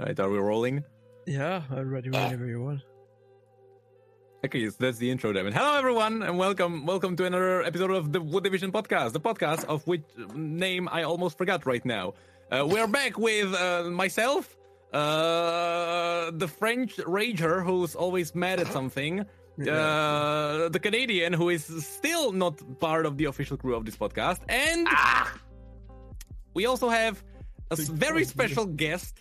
Right, 0.00 0.18
are 0.18 0.30
we 0.30 0.38
rolling? 0.38 0.82
Yeah, 1.26 1.62
I'm 1.70 1.90
ready 1.90 2.08
whenever 2.08 2.46
you 2.46 2.62
want. 2.62 2.80
Okay, 4.42 4.66
so 4.70 4.76
that's 4.78 4.96
the 4.96 5.10
intro, 5.10 5.30
Devin. 5.30 5.52
Hello, 5.52 5.76
everyone, 5.76 6.22
and 6.22 6.38
welcome, 6.38 6.86
welcome 6.86 7.16
to 7.16 7.26
another 7.26 7.62
episode 7.62 7.90
of 7.90 8.10
the 8.10 8.22
Wood 8.22 8.42
Division 8.42 8.72
podcast, 8.72 9.12
the 9.12 9.20
podcast 9.20 9.66
of 9.66 9.86
which 9.86 10.04
name 10.34 10.88
I 10.90 11.02
almost 11.02 11.36
forgot 11.36 11.66
right 11.66 11.84
now. 11.84 12.14
Uh, 12.50 12.66
we're 12.66 12.86
back 12.86 13.18
with 13.18 13.52
uh, 13.52 13.90
myself, 13.90 14.56
uh, 14.94 16.30
the 16.30 16.48
French 16.48 16.96
rager 16.96 17.62
who's 17.62 17.94
always 17.94 18.34
mad 18.34 18.58
at 18.58 18.68
something, 18.68 19.20
uh, 19.20 20.70
the 20.70 20.80
Canadian 20.80 21.34
who 21.34 21.50
is 21.50 21.64
still 21.84 22.32
not 22.32 22.80
part 22.80 23.04
of 23.04 23.18
the 23.18 23.26
official 23.26 23.58
crew 23.58 23.74
of 23.74 23.84
this 23.84 23.96
podcast, 23.96 24.40
and 24.48 24.88
we 26.54 26.64
also 26.64 26.88
have 26.88 27.22
a 27.70 27.76
very 27.76 28.24
special 28.24 28.64
guest, 28.64 29.20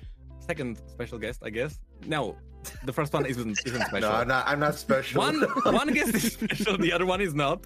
second 0.50 0.82
special 0.88 1.18
guest, 1.20 1.40
I 1.44 1.52
guess. 1.52 1.80
No, 2.08 2.36
the 2.84 2.94
first 3.00 3.14
one 3.14 3.26
isn't 3.34 3.56
isn't 3.68 3.84
special. 3.92 4.10
No, 4.10 4.16
I'm 4.22 4.28
not. 4.36 4.44
I'm 4.48 4.60
not 4.68 4.76
special. 4.88 5.20
One 5.28 5.38
one 5.82 5.90
guest 5.98 6.16
is 6.16 6.34
special, 6.34 6.76
the 6.78 6.92
other 6.96 7.06
one 7.14 7.22
is 7.22 7.34
not. 7.44 7.58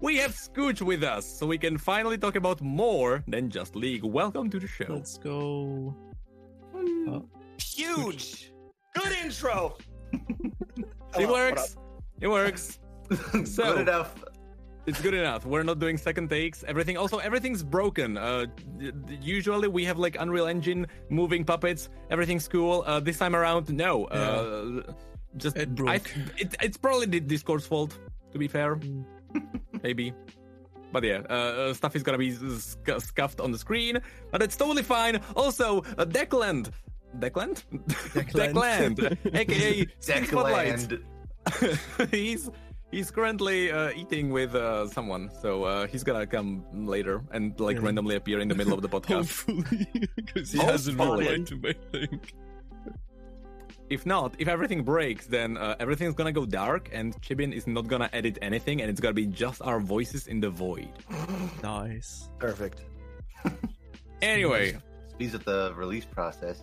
We 0.00 0.12
have 0.22 0.32
Skooch 0.32 0.80
with 0.90 1.02
us, 1.16 1.24
so 1.38 1.42
we 1.54 1.58
can 1.64 1.76
finally 1.90 2.18
talk 2.24 2.36
about 2.42 2.58
more 2.62 3.22
than 3.34 3.50
just 3.50 3.76
League. 3.84 4.04
Welcome 4.20 4.46
to 4.54 4.58
the 4.64 4.66
show. 4.78 4.86
Let's 4.98 5.18
go. 5.18 5.94
Oh. 6.74 7.22
Huge. 7.76 8.52
Good 8.98 9.12
intro. 9.24 9.76
It 11.18 11.22
Hello, 11.22 11.32
what 11.32 11.54
works. 11.56 11.76
It 12.20 12.28
works. 12.28 12.78
So- 13.56 13.72
Good 13.72 13.88
enough. 13.88 14.12
It's 14.86 15.00
good 15.00 15.14
enough. 15.14 15.44
We're 15.44 15.64
not 15.64 15.78
doing 15.80 15.96
second 15.98 16.30
takes. 16.30 16.62
Everything 16.64 16.96
also 16.96 17.18
everything's 17.18 17.62
broken. 17.64 18.16
Uh, 18.16 18.46
d- 18.78 18.92
d- 18.92 19.18
usually 19.20 19.66
we 19.68 19.84
have 19.84 19.98
like 19.98 20.16
Unreal 20.20 20.46
Engine, 20.46 20.86
moving 21.10 21.44
puppets. 21.44 21.88
Everything's 22.10 22.46
cool. 22.46 22.84
Uh, 22.86 23.00
this 23.00 23.18
time 23.18 23.34
around, 23.34 23.68
no. 23.72 24.04
Uh, 24.06 24.82
just 25.36 25.56
It 25.56 25.68
I, 25.86 25.96
it, 26.38 26.54
it's 26.62 26.76
probably 26.76 27.06
the 27.06 27.20
Discord's 27.20 27.66
fault. 27.66 27.98
To 28.32 28.38
be 28.38 28.48
fair, 28.48 28.78
maybe. 29.82 30.12
But 30.92 31.02
yeah, 31.02 31.22
uh, 31.28 31.32
uh, 31.32 31.74
stuff 31.74 31.96
is 31.96 32.02
gonna 32.04 32.18
be 32.18 32.30
sc- 32.32 33.00
scuffed 33.00 33.40
on 33.40 33.50
the 33.50 33.58
screen, 33.58 33.98
but 34.30 34.40
it's 34.40 34.56
totally 34.56 34.82
fine. 34.84 35.20
Also, 35.34 35.78
uh, 35.98 36.04
Deckland, 36.04 36.70
Deckland, 37.18 37.64
Declan. 38.14 38.94
Declan, 38.94 39.34
aka 39.34 39.86
Steve 39.98 40.26
Spotlight. 40.30 40.88
Deckland. 41.48 42.10
he's 42.10 42.50
he's 42.90 43.10
currently 43.10 43.70
uh, 43.70 43.90
eating 43.94 44.30
with 44.30 44.54
uh, 44.54 44.86
someone, 44.88 45.30
so 45.42 45.64
uh, 45.64 45.86
he's 45.86 46.04
gonna 46.04 46.26
come 46.26 46.64
later 46.72 47.22
and 47.32 47.58
like 47.60 47.76
Yeah. 47.76 47.82
randomly 47.84 48.16
appear 48.16 48.40
in 48.40 48.48
the 48.48 48.54
middle 48.54 48.74
of 48.74 48.82
the 48.82 48.88
podcast. 48.88 49.44
Hopefully, 49.46 49.86
because 50.16 50.52
he 50.52 50.58
Hopefully. 50.58 50.72
hasn't 50.72 50.98
replied 50.98 51.46
to 51.48 51.56
my 51.56 51.74
thing. 51.92 52.20
if 53.88 54.04
not, 54.06 54.34
if 54.38 54.48
everything 54.48 54.82
breaks, 54.82 55.26
then 55.26 55.56
uh, 55.56 55.76
everything's 55.78 56.14
gonna 56.14 56.32
go 56.32 56.44
dark, 56.46 56.90
and 56.92 57.14
Chibin 57.22 57.52
is 57.52 57.66
not 57.66 57.86
gonna 57.86 58.10
edit 58.12 58.38
anything, 58.42 58.80
and 58.82 58.90
it's 58.90 59.00
gonna 59.00 59.14
be 59.14 59.26
just 59.26 59.62
our 59.62 59.78
voices 59.80 60.26
in 60.26 60.40
the 60.40 60.50
void. 60.50 60.90
Nice. 61.62 62.28
Perfect. 62.38 62.82
Anyway, 64.22 64.76
Speeds 65.08 65.34
up 65.34 65.44
the 65.44 65.72
release 65.76 66.04
process. 66.04 66.62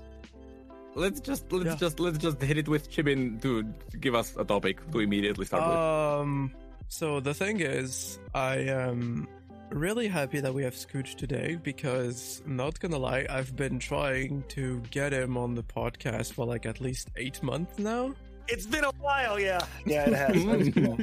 Let's 0.95 1.19
just 1.19 1.51
let's 1.51 1.65
Yeah. 1.65 1.75
just 1.75 1.99
let's 1.99 2.17
just 2.17 2.41
hit 2.41 2.57
it 2.57 2.67
with 2.67 2.89
Chibin 2.91 3.41
to 3.41 3.63
give 3.99 4.13
us 4.15 4.35
a 4.37 4.43
topic 4.43 4.79
to 4.91 4.99
immediately 4.99 5.45
start 5.45 5.63
with. 5.67 5.77
Um. 5.77 6.51
So 6.89 7.19
the 7.19 7.33
thing 7.33 7.61
is, 7.61 8.19
I 8.35 8.57
am 8.57 9.27
really 9.71 10.07
happy 10.07 10.39
that 10.39 10.53
we 10.53 10.61
have 10.63 10.75
Skooch 10.75 11.15
today 11.15 11.55
because, 11.63 12.43
not 12.45 12.79
gonna 12.79 12.99
lie, 12.99 13.25
I've 13.29 13.55
been 13.55 13.79
trying 13.79 14.43
to 14.49 14.81
get 14.91 15.13
him 15.13 15.35
on 15.35 15.55
the 15.55 15.63
podcast 15.63 16.33
for 16.33 16.45
like 16.45 16.67
at 16.67 16.79
least 16.79 17.09
eight 17.15 17.41
months 17.41 17.79
now. 17.79 18.13
It's 18.47 18.67
been 18.67 18.83
a 18.83 18.91
while, 18.99 19.39
yeah. 19.39 19.61
Yeah, 19.87 20.09
it 20.09 20.13
has. 20.13 20.45
That's 20.45 20.69
cool. 20.75 20.97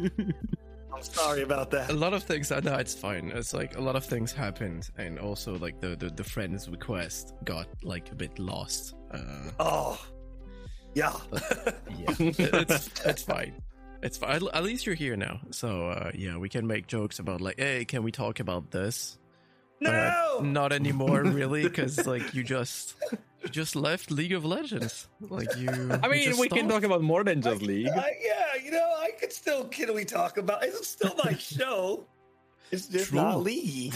I'm 0.95 1.03
sorry 1.03 1.43
about 1.43 1.71
that. 1.73 1.91
a 1.91 1.95
lot 1.95 2.13
of 2.13 2.23
things. 2.23 2.53
I 2.53 2.61
know 2.61 2.77
it's 2.77 2.95
fine. 2.95 3.33
It's 3.35 3.55
like 3.55 3.77
a 3.77 3.81
lot 3.81 3.97
of 3.97 4.05
things 4.05 4.33
happened, 4.33 4.89
and 4.99 5.19
also 5.19 5.57
like 5.59 5.81
the 5.81 5.97
the, 5.97 6.11
the 6.11 6.25
friends 6.25 6.69
request 6.69 7.35
got 7.45 7.67
like 7.83 8.13
a 8.13 8.15
bit 8.15 8.39
lost. 8.39 8.95
Uh, 9.11 9.51
Oh. 9.59 10.01
Yeah. 10.95 11.13
yeah, 11.33 12.15
it's 12.19 12.91
it's 13.05 13.23
fine. 13.23 13.55
It's 14.03 14.17
fine. 14.19 14.37
At- 14.37 14.55
At 14.55 14.65
least 14.65 14.87
you're 14.87 14.95
here 14.95 15.17
now, 15.17 15.41
so 15.51 15.89
uh, 15.89 16.11
yeah, 16.15 16.37
we 16.37 16.49
can 16.49 16.67
make 16.67 16.87
jokes 16.87 17.19
about 17.19 17.41
like, 17.41 17.59
hey, 17.61 17.85
can 17.85 18.03
we 18.03 18.11
talk 18.11 18.41
about 18.41 18.71
this? 18.71 19.19
But 19.81 19.93
no. 19.93 20.41
not 20.43 20.73
anymore, 20.73 21.23
really, 21.25 21.63
because 21.63 22.07
like 22.07 22.35
you 22.35 22.43
just 22.43 22.97
you 23.43 23.49
just 23.49 23.77
left 23.77 24.11
League 24.11 24.33
of 24.33 24.45
Legends. 24.45 25.09
Like 25.21 25.57
you. 25.57 25.69
I 26.03 26.09
mean, 26.09 26.25
just 26.25 26.41
we 26.41 26.49
can 26.49 26.69
talk 26.69 26.83
about 26.83 27.03
more 27.03 27.25
than 27.25 27.41
just 27.41 27.63
League. 27.63 27.89
I, 27.89 28.13
yeah, 28.23 28.63
you 28.63 28.71
know, 28.73 28.95
I 28.99 29.11
could 29.19 29.33
still. 29.33 29.65
Can 29.69 29.95
we 29.95 30.05
talk 30.05 30.37
about? 30.39 30.65
It's 30.65 30.89
still 30.89 31.15
my 31.25 31.35
show. 31.35 32.05
It's 32.71 32.89
just 32.89 33.09
True. 33.11 33.21
not 33.21 33.41
league. 33.41 33.95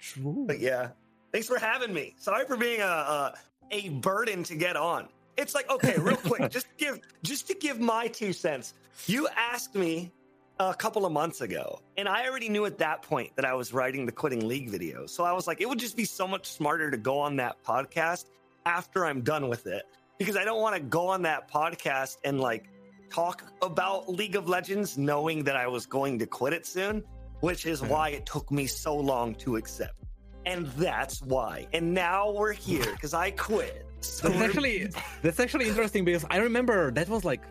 True. 0.00 0.44
But 0.46 0.58
yeah, 0.60 0.90
thanks 1.32 1.46
for 1.48 1.58
having 1.58 1.92
me. 1.94 2.14
Sorry 2.18 2.44
for 2.46 2.56
being 2.56 2.80
a 2.80 2.84
a, 2.86 3.34
a 3.72 3.88
burden 3.88 4.42
to 4.44 4.54
get 4.54 4.76
on. 4.76 5.08
It's 5.36 5.54
like 5.54 5.70
okay, 5.70 5.98
real 5.98 6.16
quick, 6.16 6.50
just 6.50 6.66
to 6.66 6.84
give 6.84 7.00
just 7.22 7.48
to 7.48 7.54
give 7.54 7.80
my 7.80 8.06
two 8.06 8.32
cents. 8.32 8.74
You 9.06 9.28
asked 9.36 9.74
me 9.74 10.12
a 10.60 10.74
couple 10.74 11.04
of 11.04 11.12
months 11.12 11.40
ago, 11.40 11.80
and 11.96 12.08
I 12.08 12.28
already 12.28 12.48
knew 12.48 12.66
at 12.66 12.78
that 12.78 13.02
point 13.02 13.34
that 13.36 13.44
I 13.44 13.54
was 13.54 13.72
writing 13.72 14.06
the 14.06 14.12
quitting 14.12 14.46
league 14.46 14.70
video. 14.70 15.06
So 15.06 15.24
I 15.24 15.32
was 15.32 15.46
like, 15.46 15.60
it 15.60 15.68
would 15.68 15.78
just 15.78 15.96
be 15.96 16.04
so 16.04 16.28
much 16.28 16.46
smarter 16.46 16.90
to 16.90 16.96
go 16.96 17.18
on 17.18 17.36
that 17.36 17.62
podcast 17.64 18.26
after 18.66 19.06
I'm 19.06 19.22
done 19.22 19.48
with 19.48 19.66
it 19.66 19.84
because 20.18 20.36
I 20.36 20.44
don't 20.44 20.60
want 20.60 20.76
to 20.76 20.82
go 20.82 21.08
on 21.08 21.22
that 21.22 21.50
podcast 21.50 22.18
and 22.24 22.40
like 22.40 22.68
talk 23.10 23.44
about 23.60 24.08
League 24.08 24.36
of 24.36 24.48
Legends 24.48 24.96
knowing 24.96 25.44
that 25.44 25.56
I 25.56 25.66
was 25.66 25.86
going 25.86 26.18
to 26.18 26.26
quit 26.26 26.52
it 26.52 26.66
soon, 26.66 27.02
which 27.40 27.66
is 27.66 27.80
mm-hmm. 27.80 27.90
why 27.90 28.08
it 28.10 28.26
took 28.26 28.50
me 28.50 28.66
so 28.66 28.96
long 28.96 29.34
to 29.36 29.56
accept. 29.56 29.94
And 30.46 30.66
that's 30.68 31.22
why. 31.22 31.66
And 31.72 31.94
now 31.94 32.30
we're 32.30 32.52
here 32.52 32.90
because 32.92 33.14
I 33.14 33.30
quit. 33.30 33.86
So 34.00 34.28
That's 34.28 34.40
actually 34.42 34.88
that's 35.22 35.38
actually 35.38 35.68
interesting 35.68 36.04
because 36.04 36.24
I 36.30 36.38
remember 36.38 36.90
that 36.92 37.08
was 37.08 37.24
like 37.24 37.42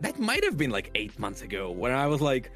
that 0.00 0.18
might 0.18 0.42
have 0.44 0.56
been 0.56 0.70
like 0.70 0.90
eight 0.94 1.18
months 1.18 1.42
ago 1.42 1.70
when 1.70 1.92
I 1.92 2.06
was 2.06 2.20
like 2.20 2.50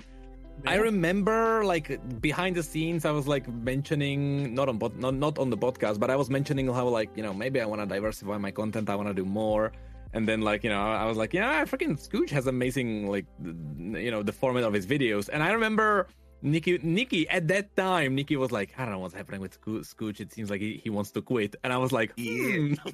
I 0.66 0.76
remember 0.76 1.64
like 1.64 2.00
behind 2.20 2.56
the 2.56 2.62
scenes 2.62 3.04
I 3.04 3.10
was 3.10 3.26
like 3.26 3.48
mentioning 3.48 4.54
not 4.54 4.68
on 4.68 4.78
pod, 4.78 4.96
not 4.96 5.14
not 5.14 5.38
on 5.38 5.50
the 5.50 5.56
podcast 5.56 5.98
but 5.98 6.10
I 6.10 6.16
was 6.16 6.30
mentioning 6.30 6.66
how 6.66 6.88
like 6.88 7.10
you 7.16 7.22
know 7.22 7.32
maybe 7.32 7.60
I 7.60 7.66
want 7.66 7.80
to 7.82 7.86
diversify 7.86 8.38
my 8.38 8.50
content 8.50 8.88
I 8.90 8.96
want 8.96 9.08
to 9.08 9.14
do 9.14 9.24
more 9.24 9.72
and 10.12 10.26
then 10.28 10.40
like 10.42 10.64
you 10.64 10.70
know 10.70 10.80
I 10.80 11.04
was 11.04 11.16
like 11.16 11.32
yeah 11.32 11.64
freaking 11.64 11.96
Skooch 11.98 12.30
has 12.30 12.46
amazing 12.46 13.08
like 13.08 13.26
th- 13.42 14.04
you 14.04 14.10
know 14.10 14.22
the 14.22 14.32
format 14.32 14.64
of 14.64 14.72
his 14.72 14.86
videos 14.86 15.28
and 15.32 15.42
I 15.42 15.52
remember 15.52 16.08
Nicky 16.42 16.78
Nicky 16.82 17.28
at 17.28 17.48
that 17.48 17.76
time 17.76 18.14
Nicky 18.14 18.36
was 18.36 18.50
like 18.52 18.72
I 18.78 18.84
don't 18.84 18.92
know 18.92 18.98
what's 19.00 19.14
happening 19.14 19.40
with 19.40 19.60
Scoo- 19.60 19.80
Skooch. 19.80 20.20
It 20.20 20.32
seems 20.32 20.50
like 20.50 20.60
he, 20.60 20.80
he 20.82 20.90
wants 20.90 21.10
to 21.12 21.22
quit. 21.22 21.56
And 21.62 21.72
I 21.72 21.78
was 21.78 21.92
like 21.92 22.12
Yeah. 22.16 22.74
Hmm. 22.74 22.90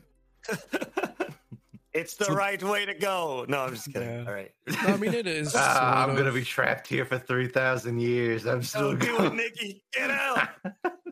it's 1.97 2.15
the 2.15 2.33
right 2.33 2.63
way 2.63 2.85
to 2.87 2.95
go. 2.95 3.45
No, 3.49 3.61
I'm 3.63 3.75
just 3.75 3.93
kidding. 3.93 4.09
Yeah. 4.09 4.25
All 4.27 4.33
right. 4.35 4.53
No, 4.69 4.77
I 4.95 4.97
mean, 4.97 5.15
it 5.15 5.27
is. 5.27 5.55
Ah, 5.57 6.03
I'm 6.03 6.09
sort 6.11 6.19
gonna 6.19 6.33
be 6.33 6.43
trapped 6.45 6.87
here 6.87 7.05
for 7.05 7.19
three 7.19 7.49
thousand 7.49 8.01
years. 8.01 8.47
I'm 8.47 8.63
still 8.63 8.95
Don't 8.97 9.01
do 9.01 9.25
it. 9.27 9.35
Nicky. 9.35 9.83
Get 9.93 10.11
out. 10.25 10.49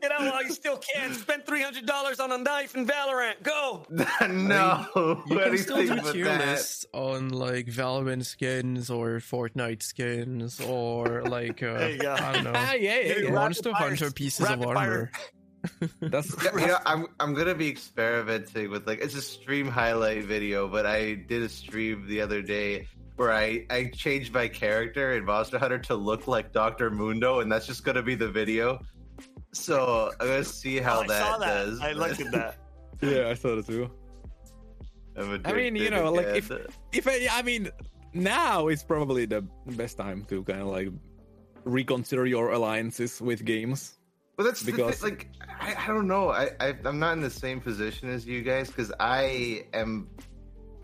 Get 0.01 0.11
out 0.11 0.21
while 0.21 0.43
you 0.43 0.51
still 0.51 0.77
can. 0.77 1.13
Spend 1.13 1.45
$300 1.45 2.19
on 2.19 2.31
a 2.33 2.37
knife 2.37 2.75
in 2.75 2.85
Valorant. 2.85 3.41
Go. 3.41 3.85
no, 3.89 5.23
You 5.27 5.39
can 5.39 5.57
still 5.57 5.77
anything 5.77 5.97
do 5.97 6.01
but 6.03 6.13
tier 6.13 6.25
that. 6.25 6.45
lists 6.47 6.85
on 6.93 7.29
like 7.29 7.67
Valorant 7.67 8.25
skins 8.25 8.89
or 8.89 9.19
Fortnite 9.19 9.81
skins 9.81 10.59
or 10.59 11.23
like 11.23 11.63
uh, 11.63 11.77
There 11.77 11.89
you 11.91 11.97
go. 11.99 12.13
I 12.13 12.33
don't 12.33 12.43
know 12.43 12.51
Ah, 12.53 12.73
yeah, 12.73 12.99
yeah, 12.99 13.17
yeah. 13.19 13.29
Monster 13.31 13.69
Rapid 13.69 13.79
fire- 13.79 13.89
Hunter 13.89 14.11
pieces 14.11 14.45
of 14.49 14.61
armor. 14.61 14.73
fire. 14.75 15.11
Armor. 15.81 15.91
That's 16.09 16.35
Yeah, 16.43 16.51
you 16.59 16.67
know, 16.67 16.77
I'm 16.85 17.07
I'm 17.19 17.33
gonna 17.33 17.55
be 17.55 17.69
experimenting 17.69 18.69
with 18.71 18.87
like 18.87 18.99
it's 18.99 19.15
a 19.15 19.21
stream 19.21 19.67
highlight 19.67 20.23
video, 20.25 20.67
but 20.67 20.85
I 20.85 21.13
did 21.15 21.41
a 21.43 21.49
stream 21.49 22.05
the 22.07 22.21
other 22.21 22.41
day 22.41 22.87
where 23.15 23.31
I 23.31 23.65
I 23.69 23.91
changed 23.95 24.33
my 24.33 24.47
character 24.47 25.13
in 25.13 25.25
Monster 25.25 25.57
Hunter 25.59 25.79
to 25.79 25.95
look 25.95 26.27
like 26.27 26.51
Doctor 26.51 26.89
Mundo, 26.89 27.39
and 27.39 27.51
that's 27.51 27.65
just 27.67 27.83
gonna 27.83 28.03
be 28.03 28.15
the 28.15 28.29
video. 28.29 28.79
So 29.53 30.11
I'm 30.19 30.27
gonna 30.27 30.43
see 30.43 30.79
oh, 30.81 30.83
how 30.83 30.99
Oh, 31.03 31.07
that, 31.07 31.39
that. 31.39 31.47
does. 31.47 31.79
I 31.81 31.91
looked 31.93 32.19
at 32.21 32.31
that. 32.33 32.57
yeah, 33.01 33.29
I 33.29 33.33
saw 33.33 33.55
that 33.55 33.67
too. 33.67 33.89
I'm 35.17 35.41
I 35.45 35.53
mean, 35.53 35.75
you 35.77 35.87
addicted 35.87 35.91
know, 36.03 36.11
like, 36.11 36.25
if- 36.27 36.51
If 36.91 37.07
I, 37.07 37.27
I 37.31 37.41
mean, 37.41 37.69
now 38.13 38.67
is 38.67 38.83
probably 38.83 39.25
the 39.25 39.41
best 39.77 39.97
time 39.97 40.25
to 40.25 40.43
kind 40.43 40.59
of 40.61 40.67
like 40.67 40.89
reconsider 41.63 42.25
your 42.25 42.51
alliances 42.51 43.21
with 43.21 43.45
games. 43.45 43.97
But 44.37 44.43
that's 44.43 44.63
Because- 44.63 44.99
because 44.99 45.03
like 45.03 45.29
I, 45.59 45.75
I 45.77 45.87
don't 45.87 46.07
know. 46.07 46.29
I, 46.29 46.49
I 46.59 46.75
I'm 46.83 46.99
not 46.99 47.13
in 47.13 47.21
the 47.21 47.29
same 47.29 47.61
position 47.61 48.09
as 48.09 48.25
you 48.25 48.41
guys 48.41 48.67
because 48.67 48.91
I 48.99 49.65
am. 49.73 50.09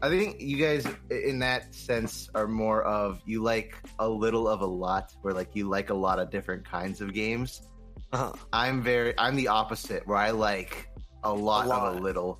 I 0.03 0.09
think 0.09 0.41
you 0.41 0.57
guys 0.57 0.87
in 1.11 1.37
that 1.39 1.75
sense 1.75 2.27
are 2.33 2.47
more 2.47 2.81
of 2.83 3.21
you 3.25 3.43
like 3.43 3.75
a 3.99 4.07
little 4.09 4.47
of 4.47 4.61
a 4.61 4.65
lot, 4.65 5.13
where 5.21 5.33
like 5.33 5.49
you 5.55 5.67
like 5.69 5.89
a 5.91 5.93
lot 5.93 6.17
of 6.17 6.31
different 6.31 6.63
kinds 6.67 7.01
of 7.01 7.13
games. 7.13 7.67
Uh-huh. 8.13 8.31
I'm 8.51 8.81
very 8.81 9.13
I'm 9.19 9.35
the 9.35 9.47
opposite, 9.49 10.07
where 10.07 10.17
I 10.17 10.31
like 10.31 10.89
a 11.23 11.31
lot, 11.33 11.67
lot. 11.67 11.87
of 11.93 11.97
a 11.97 11.99
little. 11.99 12.39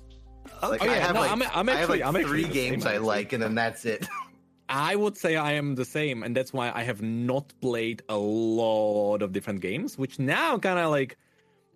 Like 0.60 0.82
Oh, 0.82 0.90
I 0.90 0.94
have 0.94 1.14
no, 1.14 1.20
like, 1.20 1.30
I'm, 1.30 1.42
I'm 1.42 1.68
I 1.68 1.72
have 1.72 1.80
actually- 1.82 2.00
like 2.00 2.16
I'm 2.16 2.22
three 2.24 2.48
games 2.48 2.84
I 2.84 2.96
like, 2.96 3.32
and 3.32 3.42
then 3.42 3.54
that's 3.54 3.84
it. 3.84 4.06
I 4.72 4.96
would 4.96 5.18
say 5.18 5.36
I 5.36 5.52
am 5.52 5.74
the 5.74 5.84
same, 5.84 6.22
and 6.22 6.34
that's 6.34 6.52
why 6.52 6.72
I 6.74 6.82
have 6.82 7.02
not 7.02 7.52
played 7.60 8.02
a 8.08 8.16
lot 8.16 9.20
of 9.20 9.32
different 9.32 9.60
games. 9.60 9.98
Which 9.98 10.18
now 10.18 10.58
kind 10.58 10.78
of 10.78 10.90
like, 10.90 11.18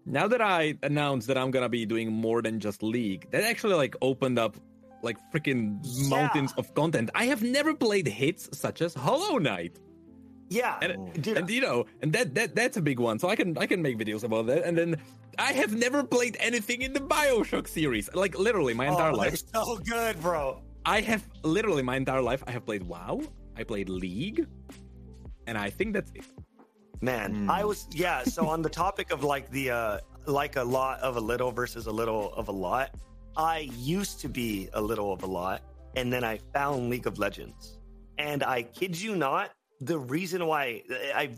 now 0.06 0.26
that 0.28 0.40
I 0.40 0.78
announced 0.82 1.28
that 1.28 1.36
I'm 1.36 1.50
gonna 1.50 1.68
be 1.68 1.84
doing 1.84 2.10
more 2.10 2.40
than 2.40 2.58
just 2.58 2.82
League, 2.82 3.30
that 3.32 3.44
actually 3.44 3.74
like 3.74 3.96
opened 4.00 4.38
up 4.38 4.56
like 5.02 5.18
freaking 5.30 5.78
Yeah. 5.82 6.08
mountains 6.08 6.54
of 6.56 6.72
content. 6.74 7.10
I 7.14 7.26
have 7.26 7.42
never 7.42 7.74
played 7.74 8.08
hits 8.08 8.48
such 8.58 8.80
as 8.80 8.94
Hollow 8.94 9.36
Knight. 9.36 9.78
Yeah, 10.48 10.78
and, 10.80 10.92
oh, 10.96 11.12
dude, 11.20 11.36
and 11.36 11.50
you 11.50 11.60
know 11.60 11.86
and 12.00 12.12
that 12.12 12.34
that 12.36 12.54
that's 12.54 12.76
a 12.76 12.80
big 12.80 13.00
one 13.00 13.18
so 13.18 13.28
i 13.28 13.34
can 13.34 13.58
i 13.58 13.66
can 13.66 13.82
make 13.82 13.98
videos 13.98 14.22
about 14.22 14.46
that 14.46 14.62
and 14.62 14.78
then 14.78 14.96
i 15.40 15.52
have 15.52 15.74
never 15.74 16.04
played 16.04 16.36
anything 16.38 16.82
in 16.82 16.92
the 16.92 17.00
bioshock 17.00 17.66
series 17.66 18.08
like 18.14 18.38
literally 18.38 18.72
my 18.72 18.86
oh, 18.86 18.92
entire 18.92 19.10
oh, 19.14 19.16
life 19.16 19.42
so 19.52 19.76
good, 19.78 20.20
bro. 20.22 20.62
I 20.86 21.00
have 21.00 21.22
literally 21.42 21.82
my 21.82 21.96
entire 21.96 22.22
life 22.22 22.42
i 22.46 22.50
have 22.50 22.64
played 22.64 22.82
wow 22.82 23.20
i 23.56 23.62
played 23.62 23.88
league 23.88 24.46
and 25.46 25.58
i 25.58 25.68
think 25.68 25.92
that's 25.92 26.12
it 26.14 26.24
Man, 27.02 27.34
Hmm. 27.34 27.50
I 27.50 27.64
was 27.64 27.86
yeah. 27.92 28.22
So 28.24 28.48
on 28.48 28.62
the 28.62 28.70
topic 28.70 29.10
of 29.12 29.22
like 29.22 29.50
the 29.50 29.70
uh 29.70 29.98
like 30.26 30.56
a 30.56 30.62
lot 30.64 30.98
of 31.00 31.16
a 31.16 31.20
little 31.20 31.52
versus 31.52 31.86
a 31.86 31.92
little 31.92 32.32
of 32.34 32.48
a 32.48 32.52
lot, 32.52 32.90
I 33.36 33.70
used 33.76 34.20
to 34.20 34.28
be 34.28 34.70
a 34.72 34.80
little 34.80 35.12
of 35.12 35.22
a 35.22 35.26
lot, 35.26 35.60
and 35.94 36.10
then 36.12 36.24
I 36.24 36.38
found 36.54 36.88
League 36.88 37.06
of 37.06 37.18
Legends, 37.18 37.78
and 38.18 38.42
I 38.42 38.62
kid 38.62 38.98
you 39.00 39.14
not, 39.14 39.50
the 39.80 39.98
reason 39.98 40.46
why 40.46 40.82
I, 41.14 41.30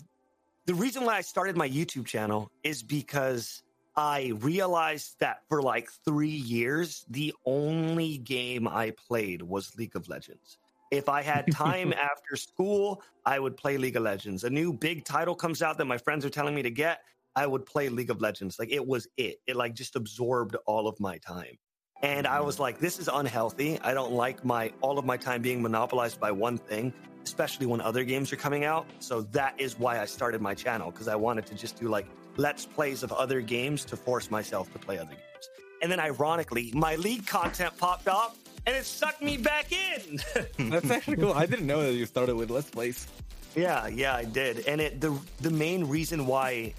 the 0.66 0.74
reason 0.74 1.04
why 1.04 1.16
I 1.16 1.22
started 1.22 1.56
my 1.56 1.68
YouTube 1.68 2.06
channel 2.06 2.50
is 2.62 2.82
because 2.84 3.62
I 3.98 4.32
realized 4.36 5.16
that 5.18 5.42
for 5.48 5.60
like 5.60 5.90
three 6.04 6.28
years, 6.28 7.04
the 7.10 7.34
only 7.44 8.18
game 8.18 8.68
I 8.68 8.92
played 8.92 9.42
was 9.42 9.76
League 9.76 9.96
of 9.96 10.08
Legends. 10.08 10.56
If 10.92 11.08
I 11.08 11.20
had 11.20 11.50
time 11.50 11.92
after 12.10 12.36
school, 12.36 13.02
I 13.26 13.40
would 13.40 13.56
play 13.56 13.76
League 13.76 13.96
of 13.96 14.04
Legends. 14.04 14.44
A 14.44 14.50
new 14.50 14.72
big 14.72 15.04
title 15.04 15.34
comes 15.34 15.62
out 15.62 15.78
that 15.78 15.86
my 15.86 15.98
friends 15.98 16.24
are 16.24 16.30
telling 16.30 16.54
me 16.54 16.62
to 16.62 16.70
get, 16.70 17.00
I 17.34 17.48
would 17.48 17.66
play 17.66 17.88
League 17.88 18.10
of 18.10 18.20
Legends. 18.20 18.56
Like 18.56 18.70
it 18.70 18.86
was 18.86 19.08
it. 19.16 19.40
It 19.48 19.56
like 19.56 19.74
just 19.74 19.96
absorbed 19.96 20.54
all 20.64 20.86
of 20.86 21.00
my 21.00 21.18
time. 21.18 21.58
And 22.00 22.24
I 22.28 22.38
was 22.38 22.60
like, 22.60 22.78
this 22.78 23.00
is 23.00 23.08
unhealthy. 23.12 23.80
I 23.80 23.94
don't 23.94 24.12
like 24.12 24.44
my 24.44 24.72
all 24.80 25.00
of 25.00 25.06
my 25.06 25.16
time 25.16 25.42
being 25.42 25.60
monopolized 25.60 26.20
by 26.20 26.30
one 26.30 26.56
thing, 26.56 26.92
especially 27.24 27.66
when 27.66 27.80
other 27.80 28.04
games 28.04 28.32
are 28.32 28.36
coming 28.36 28.64
out. 28.64 28.86
So 29.00 29.22
that 29.32 29.60
is 29.60 29.76
why 29.76 30.00
I 30.00 30.04
started 30.04 30.40
my 30.40 30.54
channel 30.54 30.92
because 30.92 31.08
I 31.08 31.16
wanted 31.16 31.46
to 31.46 31.56
just 31.56 31.80
do 31.80 31.88
like 31.88 32.06
let's 32.38 32.64
plays 32.64 33.02
of 33.02 33.12
other 33.12 33.42
games 33.42 33.84
to 33.84 33.96
force 33.96 34.30
myself 34.30 34.72
to 34.72 34.78
play 34.78 34.96
other 34.96 35.10
games. 35.10 35.50
And 35.82 35.92
then 35.92 36.00
ironically, 36.00 36.72
my 36.74 36.96
league 36.96 37.26
content 37.26 37.76
popped 37.76 38.08
up 38.08 38.36
and 38.66 38.74
it 38.74 38.84
sucked 38.86 39.20
me 39.20 39.36
back 39.36 39.70
in. 39.72 40.20
that's 40.70 40.90
actually 40.90 41.16
cool 41.18 41.32
i 41.32 41.46
didn't 41.46 41.66
know 41.66 41.82
that 41.82 41.92
you 41.92 42.06
started 42.06 42.34
with 42.36 42.50
let's 42.50 42.70
plays 42.70 43.06
Yeah, 43.54 43.86
yeah, 43.88 44.14
I 44.14 44.24
did. 44.24 44.66
And 44.68 44.80
it 44.80 45.00
the 45.00 45.18
the 45.40 45.50
main 45.50 45.84
reason 45.88 46.26
why 46.26 46.74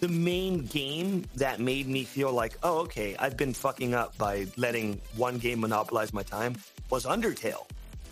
the 0.00 0.08
main 0.08 0.64
game 0.66 1.24
that 1.36 1.60
made 1.60 1.86
me 1.86 2.04
feel 2.04 2.32
like, 2.32 2.56
oh, 2.62 2.80
okay, 2.80 3.14
I've 3.18 3.36
been 3.36 3.52
fucking 3.52 3.94
up 3.94 4.16
by 4.18 4.46
letting 4.56 5.00
one 5.16 5.38
game 5.38 5.60
monopolize 5.60 6.12
my 6.12 6.22
time 6.22 6.56
was 6.90 7.04
Undertale. 7.04 7.66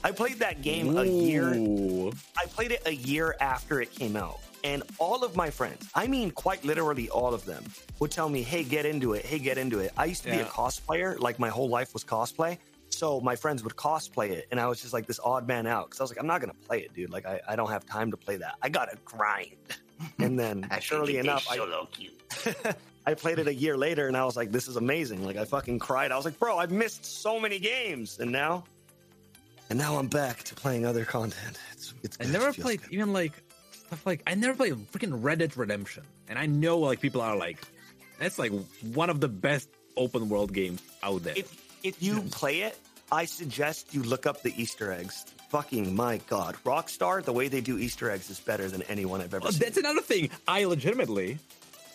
I 0.04 0.12
played 0.12 0.38
that 0.38 0.62
game 0.62 0.96
a 0.96 1.04
year 1.04 1.52
I 2.36 2.46
played 2.46 2.72
it 2.72 2.82
a 2.86 2.94
year 2.94 3.36
after 3.40 3.80
it 3.80 3.90
came 3.92 4.16
out. 4.16 4.40
And 4.62 4.82
all 4.98 5.24
of 5.24 5.36
my 5.36 5.50
friends, 5.50 5.88
I 5.94 6.06
mean, 6.06 6.30
quite 6.30 6.64
literally 6.64 7.08
all 7.08 7.32
of 7.34 7.44
them, 7.44 7.64
would 7.98 8.10
tell 8.10 8.28
me, 8.28 8.42
hey, 8.42 8.62
get 8.62 8.86
into 8.86 9.14
it. 9.14 9.24
Hey, 9.24 9.38
get 9.38 9.58
into 9.58 9.78
it. 9.78 9.92
I 9.96 10.06
used 10.06 10.22
to 10.24 10.30
be 10.30 10.38
a 10.38 10.44
cosplayer. 10.44 11.18
Like 11.18 11.38
my 11.38 11.48
whole 11.48 11.68
life 11.68 11.92
was 11.94 12.04
cosplay. 12.04 12.58
So 12.90 13.20
my 13.20 13.36
friends 13.36 13.62
would 13.64 13.76
cosplay 13.76 14.30
it. 14.30 14.48
And 14.50 14.60
I 14.60 14.66
was 14.66 14.80
just 14.80 14.92
like 14.92 15.06
this 15.06 15.20
odd 15.22 15.46
man 15.46 15.66
out 15.66 15.86
because 15.86 16.00
I 16.00 16.04
was 16.04 16.10
like, 16.10 16.20
I'm 16.20 16.26
not 16.26 16.40
going 16.40 16.52
to 16.52 16.66
play 16.66 16.80
it, 16.80 16.92
dude. 16.92 17.10
Like, 17.10 17.24
I, 17.26 17.40
I 17.48 17.56
don't 17.56 17.70
have 17.70 17.86
time 17.86 18.10
to 18.10 18.16
play 18.16 18.36
that. 18.36 18.56
I 18.62 18.68
got 18.68 18.90
to 18.90 18.98
grind. 19.04 19.56
And 20.18 20.38
then, 20.38 20.66
surely 20.80 21.18
enough, 21.18 21.46
I, 21.50 21.58
I 23.06 23.12
played 23.12 23.38
it 23.38 23.48
a 23.48 23.52
year 23.52 23.76
later 23.76 24.08
and 24.08 24.16
I 24.16 24.24
was 24.24 24.34
like, 24.34 24.50
this 24.50 24.66
is 24.66 24.76
amazing. 24.76 25.22
Like, 25.22 25.36
I 25.36 25.44
fucking 25.44 25.78
cried. 25.78 26.10
I 26.10 26.16
was 26.16 26.24
like, 26.24 26.38
bro, 26.38 26.56
I've 26.56 26.70
missed 26.70 27.04
so 27.04 27.38
many 27.38 27.58
games. 27.58 28.18
And 28.18 28.32
now, 28.32 28.64
and 29.68 29.78
now 29.78 29.98
I'm 29.98 30.08
back 30.08 30.42
to 30.44 30.54
playing 30.54 30.86
other 30.86 31.04
content. 31.04 31.58
It's, 31.72 31.92
it's 32.02 32.16
I 32.18 32.24
never 32.32 32.50
played 32.52 32.80
good. 32.80 32.92
even 32.92 33.12
like 33.12 33.34
stuff 33.90 34.06
like 34.06 34.22
I 34.26 34.34
never 34.36 34.54
played 34.54 34.74
freaking 34.92 35.18
Red 35.22 35.40
Dead 35.40 35.56
Redemption, 35.56 36.04
and 36.28 36.38
I 36.38 36.46
know 36.46 36.78
like 36.78 37.00
people 37.00 37.20
are 37.20 37.36
like, 37.36 37.58
that's 38.20 38.38
like 38.38 38.52
one 38.94 39.10
of 39.10 39.20
the 39.20 39.28
best 39.28 39.68
open 39.96 40.28
world 40.28 40.52
games 40.52 40.80
out 41.02 41.24
there. 41.24 41.34
if 41.36 41.50
if 41.82 42.00
you 42.02 42.22
play 42.30 42.60
it, 42.62 42.78
I 43.10 43.24
suggest 43.24 43.92
you 43.92 44.02
look 44.04 44.26
up 44.26 44.42
the 44.42 44.54
Easter 44.60 44.92
eggs. 44.92 45.24
Fucking 45.50 45.96
my 45.96 46.20
god, 46.28 46.54
Rockstar, 46.64 47.24
the 47.24 47.32
way 47.32 47.48
they 47.48 47.60
do 47.60 47.78
Easter 47.78 48.08
eggs 48.10 48.30
is 48.30 48.38
better 48.38 48.68
than 48.68 48.82
anyone 48.82 49.20
I've 49.20 49.34
ever 49.34 49.48
Oh, 49.48 49.50
seen. 49.50 49.58
that's 49.58 49.76
another 49.78 50.00
thing. 50.02 50.30
I 50.46 50.64
legitimately, 50.66 51.38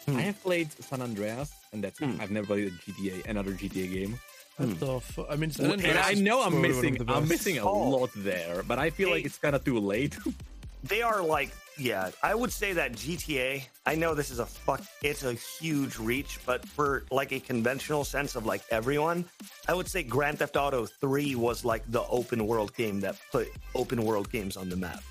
I 0.10 0.22
have 0.22 0.42
played 0.44 0.70
San 0.84 1.02
Andreas, 1.02 1.54
and 1.72 1.82
that's 1.82 2.00
hmm. 2.00 2.20
I've 2.20 2.32
never 2.32 2.48
played 2.48 2.68
a 2.68 2.72
GTA, 2.92 3.26
another 3.28 3.52
GTA 3.54 3.88
game. 3.94 4.20
What 4.58 4.80
the 4.80 5.00
fu- 5.00 5.26
I 5.30 5.36
mean, 5.38 5.52
San 5.52 5.72
and 5.72 5.98
I 6.00 6.14
know 6.16 6.42
I'm 6.44 6.52
probably 6.52 6.74
one 6.74 6.86
of 6.86 6.92
missing, 6.92 7.10
I'm 7.10 7.28
missing 7.28 7.58
a 7.60 7.64
Oh. 7.64 7.90
lot 7.90 8.10
there, 8.18 8.64
but 8.64 8.78
I 8.80 8.90
feel 8.90 9.10
like 9.10 9.24
it's 9.26 9.38
kind 9.38 9.56
of 9.56 9.64
too 9.64 9.80
late. 9.80 10.18
they 10.88 11.02
are 11.02 11.22
like, 11.24 11.52
yeah, 11.78 12.12
I 12.24 12.34
would 12.36 12.52
say 12.52 12.74
that 12.74 12.94
GTA. 12.94 13.64
I 13.86 13.96
know 13.96 14.14
this 14.14 14.32
is 14.32 14.40
a 14.40 14.46
fuck, 14.46 14.82
it's 15.04 15.24
a 15.24 15.34
huge 15.34 15.98
reach, 16.00 16.40
but 16.46 16.66
for 16.68 17.04
like 17.12 17.32
a 17.34 17.40
conventional 17.40 18.04
sense 18.04 18.36
of 18.36 18.46
like 18.46 18.62
everyone, 18.72 19.26
I 19.68 19.74
would 19.74 19.88
say 19.88 20.02
Grand 20.04 20.40
Theft 20.40 20.56
Auto 20.56 20.86
Three 20.86 21.36
was 21.36 21.66
like 21.66 21.84
the 21.92 22.04
open 22.04 22.48
world 22.48 22.74
game 22.76 23.00
that 23.02 23.18
put 23.32 23.48
open 23.74 24.04
world 24.04 24.32
games 24.32 24.56
on 24.58 24.70
the 24.70 24.78
map. 24.78 25.04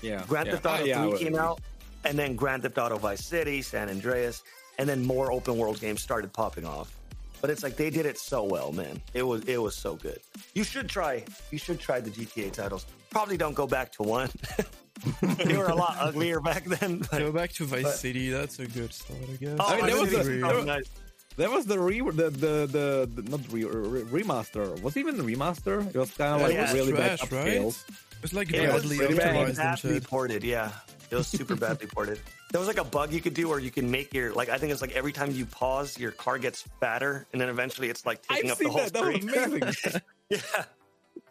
yeah, 0.00 0.24
Grand 0.26 0.46
yeah. 0.46 0.52
Theft 0.54 0.66
Auto 0.66 0.82
Ah, 0.82 0.86
yeah, 0.86 1.08
3 1.10 1.18
came 1.18 1.34
out, 1.36 1.60
and 2.04 2.18
then 2.18 2.34
Grand 2.36 2.62
Theft 2.62 2.78
Auto 2.78 2.96
Vice 2.96 3.24
City, 3.24 3.60
San 3.60 3.90
Andreas, 3.90 4.42
and 4.78 4.88
then 4.88 5.04
more 5.04 5.30
open 5.30 5.58
world 5.58 5.78
games 5.80 6.02
started 6.02 6.32
popping 6.32 6.64
off. 6.64 6.94
But 7.40 7.50
it's 7.50 7.62
like 7.62 7.76
they 7.76 7.90
did 7.90 8.06
it 8.06 8.18
so 8.18 8.42
well, 8.42 8.72
man. 8.72 9.00
It 9.14 9.22
was 9.22 9.44
it 9.44 9.58
was 9.62 9.76
so 9.76 9.94
good. 9.94 10.18
You 10.54 10.64
should 10.64 10.88
try. 10.88 11.22
You 11.50 11.58
should 11.58 11.78
try 11.78 12.00
the 12.00 12.10
GTA 12.10 12.50
titles. 12.52 12.86
Probably 13.10 13.36
don't 13.36 13.54
go 13.54 13.66
back 13.66 13.92
to 13.92 14.02
one. 14.02 14.30
they 15.22 15.56
were 15.56 15.66
a 15.66 15.74
lot 15.74 15.96
uglier 16.00 16.40
back 16.40 16.64
then. 16.64 16.98
But, 17.10 17.18
Go 17.18 17.32
back 17.32 17.52
to 17.54 17.64
Vice 17.64 17.82
but- 17.84 17.94
City. 17.94 18.30
That's 18.30 18.58
a 18.58 18.66
good 18.66 18.92
start, 18.92 19.20
I 19.30 19.36
guess. 19.36 19.56
oh, 19.60 19.66
I 19.66 19.76
mean, 19.76 19.86
that 19.86 20.00
was 20.00 20.10
City 20.10 20.22
the- 20.34 20.40
probably 20.40 20.40
that 20.40 20.56
was- 20.56 20.66
nice. 20.66 20.90
That 21.36 21.52
was 21.52 21.66
the 21.66 21.78
re 21.78 22.00
the 22.00 22.30
the 22.30 22.66
the, 22.66 23.08
the 23.22 23.30
not 23.30 23.40
re, 23.52 23.64
re, 23.64 24.02
remaster. 24.22 24.80
Was 24.82 24.96
it 24.96 25.00
even 25.00 25.16
the 25.16 25.22
remaster? 25.22 25.86
It 25.86 25.96
was 25.96 26.10
kind 26.10 26.34
of 26.34 26.40
like 26.42 26.52
Yeah, 26.54 26.72
really 26.72 26.92
bad 26.92 27.18
trash, 27.20 27.30
right? 27.30 27.60
upscale. 27.60 27.84
It's 28.24 28.32
like 28.32 28.52
It 28.52 28.72
was 28.72 28.82
badly 28.82 28.98
bad. 28.98 29.34
optimized 29.36 29.46
and 29.46 29.56
badly 29.56 29.94
shit. 29.94 30.04
ported. 30.08 30.42
Yeah, 30.42 30.72
it 31.12 31.14
was 31.14 31.28
super 31.28 31.54
badly 31.64 31.86
ported. 31.86 32.18
There 32.50 32.58
was 32.58 32.66
like 32.66 32.78
a 32.80 32.84
bug 32.84 33.12
you 33.12 33.20
could 33.20 33.34
do 33.34 33.48
where 33.48 33.60
you 33.60 33.70
can 33.70 33.88
make 33.88 34.12
your 34.12 34.32
like 34.32 34.48
I 34.48 34.58
think 34.58 34.72
it's 34.72 34.80
like 34.82 34.96
every 34.96 35.12
time 35.12 35.30
you 35.30 35.46
pause, 35.46 35.96
your 35.96 36.10
car 36.10 36.38
gets 36.38 36.64
fatter, 36.80 37.24
and 37.32 37.40
then 37.40 37.48
eventually 37.50 37.88
it's 37.88 38.04
like 38.04 38.20
taking 38.26 38.50
I've 38.50 38.54
up 38.54 38.58
the 38.58 38.68
whole 38.70 38.80
that. 38.80 38.92
That 38.94 39.04
was 39.04 39.22
screen. 39.22 39.52
amazing. 39.62 40.02
Yeah. 40.30 40.38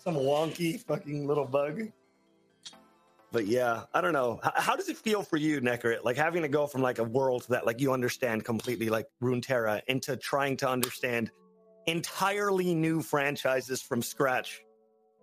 Some 0.06 0.16
wonky 0.16 0.80
fucking 0.80 1.28
little 1.28 1.44
bug. 1.46 1.82
But 3.32 3.46
yeah, 3.48 3.84
I 3.94 4.02
don't 4.02 4.14
know. 4.14 4.40
H- 4.46 4.52
how 4.56 4.76
does 4.76 4.88
it 4.90 4.98
feel 4.98 5.22
for 5.22 5.38
you, 5.38 5.60
Necrit? 5.62 6.04
Like 6.04 6.16
having 6.18 6.42
to 6.44 6.48
go 6.48 6.66
from 6.68 6.82
like 6.82 7.00
a 7.00 7.04
world 7.04 7.46
that 7.50 7.66
like 7.66 7.82
you 7.82 7.92
understand 7.92 8.46
completely, 8.46 8.90
like 8.90 9.08
Runeterra, 9.22 9.82
into 9.88 10.16
trying 10.18 10.56
to 10.58 10.70
understand 10.70 11.32
entirely 11.88 12.74
new 12.74 13.02
franchises 13.02 13.82
from 13.82 14.02
scratch. 14.02 14.62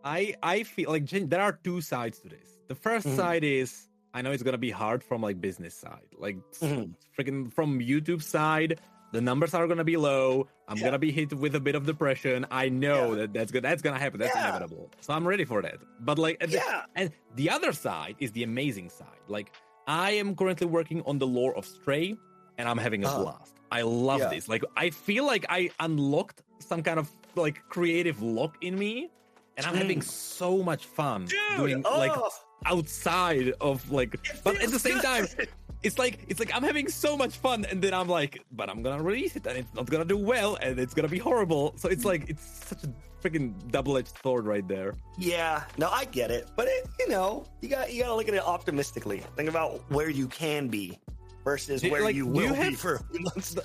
I 0.05 0.35
I 0.43 0.63
feel 0.65 0.91
like 0.91 1.09
there 1.09 1.41
are 1.41 1.53
two 1.65 1.81
sides 1.81 2.21
to 2.21 2.29
this. 2.29 2.59
The 2.69 2.75
1st 2.75 3.07
Mhm. 3.07 3.17
side 3.17 3.45
is 3.45 3.89
I 4.13 4.23
know 4.23 4.31
it's 4.33 4.43
gonna 4.43 4.59
be 4.59 4.71
hard 4.71 5.03
from 5.03 5.23
like 5.23 5.41
business 5.41 5.75
side, 5.75 6.07
like 6.19 6.37
Mhm. 6.61 6.95
freaking 7.19 7.53
from 7.53 7.81
YouTube 7.81 8.23
side. 8.23 8.81
The 9.15 9.21
numbers 9.21 9.55
are 9.55 9.67
gonna 9.69 9.85
be 9.85 9.97
low. 9.97 10.49
I'm 10.69 10.77
Yeah. 10.77 10.87
gonna 10.87 10.99
be 10.99 11.13
hit 11.13 11.33
with 11.33 11.55
a 11.55 11.61
bit 11.61 11.77
of 11.77 11.87
depression. 11.87 12.45
I 12.51 12.69
know 12.69 13.01
Yeah. 13.11 13.19
that 13.21 13.33
that's 13.33 13.53
good. 13.53 13.63
That's 13.63 13.81
gonna 13.81 13.99
happen. 14.05 14.19
That's 14.19 14.35
Yeah. 14.35 14.49
inevitable. 14.51 14.91
So 15.01 15.13
I'm 15.15 15.27
ready 15.33 15.45
for 15.45 15.63
that. 15.63 15.79
But 16.01 16.19
like, 16.19 16.37
Yeah. 16.49 16.83
and 16.97 17.13
the 17.37 17.49
other 17.57 17.73
side 17.73 18.17
is 18.19 18.33
the 18.33 18.43
amazing 18.43 18.89
side. 18.91 19.23
Like 19.29 19.53
I 19.87 20.11
am 20.23 20.35
currently 20.35 20.67
working 20.67 21.01
on 21.07 21.19
the 21.19 21.27
lore 21.29 21.55
of 21.57 21.65
Stray, 21.65 22.17
and 22.59 22.69
I'm 22.69 22.79
having 22.87 23.05
a 23.05 23.09
Uh-huh. 23.09 23.23
blast. 23.23 23.55
I 23.71 23.83
love 23.83 24.23
this. 24.35 24.49
Like 24.49 24.65
I 24.77 24.91
feel 24.91 25.25
like 25.27 25.45
I 25.49 25.71
unlocked 25.79 26.43
some 26.59 26.83
kind 26.83 26.99
of 26.99 27.09
like 27.37 27.57
creative 27.69 28.21
lock 28.21 28.57
in 28.63 28.77
me, 28.79 29.11
and 29.57 29.65
I'm 29.67 29.77
having 29.77 30.01
Mm. 30.01 30.05
so 30.35 30.51
much 30.71 30.87
fun 30.87 31.27
Dude, 31.27 31.57
doing 31.57 31.83
like 31.83 32.17
oh, 32.17 32.31
outside 32.67 33.53
of 33.61 33.91
like. 33.93 34.13
But 34.43 34.61
at 34.61 34.71
the 34.71 34.79
same 34.79 34.99
time, 35.01 35.27
good. 35.37 35.49
it's 35.85 35.99
like 35.99 36.25
it's 36.29 36.41
like 36.41 36.53
I'm 36.55 36.63
having 36.63 36.89
so 36.89 37.17
much 37.17 37.37
fun, 37.37 37.65
and 37.71 37.81
then 37.81 37.95
I'm 37.95 38.09
like, 38.09 38.43
but 38.53 38.69
I'm 38.71 38.83
gonna 38.83 39.03
release 39.03 39.37
it, 39.37 39.47
and 39.47 39.59
it's 39.59 39.75
not 39.75 39.87
gonna 39.87 40.05
do 40.05 40.17
well, 40.17 40.57
and 40.57 40.79
it's 40.81 40.95
gonna 40.95 41.09
be 41.09 41.19
horrible. 41.19 41.75
So 41.77 41.89
it's 41.89 42.05
like 42.05 42.29
it's 42.29 42.67
such 42.67 42.85
a 42.85 42.93
freaking 43.23 43.55
double-edged 43.71 44.13
sword 44.23 44.47
right 44.47 44.67
there. 44.67 44.95
Yeah, 45.19 45.65
no, 45.79 45.89
I 45.89 46.05
get 46.05 46.31
it, 46.31 46.51
but 46.57 46.69
it, 46.69 46.87
you 46.99 47.09
know, 47.09 47.47
you 47.61 47.69
got 47.69 47.93
you 47.93 48.03
got 48.03 48.09
to 48.09 48.15
look 48.15 48.29
at 48.29 48.35
it 48.35 48.43
optimistically. 48.43 49.23
Think 49.37 49.49
about 49.49 49.81
where 49.91 50.11
you 50.11 50.27
can 50.29 50.69
be, 50.69 50.99
versus 51.45 51.83
Do- 51.83 51.91
where 51.91 52.03
like, 52.03 52.15
you 52.15 52.25
do 52.25 52.41
you 52.43 52.53
will 52.53 52.71
be 52.71 52.75
for 52.75 53.01
months. 53.21 53.57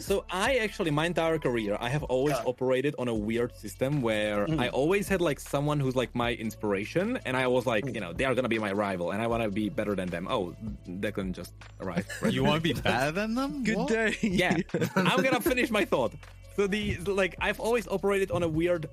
So 0.00 0.24
I 0.30 0.56
actually, 0.56 0.90
my 0.90 1.06
entire 1.06 1.38
career, 1.38 1.76
I 1.80 1.88
have 1.88 2.02
always 2.04 2.36
Yeah. 2.36 2.50
operated 2.52 2.94
on 2.98 3.08
a 3.08 3.14
weird 3.14 3.54
system 3.56 4.02
where 4.02 4.46
mm. 4.46 4.58
I 4.58 4.68
always 4.68 5.06
had 5.08 5.20
like 5.20 5.38
someone 5.40 5.78
who's 5.80 5.96
like 5.96 6.14
my 6.14 6.32
inspiration, 6.34 7.18
and 7.24 7.36
I 7.36 7.46
was 7.46 7.66
like, 7.66 7.84
you 7.86 7.92
mm. 7.92 8.00
know, 8.00 8.12
they 8.12 8.24
are 8.24 8.34
gonna 8.34 8.48
be 8.48 8.58
my 8.58 8.72
rival, 8.72 9.12
and 9.12 9.22
I 9.22 9.26
want 9.26 9.42
to 9.42 9.50
be 9.50 9.68
better 9.68 9.94
than 9.94 10.08
them. 10.08 10.26
Oh, 10.28 10.54
Declan 10.88 11.32
just 11.32 11.52
arrived. 11.80 12.08
right 12.22 12.32
You 12.32 12.44
want 12.44 12.62
to 12.62 12.74
be 12.74 12.80
better 12.80 13.12
than 13.12 13.34
them? 13.34 13.62
Good 13.68 13.76
What? 13.76 13.88
day. 13.88 14.16
yeah 14.22 14.56
i'm 14.96 15.22
gonna 15.22 15.40
finish 15.40 15.70
my 15.70 15.84
thought 15.84 16.12
so 16.56 16.66
the 16.66 16.96
like 17.06 17.34
i've 17.40 17.60
always 17.60 17.86
operated 17.88 18.30
on 18.30 18.42
a 18.42 18.48
weird 18.48 18.88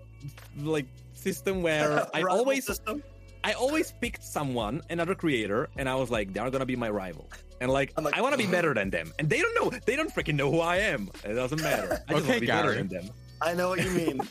like 0.57 0.85
system 1.13 1.61
where 1.61 2.07
i 2.15 2.21
always 2.23 2.65
system. 2.65 3.03
i 3.43 3.53
always 3.53 3.93
picked 4.01 4.23
someone 4.23 4.81
another 4.89 5.15
creator 5.15 5.69
and 5.77 5.87
i 5.87 5.95
was 5.95 6.09
like 6.09 6.33
they're 6.33 6.49
gonna 6.49 6.65
be 6.65 6.75
my 6.75 6.89
rival 6.89 7.29
and 7.63 7.71
like, 7.71 7.89
I'm 7.97 8.03
like, 8.03 8.17
i 8.17 8.21
want 8.21 8.33
to 8.33 8.37
be 8.37 8.45
better 8.57 8.73
than 8.73 8.89
them 8.91 9.07
and 9.17 9.29
they 9.31 9.39
don't 9.43 9.55
know 9.59 9.67
they 9.87 9.95
don't 9.95 10.13
freaking 10.13 10.35
know 10.35 10.51
who 10.51 10.59
i 10.59 10.77
am 10.93 11.09
it 11.23 11.33
doesn't 11.41 11.61
matter 11.61 11.89
i 12.09 12.13
just 12.13 12.25
Okay, 12.25 12.27
want 12.27 12.33
to 12.35 12.39
be 12.41 12.47
better 12.47 12.71
Gary. 12.73 12.77
than 12.83 12.87
them 12.97 13.05
I 13.41 13.53
know 13.59 13.69
what 13.69 13.83
you 13.83 13.91
mean. 13.91 14.21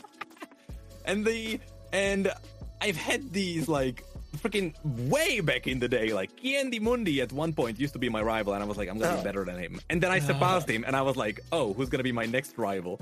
and 1.05 1.23
the 1.25 1.59
and 1.91 2.31
I've 2.81 2.95
had 2.97 3.31
these 3.31 3.67
like 3.67 4.03
freaking 4.37 4.73
way 5.09 5.39
back 5.39 5.67
in 5.67 5.77
the 5.79 5.87
day, 5.87 6.07
like 6.13 6.31
Kiendi 6.41 6.81
Mundi 6.81 7.21
at 7.21 7.31
one 7.31 7.53
point 7.53 7.79
used 7.79 7.93
to 7.93 7.99
be 7.99 8.09
my 8.09 8.21
rival, 8.23 8.53
and 8.53 8.63
I 8.63 8.65
was 8.65 8.77
like, 8.77 8.89
I'm 8.89 8.97
gonna 8.97 9.13
be 9.13 9.19
Oh. 9.21 9.23
better 9.23 9.43
than 9.45 9.57
him. 9.59 9.79
And 9.89 10.01
then 10.01 10.09
I 10.11 10.19
surpassed 10.19 10.67
him, 10.69 10.83
and 10.87 10.95
I 10.95 11.03
was 11.03 11.15
like, 11.15 11.39
oh, 11.51 11.73
who's 11.73 11.89
gonna 11.89 12.03
be 12.11 12.11
my 12.11 12.25
next 12.25 12.57
rival? 12.57 12.99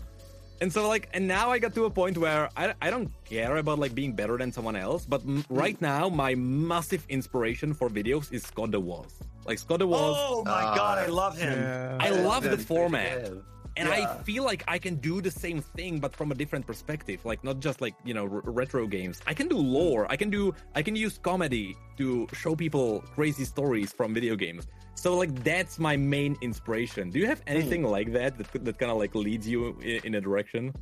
And 0.60 0.72
so 0.72 0.88
like, 0.88 1.08
and 1.14 1.28
now 1.28 1.50
I 1.50 1.58
got 1.60 1.74
to 1.76 1.86
a 1.86 1.90
point 1.90 2.18
where 2.18 2.50
I, 2.58 2.74
I 2.82 2.90
don't 2.90 3.10
care 3.26 3.56
about 3.58 3.80
like 3.80 3.96
being 3.96 4.12
better 4.14 4.38
than 4.38 4.52
someone 4.52 4.76
else, 4.76 5.06
but 5.06 5.22
m- 5.22 5.44
hmm. 5.44 5.56
right 5.56 5.80
now 5.82 6.10
my 6.10 6.36
massive 6.36 7.06
inspiration 7.10 7.74
for 7.74 7.90
videos 7.90 8.34
is 8.34 8.44
Scott 8.44 8.72
the 8.72 8.80
Woz. 8.82 9.14
Like 9.46 9.60
Scott 9.60 9.80
the 9.80 9.88
Woz, 9.88 10.16
oh 10.20 10.44
my 10.46 10.52
Ah. 10.52 10.76
god, 10.76 10.98
I 11.00 11.08
love 11.08 11.38
him. 11.38 11.58
Yeah. 11.60 11.98
I 12.00 12.10
love 12.10 12.44
the 12.44 12.58
format. 12.58 13.22
pretty 13.26 13.42
and 13.78 13.88
Yeah. 13.88 13.96
I 14.20 14.24
feel 14.24 14.44
like 14.44 14.64
I 14.68 14.78
can 14.78 14.96
do 14.96 15.22
the 15.22 15.32
same 15.32 15.62
thing, 15.62 16.00
but 16.00 16.14
from 16.14 16.30
a 16.32 16.36
different 16.36 16.68
perspective. 16.68 17.24
Like 17.24 17.42
not 17.44 17.60
just 17.62 17.80
like 17.80 17.96
you 18.04 18.14
know 18.14 18.24
r- 18.24 18.42
retro 18.62 18.86
games. 18.86 19.22
I 19.26 19.34
can 19.34 19.48
do 19.48 19.58
lore. 19.58 20.06
I 20.12 20.18
can 20.18 20.30
do. 20.30 20.54
I 20.76 20.82
can 20.84 20.96
use 20.96 21.18
comedy 21.18 21.78
to 21.98 22.28
show 22.34 22.54
people 22.56 23.00
crazy 23.16 23.46
stories 23.46 23.94
from 23.94 24.14
video 24.14 24.36
games. 24.36 24.68
So 24.96 25.16
like 25.18 25.32
that's 25.44 25.80
my 25.80 25.96
main 25.96 26.36
inspiration. 26.42 27.10
Do 27.12 27.18
you 27.20 27.28
have 27.28 27.42
anything 27.48 27.84
like 27.84 28.12
that 28.12 28.38
that 28.38 28.48
that 28.66 28.78
kind 28.78 28.92
of 28.92 28.98
like 28.98 29.16
leads 29.16 29.48
you 29.48 29.60
in, 29.82 30.00
in 30.08 30.12
a 30.16 30.22
direction? 30.22 30.74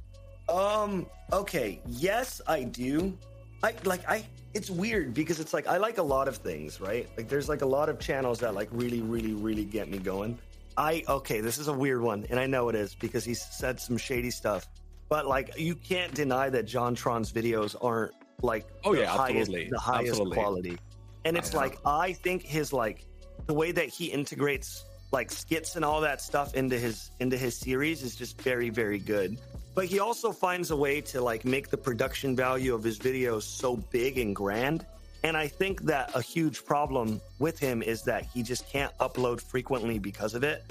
Um. 0.49 1.05
Okay. 1.31 1.79
Yes, 1.85 2.41
I 2.47 2.63
do. 2.63 3.15
I 3.63 3.73
like. 3.85 4.07
I. 4.09 4.25
It's 4.53 4.69
weird 4.69 5.13
because 5.13 5.39
it's 5.39 5.53
like 5.53 5.67
I 5.67 5.77
like 5.77 5.97
a 5.99 6.03
lot 6.03 6.27
of 6.27 6.37
things, 6.37 6.81
right? 6.81 7.07
Like 7.17 7.29
there's 7.29 7.47
like 7.49 7.61
a 7.61 7.65
lot 7.67 7.87
of 7.89 7.99
channels 7.99 8.39
that 8.39 8.55
like 8.55 8.67
really, 8.71 9.01
really, 9.01 9.33
really 9.33 9.65
get 9.65 9.89
me 9.89 9.99
going. 9.99 10.39
I 10.77 11.03
okay. 11.07 11.41
This 11.41 11.57
is 11.57 11.67
a 11.67 11.73
weird 11.73 12.01
one, 12.01 12.25
and 12.29 12.39
I 12.39 12.47
know 12.47 12.69
it 12.69 12.75
is 12.75 12.95
because 12.95 13.23
he 13.23 13.33
said 13.33 13.79
some 13.79 13.97
shady 13.97 14.31
stuff. 14.31 14.67
But 15.09 15.25
like, 15.27 15.57
you 15.57 15.75
can't 15.75 16.13
deny 16.13 16.49
that 16.49 16.65
JonTron's 16.67 17.31
videos 17.31 17.75
aren't 17.81 18.13
like 18.41 18.65
Oh, 18.85 18.93
the 18.93 19.01
yeah, 19.01 19.07
highest, 19.07 19.49
absolutely. 19.49 19.69
the 19.69 19.79
highest 19.79 20.09
Absolutely. 20.11 20.35
quality. 20.37 20.77
And 21.25 21.35
it's 21.37 21.49
Uh-huh. 21.53 21.57
like 21.65 21.79
I 21.85 22.13
think 22.13 22.43
his 22.43 22.71
like 22.71 23.05
the 23.45 23.53
way 23.53 23.71
that 23.71 23.87
he 23.89 24.05
integrates 24.05 24.85
like 25.11 25.31
skits 25.31 25.75
and 25.75 25.83
all 25.83 26.01
that 26.01 26.21
stuff 26.21 26.53
into 26.55 26.77
his 26.77 27.11
into 27.19 27.37
his 27.37 27.57
series 27.57 28.03
is 28.03 28.15
just 28.15 28.39
very 28.41 28.69
very 28.69 28.99
good 28.99 29.39
but 29.75 29.85
he 29.85 29.99
also 29.99 30.31
finds 30.31 30.71
a 30.71 30.75
way 30.75 31.01
to 31.01 31.21
like 31.21 31.45
make 31.45 31.69
the 31.69 31.77
production 31.77 32.35
value 32.35 32.73
of 32.73 32.83
his 32.83 32.99
videos 32.99 33.43
so 33.43 33.77
big 33.77 34.17
and 34.17 34.35
grand. 34.35 34.85
And 35.23 35.35
i 35.35 35.47
think 35.47 35.81
that 35.83 36.15
a 36.15 36.21
huge 36.21 36.65
problem 36.65 37.21
with 37.39 37.59
him 37.59 37.81
is 37.81 38.03
that 38.03 38.25
he 38.25 38.41
just 38.43 38.67
can't 38.69 38.97
upload 38.99 39.41
frequently 39.41 39.99
because 39.99 40.33
of 40.33 40.43
it. 40.43 40.63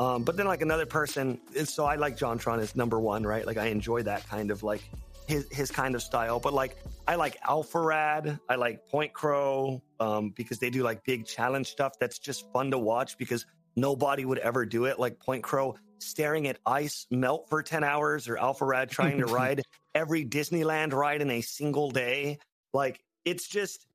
Um, 0.00 0.24
but 0.24 0.36
then 0.36 0.46
like 0.46 0.62
another 0.62 0.86
person 0.86 1.40
so 1.64 1.84
i 1.84 1.96
like 1.96 2.16
JonTron 2.16 2.58
as 2.60 2.76
number 2.76 3.00
one 3.00 3.24
right? 3.24 3.46
Like 3.46 3.56
i 3.56 3.66
enjoy 3.66 4.02
that 4.02 4.26
kind 4.28 4.50
of 4.50 4.62
like 4.62 4.82
his 5.26 5.46
his 5.50 5.70
kind 5.70 5.94
of 5.94 6.02
style. 6.02 6.38
But 6.38 6.52
like 6.52 6.76
i 7.08 7.14
like 7.14 7.40
alpharad 7.42 8.38
i 8.48 8.54
like 8.54 8.86
point 8.88 9.12
crow 9.12 9.82
um, 10.00 10.30
because 10.30 10.58
they 10.58 10.70
do 10.70 10.82
like 10.82 11.04
big 11.04 11.26
challenge 11.26 11.68
stuff 11.68 11.98
that's 11.98 12.18
just 12.18 12.50
fun 12.52 12.70
to 12.70 12.78
watch 12.78 13.16
because 13.18 13.46
nobody 13.76 14.24
would 14.24 14.38
ever 14.38 14.64
do 14.66 14.84
it. 14.84 14.98
Like 14.98 15.18
point 15.18 15.42
crow 15.42 15.76
staring 15.98 16.46
at 16.46 16.58
ice 16.66 17.06
melt 17.10 17.48
for 17.48 17.62
10 17.62 17.84
hours 17.84 18.28
or 18.28 18.36
alpharad 18.36 18.90
trying 18.90 19.18
to 19.18 19.26
ride 19.26 19.62
every 19.94 20.24
disneyland 20.24 20.92
ride 20.92 21.22
in 21.22 21.30
a 21.30 21.40
single 21.40 21.90
day 21.90 22.38
like 22.72 23.00
it's 23.24 23.48
just 23.48 23.86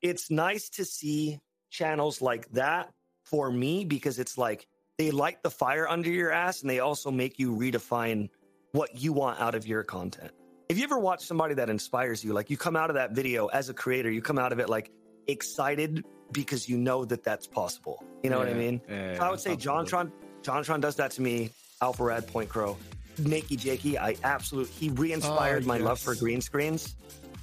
it's 0.00 0.30
nice 0.30 0.68
to 0.70 0.84
see 0.84 1.38
channels 1.70 2.22
like 2.22 2.50
that 2.52 2.90
for 3.24 3.50
me 3.50 3.84
because 3.84 4.18
it's 4.18 4.38
like 4.38 4.66
they 4.96 5.10
light 5.10 5.42
the 5.42 5.50
fire 5.50 5.88
under 5.88 6.10
your 6.10 6.32
ass 6.32 6.62
and 6.62 6.70
they 6.70 6.80
also 6.80 7.10
make 7.10 7.38
you 7.38 7.54
redefine 7.54 8.28
what 8.72 9.00
you 9.00 9.12
want 9.12 9.40
out 9.40 9.54
of 9.54 9.66
your 9.66 9.82
content. 9.82 10.32
If 10.68 10.76
you 10.78 10.84
ever 10.84 10.98
watch 10.98 11.24
somebody 11.24 11.54
that 11.54 11.70
inspires 11.70 12.22
you, 12.22 12.32
like 12.32 12.50
you 12.50 12.56
come 12.56 12.76
out 12.76 12.90
of 12.90 12.94
that 12.94 13.12
video 13.12 13.46
as 13.46 13.68
a 13.68 13.74
creator, 13.74 14.10
you 14.10 14.20
come 14.20 14.38
out 14.38 14.52
of 14.52 14.58
it 14.58 14.68
like 14.68 14.90
excited 15.26 16.04
because 16.32 16.68
you 16.68 16.76
know 16.76 17.04
that 17.04 17.24
that's 17.24 17.46
possible. 17.46 18.04
You 18.22 18.30
know 18.30 18.38
what 18.38 18.48
I 18.48 18.54
mean? 18.54 18.80
yeah, 18.88 19.16
So 19.16 19.22
I 19.22 19.30
would 19.30 19.40
say 19.40 19.52
absolutely. 19.52 19.90
JonTron, 19.90 20.12
JonTron 20.42 20.80
does 20.80 20.96
that 20.96 21.10
to 21.12 21.22
me. 21.22 21.50
Alpharad, 21.82 22.26
Point 22.26 22.48
Crow, 22.48 22.76
Nakey 23.20 23.58
Jakey. 23.58 23.98
I 23.98 24.16
absolutely 24.24 24.72
he 24.74 24.88
re-inspired 24.90 25.64
Oh, 25.64 25.66
my 25.66 25.78
love 25.78 26.00
for 26.00 26.14
green 26.14 26.40
screens. 26.40 26.94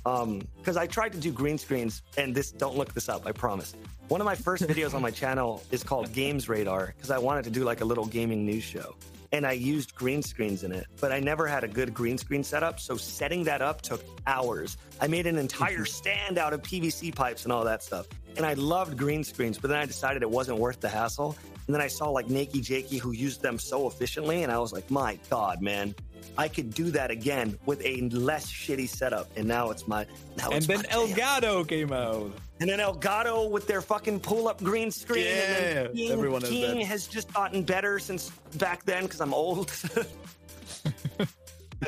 Um, 0.05 0.47
because 0.57 0.77
I 0.77 0.85
tried 0.85 1.13
to 1.13 1.17
do 1.17 1.31
green 1.31 1.57
screens, 1.57 2.03
and 2.15 2.35
this 2.35 2.51
don't 2.51 2.77
look 2.77 2.93
this 2.93 3.09
up. 3.09 3.25
I 3.25 3.31
promise. 3.31 3.73
One 4.07 4.21
of 4.21 4.25
my 4.25 4.35
first 4.35 4.63
videos 4.67 4.93
on 4.93 5.01
my 5.01 5.09
channel 5.09 5.63
is 5.71 5.83
called 5.83 6.13
Games 6.13 6.47
Radar 6.47 6.93
because 6.95 7.09
I 7.09 7.17
wanted 7.17 7.43
to 7.45 7.49
do 7.49 7.63
like 7.63 7.81
a 7.81 7.85
little 7.85 8.05
gaming 8.05 8.45
news 8.45 8.63
show, 8.63 8.95
and 9.31 9.47
I 9.47 9.53
used 9.53 9.95
green 9.95 10.21
screens 10.21 10.63
in 10.63 10.71
it, 10.71 10.85
but 11.01 11.11
I 11.11 11.19
never 11.19 11.47
had 11.47 11.63
a 11.63 11.67
good 11.67 11.91
green 11.91 12.19
screen 12.19 12.43
setup. 12.43 12.79
So 12.79 12.97
setting 12.97 13.43
that 13.45 13.63
up 13.63 13.81
took 13.81 14.03
hours. 14.27 14.77
I 15.01 15.07
made 15.07 15.25
an 15.25 15.37
entire 15.39 15.85
stand 15.99 16.37
out 16.37 16.53
of 16.53 16.61
PVC 16.61 17.15
pipes 17.15 17.45
and 17.45 17.51
all 17.51 17.63
that 17.63 17.81
stuff, 17.81 18.05
and 18.37 18.45
I 18.45 18.53
loved 18.53 18.97
green 18.97 19.23
screens. 19.23 19.57
But 19.57 19.69
then 19.69 19.79
I 19.79 19.87
decided 19.87 20.21
it 20.21 20.29
wasn't 20.29 20.59
worth 20.59 20.81
the 20.81 20.89
hassle. 20.89 21.35
And 21.67 21.73
then 21.73 21.81
I 21.81 21.87
saw 21.87 22.09
like 22.09 22.27
Nakey 22.27 22.61
Jakey 22.61 22.97
who 22.97 23.11
used 23.11 23.41
them 23.41 23.57
so 23.57 23.87
efficiently, 23.87 24.43
and 24.43 24.51
I 24.51 24.59
was 24.59 24.71
like, 24.71 24.89
my 24.91 25.17
God, 25.29 25.61
man, 25.61 25.95
I 26.37 26.47
could 26.47 26.73
do 26.73 26.91
that 26.91 27.09
again 27.11 27.57
with 27.65 27.81
a 27.83 28.01
less 28.09 28.45
shitty 28.51 28.87
setup. 28.87 29.29
And 29.35 29.47
now 29.47 29.71
it's 29.71 29.87
my 29.87 30.05
now 30.37 30.47
And 30.49 30.55
it's 30.57 30.67
then 30.67 30.77
my 30.77 30.83
jam. 30.83 31.07
Elgato 31.15 31.67
came 31.67 31.91
out. 31.91 32.31
And 32.59 32.69
then 32.69 32.79
Elgato 32.79 33.49
with 33.49 33.67
their 33.67 33.81
fucking 33.81 34.19
pull 34.21 34.47
up 34.47 34.61
green 34.63 34.91
screen. 34.91 35.25
and 35.27 35.35
Yeah, 35.35 35.83
then 35.83 35.93
King, 35.95 36.11
everyone 36.11 36.41
has 36.41 36.49
King 36.49 36.79
that. 36.79 36.85
has 36.85 37.07
just 37.07 37.33
gotten 37.33 37.63
better 37.63 37.99
since 37.99 38.29
back 38.57 38.85
then 38.85 39.03
because 39.03 39.19
I'm 39.21 39.33
old. 39.33 39.71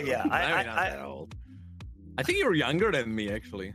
Yeah, 0.03 0.23
I, 0.31 0.41
I'm 0.43 0.65
not 0.67 0.77
I, 0.77 0.89
that 0.91 1.01
old. 1.05 1.33
I 2.17 2.23
think 2.23 2.37
you're 2.39 2.53
younger 2.53 2.91
than 2.91 3.13
me, 3.13 3.31
actually. 3.31 3.73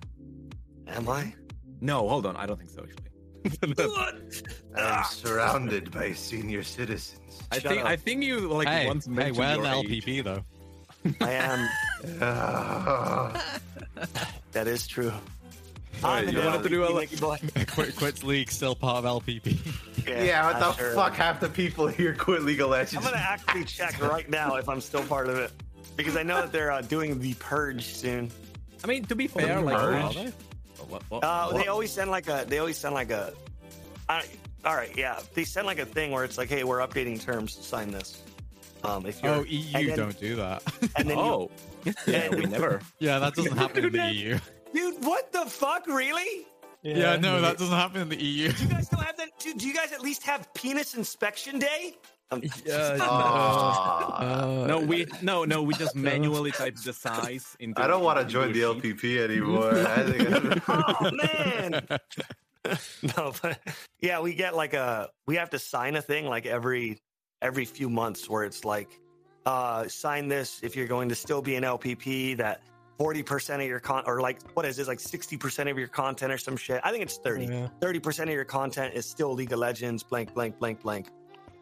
am 0.86 1.08
I? 1.08 1.34
No, 1.80 2.08
hold 2.08 2.26
on. 2.26 2.36
I 2.36 2.46
don't 2.46 2.58
think 2.58 2.70
so, 2.70 2.84
actually. 2.84 3.74
I'm 4.76 5.04
surrounded 5.04 5.90
by 5.90 6.12
senior 6.12 6.62
citizens. 6.62 7.18
I 7.50 7.58
Shut 7.58 7.72
think 7.72 7.82
up. 7.84 7.88
I 7.88 7.96
think 7.96 8.22
you 8.22 8.40
like 8.48 8.68
Hey, 8.68 8.86
once 8.86 9.06
hey, 9.06 9.12
mentioned 9.12 9.36
we're 9.38 9.54
your 9.54 9.62
the 9.62 9.72
age. 9.94 10.04
LPP 10.04 10.24
though. 10.24 10.44
I 11.20 11.32
am. 11.32 11.68
Ah. 12.20 13.58
That 14.52 14.68
is 14.68 14.86
true. 14.86 15.12
Alright, 16.04 16.28
I'm 16.28 16.34
you 16.34 16.40
an 16.40 16.46
wanted 16.46 16.62
to 16.64 16.68
do 16.68 16.84
a 16.84 16.88
LPP, 16.88 16.94
li- 16.94 17.00
Nicky 17.00 17.16
boy. 17.16 17.38
Quit, 17.74 17.96
quits 17.96 18.22
league 18.24 18.50
still 18.50 18.74
part 18.74 19.04
of 19.04 19.22
LPP. 19.24 19.56
yeah, 20.06 20.44
what 20.46 20.56
I 20.56 20.58
the 20.58 20.72
sure- 20.74 20.94
fuck? 20.94 21.14
Half 21.14 21.40
the 21.40 21.48
people 21.48 21.86
here 21.86 22.14
quit 22.14 22.42
League 22.42 22.60
of 22.60 22.68
Legends. 22.70 22.96
I'm 23.06 23.10
gonna 23.12 23.22
actually 23.24 23.64
check 23.64 24.00
right 24.02 24.28
now 24.28 24.56
if 24.56 24.68
I'm 24.68 24.80
still 24.80 25.04
part 25.04 25.28
of 25.28 25.36
it 25.38 25.52
because 25.96 26.16
I 26.16 26.22
know 26.22 26.40
that 26.42 26.52
they're 26.52 26.70
uh, 26.72 26.82
doing 26.82 27.18
the 27.18 27.34
purge 27.34 27.84
soon. 27.86 28.30
I 28.84 28.88
mean, 28.88 29.04
to 29.06 29.14
be 29.14 29.26
fair, 29.28 29.58
you 29.60 29.64
like 29.64 29.74
merge? 29.76 30.32
Oh, 30.80 30.84
what, 30.88 31.02
what, 31.08 31.24
Uh, 31.24 31.48
what? 31.50 31.62
they 31.62 31.68
always 31.68 31.92
send 31.92 32.10
like 32.10 32.28
a. 32.28 32.44
They 32.48 32.58
always 32.58 32.76
send 32.76 32.94
like 32.94 33.10
a. 33.10 33.32
I, 34.08 34.24
all 34.64 34.74
right, 34.76 34.96
yeah. 34.96 35.20
They 35.34 35.44
send 35.44 35.66
like 35.66 35.78
a 35.78 35.86
thing 35.86 36.10
where 36.10 36.24
it's 36.24 36.38
like, 36.38 36.48
"Hey, 36.48 36.64
we're 36.64 36.78
updating 36.80 37.20
terms. 37.20 37.54
Sign 37.54 37.90
this." 37.90 38.22
Um, 38.84 39.06
if 39.06 39.22
you're, 39.22 39.34
Oh, 39.34 39.44
EU 39.46 39.86
then- 39.88 39.96
don't 39.96 40.18
do 40.20 40.36
that. 40.36 40.62
and 40.96 41.08
then 41.08 41.16
you, 41.18 41.22
oh, 41.24 41.50
yeah, 42.06 42.28
we 42.34 42.46
never. 42.46 42.80
yeah, 42.98 43.18
that 43.20 43.34
doesn't 43.34 43.56
happen 43.56 43.84
in 43.84 43.92
the. 43.92 44.12
EU. 44.12 44.38
dude, 44.74 45.04
what 45.04 45.30
the 45.32 45.44
fuck, 45.46 45.86
really? 45.86 46.46
Yeah, 46.82 47.14
no, 47.16 47.40
that 47.40 47.58
doesn't 47.58 47.76
happen 47.76 48.00
in 48.02 48.08
the 48.08 48.20
EU. 48.20 48.48
You 48.58 48.66
guys 48.68 48.88
don't 48.88 49.02
have 49.04 49.16
that? 49.18 49.28
Dude, 49.38 49.58
do 49.58 49.68
you 49.68 49.74
guys 49.74 49.92
at 49.92 50.00
least 50.02 50.24
have 50.24 50.52
penis 50.54 50.94
inspection 50.96 51.60
day? 51.60 51.94
Um, 52.32 52.42
Yeah, 52.66 52.96
Ah. 53.00 54.62
uh, 54.62 54.66
No, 54.66 54.80
we 54.80 55.06
no 55.22 55.44
no 55.44 55.62
we 55.62 55.74
just 55.74 55.94
manually 55.94 56.50
type 56.50 56.74
the 56.76 56.92
size 56.92 57.56
into. 57.60 57.80
I 57.80 57.86
don't 57.86 58.02
want 58.02 58.18
to 58.18 58.24
join 58.24 58.52
the. 58.52 58.62
LPP 58.62 59.18
anymore. 59.18 59.74
I 59.76 60.02
think 60.02 60.68
oh 60.68 61.10
man. 61.12 61.86
no, 63.16 63.32
but 63.42 63.58
yeah, 64.00 64.20
we 64.20 64.34
get 64.34 64.54
like 64.54 64.74
a 64.74 65.10
we 65.26 65.36
have 65.36 65.50
to 65.50 65.58
sign 65.58 65.96
a 65.96 66.02
thing 66.02 66.26
like 66.26 66.46
every 66.46 66.98
every 67.40 67.64
few 67.64 67.90
months 67.90 68.28
where 68.28 68.44
it's 68.44 68.64
like 68.64 68.98
uh 69.46 69.88
sign 69.88 70.28
this 70.28 70.60
if 70.62 70.76
you're 70.76 70.86
going 70.86 71.08
to 71.08 71.14
still 71.14 71.42
be 71.42 71.56
an 71.56 71.64
LPP 71.64 72.36
that 72.36 72.62
40% 73.00 73.56
of 73.56 73.62
your 73.62 73.80
con 73.80 74.04
or 74.06 74.20
like 74.20 74.40
what 74.54 74.64
is 74.64 74.76
this 74.76 74.86
like 74.86 74.98
60% 75.00 75.68
of 75.68 75.76
your 75.76 75.88
content 75.88 76.30
or 76.32 76.38
some 76.38 76.56
shit. 76.56 76.80
I 76.84 76.92
think 76.92 77.02
it's 77.02 77.16
30. 77.18 77.46
Yeah. 77.46 77.68
30% 77.80 78.22
of 78.24 78.28
your 78.28 78.44
content 78.44 78.94
is 78.94 79.06
still 79.06 79.32
League 79.34 79.52
of 79.52 79.58
Legends 79.58 80.04
blank 80.04 80.32
blank 80.34 80.58
blank 80.60 80.82
blank. 80.82 81.08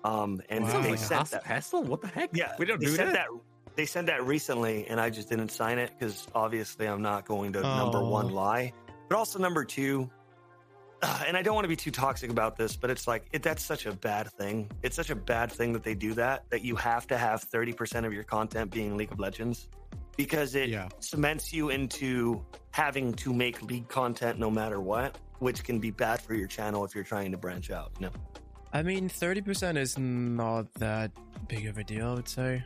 Um, 0.04 0.42
and 0.50 0.64
Wow. 0.64 0.70
they 0.72 0.78
Like 0.78 0.90
like 0.90 0.98
sent 0.98 1.30
that. 1.30 1.44
hassle? 1.44 1.82
What 1.84 2.02
the 2.02 2.08
heck? 2.08 2.30
Yeah, 2.34 2.52
we 2.58 2.66
don't 2.66 2.78
they 2.80 2.86
do 2.86 2.94
sent 2.96 3.12
that. 3.12 3.28
They 3.76 3.86
sent 3.86 4.08
that 4.08 4.26
recently, 4.26 4.86
and 4.88 5.00
I 5.00 5.08
just 5.08 5.30
didn't 5.30 5.50
sign 5.50 5.78
it 5.78 5.92
because 5.98 6.26
obviously 6.34 6.86
I'm 6.86 7.00
not 7.02 7.24
going 7.24 7.52
to 7.54 7.60
number 7.62 7.98
Oh. 7.98 8.08
one 8.10 8.30
lie, 8.30 8.72
but 9.08 9.16
also 9.16 9.38
number 9.38 9.64
two. 9.64 10.10
Uh, 11.02 11.24
and 11.26 11.36
I 11.36 11.42
don't 11.42 11.54
want 11.54 11.64
to 11.64 11.68
be 11.68 11.76
too 11.76 11.90
toxic 11.90 12.30
about 12.30 12.56
this, 12.56 12.76
but 12.76 12.90
it's 12.90 13.06
like 13.06 13.26
it, 13.32 13.42
that's 13.42 13.64
such 13.64 13.86
a 13.86 13.92
bad 13.92 14.28
thing. 14.32 14.70
It's 14.82 14.96
such 14.96 15.10
a 15.10 15.16
bad 15.16 15.50
thing 15.52 15.72
that 15.72 15.82
they 15.82 15.94
do 15.94 16.14
that. 16.14 16.44
That 16.50 16.62
you 16.62 16.76
have 16.76 17.06
to 17.08 17.18
have 17.18 17.42
thirty 17.42 17.72
percent 17.72 18.06
of 18.06 18.12
your 18.12 18.24
content 18.24 18.70
being 18.70 18.96
League 18.96 19.12
of 19.12 19.18
Legends, 19.18 19.68
because 20.16 20.54
it 20.54 20.68
Yeah. 20.68 20.88
cements 21.00 21.52
you 21.52 21.70
into 21.70 22.44
having 22.72 23.12
to 23.14 23.32
make 23.32 23.62
League 23.62 23.88
content 23.88 24.38
no 24.38 24.50
matter 24.50 24.80
what, 24.80 25.18
which 25.38 25.64
can 25.64 25.78
be 25.80 25.90
bad 25.90 26.20
for 26.20 26.34
your 26.34 26.46
channel 26.46 26.84
if 26.84 26.94
you're 26.94 27.04
trying 27.04 27.30
to 27.32 27.36
branch 27.38 27.70
out. 27.70 27.90
You 27.98 28.06
know? 28.06 28.12
I 28.72 28.82
mean, 28.84 29.08
30% 29.08 29.76
is 29.76 29.98
not 29.98 30.72
that 30.74 31.10
big 31.48 31.66
of 31.66 31.76
a 31.78 31.82
deal, 31.82 32.10
I 32.10 32.14
would 32.14 32.28
say. 32.28 32.62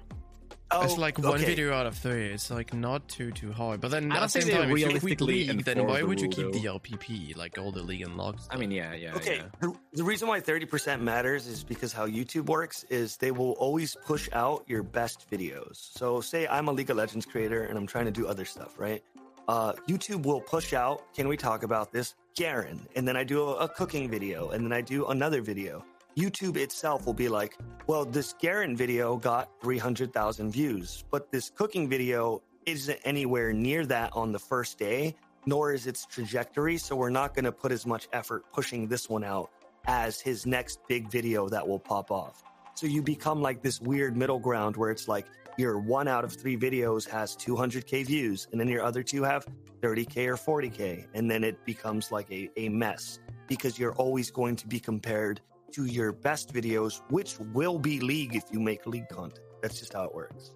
Oh, 0.74 0.82
it's 0.82 0.98
like 0.98 1.18
one 1.18 1.34
okay. 1.34 1.44
video 1.44 1.72
out 1.72 1.86
of 1.86 1.96
three. 1.96 2.26
It's 2.26 2.50
like 2.50 2.74
not 2.74 3.06
too 3.08 3.30
too 3.30 3.52
hard. 3.52 3.80
But 3.80 3.90
then 3.90 4.10
I 4.12 4.16
at 4.16 4.20
the 4.20 4.40
same 4.40 4.48
time, 4.52 4.70
if 4.70 4.78
you 4.78 5.00
quit 5.00 5.20
league, 5.20 5.64
then 5.64 5.86
why 5.86 6.00
the 6.00 6.06
would 6.06 6.20
you 6.20 6.28
keep 6.28 6.52
though. 6.52 6.58
the 6.58 6.64
LPP, 6.64 7.36
like 7.36 7.58
all 7.58 7.72
the 7.72 7.82
league 7.82 8.02
and 8.02 8.16
logs? 8.16 8.48
I 8.50 8.56
mean, 8.56 8.70
yeah, 8.70 8.94
yeah. 8.94 9.14
Okay, 9.14 9.36
yeah. 9.38 9.44
the, 9.60 9.74
the 9.92 10.04
reason 10.04 10.28
why 10.28 10.40
30% 10.40 11.00
matters 11.00 11.46
is 11.46 11.62
because 11.64 11.92
how 11.92 12.06
YouTube 12.06 12.46
works 12.46 12.84
is 12.84 13.16
they 13.18 13.30
will 13.30 13.52
always 13.52 13.96
push 14.04 14.28
out 14.32 14.64
your 14.66 14.82
best 14.82 15.30
videos. 15.30 15.76
So 15.76 16.20
say 16.20 16.46
I'm 16.46 16.68
a 16.68 16.72
League 16.72 16.90
of 16.90 16.96
Legends 16.96 17.26
creator 17.26 17.64
and 17.64 17.78
I'm 17.78 17.86
trying 17.86 18.06
to 18.06 18.10
do 18.10 18.26
other 18.26 18.44
stuff, 18.44 18.78
right? 18.78 19.02
Uh, 19.46 19.74
YouTube 19.88 20.24
will 20.24 20.40
push 20.40 20.72
out, 20.72 21.02
can 21.14 21.28
we 21.28 21.36
talk 21.36 21.62
about 21.62 21.92
this? 21.92 22.14
Garen. 22.34 22.80
And 22.96 23.06
then 23.06 23.16
I 23.16 23.24
do 23.24 23.42
a, 23.42 23.54
a 23.56 23.68
cooking 23.68 24.08
video 24.08 24.50
and 24.50 24.64
then 24.64 24.72
I 24.72 24.80
do 24.80 25.06
another 25.06 25.42
video. 25.42 25.84
YouTube 26.16 26.56
itself 26.56 27.06
will 27.06 27.14
be 27.14 27.28
like, 27.28 27.56
well, 27.86 28.04
this 28.04 28.34
Garen 28.40 28.76
video 28.76 29.16
got 29.16 29.50
300,000 29.62 30.50
views, 30.50 31.04
but 31.10 31.32
this 31.32 31.50
cooking 31.50 31.88
video 31.88 32.42
isn't 32.66 33.00
anywhere 33.04 33.52
near 33.52 33.84
that 33.86 34.10
on 34.14 34.30
the 34.30 34.38
first 34.38 34.78
day, 34.78 35.16
nor 35.44 35.72
is 35.72 35.86
its 35.86 36.06
trajectory. 36.06 36.78
So 36.78 36.94
we're 36.94 37.10
not 37.10 37.34
going 37.34 37.44
to 37.44 37.52
put 37.52 37.72
as 37.72 37.84
much 37.84 38.08
effort 38.12 38.44
pushing 38.52 38.86
this 38.86 39.08
one 39.08 39.24
out 39.24 39.50
as 39.86 40.20
his 40.20 40.46
next 40.46 40.78
big 40.88 41.10
video 41.10 41.48
that 41.48 41.66
will 41.66 41.80
pop 41.80 42.10
off. 42.10 42.42
So 42.74 42.86
you 42.86 43.02
become 43.02 43.42
like 43.42 43.62
this 43.62 43.80
weird 43.80 44.16
middle 44.16 44.38
ground 44.38 44.76
where 44.76 44.90
it's 44.90 45.08
like 45.08 45.26
your 45.56 45.78
one 45.78 46.08
out 46.08 46.24
of 46.24 46.32
three 46.32 46.56
videos 46.56 47.08
has 47.08 47.36
200K 47.36 48.06
views, 48.06 48.48
and 48.50 48.60
then 48.60 48.68
your 48.68 48.82
other 48.82 49.02
two 49.02 49.22
have 49.24 49.46
30K 49.82 50.28
or 50.28 50.36
40K. 50.36 51.06
And 51.12 51.30
then 51.30 51.44
it 51.44 51.64
becomes 51.64 52.10
like 52.10 52.30
a, 52.30 52.50
a 52.56 52.68
mess 52.68 53.18
because 53.46 53.78
you're 53.78 53.94
always 53.94 54.30
going 54.30 54.56
to 54.56 54.66
be 54.66 54.80
compared 54.80 55.40
to 55.74 55.84
your 55.86 56.12
best 56.12 56.52
videos, 56.52 57.00
which 57.10 57.38
will 57.52 57.78
be 57.78 58.00
league 58.00 58.34
if 58.34 58.44
you 58.52 58.60
make 58.60 58.86
league 58.86 59.08
content. 59.08 59.44
That's 59.62 59.78
just 59.78 59.92
how 59.92 60.04
it 60.04 60.14
works. 60.14 60.52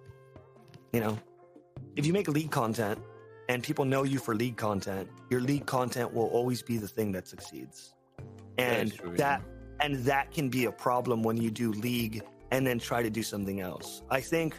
You 0.93 1.01
know, 1.01 1.19
if 1.95 2.05
you 2.05 2.13
make 2.13 2.27
league 2.27 2.51
content 2.51 2.99
and 3.49 3.63
people 3.63 3.85
know 3.85 4.03
you 4.03 4.19
for 4.19 4.35
league 4.35 4.57
content, 4.57 5.09
your 5.29 5.41
league 5.41 5.65
content 5.65 6.13
will 6.13 6.27
always 6.27 6.61
be 6.61 6.77
the 6.77 6.87
thing 6.87 7.11
that 7.13 7.27
succeeds. 7.27 7.95
And 8.57 8.89
is 8.89 8.95
true, 8.95 9.15
that 9.17 9.41
and 9.81 9.95
that 10.05 10.31
can 10.31 10.49
be 10.49 10.65
a 10.65 10.71
problem 10.71 11.23
when 11.23 11.37
you 11.37 11.49
do 11.51 11.71
league 11.71 12.21
and 12.51 12.65
then 12.65 12.79
try 12.79 13.01
to 13.01 13.09
do 13.09 13.23
something 13.23 13.61
else. 13.61 14.03
I 14.09 14.21
think 14.21 14.57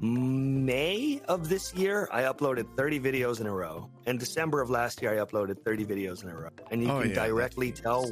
May 0.00 1.20
of 1.28 1.48
this 1.48 1.72
year, 1.74 2.08
I 2.12 2.22
uploaded 2.22 2.76
30 2.76 3.00
videos 3.00 3.40
in 3.40 3.46
a 3.46 3.52
row. 3.52 3.88
In 4.06 4.18
December 4.18 4.60
of 4.60 4.68
last 4.68 5.00
year, 5.00 5.12
I 5.18 5.24
uploaded 5.24 5.64
30 5.64 5.86
videos 5.86 6.22
in 6.24 6.30
a 6.30 6.36
row. 6.36 6.50
And 6.70 6.82
you 6.82 6.90
Oh, 6.90 7.00
can 7.00 7.10
yeah, 7.10 7.26
directly 7.26 7.72
tell 7.72 8.10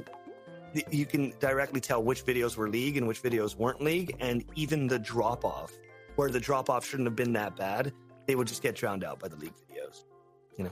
you 0.90 1.06
can 1.06 1.32
directly 1.40 1.80
tell 1.80 2.02
which 2.02 2.24
videos 2.24 2.56
were 2.56 2.68
league 2.68 2.96
and 2.96 3.06
which 3.06 3.22
videos 3.22 3.56
weren't 3.56 3.80
league 3.82 4.16
and 4.20 4.44
even 4.54 4.86
the 4.86 4.98
drop 4.98 5.44
off 5.44 5.72
where 6.16 6.30
the 6.30 6.40
drop 6.40 6.70
off 6.70 6.84
shouldn't 6.86 7.06
have 7.06 7.16
been 7.16 7.32
that 7.32 7.56
bad 7.56 7.92
they 8.26 8.34
would 8.34 8.46
just 8.46 8.62
get 8.62 8.74
drowned 8.74 9.04
out 9.04 9.18
by 9.18 9.28
the 9.28 9.36
league 9.36 9.54
videos 9.70 10.04
you 10.56 10.64
know 10.64 10.70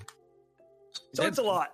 so 1.15 1.25
it's 1.25 1.39
a 1.39 1.43
lot 1.43 1.71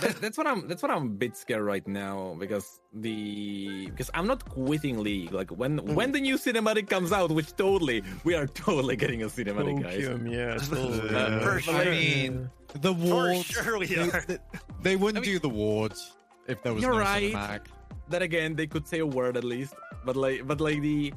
that, 0.00 0.20
that's 0.20 0.36
what 0.36 0.48
I'm. 0.48 0.66
That's 0.66 0.82
what 0.82 0.90
I'm 0.90 1.04
a 1.04 1.08
bit 1.08 1.36
scared 1.36 1.62
right 1.62 1.86
now 1.86 2.34
because 2.40 2.80
the 2.92 3.86
because 3.86 4.10
I'm 4.14 4.26
not 4.26 4.44
quitting 4.46 4.98
League. 4.98 5.32
Like 5.32 5.50
when 5.50 5.78
Mm. 5.78 5.94
when 5.94 6.10
the 6.10 6.20
new 6.20 6.36
cinematic 6.36 6.90
comes 6.90 7.12
out, 7.12 7.30
which 7.30 7.54
totally 7.56 8.02
we 8.24 8.34
are 8.34 8.48
totally 8.48 8.96
getting 8.96 9.22
a 9.22 9.26
cinematic, 9.26 9.80
guys. 9.82 10.04
Opium, 10.04 10.26
yeah. 10.26 10.56
totally. 10.58 11.14
Uh, 11.14 11.38
For 11.60 11.70
I 11.70 11.84
mean, 11.84 12.50
the 12.80 12.92
wards. 12.92 13.06
for 13.06 13.14
wards. 13.32 13.44
sure 13.46 13.78
we 13.78 13.86
They, 13.86 14.10
are 14.10 14.24
they, 14.26 14.38
they 14.82 14.96
wouldn't 14.96 15.18
I 15.24 15.26
mean- 15.28 15.34
do 15.34 15.38
the 15.38 15.48
wards 15.50 16.15
if 16.48 16.62
there 16.62 16.72
was 16.74 16.82
You're 16.82 16.92
no 16.94 17.00
right. 17.00 17.32
cinematic. 17.32 17.66
Then 18.08 18.22
again, 18.22 18.54
they 18.54 18.66
could 18.66 18.86
say 18.86 19.00
a 19.00 19.06
word 19.06 19.36
at 19.36 19.44
least. 19.44 19.74
But 20.04 20.16
like, 20.16 20.46
but 20.46 20.60
like 20.60 20.80
the 20.80 21.12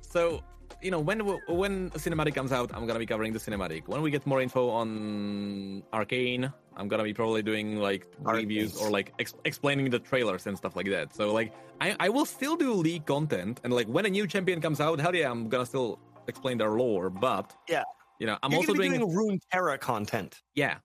so 0.00 0.42
you 0.82 0.90
know 0.90 1.00
when 1.00 1.20
when 1.48 1.90
cinematic 1.90 2.34
comes 2.34 2.52
out, 2.52 2.70
I'm 2.74 2.86
gonna 2.86 2.98
be 2.98 3.06
covering 3.06 3.32
the 3.32 3.38
cinematic. 3.38 3.88
When 3.88 4.02
we 4.02 4.10
get 4.10 4.26
more 4.26 4.40
info 4.42 4.68
on 4.68 5.82
Arcane, 5.92 6.52
I'm 6.76 6.88
gonna 6.88 7.02
be 7.04 7.14
probably 7.14 7.42
doing 7.42 7.78
like 7.78 8.06
reviews 8.20 8.76
or 8.76 8.90
like 8.90 9.14
ex- 9.18 9.34
explaining 9.44 9.88
the 9.90 9.98
trailers 9.98 10.46
and 10.46 10.56
stuff 10.56 10.76
like 10.76 10.88
that. 10.90 11.14
So 11.14 11.32
like, 11.32 11.52
I 11.80 11.96
I 11.98 12.08
will 12.10 12.26
still 12.26 12.56
do 12.56 12.72
league 12.74 13.06
content 13.06 13.60
and 13.64 13.72
like 13.72 13.86
when 13.88 14.04
a 14.04 14.10
new 14.10 14.26
champion 14.26 14.60
comes 14.60 14.80
out, 14.80 15.00
hell 15.00 15.14
yeah, 15.14 15.30
I'm 15.30 15.48
gonna 15.48 15.66
still 15.66 15.98
explain 16.28 16.58
their 16.58 16.70
lore. 16.72 17.08
But 17.08 17.54
Yeah. 17.68 17.84
you 18.20 18.26
know, 18.26 18.36
I'm 18.42 18.50
You're 18.52 18.60
also 18.60 18.72
be 18.72 18.78
doing, 18.88 19.00
doing 19.00 19.14
Rune 19.16 19.40
Terra 19.50 19.78
content 19.78 20.42
yeah. 20.54 20.78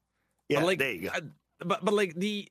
yeah 0.47 0.59
But 0.59 0.65
like, 0.65 0.79
there 0.79 0.91
you 0.93 1.01
go 1.09 1.15
uh, 1.15 1.21
but 1.65 1.83
but 1.83 1.93
like 1.93 2.15
the 2.15 2.47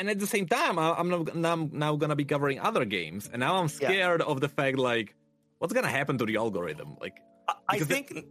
and 0.00 0.08
at 0.10 0.18
the 0.18 0.26
same 0.26 0.46
time, 0.48 0.78
I, 0.78 0.94
I'm 0.98 1.08
now, 1.12 1.22
now 1.34 1.56
now 1.84 1.92
gonna 1.96 2.16
be 2.16 2.24
covering 2.24 2.58
other 2.58 2.84
games, 2.84 3.28
and 3.32 3.38
now 3.40 3.56
I'm 3.60 3.68
Yeah. 3.68 3.88
scared 3.88 4.22
of 4.22 4.40
the 4.40 4.48
fact 4.48 4.78
like 4.78 5.14
what's 5.58 5.74
gonna 5.76 5.88
happen 6.00 6.16
to 6.18 6.24
the 6.26 6.36
algorithm. 6.36 6.96
Like, 7.04 7.16
I- 7.48 7.54
I 7.68 7.72
because 7.78 7.90
it- 7.90 7.94
think 7.94 8.26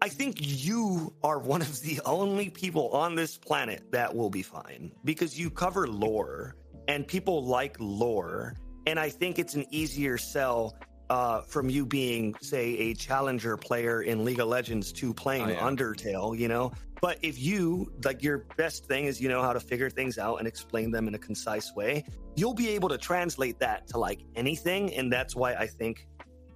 I 0.00 0.08
think 0.08 0.36
you 0.38 1.12
are 1.24 1.40
one 1.40 1.60
of 1.60 1.80
the 1.80 2.00
only 2.06 2.50
people 2.50 2.86
on 2.90 3.16
this 3.16 3.36
planet 3.36 3.80
that 3.90 4.14
will 4.14 4.30
be 4.30 4.42
fine 4.42 4.92
because 5.04 5.36
you 5.40 5.50
cover 5.50 5.88
lore 5.88 6.54
and 6.86 7.04
people 7.06 7.44
like 7.44 7.74
lore. 7.80 8.54
And 8.86 8.96
I 9.06 9.08
think 9.10 9.38
it's 9.42 9.54
an 9.54 9.66
easier 9.70 10.16
sell 10.16 10.76
uh, 11.10 11.40
from 11.40 11.68
you 11.70 11.84
being, 11.84 12.34
say, 12.40 12.66
a 12.78 12.94
challenger 12.94 13.56
player 13.56 14.02
in 14.02 14.24
League 14.24 14.40
of 14.40 14.46
Legends 14.48 14.92
to 14.92 15.12
playing 15.12 15.46
Oh, 15.46 15.48
yeah. 15.56 15.68
Undertale, 15.68 16.38
you 16.38 16.48
know? 16.48 16.70
But 17.00 17.18
if 17.22 17.38
you, 17.38 17.92
like, 18.04 18.22
your 18.22 18.38
best 18.56 18.86
thing 18.86 19.04
is 19.06 19.20
you 19.20 19.28
know 19.28 19.42
how 19.42 19.52
to 19.52 19.60
figure 19.60 19.88
things 19.90 20.18
out 20.18 20.36
and 20.36 20.48
explain 20.48 20.90
them 20.90 21.06
in 21.08 21.14
a 21.14 21.18
concise 21.18 21.74
way, 21.74 22.04
you'll 22.36 22.54
be 22.54 22.68
able 22.70 22.88
to 22.88 22.98
translate 22.98 23.58
that 23.60 23.86
to 23.88 23.98
like 23.98 24.20
anything. 24.34 24.92
And 24.94 25.12
that's 25.12 25.36
why 25.36 25.54
I 25.54 25.66
think 25.66 26.06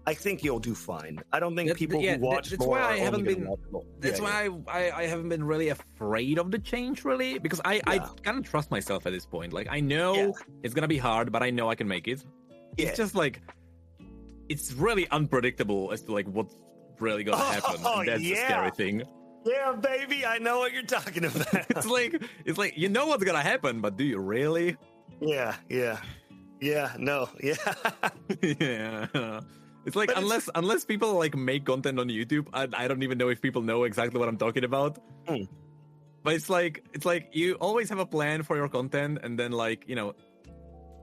I 0.04 0.14
think 0.14 0.42
you'll 0.42 0.58
do 0.58 0.74
fine. 0.74 1.20
I 1.32 1.38
don't 1.38 1.54
think 1.54 1.68
That- 1.68 1.78
people 1.78 2.00
yeah, 2.00 2.14
who 2.14 2.18
that- 2.22 2.26
watch 2.26 2.50
that's 2.50 2.58
more 2.60 2.70
why 2.70 2.94
I 2.94 2.98
haven't 2.98 3.22
been- 3.22 3.46
that's 4.00 4.18
Yeah, 4.18 4.24
yeah. 4.42 4.48
why 4.48 4.62
I, 4.72 4.90
I 4.90 4.98
I 5.02 5.06
haven't 5.06 5.28
been 5.28 5.44
really 5.44 5.68
afraid 5.68 6.38
of 6.40 6.50
the 6.50 6.58
change 6.58 7.04
really 7.04 7.38
because 7.38 7.60
I 7.64 7.80
I 7.86 7.94
Yeah. 7.94 8.08
kind 8.24 8.36
of 8.36 8.42
trust 8.44 8.72
myself 8.72 9.06
at 9.06 9.12
this 9.12 9.26
point. 9.26 9.52
Like 9.52 9.68
I 9.70 9.78
know 9.78 10.14
Yeah. 10.14 10.30
it's 10.64 10.74
gonna 10.74 10.88
be 10.88 10.98
hard, 10.98 11.30
but 11.30 11.44
I 11.44 11.50
know 11.50 11.70
I 11.70 11.76
can 11.76 11.86
make 11.86 12.08
it. 12.08 12.24
Yeah. 12.76 12.88
It's 12.88 12.96
just 12.96 13.14
like 13.14 13.42
it's 14.48 14.72
really 14.72 15.08
unpredictable 15.10 15.92
as 15.92 16.02
to 16.02 16.12
like 16.12 16.26
what's 16.26 16.56
really 16.98 17.22
gonna 17.22 17.36
oh, 17.40 17.50
happen. 17.52 17.80
Oh, 17.84 18.00
and 18.00 18.08
that's 18.08 18.20
the 18.22 18.26
yeah. 18.30 18.48
scary 18.48 18.70
thing. 18.72 19.02
Yeah, 19.44 19.72
baby, 19.72 20.24
I 20.24 20.38
know 20.38 20.58
what 20.58 20.72
you're 20.72 20.82
talking 20.82 21.24
about. 21.24 21.46
It's 21.70 21.86
like 21.86 22.20
it's 22.44 22.58
like 22.58 22.76
you 22.78 22.88
know 22.88 23.06
what's 23.06 23.24
gonna 23.24 23.42
happen, 23.42 23.80
but 23.80 23.96
do 23.96 24.04
you 24.04 24.18
really? 24.18 24.76
yeah, 25.20 25.56
yeah, 25.68 25.98
yeah. 26.60 26.94
No, 26.98 27.28
yeah, 27.42 27.56
yeah. 28.42 29.40
It's 29.84 29.96
like 29.96 30.08
But 30.08 30.18
it's- 30.18 30.22
unless 30.22 30.50
unless 30.54 30.84
people 30.84 31.14
like 31.14 31.34
make 31.36 31.64
content 31.66 31.98
on 31.98 32.06
YouTube, 32.08 32.46
I, 32.54 32.68
I 32.72 32.86
don't 32.88 33.02
even 33.02 33.18
know 33.18 33.28
if 33.30 33.42
people 33.42 33.62
know 33.62 33.82
exactly 33.84 34.18
what 34.20 34.28
I'm 34.28 34.38
talking 34.38 34.62
about. 34.64 34.98
Hmm. 35.26 35.44
But 36.22 36.34
it's 36.34 36.48
like 36.48 36.84
it's 36.94 37.04
like 37.04 37.30
you 37.32 37.54
always 37.54 37.88
have 37.90 37.98
a 37.98 38.06
plan 38.06 38.44
for 38.44 38.56
your 38.56 38.68
content, 38.68 39.18
and 39.22 39.36
then 39.38 39.50
like 39.50 39.88
you 39.88 39.96
know, 39.96 40.14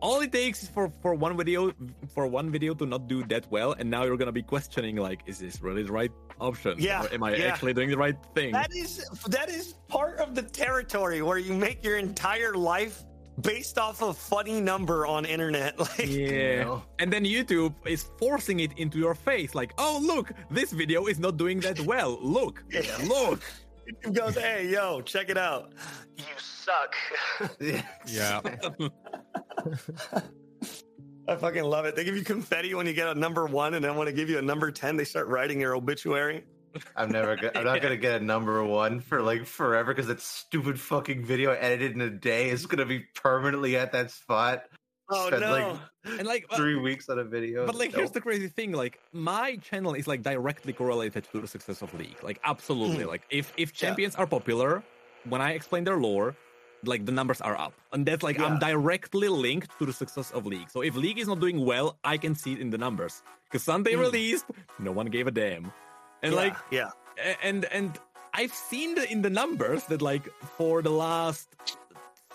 all 0.01 0.21
it 0.21 0.31
takes 0.31 0.63
is 0.63 0.69
for 0.69 0.91
for 1.01 1.13
one 1.13 1.35
video 1.37 1.71
for 2.13 2.27
one 2.27 2.49
video 2.51 2.73
to 2.75 2.85
not 2.85 3.07
do 3.07 3.23
that 3.25 3.49
well, 3.51 3.73
and 3.77 3.89
now 3.89 4.03
you're 4.05 4.17
gonna 4.17 4.31
be 4.31 4.43
questioning 4.43 4.95
like, 4.95 5.21
is 5.25 5.39
this 5.39 5.61
really 5.61 5.83
the 5.83 5.91
right 5.91 6.11
option? 6.39 6.75
Yeah, 6.79 7.03
Or 7.03 7.13
am 7.13 7.23
I 7.23 7.35
yeah. 7.35 7.45
actually 7.47 7.73
doing 7.73 7.89
the 7.89 7.97
right 7.97 8.15
thing? 8.35 8.51
that 8.53 8.71
is 8.75 9.03
that 9.27 9.49
is 9.49 9.75
part 9.87 10.19
of 10.19 10.35
the 10.35 10.43
territory 10.43 11.21
where 11.21 11.37
you 11.37 11.53
make 11.53 11.83
your 11.83 11.97
entire 11.97 12.53
life 12.55 13.03
based 13.41 13.77
off 13.77 14.01
a 14.01 14.11
funny 14.13 14.59
number 14.59 15.05
on 15.07 15.23
internet. 15.25 15.77
Like, 15.79 16.07
Yeah. 16.07 16.63
know? 16.63 16.83
And 16.99 17.11
then 17.13 17.23
YouTube 17.23 17.73
is 17.85 18.03
forcing 18.19 18.59
it 18.59 18.71
into 18.77 18.97
your 18.99 19.15
face 19.15 19.55
like, 19.55 19.71
oh, 19.77 19.99
look, 20.03 20.31
this 20.51 20.71
video 20.71 21.05
is 21.07 21.19
not 21.19 21.37
doing 21.37 21.59
that 21.61 21.79
well. 21.81 22.19
Look, 22.21 22.63
Yeah. 22.69 22.83
look. 23.07 23.41
It 24.03 24.13
goes, 24.13 24.35
hey, 24.35 24.67
yo, 24.67 25.01
check 25.01 25.29
it 25.29 25.37
out. 25.37 25.73
You 26.17 26.23
suck. 26.37 26.95
Yeah. 28.07 28.41
I 31.27 31.35
fucking 31.35 31.63
love 31.63 31.85
it. 31.85 31.95
They 31.95 32.03
give 32.03 32.15
you 32.15 32.23
confetti 32.23 32.73
when 32.73 32.87
you 32.87 32.93
get 32.93 33.07
a 33.07 33.13
number 33.13 33.45
one, 33.45 33.75
and 33.75 33.85
then 33.85 33.95
when 33.95 34.07
they 34.07 34.13
give 34.13 34.29
you 34.29 34.39
a 34.39 34.41
number 34.41 34.71
ten, 34.71 34.97
they 34.97 35.03
start 35.03 35.27
writing 35.27 35.61
your 35.61 35.75
obituary. 35.75 36.43
I'm 36.95 37.11
never. 37.11 37.35
Go- 37.35 37.51
I'm 37.53 37.65
not 37.65 37.81
gonna 37.81 37.97
get 37.97 38.19
a 38.19 38.23
number 38.23 38.63
one 38.63 38.99
for 38.99 39.21
like 39.21 39.45
forever 39.45 39.93
because 39.93 40.07
that 40.07 40.21
stupid 40.21 40.79
fucking 40.79 41.23
video 41.25 41.51
I 41.51 41.57
edited 41.57 41.91
in 41.93 42.01
a 42.01 42.09
day 42.09 42.49
is 42.49 42.65
gonna 42.65 42.85
be 42.85 43.05
permanently 43.15 43.77
at 43.77 43.91
that 43.91 44.09
spot. 44.11 44.63
Oh 45.09 45.29
no! 45.31 45.51
like, 45.51 46.19
and 46.19 46.27
like 46.27 46.45
uh, 46.49 46.55
three 46.55 46.75
weeks 46.75 47.09
on 47.09 47.17
a 47.19 47.23
video. 47.23 47.65
but 47.65 47.75
like 47.75 47.93
here's 47.93 48.11
the 48.11 48.21
crazy 48.21 48.47
thing 48.47 48.71
like 48.71 48.99
my 49.11 49.55
channel 49.57 49.93
is 49.93 50.07
like 50.07 50.21
directly 50.21 50.71
correlated 50.73 51.27
to 51.31 51.41
the 51.41 51.47
success 51.47 51.81
of 51.81 51.93
league 51.93 52.17
like 52.23 52.39
absolutely 52.43 53.05
like 53.05 53.23
if 53.29 53.51
if 53.57 53.73
champions 53.73 54.15
are 54.15 54.27
popular 54.27 54.83
when 55.31 55.41
i 55.41 55.51
explain 55.53 55.83
their 55.83 55.97
lore 55.97 56.35
like 56.85 57.05
the 57.05 57.11
numbers 57.11 57.41
are 57.41 57.57
up 57.59 57.73
and 57.91 58.05
that's 58.05 58.23
like 58.23 58.39
i'm 58.39 58.57
directly 58.59 59.27
linked 59.27 59.71
to 59.79 59.85
the 59.85 59.93
success 59.93 60.31
of 60.31 60.45
league 60.45 60.69
so 60.69 60.81
if 60.81 60.95
league 60.95 61.19
is 61.19 61.27
not 61.27 61.39
doing 61.39 61.65
well 61.65 61.97
i 62.03 62.15
can 62.17 62.33
see 62.35 62.53
it 62.53 62.59
in 62.59 62.69
the 62.69 62.77
numbers 62.77 63.21
because 63.45 63.63
sunday 63.63 63.95
Hmm. 63.95 64.01
released 64.07 64.45
no 64.77 64.91
one 64.91 65.07
gave 65.07 65.25
a 65.27 65.31
damn 65.31 65.73
and 66.23 66.31
Yeah, 66.33 66.43
like 66.43 66.55
yeah, 66.71 66.89
and 67.43 67.65
and 67.65 67.97
I've 68.33 68.53
seen 68.53 68.93
the, 68.95 69.09
in 69.11 69.21
the 69.23 69.29
numbers 69.41 69.85
that 69.85 70.01
like 70.01 70.25
for 70.57 70.81
the 70.83 70.91
last 70.91 71.47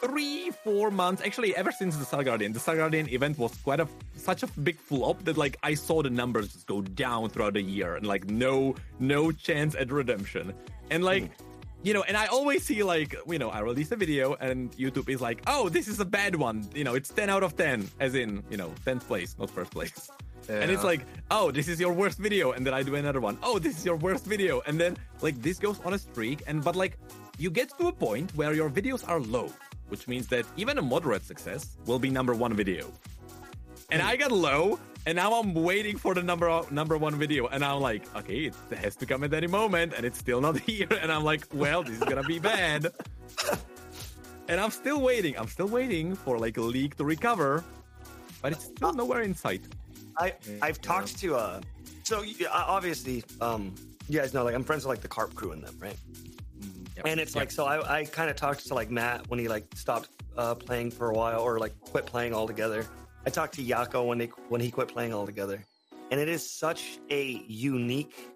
three 0.05 0.51
four 0.63 0.91
months, 0.91 1.23
actually 1.25 1.55
ever 1.57 1.73
since 1.73 1.97
the 1.97 2.05
Star 2.05 2.23
Guardian, 2.23 2.53
the 2.53 2.61
Star 2.61 2.77
Guardian 2.77 3.09
event 3.09 3.39
was 3.39 3.55
quite 3.57 3.81
a 3.81 3.89
such 4.17 4.43
a 4.43 4.47
big 4.63 4.79
flop 4.79 5.25
that 5.25 5.37
like 5.37 5.57
I 5.63 5.75
saw 5.75 6.03
the 6.03 6.11
numbers 6.11 6.53
just 6.53 6.67
go 6.67 6.83
down 6.83 7.31
throughout 7.31 7.55
the 7.55 7.63
year 7.63 7.97
and 7.97 8.07
like 8.07 8.29
no 8.29 8.75
no 8.99 9.33
chance 9.33 9.75
at 9.75 9.91
redemption 9.91 10.55
and 10.91 11.05
like. 11.05 11.25
Hmm. 11.25 11.45
You 11.85 11.93
know, 11.93 12.03
and 12.03 12.17
I 12.17 12.25
always 12.29 12.65
see 12.65 12.83
like, 12.83 13.15
you 13.29 13.39
know, 13.39 13.51
I 13.51 13.61
release 13.61 13.93
a 13.93 13.97
video 13.97 14.37
and 14.41 14.73
YouTube 14.73 15.11
is 15.11 15.21
like, 15.21 15.43
oh, 15.47 15.69
this 15.69 15.87
is 15.87 16.01
a 16.01 16.05
bad 16.07 16.35
one. 16.35 16.67
You 16.75 16.83
know, 16.83 16.95
it's 16.95 17.11
10 17.11 17.29
out 17.29 17.43
of 17.43 17.59
10, 17.59 17.87
as 18.01 18.15
in, 18.15 18.43
you 18.49 18.57
know, 18.57 18.73
10th 18.87 19.07
place, 19.07 19.37
not 19.39 19.51
first 19.51 19.71
place. 19.71 20.11
And 20.49 20.71
it's 20.71 20.85
like, 20.85 21.05
oh, 21.31 21.51
this 21.51 21.69
is 21.69 21.79
your 21.79 21.93
worst 21.93 22.19
video, 22.19 22.53
and 22.53 22.67
then 22.67 22.75
I 22.75 22.83
do 22.83 22.95
another 22.95 23.21
one. 23.21 23.39
Oh, 23.43 23.59
this 23.59 23.79
is 23.79 23.85
your 23.85 23.97
worst 23.97 24.25
video, 24.25 24.63
and 24.67 24.79
then 24.81 24.97
like 25.21 25.41
this 25.43 25.59
goes 25.59 25.81
on 25.85 25.95
a 25.95 25.99
streak, 25.99 26.43
and 26.47 26.63
but 26.63 26.77
like 26.77 26.99
you 27.39 27.51
get 27.51 27.77
to 27.79 27.89
a 27.89 27.93
point 27.93 28.35
where 28.35 28.53
your 28.53 28.71
videos 28.71 29.07
are 29.09 29.21
low, 29.21 29.51
which 29.89 30.09
means 30.09 30.27
that 30.29 30.45
even 30.57 30.79
a 30.79 30.83
moderate 30.83 31.25
success 31.25 31.77
will 31.87 31.99
be 31.99 32.11
number 32.11 32.35
one 32.35 32.55
video. 32.55 32.93
And 33.91 34.03
I 34.03 34.17
got 34.17 34.33
low, 34.33 34.79
and 35.07 35.17
now 35.17 35.35
I'm 35.35 35.55
waiting 35.55 35.97
for 35.99 36.15
the 36.15 36.23
number 36.23 36.49
number 36.71 36.97
one 36.97 37.17
video, 37.17 37.47
and 37.49 37.65
I'm 37.65 37.81
like, 37.81 38.03
okay, 38.17 38.51
it 38.71 38.79
has 38.79 38.97
to 38.97 39.07
come 39.07 39.25
at 39.25 39.35
any 39.35 39.47
moment, 39.47 39.93
and 39.97 40.05
it's 40.07 40.19
still 40.19 40.41
not 40.41 40.59
here, 40.69 40.89
and 41.01 41.13
I'm 41.13 41.25
like, 41.25 41.47
well, 41.53 41.83
this 41.83 41.97
is 41.97 42.05
gonna 42.05 42.23
be 42.23 42.39
bad. 42.39 42.93
and 44.49 44.61
I'm 44.61 44.71
still 44.71 45.01
waiting. 45.01 45.37
I'm 45.39 45.49
still 45.49 45.69
waiting 45.69 46.15
for 46.15 46.39
like 46.39 46.57
a 46.57 46.63
league 46.63 46.97
to 46.97 47.05
recover, 47.05 47.65
but 48.43 48.53
it's 48.53 48.65
still 48.65 48.93
nowhere 48.93 49.23
in 49.23 49.35
sight. 49.35 49.63
I 50.19 50.35
I've 50.63 50.81
talked 50.81 51.19
to 51.19 51.37
uh, 51.37 51.61
so 52.05 52.23
obviously 52.53 53.25
um, 53.41 53.75
you 54.09 54.21
guys 54.21 54.35
know 54.35 54.45
like 54.45 54.55
I'm 54.55 54.65
friends 54.65 54.85
with 54.85 54.91
like 54.91 55.01
the 55.01 55.09
Carp 55.09 55.35
crew 55.35 55.53
and 55.53 55.63
them, 55.63 55.77
right? 55.81 55.97
Yep. 56.97 57.07
And 57.07 57.21
it's 57.21 57.35
like 57.35 57.51
so 57.51 57.65
I 57.65 58.01
I 58.01 58.05
kind 58.05 58.31
of 58.31 58.37
talked 58.37 58.67
to 58.69 58.75
like 58.75 58.91
Matt 58.91 59.29
when 59.29 59.39
he 59.39 59.49
like 59.49 59.67
stopped 59.75 60.09
uh, 60.37 60.55
playing 60.55 60.91
for 60.91 61.11
a 61.11 61.15
while 61.15 61.41
or 61.41 61.59
like 61.59 61.79
quit 61.81 62.07
playing 62.07 62.35
altogether. 62.35 62.87
I 63.27 63.31
talked 63.31 63.55
to 63.55 63.65
Yako 63.65 64.07
when 64.07 64.19
they 64.19 64.27
when 64.49 64.61
he 64.61 64.71
quit 64.71 64.89
playing 64.89 65.13
altogether, 65.13 65.65
and 66.11 66.21
it 66.21 66.29
is 66.29 66.49
such 66.49 66.99
a 67.11 67.43
unique. 67.49 68.31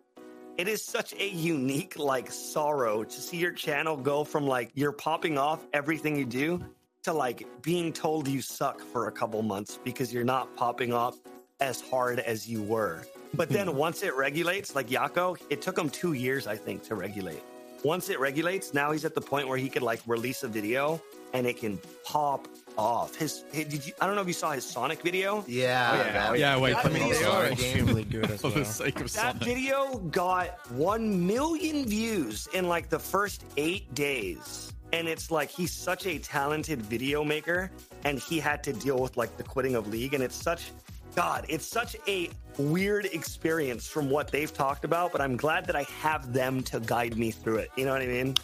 It 0.56 0.66
is 0.66 0.84
such 0.84 1.14
a 1.14 1.28
unique 1.28 1.96
like 1.98 2.32
sorrow 2.32 3.04
to 3.04 3.20
see 3.20 3.36
your 3.36 3.52
channel 3.52 3.96
go 3.96 4.24
from 4.24 4.44
like 4.44 4.70
you're 4.74 4.92
popping 4.92 5.38
off 5.38 5.64
everything 5.72 6.16
you 6.16 6.24
do 6.24 6.64
to 7.04 7.12
like 7.12 7.46
being 7.62 7.92
told 7.92 8.26
you 8.26 8.42
suck 8.42 8.80
for 8.80 9.06
a 9.06 9.12
couple 9.12 9.40
months 9.42 9.78
because 9.84 10.12
you're 10.12 10.24
not 10.24 10.56
popping 10.56 10.92
off 10.92 11.16
as 11.60 11.80
hard 11.80 12.18
as 12.18 12.48
you 12.48 12.62
were. 12.62 13.04
But 13.34 13.48
then 13.50 13.76
once 13.86 14.02
it 14.02 14.16
regulates, 14.16 14.74
like 14.74 14.88
Yako, 14.88 15.40
it 15.48 15.62
took 15.62 15.78
him 15.78 15.90
two 15.90 16.14
years, 16.14 16.46
I 16.46 16.56
think, 16.56 16.82
to 16.84 16.94
regulate. 16.94 17.42
Once 17.84 18.08
it 18.10 18.18
regulates, 18.20 18.74
now 18.74 18.90
he's 18.90 19.04
at 19.04 19.14
the 19.14 19.20
point 19.20 19.46
where 19.48 19.58
he 19.58 19.68
could 19.68 19.82
like 19.82 20.00
release 20.06 20.42
a 20.42 20.48
video 20.48 21.00
and 21.34 21.46
it 21.46 21.56
can 21.58 21.78
pop 22.04 22.48
off. 22.76 23.14
His, 23.14 23.44
hey, 23.52 23.64
did 23.64 23.86
you? 23.86 23.92
I 24.00 24.06
don't 24.06 24.14
know 24.16 24.22
if 24.22 24.26
you 24.26 24.32
saw 24.32 24.52
his 24.52 24.64
Sonic 24.64 25.02
video. 25.02 25.44
Yeah, 25.46 25.90
Oh, 25.92 25.96
yeah, 25.96 26.12
yeah. 26.12 26.34
Yeah, 26.34 26.58
wait, 26.58 26.72
That 26.74 26.82
come 26.84 26.92
on. 26.94 26.98
video- 26.98 27.18
They 27.18 27.24
are 27.24 27.46
extremely 27.46 28.04
good 28.04 28.30
as 28.30 28.40
For 28.42 28.50
the 28.50 28.64
sake 28.64 28.96
of 29.00 29.12
That 29.12 29.32
Sonic. 29.40 29.42
video 29.44 29.98
got 30.10 30.70
1 30.72 31.26
million 31.26 31.84
views 31.86 32.48
in 32.54 32.66
like 32.68 32.88
the 32.88 32.98
first 32.98 33.44
eight 33.56 33.92
days. 33.94 34.72
And 34.94 35.06
it's 35.06 35.30
like 35.30 35.50
he's 35.50 35.72
such 35.72 36.06
a 36.06 36.18
talented 36.18 36.80
video 36.82 37.22
maker 37.22 37.70
and 38.04 38.18
he 38.18 38.38
had 38.40 38.64
to 38.64 38.72
deal 38.72 38.98
with 38.98 39.18
like 39.18 39.36
the 39.36 39.42
quitting 39.42 39.74
of 39.74 39.86
League. 39.88 40.14
And 40.14 40.22
it's 40.22 40.34
such, 40.34 40.70
God, 41.18 41.46
it's 41.48 41.66
such 41.66 41.96
a 42.06 42.30
weird 42.58 43.06
experience 43.06 43.88
from 43.88 44.08
what 44.08 44.30
they've 44.30 44.54
talked 44.54 44.84
about. 44.84 45.10
But 45.10 45.20
I'm 45.20 45.36
glad 45.36 45.66
that 45.66 45.74
I 45.74 45.82
have 46.00 46.32
them 46.32 46.62
to 46.62 46.78
guide 46.78 47.18
me 47.18 47.32
through 47.32 47.56
it. 47.56 47.72
You 47.74 47.86
know 47.86 47.92
what 47.92 48.02
I 48.02 48.06
mean? 48.06 48.36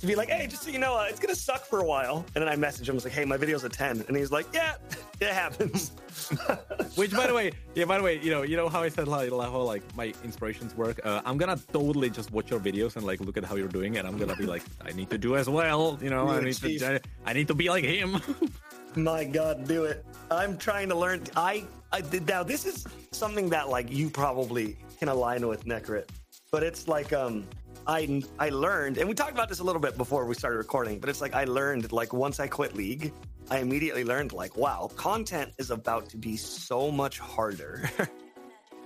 To 0.00 0.06
be 0.08 0.16
like, 0.16 0.28
hey, 0.28 0.48
just 0.48 0.64
so 0.64 0.70
you 0.70 0.80
know, 0.80 0.98
uh, 0.98 1.06
it's 1.08 1.20
going 1.20 1.32
to 1.32 1.40
suck 1.40 1.64
for 1.64 1.78
a 1.78 1.84
while. 1.84 2.26
And 2.34 2.42
then 2.42 2.48
I 2.48 2.56
message 2.56 2.88
him, 2.88 2.94
I 2.94 2.96
was 2.96 3.04
like, 3.04 3.12
hey, 3.12 3.24
my 3.24 3.36
video's 3.36 3.62
a 3.62 3.68
10. 3.68 4.06
And 4.08 4.16
he's 4.16 4.32
like, 4.32 4.46
yeah, 4.52 4.74
it 5.20 5.28
happens. 5.28 5.90
Which, 6.96 7.12
by 7.12 7.28
the 7.28 7.34
way, 7.34 7.52
yeah, 7.76 7.84
by 7.84 7.96
the 7.98 8.02
way, 8.02 8.18
you 8.18 8.32
know, 8.32 8.42
you 8.42 8.56
know 8.56 8.68
how 8.68 8.82
I 8.82 8.88
said 8.88 9.06
like 9.06 9.30
how 9.30 9.60
like 9.60 9.82
my 9.94 10.12
inspirations 10.24 10.74
work. 10.74 10.98
Uh, 11.04 11.22
I'm 11.24 11.38
gonna 11.38 11.60
totally 11.72 12.10
just 12.10 12.32
watch 12.32 12.50
your 12.50 12.58
videos 12.58 12.96
and 12.96 13.06
like 13.06 13.20
look 13.20 13.36
at 13.36 13.44
how 13.44 13.54
you're 13.54 13.68
doing, 13.68 13.98
and 13.98 14.08
I'm 14.08 14.18
gonna 14.18 14.34
be 14.34 14.46
like, 14.46 14.62
I 14.84 14.90
need 14.90 15.10
to 15.10 15.18
do 15.18 15.36
as 15.36 15.48
well. 15.48 15.96
You 16.02 16.10
know, 16.10 16.28
I 16.28 16.40
need 16.40 16.54
to, 16.54 17.00
I 17.24 17.32
need 17.32 17.46
to 17.46 17.54
be 17.54 17.68
like 17.68 17.84
him. 17.84 18.20
My 18.96 19.22
God, 19.22 19.68
do 19.68 19.84
it! 19.84 20.04
I'm 20.30 20.58
trying 20.58 20.88
to 20.88 20.96
learn. 20.96 21.22
I, 21.36 21.64
I 21.92 22.02
now. 22.26 22.42
This 22.42 22.64
is 22.66 22.86
something 23.12 23.48
that 23.50 23.68
like 23.68 23.90
you 23.90 24.10
probably 24.10 24.76
can 24.98 25.08
align 25.08 25.46
with 25.46 25.64
Necrit, 25.64 26.08
but 26.50 26.62
it's 26.62 26.88
like 26.88 27.12
um, 27.12 27.46
I 27.86 28.22
I 28.38 28.50
learned, 28.50 28.98
and 28.98 29.08
we 29.08 29.14
talked 29.14 29.32
about 29.32 29.48
this 29.48 29.60
a 29.60 29.64
little 29.64 29.80
bit 29.80 29.96
before 29.96 30.24
we 30.24 30.34
started 30.34 30.58
recording. 30.58 31.00
But 31.00 31.08
it's 31.08 31.20
like 31.20 31.34
I 31.34 31.44
learned 31.44 31.90
like 31.92 32.12
once 32.12 32.40
I 32.40 32.46
quit 32.46 32.74
League, 32.74 33.12
I 33.50 33.58
immediately 33.58 34.04
learned 34.04 34.32
like 34.32 34.56
wow, 34.56 34.90
content 34.96 35.52
is 35.58 35.70
about 35.70 36.08
to 36.10 36.16
be 36.16 36.36
so 36.36 36.90
much 36.90 37.18
harder 37.18 37.90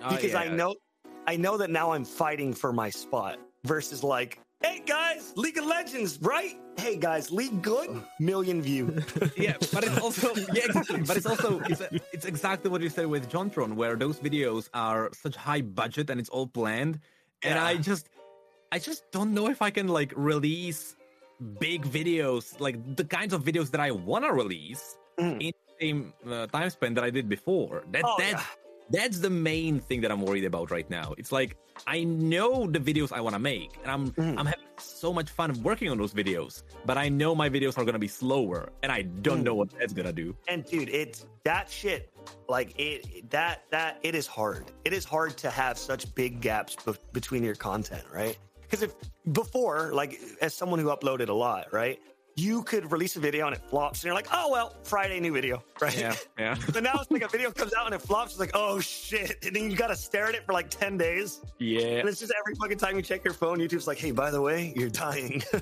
Oh, 0.05 0.15
because 0.15 0.35
I 0.35 0.49
know 0.49 0.75
I 1.27 1.37
know 1.37 1.57
that 1.57 1.71
now 1.71 1.93
I'm 1.93 2.05
fighting 2.05 2.53
for 2.53 2.73
my 2.73 2.91
spot 2.91 3.39
versus 3.65 4.03
like. 4.03 4.41
Hey 4.63 4.83
guys, 4.87 5.33
League 5.37 5.59
of 5.59 5.67
Legends, 5.67 6.19
right? 6.23 6.57
Hey 6.79 6.97
guys, 6.97 7.31
League 7.31 7.61
good, 7.63 7.91
million 8.19 8.63
view. 8.63 8.97
yeah, 9.37 9.55
but 9.73 9.85
it's 9.85 9.99
also 9.99 10.35
yeah, 10.53 10.65
exactly. 10.65 11.03
But 11.03 11.17
it's 11.17 11.27
also 11.27 11.61
it's, 11.69 11.83
it's 12.13 12.25
exactly 12.25 12.71
what 12.71 12.81
you 12.81 12.89
said 12.89 13.07
with 13.07 13.29
Jontron, 13.31 13.75
where 13.75 13.97
those 13.97 14.19
videos 14.21 14.69
are 14.73 15.11
such 15.13 15.37
high 15.37 15.61
budget 15.61 16.09
and 16.11 16.19
it's 16.19 16.31
all 16.31 16.47
planned, 16.47 17.01
and 17.43 17.55
Yeah. 17.57 17.65
I 17.65 17.77
just 17.77 18.09
I 18.73 18.79
just 18.79 19.11
don't 19.13 19.35
know 19.35 19.49
if 19.49 19.61
I 19.61 19.71
can 19.71 19.89
like 19.89 20.13
release 20.17 20.97
big 21.61 21.85
videos 21.85 22.59
like 22.61 22.77
the 22.97 23.05
kinds 23.05 23.35
of 23.35 23.45
videos 23.45 23.71
that 23.73 23.81
I 23.81 23.91
want 23.91 24.25
to 24.25 24.33
release 24.33 24.97
Mm. 25.19 25.41
in 25.41 25.53
the 25.55 25.75
same 25.81 26.13
uh, 26.29 26.49
time 26.49 26.69
span 26.71 26.95
that 26.95 27.05
I 27.05 27.11
did 27.11 27.29
before. 27.29 27.85
That 27.93 28.03
Oh, 28.05 28.17
that's 28.19 28.43
yeah. 28.43 28.64
That's 28.91 29.19
the 29.21 29.31
main 29.31 29.81
thing 29.81 30.01
that 30.03 30.11
I'm 30.13 30.23
worried 30.23 30.45
about 30.45 30.71
right 30.71 30.89
now. 30.91 31.15
It's 31.19 31.33
like 31.33 31.57
I 31.87 32.05
know 32.05 32.67
the 32.67 32.79
videos 32.79 33.11
I 33.13 33.21
want 33.21 33.35
to 33.35 33.39
make, 33.41 33.71
and 33.83 33.91
I'm 33.91 34.11
Mm. 34.13 34.39
I'm 34.39 34.47
having 34.47 34.61
so 34.79 35.13
much 35.13 35.29
fun 35.31 35.61
working 35.63 35.89
on 35.91 35.99
those 35.99 36.13
videos. 36.15 36.63
But 36.85 36.99
I 36.99 37.09
know 37.09 37.35
my 37.35 37.49
videos 37.49 37.77
are 37.79 37.85
gonna 37.85 37.99
be 37.99 38.09
slower, 38.09 38.71
and 38.83 38.93
I 38.93 39.03
don't 39.03 39.41
Mm. 39.41 39.45
know 39.45 39.55
what 39.55 39.71
that's 39.79 39.93
gonna 39.93 40.13
do. 40.13 40.37
And 40.49 40.65
dude, 40.65 40.89
it's 40.89 41.27
that 41.45 41.71
shit. 41.71 42.13
Like 42.49 42.79
it, 42.79 43.31
that 43.31 43.65
that 43.71 43.99
it 44.03 44.15
is 44.15 44.27
hard. 44.27 44.71
It 44.85 44.93
is 44.93 45.05
hard 45.05 45.37
to 45.39 45.51
have 45.51 45.79
such 45.79 46.15
big 46.15 46.41
gaps 46.41 46.77
be- 46.85 46.93
between 47.13 47.43
your 47.45 47.55
content, 47.57 48.05
right? 48.13 48.37
Because 48.63 48.83
if 48.83 48.93
before, 49.33 49.91
like 49.93 50.21
as 50.41 50.55
someone 50.55 50.79
who 50.79 50.87
uploaded 50.87 51.29
a 51.29 51.33
lot, 51.35 51.73
right, 51.73 51.99
you 52.37 52.63
could 52.63 52.91
release 52.91 53.17
a 53.17 53.21
video 53.21 53.47
and 53.47 53.55
it 53.55 53.63
flops, 53.69 54.01
and 54.01 54.07
you're 54.07 54.15
like, 54.15 54.29
oh 54.33 54.51
well, 54.51 54.75
Friday 54.83 55.21
new 55.21 55.33
video, 55.33 55.63
right? 55.81 55.99
Yeah, 55.99 56.15
yeah, 56.39 56.57
But 56.73 56.83
now 56.83 56.93
it's 56.95 57.11
like 57.11 57.23
a 57.23 57.29
video 57.29 57.51
comes 57.51 57.73
out 57.75 57.87
and 57.87 57.95
it 57.95 58.03
flops. 58.03 58.33
It's 58.33 58.41
like, 58.41 58.53
oh 58.55 58.81
shit, 58.81 59.45
and 59.45 59.55
then 59.55 59.71
you 59.71 59.77
gotta 59.77 59.97
stare 59.97 60.27
at 60.27 60.35
it 60.35 60.45
for 60.47 60.53
like 60.53 60.71
ten 60.71 60.97
days, 60.97 61.41
yeah. 61.59 61.99
and 61.99 62.09
it's 62.09 62.21
just 62.21 62.33
every 62.39 62.55
fucking 62.57 62.79
time 62.79 62.97
you 62.97 63.03
check 63.03 63.25
your 63.25 63.35
phone, 63.35 63.59
YouTube's 63.59 63.87
like, 63.87 63.99
hey, 63.99 64.11
by 64.11 64.31
the 64.31 64.41
way, 64.41 64.73
you're 64.77 64.91
dying. 64.91 65.43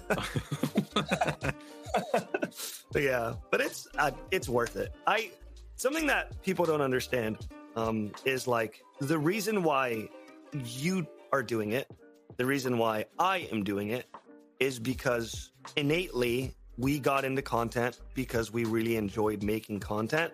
But 2.93 3.03
yeah, 3.03 3.35
but 3.51 3.61
it's 3.61 3.89
uh, 3.99 4.11
it's 4.31 4.49
worth 4.49 4.77
it. 4.77 4.93
I 5.07 5.31
something 5.77 6.07
that 6.07 6.41
people 6.43 6.67
don't 6.67 6.83
understand 6.83 7.39
um, 7.75 8.13
is 8.25 8.47
like 8.47 8.83
the 9.01 9.19
reason 9.19 9.63
why 9.63 10.09
you 10.53 11.07
are 11.33 11.43
doing 11.43 11.73
it, 11.73 11.91
the 12.37 12.45
reason 12.45 12.77
why 12.77 13.07
I 13.19 13.49
am 13.51 13.65
doing 13.65 13.89
it, 13.89 14.07
is 14.61 14.79
because 14.79 15.53
innately 15.77 16.55
we 16.79 16.99
got 16.99 17.25
into 17.25 17.43
content 17.43 18.01
because 18.15 18.53
we 18.53 18.65
really 18.65 18.97
enjoyed 18.97 19.43
making 19.43 19.81
content. 19.81 20.33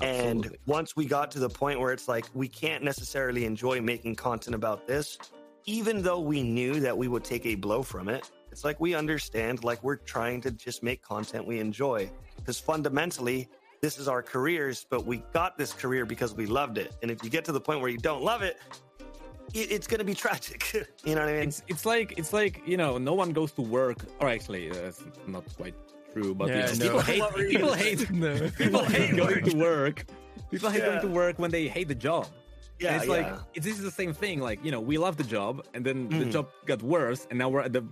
And 0.00 0.56
once 0.66 0.94
we 0.94 1.06
got 1.06 1.30
to 1.32 1.38
the 1.38 1.48
point 1.48 1.80
where 1.80 1.92
it's 1.92 2.08
like 2.08 2.26
we 2.34 2.48
can't 2.48 2.84
necessarily 2.84 3.44
enjoy 3.44 3.80
making 3.80 4.14
content 4.16 4.54
about 4.54 4.86
this, 4.86 5.18
even 5.66 6.02
though 6.02 6.20
we 6.20 6.42
knew 6.42 6.80
that 6.80 6.96
we 6.96 7.08
would 7.08 7.24
take 7.24 7.44
a 7.46 7.54
blow 7.54 7.82
from 7.82 8.08
it, 8.08 8.30
it's 8.50 8.64
like 8.64 8.80
we 8.80 8.94
understand, 8.94 9.64
like 9.64 9.82
we're 9.82 9.96
trying 9.96 10.40
to 10.42 10.50
just 10.50 10.82
make 10.82 11.02
content 11.02 11.46
we 11.46 11.58
enjoy. 11.58 12.10
Because 12.36 12.58
fundamentally, 12.58 13.48
this 13.80 13.98
is 13.98 14.08
our 14.08 14.22
careers, 14.22 14.86
but 14.88 15.04
we 15.04 15.18
got 15.32 15.58
this 15.58 15.72
career 15.72 16.06
because 16.06 16.34
we 16.34 16.46
loved 16.46 16.78
it. 16.78 16.96
And 17.02 17.10
if 17.10 17.22
you 17.22 17.30
get 17.30 17.44
to 17.46 17.52
the 17.52 17.60
point 17.60 17.80
where 17.80 17.90
you 17.90 17.98
don't 17.98 18.22
love 18.22 18.42
it, 18.42 18.58
it 19.54 19.70
it's 19.72 19.86
going 19.86 19.98
to 19.98 20.04
be 20.04 20.14
tragic. 20.14 20.60
you 21.04 21.14
know 21.14 21.20
what 21.22 21.28
I 21.30 21.38
mean? 21.38 21.48
It's 21.48 21.62
it's 21.68 21.84
like 21.86 22.14
it's 22.18 22.32
like 22.32 22.62
you 22.66 22.76
know 22.76 22.98
no 22.98 23.14
one 23.14 23.30
goes 23.32 23.52
to 23.52 23.62
work 23.62 23.98
or 24.20 24.28
actually 24.28 24.70
uh, 24.70 24.74
it's 24.88 25.02
not 25.26 25.44
quite 25.56 25.74
true, 26.12 26.34
but 26.34 26.48
Yeah, 26.48 26.58
yeah, 26.58 26.74
no. 26.78 26.84
people 26.84 27.00
hate 27.02 27.48
people 27.50 27.74
hate 27.74 28.10
No. 28.10 28.48
people 28.58 28.84
hate 28.84 29.16
going 29.16 29.44
to 29.44 29.56
work. 29.56 30.04
People 30.50 30.70
hate 30.70 30.80
Yeah. 30.80 30.86
going 30.90 31.00
to 31.00 31.08
work 31.08 31.38
when 31.38 31.50
they 31.50 31.68
hate 31.68 31.88
the 31.88 31.94
job. 32.08 32.26
Yeah, 32.80 32.88
and 32.92 32.96
it's 32.98 33.06
yeah. 33.10 33.16
like 33.16 33.28
it's, 33.54 33.66
this 33.66 33.76
is 33.78 33.84
the 33.84 33.90
same 34.02 34.12
thing. 34.12 34.40
Like 34.40 34.58
you 34.64 34.70
know, 34.70 34.80
we 34.80 34.98
love 34.98 35.16
the 35.16 35.24
job, 35.36 35.64
and 35.74 35.84
then 35.84 36.08
the 36.08 36.24
Mm. 36.26 36.32
job 36.32 36.46
got 36.66 36.80
worse, 36.82 37.26
and 37.30 37.38
now 37.38 37.48
we're 37.48 37.62
at 37.68 37.72
the 37.72 37.84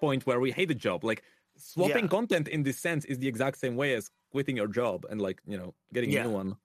point 0.00 0.26
where 0.26 0.40
we 0.40 0.50
hate 0.50 0.68
the 0.68 0.80
job. 0.88 1.04
Like 1.04 1.22
swapping 1.56 2.04
Yeah. 2.04 2.16
content 2.18 2.48
in 2.48 2.62
this 2.64 2.78
sense 2.78 3.04
is 3.04 3.18
the 3.18 3.28
exact 3.28 3.56
same 3.58 3.76
way 3.76 3.94
as 3.94 4.10
quitting 4.32 4.56
your 4.56 4.66
job 4.80 5.04
and 5.10 5.20
like 5.20 5.38
you 5.46 5.56
know 5.60 5.74
getting 5.94 6.10
Yeah. 6.10 6.22
a 6.24 6.28
new 6.28 6.34
one. 6.42 6.56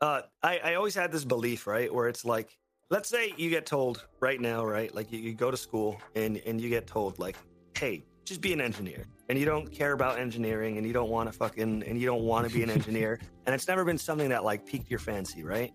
uh, 0.00 0.22
I, 0.42 0.58
I 0.70 0.74
always 0.74 0.96
had 0.96 1.12
this 1.12 1.24
belief, 1.24 1.66
right, 1.68 1.88
where 1.94 2.08
it's 2.08 2.24
like, 2.24 2.58
let's 2.92 3.08
say 3.08 3.32
you 3.38 3.48
get 3.48 3.64
told 3.64 4.06
right 4.20 4.38
now, 4.38 4.62
right, 4.62 4.94
like 4.94 5.10
you, 5.10 5.18
you 5.18 5.32
go 5.32 5.50
to 5.50 5.56
school 5.56 5.98
and 6.14 6.36
and 6.46 6.60
you 6.60 6.68
get 6.68 6.86
told 6.86 7.18
like, 7.18 7.36
hey, 7.76 8.04
just 8.24 8.42
be 8.42 8.52
an 8.52 8.60
engineer, 8.60 9.06
and 9.30 9.38
you 9.38 9.46
don't 9.46 9.72
care 9.72 9.92
about 9.92 10.20
engineering, 10.20 10.76
and 10.76 10.86
you 10.86 10.92
don't 10.92 11.08
want 11.08 11.32
to 11.32 11.36
fucking, 11.36 11.82
and 11.82 11.98
you 11.98 12.06
don't 12.06 12.22
want 12.22 12.46
to 12.46 12.54
be 12.54 12.62
an 12.62 12.70
engineer, 12.70 13.18
and 13.46 13.54
it's 13.54 13.66
never 13.66 13.84
been 13.84 13.98
something 13.98 14.28
that 14.28 14.44
like 14.44 14.64
piqued 14.66 14.90
your 14.90 15.00
fancy, 15.00 15.42
right? 15.42 15.72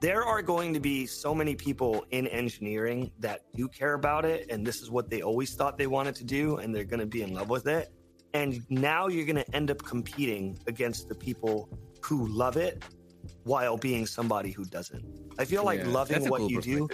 There 0.00 0.24
are 0.24 0.42
going 0.42 0.74
to 0.74 0.80
be 0.80 1.06
so 1.06 1.34
many 1.34 1.54
people 1.54 2.04
in 2.10 2.26
engineering 2.26 3.10
that 3.20 3.42
do 3.54 3.68
care 3.68 3.94
about 3.94 4.24
it, 4.24 4.50
and 4.50 4.66
this 4.66 4.82
is 4.82 4.90
what 4.90 5.08
they 5.08 5.22
always 5.22 5.54
thought 5.54 5.78
they 5.78 5.86
wanted 5.86 6.16
to 6.16 6.24
do, 6.24 6.56
and 6.56 6.74
they're 6.74 6.84
going 6.84 7.00
to 7.00 7.06
be 7.06 7.22
in 7.22 7.34
love 7.34 7.48
with 7.48 7.68
it. 7.68 7.88
And 8.34 8.62
now 8.68 9.08
you're 9.08 9.24
going 9.24 9.42
to 9.44 9.56
end 9.56 9.70
up 9.70 9.82
competing 9.82 10.58
against 10.66 11.08
the 11.08 11.14
people 11.14 11.68
who 12.02 12.26
love 12.28 12.56
it 12.56 12.82
while 13.44 13.76
being 13.76 14.06
somebody 14.06 14.50
who 14.50 14.64
doesn't. 14.64 15.04
I 15.38 15.44
feel 15.44 15.64
like 15.64 15.80
Yeah, 15.80 15.88
loving 15.88 16.28
what 16.28 16.38
cool 16.38 16.50
you 16.50 16.60
do, 16.60 16.88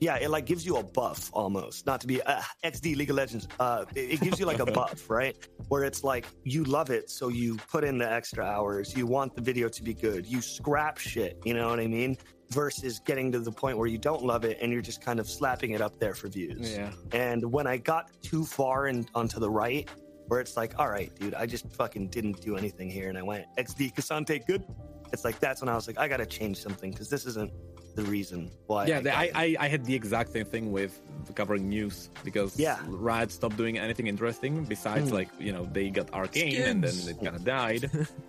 yeah, 0.00 0.16
it 0.16 0.30
like 0.30 0.44
gives 0.44 0.66
you 0.66 0.76
a 0.76 0.82
buff 0.82 1.30
almost. 1.32 1.86
Not 1.86 2.00
to 2.02 2.06
be 2.06 2.20
uh, 2.22 2.42
XD 2.64 2.96
League 2.96 3.10
of 3.10 3.16
Legends, 3.16 3.48
uh, 3.60 3.84
it, 3.94 4.14
it 4.14 4.20
gives 4.20 4.38
you 4.38 4.46
like 4.46 4.58
a 4.58 4.66
buff, 4.80 5.08
right? 5.08 5.36
Where 5.68 5.84
it's 5.84 6.04
like 6.04 6.26
you 6.44 6.64
love 6.64 6.90
it, 6.90 7.10
so 7.10 7.28
you 7.28 7.56
put 7.70 7.84
in 7.84 7.96
the 7.98 8.10
extra 8.10 8.44
hours. 8.44 8.94
You 8.96 9.06
want 9.06 9.34
the 9.34 9.40
video 9.40 9.68
to 9.68 9.82
be 9.82 9.94
good. 9.94 10.26
You 10.26 10.42
scrap 10.42 10.98
shit. 10.98 11.38
You 11.44 11.54
know 11.54 11.68
what 11.68 11.80
I 11.80 11.86
mean? 11.86 12.18
Versus 12.50 13.00
getting 13.00 13.32
to 13.32 13.40
the 13.40 13.50
point 13.50 13.78
where 13.78 13.88
you 13.88 13.98
don't 13.98 14.22
love 14.22 14.44
it 14.44 14.58
and 14.60 14.72
you're 14.72 14.82
just 14.82 15.00
kind 15.00 15.18
of 15.18 15.28
slapping 15.28 15.72
it 15.72 15.80
up 15.80 15.98
there 15.98 16.14
for 16.14 16.28
views. 16.28 16.76
Yeah, 16.76 16.92
And 17.12 17.50
when 17.50 17.66
I 17.66 17.76
got 17.78 18.10
too 18.22 18.44
far 18.44 18.86
and 18.86 19.08
onto 19.14 19.40
the 19.40 19.50
right, 19.50 19.88
where 20.28 20.40
it's 20.40 20.56
like, 20.56 20.78
all 20.78 20.88
right, 20.88 21.12
dude, 21.18 21.34
I 21.34 21.46
just 21.46 21.72
fucking 21.72 22.08
didn't 22.08 22.40
do 22.40 22.56
anything 22.56 22.90
here, 22.90 23.08
and 23.08 23.16
I 23.16 23.22
went 23.22 23.46
XD 23.58 23.94
K'Sante 23.94 24.46
good. 24.46 24.64
It's 25.12 25.24
like 25.24 25.38
that's 25.40 25.60
when 25.62 25.68
I 25.68 25.74
was 25.74 25.86
like, 25.86 25.98
I 25.98 26.08
gotta 26.08 26.26
change 26.26 26.58
something 26.58 26.90
because 26.90 27.08
this 27.08 27.26
isn't 27.26 27.52
the 27.94 28.02
reason 28.02 28.50
why. 28.66 28.84
yeah. 28.86 28.98
I, 28.98 29.00
the- 29.00 29.16
I. 29.16 29.30
I 29.34 29.56
I 29.60 29.68
had 29.68 29.84
the 29.86 29.94
exact 29.94 30.30
same 30.32 30.44
thing 30.44 30.70
with 30.70 31.00
covering 31.34 31.68
news 31.68 32.10
because 32.24 32.58
Yeah. 32.58 32.78
Riot 32.86 33.32
stopped 33.32 33.56
doing 33.56 33.78
anything 33.78 34.06
interesting 34.06 34.64
besides 34.64 35.10
Mm. 35.10 35.14
like 35.14 35.28
you 35.40 35.50
know 35.52 35.64
they 35.72 35.88
got 35.90 36.12
Arcane 36.12 36.60
and 36.62 36.84
then 36.84 36.94
it 37.08 37.16
kind 37.24 37.34
of 37.36 37.44
died. 37.44 37.82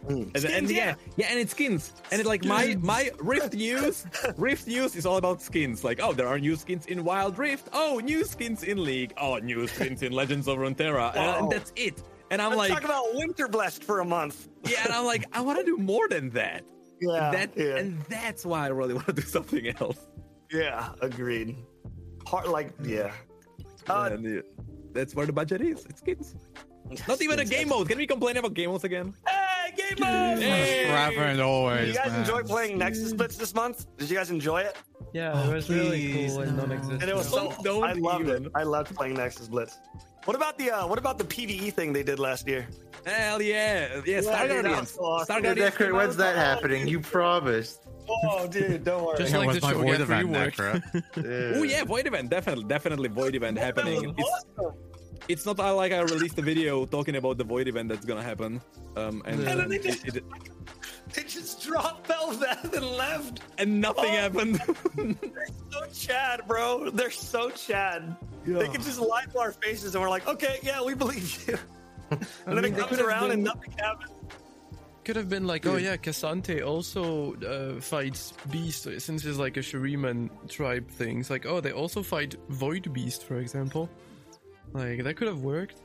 Mm. 0.07 0.31
And, 0.35 0.35
and 0.35 0.39
Skins, 0.43 0.71
yeah, 0.71 0.95
yeah, 1.17 1.27
and 1.29 1.37
it's 1.39 1.51
skins. 1.51 1.91
And 2.11 2.21
it, 2.21 2.25
like 2.25 2.45
my 2.45 2.77
my 2.79 3.11
Rift 3.19 3.53
news, 3.55 4.05
Rift 4.37 4.67
news 4.67 4.95
is 4.95 5.05
all 5.05 5.17
about 5.17 5.41
skins. 5.41 5.83
Like, 5.83 5.99
oh, 6.01 6.13
there 6.13 6.27
are 6.29 6.39
new 6.39 6.55
skins 6.55 6.85
in 6.85 7.03
Wild 7.03 7.37
Rift. 7.37 7.67
Oh, 7.73 7.99
new 8.03 8.23
skins 8.23 8.63
in 8.63 8.81
League. 8.83 9.13
Oh, 9.17 9.35
new 9.37 9.67
skins 9.67 10.01
in 10.01 10.11
Legends 10.13 10.47
of 10.47 10.57
Runeterra. 10.59 11.13
And, 11.15 11.43
and 11.43 11.51
that's 11.51 11.73
it. 11.75 12.01
And 12.29 12.41
I'm 12.41 12.49
Let's 12.49 12.69
like, 12.69 12.71
talk 12.71 12.83
about 12.83 13.15
Winter 13.15 13.47
Blessed 13.47 13.83
for 13.83 13.99
a 14.01 14.05
month. 14.05 14.49
yeah, 14.65 14.83
and 14.83 14.93
I'm 14.93 15.05
like, 15.05 15.25
I 15.31 15.41
want 15.41 15.59
to 15.59 15.65
do 15.65 15.77
more 15.77 16.07
than 16.09 16.29
that. 16.31 16.63
Yeah, 16.99 17.31
that 17.31 17.51
yeah, 17.55 17.77
and 17.77 18.01
that's 18.09 18.45
why 18.45 18.65
I 18.65 18.69
really 18.69 18.93
want 18.93 19.07
to 19.07 19.13
do 19.13 19.21
something 19.21 19.67
else. 19.79 20.07
yeah, 20.51 20.89
agreed. 21.01 21.55
Hard, 22.25 22.47
like, 22.47 22.73
yeah. 22.83 23.13
Uh, 23.87 24.09
and 24.11 24.23
yeah, 24.25 24.41
that's 24.93 25.15
where 25.15 25.25
the 25.25 25.31
budget 25.31 25.61
is. 25.61 25.85
It's 25.85 26.01
kids. 26.01 26.35
Not 27.07 27.21
even 27.21 27.39
a 27.39 27.45
game 27.45 27.69
mode. 27.69 27.87
Can 27.87 27.97
we 27.97 28.07
complain 28.07 28.37
about 28.37 28.53
game 28.53 28.69
modes 28.71 28.83
again? 28.83 29.13
Hey, 29.27 29.73
game 29.75 29.97
mode! 29.99 30.39
Hey! 30.39 30.85
Forever 30.87 31.21
and 31.27 31.37
Did 31.37 31.43
always. 31.43 31.87
you 31.89 31.93
guys 31.93 32.11
man. 32.11 32.19
enjoy 32.21 32.43
playing 32.43 32.77
Nexus 32.77 33.13
Blitz 33.13 33.35
this 33.37 33.53
month? 33.53 33.85
Did 33.97 34.09
you 34.09 34.15
guys 34.15 34.31
enjoy 34.31 34.61
it? 34.61 34.75
Yeah, 35.13 35.47
it 35.47 35.53
was 35.53 35.69
really 35.69 36.11
please, 36.13 36.31
cool 36.33 36.41
and 36.43 36.57
non-existent. 36.57 37.01
And 37.01 37.11
it 37.11 37.15
was 37.15 37.29
so. 37.29 37.53
Don't 37.63 37.83
I 37.83 37.93
loved 37.93 38.27
even. 38.27 38.45
it. 38.45 38.51
I 38.55 38.63
loved 38.63 38.95
playing 38.95 39.15
Nexus 39.15 39.47
Blitz. 39.49 39.77
What 40.27 40.35
about 40.35 40.57
the 40.57 40.71
uh, 40.71 40.85
What 40.91 40.99
about 40.99 41.17
the 41.17 41.23
PVE 41.23 41.71
thing 41.73 41.93
they 41.93 42.03
did 42.03 42.19
last 42.19 42.47
year? 42.47 42.67
Hell 43.05 43.41
yeah, 43.41 44.01
yeah. 44.05 44.19
Star 44.21 44.33
Yeah, 44.45 44.47
dude, 44.47 44.51
that 44.57 44.63
Guardians. 44.63 44.91
was 44.91 44.97
awesome. 44.99 45.25
Star 45.25 45.41
Guardians. 45.41 45.71
Decker, 45.71 45.93
when's 45.93 46.17
that 46.17 46.35
happening? 46.35 46.85
You 46.87 46.99
promised. 46.99 47.79
Oh, 48.09 48.45
dude, 48.47 48.83
don't 48.83 49.03
worry. 49.05 49.17
Just 49.17 49.33
like 49.33 49.53
the 49.55 49.61
my 49.67 49.71
show 49.71 49.77
void 49.79 49.91
get 49.91 50.01
event, 50.01 50.29
work. 50.29 50.53
Necrit? 50.55 51.55
Oh 51.59 51.63
yeah, 51.63 51.83
Void 51.85 52.07
Event, 52.07 52.29
definitely, 52.29 52.65
definitely 52.65 53.09
Void 53.09 53.35
Event 53.35 53.57
happening. 53.57 54.13
It's, 54.17 54.29
Awesome. 54.59 54.73
it's 55.29 55.45
not 55.45 55.57
like 55.59 55.91
I 55.93 56.01
released 56.01 56.37
a 56.39 56.41
video 56.41 56.85
talking 56.85 57.15
about 57.15 57.37
the 57.37 57.43
Void 57.45 57.67
Event 57.69 57.87
that's 57.89 58.05
gonna 58.05 58.23
happen, 58.23 58.61
um, 58.95 59.21
and, 59.25 59.41
And 59.47 59.59
then 59.59 59.69
they 59.69 59.75
it- 59.77 60.15
it- 60.17 60.23
they 61.13 61.23
just 61.23 61.63
dropped 61.63 62.07
Bel'Veth 62.07 62.73
and 62.73 62.85
left. 62.85 63.41
and 63.57 63.81
nothing 63.81 64.05
Oh. 64.05 64.17
happened. 64.17 64.55
They're 64.95 65.47
so 65.71 65.85
Chad, 65.93 66.41
bro. 66.47 66.89
They're 66.89 67.11
so 67.11 67.49
Chad. 67.49 68.15
They 68.45 68.67
can 68.67 68.81
just 68.81 68.99
lie 68.99 69.25
to 69.31 69.39
our 69.39 69.51
faces 69.51 69.93
and 69.95 70.01
we're 70.01 70.09
like, 70.09 70.27
okay, 70.27 70.59
yeah, 70.63 70.81
we 70.83 70.93
believe 70.93 71.47
you. 71.47 71.57
And 72.45 72.55
then 72.57 72.63
mean, 72.63 72.73
it 72.73 72.77
comes 72.77 72.89
could 72.91 72.99
have 72.99 73.07
around 73.07 73.31
and 73.31 73.43
nothing 73.43 73.71
happens. 73.77 74.11
Could 75.03 75.17
have 75.17 75.27
been 75.27 75.45
like, 75.45 75.65
oh 75.65 75.75
yeah, 75.75 75.97
K'Sante 75.97 76.65
also 76.65 77.33
uh, 77.35 77.81
fights 77.81 78.33
Beast 78.49 78.83
since 78.99 79.25
it's 79.25 79.37
like 79.37 79.57
a 79.57 79.61
Shuriman 79.61 80.29
tribe 80.49 80.89
thing. 80.89 81.19
It's 81.19 81.29
like, 81.29 81.45
oh, 81.45 81.59
they 81.59 81.71
also 81.73 82.01
fight 82.03 82.35
Void 82.49 82.93
Beast, 82.93 83.25
for 83.25 83.39
example. 83.39 83.89
Like 84.73 85.03
that 85.03 85.15
could 85.17 85.27
have 85.27 85.41
worked. 85.41 85.81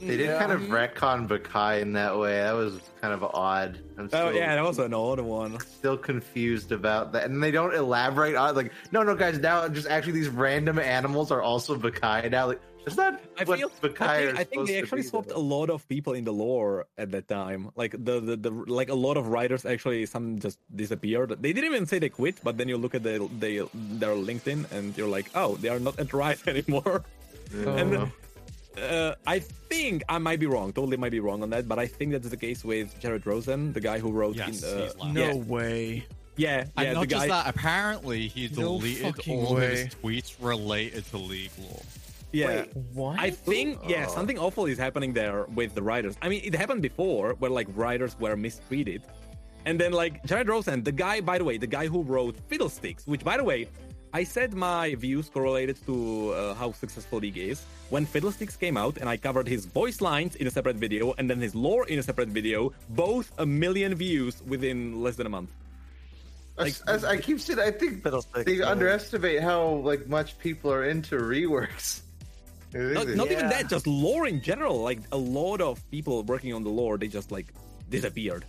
They 0.00 0.16
did 0.16 0.38
kind 0.38 0.52
of 0.52 0.62
retcon 0.62 1.26
Baccai 1.26 1.80
in 1.80 1.92
that 1.94 2.16
way. 2.18 2.36
That 2.36 2.52
was 2.52 2.80
kind 3.00 3.12
of 3.12 3.24
odd. 3.24 3.78
I'm 3.96 4.04
oh, 4.04 4.08
still, 4.08 4.20
oh 4.20 4.30
yeah, 4.30 4.54
that 4.54 4.64
was 4.64 4.78
an 4.78 4.94
odd 4.94 5.20
one. 5.20 5.58
still 5.60 5.96
confused 5.96 6.70
about 6.72 7.12
that. 7.12 7.24
And 7.24 7.42
they 7.42 7.50
don't 7.50 7.74
elaborate 7.74 8.36
on 8.36 8.54
like, 8.54 8.72
no, 8.92 9.02
no, 9.02 9.14
guys, 9.14 9.38
now 9.38 9.66
just 9.68 9.88
actually 9.88 10.12
these 10.12 10.28
random 10.28 10.78
animals 10.78 11.30
are 11.30 11.42
also 11.42 11.76
Baccai 11.76 12.30
now. 12.30 12.46
Like, 12.46 12.60
that's 12.84 12.96
not 12.96 13.20
I 13.38 13.44
what 13.44 13.58
feel. 13.58 13.70
Baccai 13.82 14.00
I 14.00 14.26
think, 14.26 14.38
I 14.38 14.44
think 14.44 14.66
they 14.68 14.78
actually 14.78 15.02
swapped 15.02 15.32
a 15.32 15.38
lot 15.38 15.68
of 15.68 15.86
people 15.88 16.12
in 16.14 16.24
the 16.24 16.32
lore 16.32 16.86
at 16.96 17.10
that 17.10 17.28
time. 17.28 17.70
Like 17.74 17.92
the, 17.92 18.20
the, 18.20 18.36
the 18.36 18.50
like 18.50 18.88
a 18.88 18.94
lot 18.94 19.16
of 19.16 19.28
writers 19.28 19.66
actually 19.66 20.06
some 20.06 20.38
just 20.38 20.58
disappeared. 20.74 21.36
They 21.42 21.52
didn't 21.52 21.72
even 21.72 21.86
say 21.86 21.98
they 21.98 22.08
quit, 22.08 22.40
but 22.42 22.56
then 22.56 22.68
you 22.68 22.76
look 22.76 22.94
at 22.94 23.02
the, 23.02 23.28
they 23.38 23.58
their 23.74 24.14
LinkedIn 24.14 24.70
and 24.72 24.96
you're 24.96 25.08
like, 25.08 25.28
oh, 25.34 25.56
they 25.56 25.68
are 25.68 25.80
not 25.80 25.98
at 25.98 26.12
Riot 26.12 26.40
anymore. 26.46 27.04
And 27.52 27.92
Yeah. 27.92 28.08
Uh, 28.78 29.14
I 29.26 29.38
think 29.40 30.02
I 30.08 30.18
might 30.18 30.40
be 30.40 30.46
wrong. 30.46 30.72
Totally 30.72 30.96
might 30.96 31.12
be 31.12 31.20
wrong 31.20 31.42
on 31.42 31.50
that, 31.50 31.68
but 31.68 31.78
I 31.78 31.86
think 31.86 32.12
that's 32.12 32.28
the 32.28 32.36
case 32.36 32.64
with 32.64 32.98
Jared 33.00 33.26
Rosen, 33.26 33.72
the 33.72 33.80
guy 33.80 33.98
who 33.98 34.10
wrote. 34.10 34.36
Yes, 34.36 34.62
in, 34.62 34.68
uh, 34.78 34.82
he's. 34.84 35.14
No 35.14 35.26
yeah, 35.26 35.34
way. 35.34 36.06
yeah, 36.36 36.64
And 36.76 36.86
yeah. 36.86 36.92
not 36.92 37.00
The 37.02 37.06
just 37.06 37.28
that, 37.28 37.46
apparently 37.48 38.28
he 38.28 38.48
deleted 38.48 39.02
fucking 39.14 39.38
all 39.46 39.56
of 39.56 39.62
his 39.62 39.88
tweets 39.94 40.34
related 40.40 41.04
to 41.10 41.18
League 41.18 41.50
law. 41.58 41.80
yeah. 42.32 42.46
Wait, 42.46 42.76
What? 42.94 43.18
I 43.18 43.30
think 43.30 43.78
yeah, 43.86 44.06
Oh. 44.08 44.12
something 44.14 44.38
awful 44.38 44.66
is 44.66 44.78
happening 44.78 45.12
there 45.12 45.44
with 45.54 45.74
the 45.74 45.82
writers. 45.82 46.16
I 46.22 46.28
mean, 46.28 46.42
it 46.44 46.54
happened 46.54 46.82
before 46.82 47.34
where 47.40 47.50
like 47.50 47.68
writers 47.74 48.16
were 48.20 48.36
mistreated, 48.36 49.02
and 49.66 49.78
then 49.80 49.92
like 49.92 50.24
Jared 50.24 50.48
Rosen, 50.48 50.82
the 50.82 50.92
guy, 50.92 51.20
by 51.20 51.38
the 51.38 51.44
way, 51.44 51.58
the 51.58 51.66
guy 51.66 51.86
who 51.86 52.02
wrote 52.02 52.36
Fiddlesticks, 52.48 53.06
which 53.06 53.24
by 53.24 53.36
the 53.36 53.44
way, 53.44 53.68
I 54.12 54.24
said 54.24 54.54
my 54.54 54.94
views 54.94 55.28
correlated 55.28 55.76
to 55.86 56.32
uh, 56.32 56.54
how 56.54 56.72
successful 56.72 57.18
League 57.18 57.36
is 57.36 57.62
when 57.90 58.06
Fiddlesticks 58.06 58.56
came 58.56 58.76
out, 58.76 58.96
and 58.98 59.08
I 59.08 59.16
covered 59.16 59.46
his 59.46 59.66
voice 59.66 60.00
lines 60.00 60.34
in 60.36 60.46
a 60.46 60.50
separate 60.50 60.76
video 60.76 61.14
and 61.18 61.28
then 61.28 61.40
his 61.40 61.54
lore 61.54 61.86
in 61.86 61.98
a 61.98 62.02
separate 62.02 62.28
video, 62.28 62.72
both 62.90 63.32
a 63.38 63.46
million 63.46 63.94
views 63.94 64.42
within 64.46 65.02
less 65.02 65.16
than 65.16 65.26
a 65.26 65.30
month. 65.30 65.50
As, 66.56 66.80
as 66.88 67.04
I 67.04 67.18
keep 67.18 67.40
saying, 67.40 67.60
I 67.60 67.70
think 67.70 68.02
they 68.44 68.54
yeah. 68.54 68.66
underestimate 68.66 69.42
how 69.42 69.76
like 69.84 70.08
much 70.08 70.38
people 70.38 70.72
are 70.72 70.84
into 70.84 71.16
reworks. 71.16 72.02
Not, 72.74 73.08
not 73.08 73.30
even 73.30 73.48
that, 73.48 73.66
just 73.70 73.86
lore 73.86 74.26
in 74.26 74.42
general. 74.42 74.82
Like 74.82 75.00
a 75.10 75.16
lot 75.16 75.62
of 75.62 75.80
people 75.90 76.22
working 76.22 76.52
on 76.52 76.64
the 76.64 76.68
lore, 76.68 76.98
they 76.98 77.08
just 77.08 77.32
like 77.32 77.46
disappeared. 77.88 78.44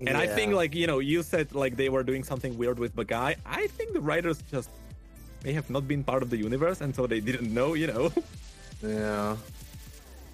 And 0.00 0.16
I 0.16 0.26
think, 0.26 0.54
like, 0.54 0.74
you 0.74 0.86
know, 0.86 1.00
you 1.00 1.22
said 1.22 1.54
like 1.54 1.76
they 1.76 1.90
were 1.90 2.02
doing 2.02 2.24
something 2.24 2.56
weird 2.56 2.78
with 2.78 2.96
Baccai. 2.96 3.36
I 3.44 3.66
think 3.66 3.92
the 3.92 4.00
writers 4.00 4.42
just 4.50 4.70
may 5.44 5.52
have 5.52 5.68
not 5.70 5.86
been 5.88 6.02
part 6.04 6.22
of 6.22 6.30
the 6.30 6.36
universe, 6.36 6.80
and 6.80 6.94
so 6.94 7.06
they 7.06 7.20
didn't 7.20 7.52
know, 7.52 7.74
you 7.74 7.86
know. 7.86 8.12
yeah. 8.82 9.36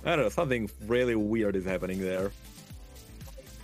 I 0.05 0.11
don't 0.17 0.25
know, 0.25 0.29
something 0.29 0.71
really 0.87 1.15
weird 1.15 1.57
is 1.57 1.65
happening 1.65 2.01
there. 2.01 2.31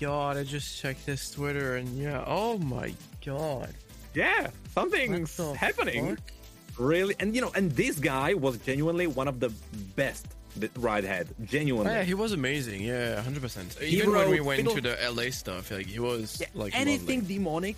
God, 0.01 0.39
I 0.39 0.45
just 0.45 0.81
checked 0.81 1.05
his 1.05 1.31
Twitter 1.31 1.77
and 1.77 1.89
yeah. 1.99 2.25
Oh 2.27 2.57
my 2.59 2.95
god. 3.25 3.75
Yeah, 4.15 4.49
something's 4.75 5.37
happening. 5.55 6.17
fuck? 6.17 6.33
Really, 6.79 7.15
and 7.21 7.35
you 7.35 7.43
know, 7.43 7.53
and 7.55 7.71
this 7.73 7.99
guy 7.99 8.33
was 8.33 8.57
genuinely 8.59 9.07
one 9.07 9.29
of 9.29 9.41
the 9.41 9.51
best 9.97 10.27
that 10.57 10.71
Riot 10.79 11.05
had. 11.05 11.29
Genuinely. 11.45 11.93
yeah, 11.93 12.03
he 12.03 12.15
was 12.15 12.33
amazing. 12.33 12.81
Yeah, 12.83 13.21
hundred 13.21 13.43
percent. 13.43 13.77
Even 13.83 14.11
when 14.13 14.31
we 14.31 14.41
went 14.41 14.67
to 14.71 14.81
the 14.81 14.97
LA 15.15 15.31
stuff, 15.31 15.71
like 15.71 15.87
he 15.87 16.01
was 16.01 16.39
Yeah, 16.41 16.47
like 16.55 16.75
anything 16.75 17.21
lovely. 17.21 17.35
demonic, 17.35 17.77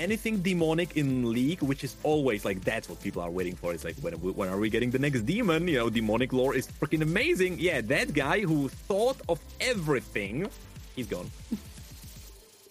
anything 0.00 0.38
demonic 0.42 0.96
in 0.96 1.30
League, 1.32 1.62
which 1.62 1.84
is 1.84 1.94
always 2.02 2.44
like 2.44 2.64
that's 2.64 2.88
what 2.88 3.00
people 3.02 3.22
are 3.22 3.30
waiting 3.30 3.54
for. 3.54 3.72
It's 3.72 3.84
like 3.84 3.96
when 4.00 4.14
when 4.14 4.48
are 4.48 4.58
we 4.58 4.70
getting 4.70 4.90
the 4.90 4.98
next 4.98 5.22
demon? 5.22 5.68
You 5.68 5.78
know, 5.78 5.90
demonic 5.90 6.32
lore 6.32 6.54
is 6.54 6.66
freaking 6.66 7.02
amazing. 7.02 7.58
Yeah, 7.60 7.80
that 7.82 8.12
guy 8.14 8.40
who 8.40 8.68
thought 8.68 9.18
of 9.28 9.38
everything, 9.60 10.48
he's 10.96 11.06
gone. 11.06 11.30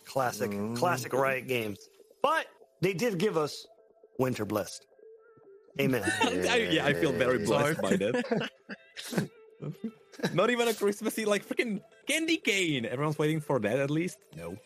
Classic, 0.05 0.49
Mm. 0.51 0.75
classic 0.75 1.13
Riot 1.13 1.47
games. 1.47 1.79
But 2.21 2.47
they 2.81 2.93
did 2.93 3.17
give 3.19 3.37
us 3.37 3.65
Winter 4.17 4.43
Blessed. 4.45 4.85
Amen. 5.79 6.03
I, 6.21 6.67
yeah, 6.71 6.85
I 6.85 6.93
feel 6.93 7.11
very 7.13 7.45
blessed 7.45 7.79
by 7.81 7.95
that. 7.95 8.49
Not 10.33 10.49
even 10.49 10.67
a 10.67 10.73
Christmassy 10.73 11.23
like 11.25 11.47
freaking 11.47 11.79
candy 12.07 12.37
cane. 12.37 12.85
Everyone's 12.85 13.17
waiting 13.17 13.39
for 13.39 13.59
that 13.59 13.79
at 13.79 13.89
least. 13.89 14.17
No. 14.35 14.57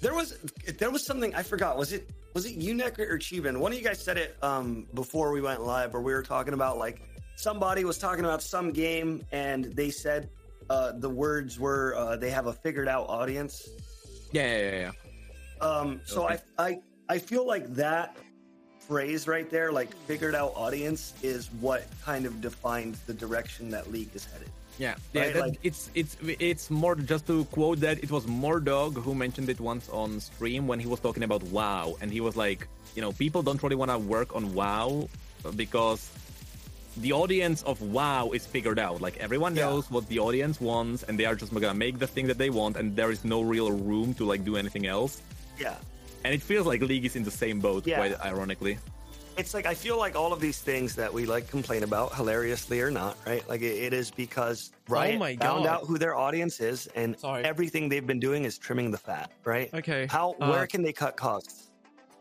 There 0.00 0.14
was 0.14 0.38
there 0.78 0.90
was 0.90 1.04
something 1.04 1.34
I 1.34 1.42
forgot. 1.42 1.76
Was 1.76 1.92
it 1.92 2.08
was 2.34 2.46
it 2.46 2.58
Unek 2.58 2.98
or 2.98 3.18
Chiban? 3.18 3.58
One 3.58 3.72
of 3.72 3.78
you 3.78 3.84
guys 3.84 4.02
said 4.02 4.16
it 4.16 4.36
um, 4.42 4.86
before 4.94 5.32
we 5.32 5.40
went 5.40 5.62
live, 5.62 5.94
or 5.94 6.00
we 6.00 6.12
were 6.12 6.22
talking 6.22 6.54
about 6.54 6.78
like 6.78 7.02
somebody 7.36 7.84
was 7.84 7.98
talking 7.98 8.24
about 8.24 8.42
some 8.42 8.72
game, 8.72 9.24
and 9.32 9.64
they 9.64 9.90
said 9.90 10.30
uh, 10.70 10.92
the 10.92 11.08
words 11.08 11.58
were 11.58 11.94
uh, 11.96 12.16
they 12.16 12.30
have 12.30 12.46
a 12.46 12.52
figured 12.52 12.88
out 12.88 13.08
audience. 13.08 13.68
Yeah, 14.32 14.46
yeah, 14.46 14.70
yeah. 14.70 14.90
yeah. 15.60 15.66
Um, 15.66 16.00
so 16.04 16.24
Okay. 16.24 16.38
I 16.58 16.66
I 16.66 16.80
I 17.10 17.18
feel 17.18 17.46
like 17.46 17.74
that 17.74 18.16
phrase 18.78 19.28
right 19.28 19.48
there, 19.50 19.70
like 19.70 19.94
figured 20.06 20.34
out 20.34 20.52
audience, 20.56 21.12
is 21.22 21.50
what 21.60 21.86
kind 22.04 22.24
of 22.24 22.40
defines 22.40 23.00
the 23.00 23.14
direction 23.14 23.68
that 23.70 23.90
League 23.92 24.10
is 24.14 24.24
headed. 24.24 24.48
Yeah, 24.80 24.94
yeah. 25.12 25.20
Right, 25.22 25.32
that, 25.34 25.40
like- 25.46 25.58
it's 25.62 25.90
it's 25.94 26.16
it's 26.24 26.70
more 26.70 26.94
just 26.96 27.26
to 27.26 27.44
quote 27.56 27.80
that 27.80 28.02
it 28.02 28.10
was 28.10 28.24
Mortdog 28.24 28.94
who 29.04 29.14
mentioned 29.14 29.48
it 29.54 29.60
once 29.60 29.88
on 29.90 30.20
stream 30.20 30.66
when 30.66 30.80
he 30.80 30.88
was 30.88 31.00
talking 31.00 31.22
about 31.22 31.42
WoW, 31.56 31.96
and 32.00 32.10
he 32.10 32.20
was 32.20 32.34
like, 32.44 32.66
you 32.96 33.02
know, 33.02 33.12
people 33.12 33.42
don't 33.42 33.62
really 33.62 33.76
want 33.76 33.90
to 33.90 33.98
work 33.98 34.34
on 34.34 34.54
WoW 34.54 35.08
because 35.54 36.08
the 36.96 37.12
audience 37.12 37.62
of 37.64 37.80
WoW 37.82 38.30
is 38.32 38.46
figured 38.46 38.78
out. 38.78 39.00
Like 39.02 39.16
everyone 39.18 39.54
Yeah. 39.54 39.66
knows 39.68 39.90
what 39.90 40.08
the 40.08 40.18
audience 40.18 40.60
wants, 40.60 41.02
and 41.04 41.18
they 41.18 41.26
are 41.26 41.34
just 41.36 41.52
gonna 41.54 41.74
make 41.74 41.98
the 41.98 42.06
thing 42.06 42.26
that 42.28 42.38
they 42.38 42.48
want, 42.50 42.76
and 42.80 42.96
there 42.96 43.10
is 43.10 43.22
no 43.24 43.42
real 43.42 43.70
room 43.70 44.14
to 44.14 44.24
like 44.24 44.44
do 44.44 44.56
anything 44.56 44.86
else. 44.86 45.20
Yeah. 45.58 45.76
And 46.24 46.32
it 46.34 46.42
feels 46.42 46.66
like 46.66 46.80
League 46.82 47.04
is 47.04 47.16
in 47.16 47.22
the 47.24 47.30
same 47.44 47.60
boat, 47.60 47.86
Yeah. 47.86 47.96
quite 48.00 48.16
ironically. 48.20 48.78
It's 49.40 49.54
like 49.54 49.64
I 49.66 49.74
feel 49.74 49.98
like 49.98 50.14
all 50.16 50.32
of 50.32 50.40
these 50.40 50.60
things 50.60 50.94
that 50.96 51.12
we 51.12 51.24
like 51.24 51.48
complain 51.48 51.82
about, 51.82 52.14
hilariously 52.14 52.80
or 52.80 52.90
not, 52.90 53.16
right? 53.26 53.46
Like 53.48 53.62
it, 53.62 53.74
it 53.86 53.92
is 53.94 54.10
because 54.10 54.70
Riot 54.86 55.16
Oh 55.16 55.18
my 55.18 55.36
found 55.36 55.66
out 55.66 55.84
who 55.86 55.98
their 55.98 56.14
audience 56.14 56.60
is, 56.60 56.86
and 56.94 57.18
Sorry. 57.18 57.42
everything 57.44 57.88
they've 57.88 58.06
been 58.06 58.20
doing 58.20 58.44
is 58.44 58.58
trimming 58.58 58.90
the 58.90 58.98
fat, 58.98 59.32
right? 59.44 59.72
Okay. 59.72 60.06
How 60.08 60.36
uh, 60.40 60.50
where 60.50 60.66
can 60.66 60.82
they 60.82 60.92
cut 60.92 61.16
costs? 61.16 61.70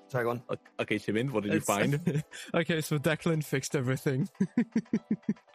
Sorry, 0.07 0.23
go 0.23 0.31
on. 0.31 0.41
Okay, 0.79 0.95
Shimin, 0.97 1.29
what 1.29 1.43
did 1.43 1.53
you 1.53 1.59
find? 1.59 2.23
okay, 2.55 2.81
so 2.81 2.97
Declan 2.97 3.43
fixed 3.43 3.75
everything. 3.75 4.27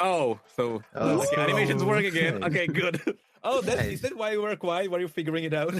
Oh, 0.00 0.38
so 0.56 0.82
Oh. 0.96 1.22
okay, 1.22 1.40
animations 1.40 1.82
work 1.84 2.04
again. 2.04 2.42
Okay. 2.44 2.64
Okay, 2.64 2.66
good. 2.66 3.00
Oh, 3.46 3.60
that's 3.60 3.76
Nice. 3.80 3.92
is 3.92 4.00
that 4.00 4.16
why 4.16 4.32
you 4.32 4.40
were 4.40 4.56
quiet? 4.56 4.90
Were 4.90 5.00
you 5.00 5.06
figuring 5.08 5.44
it 5.44 5.52
out? 5.52 5.74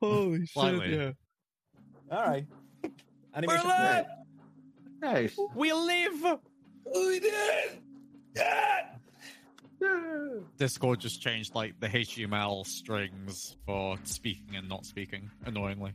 Holy 0.00 0.40
shit! 0.40 0.48
Slightly. 0.50 0.96
Yeah. 0.96 1.10
All 2.10 2.22
right. 2.26 2.46
Animations 3.34 3.64
Merlin! 3.66 3.96
work. 3.96 4.06
Nice. 5.02 5.36
We 5.54 5.72
live. 5.72 6.38
We 6.94 7.20
did. 7.20 7.78
Yeah. 8.36 8.86
Discord 10.58 11.00
just 11.00 11.20
changed 11.20 11.54
like 11.56 11.78
the 11.80 11.88
HTML 11.88 12.64
strings 12.64 13.56
for 13.66 13.98
speaking 14.04 14.54
and 14.56 14.68
not 14.68 14.86
speaking, 14.86 15.28
annoyingly. 15.44 15.92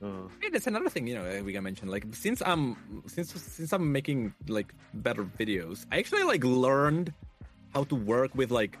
Oh. 0.00 0.28
Yeah, 0.42 0.48
that's 0.52 0.66
another 0.66 0.88
thing, 0.90 1.06
you 1.06 1.14
know, 1.14 1.24
uh, 1.24 1.44
we 1.44 1.52
can 1.52 1.62
mention. 1.62 1.88
Like, 1.88 2.04
since 2.10 2.42
I'm 2.44 2.76
since 3.06 3.32
since 3.32 3.72
I'm 3.72 3.92
making 3.92 4.34
like 4.48 4.74
better 4.94 5.22
videos, 5.22 5.86
I 5.92 5.98
actually 5.98 6.24
like 6.24 6.42
learned 6.42 7.12
how 7.72 7.84
to 7.84 7.94
work 7.94 8.34
with 8.34 8.50
like 8.50 8.78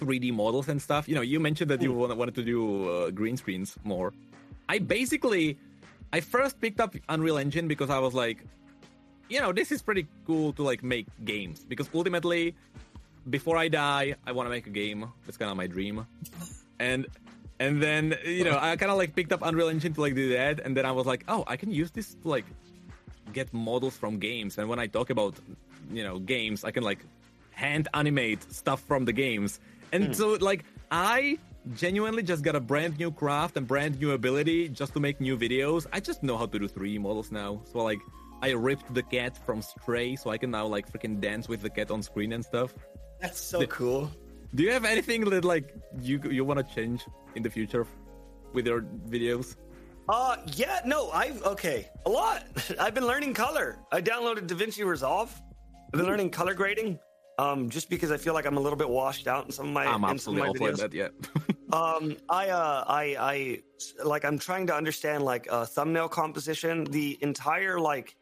3D 0.00 0.32
models 0.32 0.68
and 0.68 0.80
stuff. 0.80 1.08
You 1.08 1.14
know, 1.14 1.20
you 1.20 1.40
mentioned 1.40 1.70
that 1.70 1.82
you 1.82 1.92
wanted, 1.92 2.16
wanted 2.16 2.34
to 2.36 2.42
do 2.42 2.88
uh, 2.88 3.10
green 3.10 3.36
screens 3.36 3.76
more. 3.84 4.14
I 4.68 4.78
basically, 4.78 5.58
I 6.16 6.20
first 6.20 6.58
picked 6.62 6.80
up 6.80 6.96
Unreal 7.10 7.36
Engine 7.36 7.68
because 7.68 7.90
I 7.90 7.98
was 7.98 8.14
like, 8.14 8.38
you 9.28 9.38
know, 9.38 9.52
this 9.52 9.70
is 9.70 9.82
pretty 9.82 10.06
cool 10.26 10.54
to 10.54 10.62
like 10.62 10.82
make 10.82 11.06
games 11.26 11.60
because 11.68 11.90
ultimately, 11.94 12.54
before 13.28 13.58
I 13.58 13.68
die, 13.68 14.14
I 14.26 14.32
want 14.32 14.46
to 14.46 14.50
make 14.50 14.66
a 14.66 14.70
game. 14.70 15.04
That's 15.26 15.36
kind 15.36 15.50
of 15.50 15.58
my 15.58 15.66
dream, 15.66 16.06
and 16.80 17.04
and 17.60 17.82
then 17.82 18.16
you 18.24 18.44
know 18.44 18.56
I 18.58 18.76
kind 18.76 18.90
of 18.90 18.96
like 18.96 19.14
picked 19.14 19.30
up 19.30 19.42
Unreal 19.42 19.68
Engine 19.68 19.92
to 19.92 20.00
like 20.00 20.14
do 20.14 20.30
that, 20.30 20.60
and 20.60 20.74
then 20.74 20.86
I 20.86 20.92
was 20.92 21.04
like, 21.04 21.22
oh, 21.28 21.44
I 21.46 21.58
can 21.58 21.70
use 21.70 21.90
this 21.90 22.14
to 22.22 22.28
like 22.28 22.46
get 23.34 23.52
models 23.52 23.94
from 23.94 24.18
games. 24.18 24.56
And 24.56 24.70
when 24.70 24.78
I 24.78 24.86
talk 24.86 25.10
about 25.10 25.34
you 25.92 26.02
know 26.02 26.18
games, 26.18 26.64
I 26.64 26.70
can 26.70 26.82
like 26.82 27.04
hand 27.50 27.88
animate 27.92 28.40
stuff 28.50 28.80
from 28.88 29.04
the 29.04 29.12
games. 29.12 29.60
And 29.92 30.06
hmm. 30.06 30.12
so 30.14 30.38
like 30.40 30.64
I 30.90 31.36
genuinely 31.74 32.22
just 32.22 32.42
got 32.42 32.54
a 32.56 32.60
brand 32.60 32.98
new 32.98 33.10
craft 33.10 33.56
and 33.56 33.66
brand 33.66 33.98
new 34.00 34.12
ability 34.12 34.68
just 34.68 34.92
to 34.94 35.00
make 35.00 35.20
new 35.20 35.36
videos. 35.36 35.86
I 35.92 36.00
just 36.00 36.22
know 36.22 36.36
how 36.36 36.46
to 36.46 36.58
do 36.58 36.68
3D 36.68 37.00
models 37.00 37.32
now. 37.32 37.62
So 37.72 37.82
like 37.82 37.98
I 38.42 38.50
ripped 38.50 38.92
the 38.94 39.02
cat 39.02 39.36
from 39.44 39.62
Stray, 39.62 40.14
so 40.16 40.30
I 40.30 40.38
can 40.38 40.50
now 40.50 40.66
like 40.66 40.90
freaking 40.92 41.20
dance 41.20 41.48
with 41.48 41.62
the 41.62 41.70
cat 41.70 41.90
on 41.90 42.02
screen 42.02 42.32
and 42.32 42.44
stuff. 42.44 42.74
That's 43.20 43.40
so 43.40 43.60
The- 43.60 43.66
cool. 43.66 44.10
Do 44.54 44.62
you 44.62 44.70
have 44.72 44.84
anything 44.84 45.24
that 45.30 45.44
like 45.44 45.74
you 46.00 46.20
you 46.30 46.44
want 46.44 46.66
to 46.66 46.74
change 46.74 47.04
in 47.34 47.42
the 47.42 47.50
future 47.50 47.86
with 48.52 48.66
your 48.66 48.82
videos? 49.08 49.56
Uh, 50.08 50.36
yeah, 50.54 50.80
no, 50.86 51.10
I've 51.10 51.42
okay, 51.42 51.88
a 52.06 52.10
lot. 52.10 52.44
I've 52.80 52.94
been 52.94 53.06
learning 53.06 53.34
color. 53.34 53.76
I 53.90 54.00
downloaded 54.00 54.46
DaVinci 54.46 54.84
Resolve. 54.86 55.34
I've 55.92 55.98
been 55.98 56.06
learning 56.06 56.30
color 56.30 56.54
grading. 56.54 56.98
Um, 57.38 57.68
just 57.68 57.90
because 57.90 58.10
I 58.10 58.16
feel 58.16 58.32
like 58.32 58.46
I'm 58.46 58.56
a 58.56 58.60
little 58.60 58.78
bit 58.78 58.88
washed 58.88 59.26
out 59.26 59.44
in 59.44 59.52
some 59.52 59.66
of 59.66 59.72
my 59.72 59.84
I'm 59.84 60.02
in 60.04 60.18
some 60.18 60.36
of 60.38 60.42
absolutely 60.42 60.42
my 60.42 60.48
awful 60.48 60.66
videos. 60.66 60.78
that. 60.78 60.94
Yeah. 60.94 61.08
Um, 61.72 62.16
I, 62.28 62.50
uh, 62.50 62.84
I, 62.86 63.16
I, 63.18 63.62
like, 64.04 64.24
I'm 64.24 64.38
trying 64.38 64.68
to 64.68 64.74
understand 64.74 65.24
like 65.24 65.48
uh, 65.50 65.64
thumbnail 65.66 66.08
composition. 66.08 66.84
The 66.84 67.18
entire 67.20 67.80
like, 67.80 68.14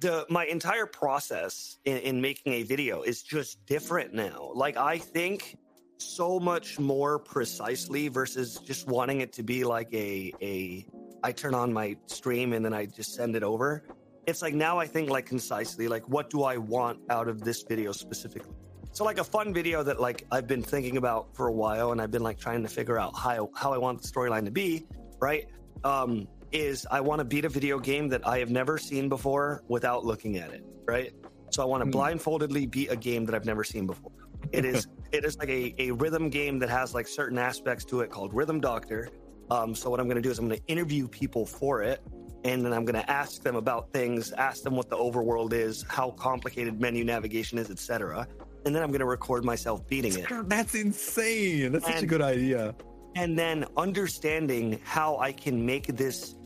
the 0.00 0.26
my 0.28 0.44
entire 0.44 0.84
process 0.84 1.78
in, 1.86 1.96
in 1.98 2.20
making 2.20 2.52
a 2.52 2.64
video 2.64 3.00
is 3.00 3.22
just 3.22 3.64
different 3.64 4.12
now. 4.12 4.50
Like, 4.54 4.76
I 4.76 4.98
think 4.98 5.56
so 5.96 6.38
much 6.38 6.78
more 6.78 7.18
precisely 7.18 8.08
versus 8.08 8.58
just 8.58 8.86
wanting 8.88 9.22
it 9.22 9.32
to 9.34 9.42
be 9.42 9.64
like 9.64 9.92
a 9.94 10.32
a. 10.42 10.86
I 11.24 11.32
turn 11.32 11.54
on 11.54 11.72
my 11.72 11.96
stream 12.06 12.52
and 12.52 12.64
then 12.64 12.74
I 12.74 12.86
just 12.86 13.14
send 13.14 13.36
it 13.36 13.42
over. 13.42 13.84
It's 14.26 14.40
like 14.40 14.54
now 14.54 14.78
I 14.78 14.86
think 14.86 15.10
like 15.10 15.26
concisely, 15.26 15.88
like 15.88 16.08
what 16.08 16.30
do 16.30 16.44
I 16.44 16.56
want 16.56 17.00
out 17.10 17.28
of 17.28 17.42
this 17.42 17.62
video 17.62 17.92
specifically? 17.92 18.54
So 18.92 19.04
like 19.04 19.18
a 19.18 19.24
fun 19.24 19.52
video 19.52 19.82
that 19.82 20.00
like 20.00 20.24
I've 20.30 20.46
been 20.46 20.62
thinking 20.62 20.96
about 20.96 21.34
for 21.34 21.48
a 21.48 21.52
while 21.52 21.92
and 21.92 22.00
I've 22.00 22.10
been 22.10 22.22
like 22.22 22.38
trying 22.38 22.62
to 22.62 22.68
figure 22.68 22.98
out 22.98 23.16
how 23.16 23.50
how 23.56 23.72
I 23.72 23.78
want 23.78 24.00
the 24.02 24.08
storyline 24.08 24.44
to 24.44 24.50
be, 24.50 24.86
right? 25.20 25.46
Um 25.82 26.28
is 26.52 26.86
I 26.90 27.00
want 27.00 27.18
to 27.18 27.24
beat 27.24 27.44
a 27.46 27.48
video 27.48 27.78
game 27.78 28.08
that 28.10 28.26
I 28.26 28.38
have 28.38 28.50
never 28.50 28.76
seen 28.78 29.08
before 29.08 29.62
without 29.68 30.04
looking 30.04 30.36
at 30.36 30.52
it, 30.52 30.62
right? 30.86 31.12
So 31.50 31.62
I 31.62 31.66
want 31.66 31.80
to 31.80 31.86
Hmm. 31.86 31.90
blindfoldedly 31.90 32.70
beat 32.70 32.90
a 32.92 32.96
game 32.96 33.24
that 33.24 33.34
I've 33.34 33.46
never 33.46 33.64
seen 33.64 33.86
before. 33.86 34.12
It 34.52 34.64
is 34.64 34.86
it 35.12 35.24
is 35.24 35.36
like 35.38 35.48
a, 35.48 35.74
a 35.78 35.90
rhythm 35.92 36.28
game 36.30 36.58
that 36.60 36.68
has 36.70 36.94
like 36.94 37.08
certain 37.08 37.38
aspects 37.38 37.84
to 37.86 38.00
it 38.02 38.10
called 38.10 38.32
Rhythm 38.34 38.60
Doctor. 38.60 39.08
Um, 39.50 39.74
so 39.74 39.90
what 39.90 39.98
I'm 39.98 40.06
going 40.06 40.16
to 40.16 40.22
do 40.22 40.30
is 40.30 40.38
I'm 40.38 40.46
going 40.48 40.60
to 40.60 40.66
interview 40.66 41.08
people 41.08 41.44
for 41.44 41.82
it, 41.82 42.00
and 42.44 42.64
then 42.64 42.72
I'm 42.72 42.84
going 42.84 43.00
to 43.00 43.10
ask 43.10 43.42
them 43.42 43.56
about 43.56 43.92
things, 43.92 44.32
ask 44.32 44.62
them 44.62 44.74
what 44.74 44.88
the 44.88 44.96
overworld 44.96 45.52
is, 45.52 45.84
how 45.88 46.10
complicated 46.12 46.80
menu 46.80 47.04
navigation 47.04 47.58
is, 47.58 47.70
etc. 47.70 48.26
And 48.64 48.74
then 48.74 48.82
I'm 48.82 48.90
going 48.90 49.00
to 49.00 49.06
record 49.06 49.44
myself 49.44 49.86
beating 49.88 50.16
it, 50.18 50.26
That's 50.48 50.74
insane. 50.74 51.72
That's 51.72 51.86
such 51.86 52.02
a 52.02 52.06
good 52.06 52.22
idea. 52.22 52.74
and 53.14 53.38
then 53.38 53.64
understanding 53.76 54.80
how 54.84 55.18
I 55.18 55.32
can 55.32 55.64
make 55.64 55.86
this 55.86 56.36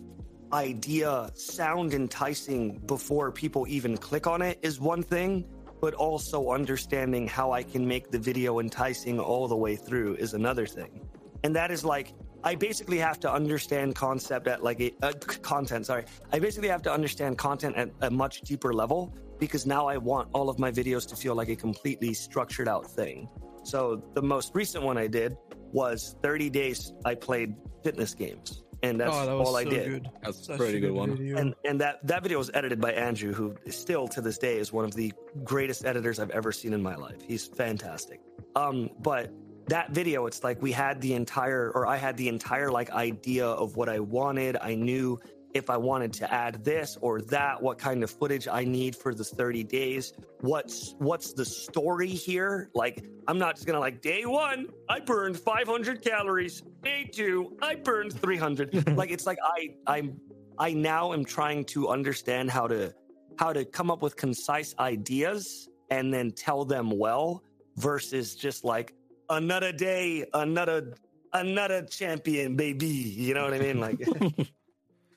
idea 0.52 1.30
sound 1.34 1.92
enticing 1.94 2.78
before 2.86 3.32
people 3.32 3.66
even 3.68 3.96
click 3.96 4.26
on 4.26 4.42
it 4.42 4.58
is 4.62 4.80
one 4.80 5.02
thing. 5.02 5.46
But 5.78 5.92
also 5.92 6.52
understanding 6.52 7.28
how 7.28 7.52
I 7.52 7.62
can 7.62 7.86
make 7.86 8.10
the 8.10 8.18
video 8.18 8.60
enticing 8.60 9.20
all 9.20 9.46
the 9.46 9.56
way 9.56 9.76
through 9.76 10.14
is 10.14 10.32
another 10.32 10.66
thing. 10.66 11.06
And 11.44 11.54
that 11.54 11.70
is 11.70 11.84
like 11.84 12.14
I 12.44 12.54
basically 12.54 12.98
have 12.98 13.18
to 13.20 13.32
understand 13.32 13.94
concept 13.94 14.46
at 14.46 14.62
like 14.62 14.80
a 14.80 14.92
uh, 15.02 15.12
content. 15.42 15.86
Sorry, 15.86 16.04
I 16.32 16.38
basically 16.38 16.68
have 16.68 16.82
to 16.82 16.92
understand 16.92 17.38
content 17.38 17.76
at 17.76 17.90
a 18.02 18.10
much 18.10 18.42
deeper 18.42 18.72
level 18.72 19.14
because 19.38 19.66
now 19.66 19.86
I 19.86 19.96
want 19.96 20.28
all 20.32 20.48
of 20.48 20.58
my 20.58 20.70
videos 20.70 21.06
to 21.08 21.16
feel 21.16 21.34
like 21.34 21.48
a 21.48 21.56
completely 21.56 22.14
structured 22.14 22.68
out 22.68 22.90
thing. 22.90 23.28
So 23.64 24.02
the 24.14 24.22
most 24.22 24.54
recent 24.54 24.84
one 24.84 24.96
I 24.96 25.06
did 25.06 25.36
was 25.72 26.16
30 26.22 26.50
days 26.50 26.92
I 27.04 27.14
played 27.14 27.56
fitness 27.82 28.14
games, 28.14 28.62
and 28.82 29.00
that's 29.00 29.14
oh, 29.14 29.26
that 29.26 29.36
was 29.36 29.48
all 29.48 29.56
I 29.56 29.64
did. 29.64 29.88
good. 29.88 30.10
That's 30.22 30.48
a 30.48 30.56
pretty 30.56 30.78
a 30.78 30.80
good 30.80 30.92
one. 30.92 31.16
video. 31.16 31.36
And 31.36 31.54
and 31.64 31.80
that 31.80 32.06
that 32.06 32.22
video 32.22 32.38
was 32.38 32.50
edited 32.54 32.80
by 32.80 32.92
Andrew, 32.92 33.32
who 33.32 33.56
is 33.64 33.76
still 33.76 34.06
to 34.08 34.20
this 34.20 34.38
day 34.38 34.58
is 34.58 34.72
one 34.72 34.84
of 34.84 34.94
the 34.94 35.12
greatest 35.44 35.84
editors 35.84 36.20
I've 36.20 36.30
ever 36.30 36.52
seen 36.52 36.72
in 36.72 36.82
my 36.82 36.94
life. 36.94 37.20
He's 37.26 37.46
fantastic. 37.46 38.20
Um, 38.54 38.90
but 39.00 39.32
that 39.68 39.90
video, 39.90 40.26
it's 40.26 40.44
like 40.44 40.60
we 40.62 40.72
had 40.72 41.00
the 41.00 41.14
entire, 41.14 41.70
or 41.74 41.86
I 41.86 41.96
had 41.96 42.16
the 42.16 42.28
entire 42.28 42.70
like 42.70 42.90
idea 42.90 43.46
of 43.46 43.76
what 43.76 43.88
I 43.88 44.00
wanted. 44.00 44.56
I 44.60 44.74
knew 44.74 45.18
if 45.54 45.70
I 45.70 45.76
wanted 45.76 46.12
to 46.14 46.32
add 46.32 46.64
this 46.64 46.98
or 47.00 47.20
that, 47.22 47.60
what 47.60 47.78
kind 47.78 48.02
of 48.02 48.10
footage 48.10 48.46
I 48.46 48.64
need 48.64 48.94
for 48.94 49.14
the 49.14 49.24
30 49.24 49.64
days, 49.64 50.12
what's 50.40 50.94
what's 50.98 51.32
the 51.32 51.44
story 51.44 52.08
here? 52.08 52.70
Like 52.74 53.04
I'm 53.26 53.38
not 53.38 53.56
just 53.56 53.66
gonna 53.66 53.80
like 53.80 54.02
day 54.02 54.24
one, 54.26 54.68
I 54.88 55.00
burned 55.00 55.38
500 55.38 56.02
calories. 56.02 56.62
Day 56.82 57.08
two, 57.10 57.56
I 57.62 57.74
burned 57.74 58.12
300. 58.20 58.96
like 58.96 59.10
it's 59.10 59.26
like 59.26 59.38
I 59.42 59.74
I'm 59.86 60.20
I 60.58 60.72
now 60.72 61.12
am 61.12 61.24
trying 61.24 61.64
to 61.66 61.88
understand 61.88 62.50
how 62.50 62.66
to 62.68 62.94
how 63.38 63.52
to 63.52 63.64
come 63.64 63.90
up 63.90 64.02
with 64.02 64.16
concise 64.16 64.74
ideas 64.78 65.68
and 65.90 66.12
then 66.12 66.32
tell 66.32 66.64
them 66.64 66.90
well 66.90 67.42
versus 67.76 68.34
just 68.34 68.64
like 68.64 68.94
another 69.30 69.72
day, 69.72 70.24
another 70.32 70.94
another 71.32 71.82
champion, 71.82 72.56
baby. 72.56 72.86
You 72.86 73.34
know 73.34 73.44
what 73.44 73.54
I 73.54 73.58
mean? 73.58 73.80
Like 73.80 74.00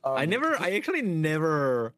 I 0.04 0.24
um, 0.24 0.30
never, 0.30 0.60
I 0.60 0.72
actually 0.72 1.02
never, 1.02 1.94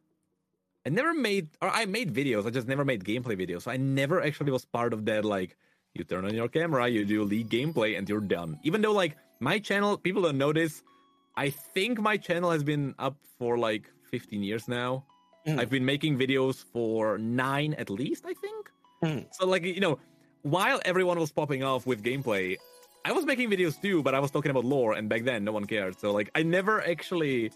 I 0.85 0.89
never 0.89 1.13
made, 1.13 1.49
or 1.61 1.69
I 1.69 1.85
made 1.85 2.13
videos. 2.13 2.45
I 2.45 2.49
just 2.49 2.67
never 2.67 2.83
made 2.83 3.03
gameplay 3.03 3.37
videos. 3.37 3.63
So 3.63 3.71
I 3.71 3.77
never 3.77 4.21
actually 4.23 4.51
was 4.51 4.65
part 4.65 4.93
of 4.93 5.05
that. 5.05 5.25
Like, 5.25 5.55
you 5.93 6.03
turn 6.03 6.25
on 6.25 6.33
your 6.33 6.47
camera, 6.47 6.87
you 6.87 7.05
do 7.05 7.23
league 7.23 7.49
gameplay, 7.49 7.97
and 7.97 8.07
you're 8.09 8.21
done. 8.21 8.59
Even 8.63 8.81
though, 8.81 8.93
like, 8.93 9.17
my 9.39 9.59
channel, 9.59 9.97
people 9.97 10.23
don't 10.23 10.37
know 10.37 10.53
this. 10.53 10.83
I 11.35 11.49
think 11.49 11.99
my 11.99 12.17
channel 12.17 12.51
has 12.51 12.63
been 12.63 12.95
up 12.99 13.15
for 13.37 13.57
like 13.57 13.89
15 14.09 14.43
years 14.43 14.67
now. 14.67 15.05
Mm. 15.47 15.59
I've 15.59 15.69
been 15.69 15.85
making 15.85 16.17
videos 16.17 16.65
for 16.71 17.17
nine 17.17 17.73
at 17.75 17.89
least, 17.89 18.25
I 18.25 18.33
think. 18.33 18.69
Mm. 19.03 19.25
So, 19.31 19.47
like, 19.47 19.63
you 19.63 19.79
know, 19.79 19.99
while 20.43 20.79
everyone 20.85 21.19
was 21.19 21.31
popping 21.31 21.63
off 21.63 21.85
with 21.85 22.03
gameplay, 22.03 22.57
I 23.03 23.11
was 23.13 23.25
making 23.25 23.49
videos 23.49 23.81
too, 23.81 24.03
but 24.03 24.13
I 24.13 24.19
was 24.19 24.31
talking 24.31 24.51
about 24.51 24.65
lore, 24.65 24.93
and 24.93 25.09
back 25.09 25.23
then 25.23 25.43
no 25.43 25.51
one 25.51 25.65
cared. 25.65 25.99
So, 25.99 26.11
like, 26.11 26.29
I 26.35 26.43
never 26.43 26.81
actually 26.81 27.51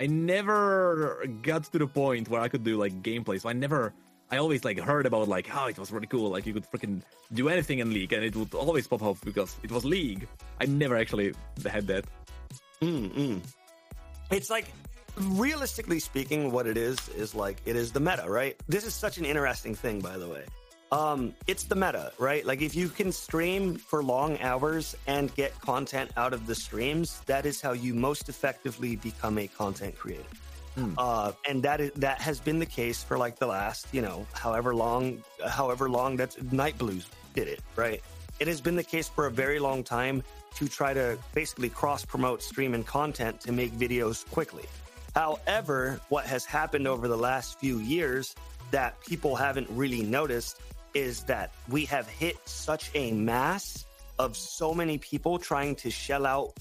I 0.00 0.06
never 0.06 1.24
got 1.42 1.64
to 1.64 1.78
the 1.78 1.86
point 1.86 2.28
where 2.28 2.40
I 2.40 2.48
could 2.48 2.64
do 2.64 2.76
like 2.76 3.02
gameplay. 3.02 3.40
So 3.40 3.48
I 3.48 3.52
never, 3.52 3.94
I 4.30 4.38
always 4.38 4.64
like 4.64 4.78
heard 4.78 5.06
about 5.06 5.28
like 5.28 5.46
how 5.46 5.68
it 5.68 5.78
was 5.78 5.92
really 5.92 6.06
cool. 6.06 6.30
Like 6.30 6.46
you 6.46 6.52
could 6.52 6.66
freaking 6.70 7.02
do 7.32 7.48
anything 7.48 7.78
in 7.78 7.92
League 7.92 8.12
and 8.12 8.24
it 8.24 8.34
would 8.34 8.54
always 8.54 8.86
pop 8.88 9.02
up 9.02 9.18
because 9.24 9.56
it 9.62 9.70
was 9.70 9.84
League. 9.84 10.26
I 10.60 10.66
never 10.66 10.96
actually 10.96 11.34
had 11.64 11.86
that. 11.86 12.04
Mm-mm. 12.82 13.40
It's 14.30 14.50
like, 14.50 14.66
realistically 15.16 16.00
speaking, 16.00 16.50
what 16.50 16.66
it 16.66 16.76
is 16.76 17.08
is 17.10 17.34
like 17.34 17.58
it 17.64 17.76
is 17.76 17.92
the 17.92 18.00
meta, 18.00 18.24
right? 18.28 18.56
This 18.66 18.84
is 18.84 18.94
such 18.94 19.18
an 19.18 19.24
interesting 19.24 19.74
thing, 19.74 20.00
by 20.00 20.18
the 20.18 20.28
way. 20.28 20.44
Um, 20.94 21.34
it's 21.48 21.64
the 21.64 21.74
meta, 21.74 22.12
right? 22.18 22.46
Like 22.46 22.62
if 22.62 22.76
you 22.76 22.88
can 22.88 23.10
stream 23.10 23.74
for 23.74 24.00
long 24.00 24.38
hours 24.38 24.94
and 25.08 25.34
get 25.34 25.58
content 25.60 26.12
out 26.16 26.32
of 26.32 26.46
the 26.46 26.54
streams, 26.54 27.20
that 27.26 27.46
is 27.46 27.60
how 27.60 27.72
you 27.72 27.94
most 27.94 28.28
effectively 28.28 28.94
become 28.94 29.38
a 29.38 29.48
content 29.48 29.96
creator. 29.96 30.22
Hmm. 30.76 30.94
Uh, 30.96 31.32
and 31.48 31.64
that 31.64 31.80
is 31.80 31.90
that 31.96 32.20
has 32.20 32.38
been 32.38 32.60
the 32.60 32.66
case 32.66 33.02
for 33.02 33.18
like 33.18 33.40
the 33.40 33.46
last, 33.46 33.88
you 33.90 34.02
know, 34.02 34.24
however 34.34 34.72
long, 34.72 35.22
however 35.48 35.90
long 35.90 36.16
that's 36.16 36.40
Night 36.52 36.78
Blues 36.78 37.08
did 37.34 37.48
it, 37.48 37.60
right? 37.74 38.00
It 38.38 38.46
has 38.46 38.60
been 38.60 38.76
the 38.76 38.84
case 38.84 39.08
for 39.08 39.26
a 39.26 39.30
very 39.32 39.58
long 39.58 39.82
time 39.82 40.22
to 40.54 40.68
try 40.68 40.94
to 40.94 41.18
basically 41.34 41.70
cross 41.70 42.04
promote 42.04 42.40
stream 42.40 42.72
and 42.72 42.86
content 42.86 43.40
to 43.40 43.50
make 43.52 43.72
videos 43.72 44.28
quickly. 44.30 44.66
However, 45.16 46.00
what 46.08 46.24
has 46.26 46.44
happened 46.44 46.86
over 46.86 47.08
the 47.08 47.16
last 47.16 47.58
few 47.58 47.78
years 47.78 48.34
that 48.70 49.00
people 49.00 49.36
haven't 49.36 49.68
really 49.70 50.02
noticed 50.02 50.60
is 50.94 51.24
that 51.24 51.52
we 51.68 51.84
have 51.86 52.08
hit 52.08 52.36
such 52.44 52.90
a 52.94 53.12
mass 53.12 53.84
of 54.18 54.36
so 54.36 54.72
many 54.72 54.98
people 54.98 55.38
trying 55.38 55.74
to 55.74 55.90
shell 55.90 56.24
out 56.24 56.52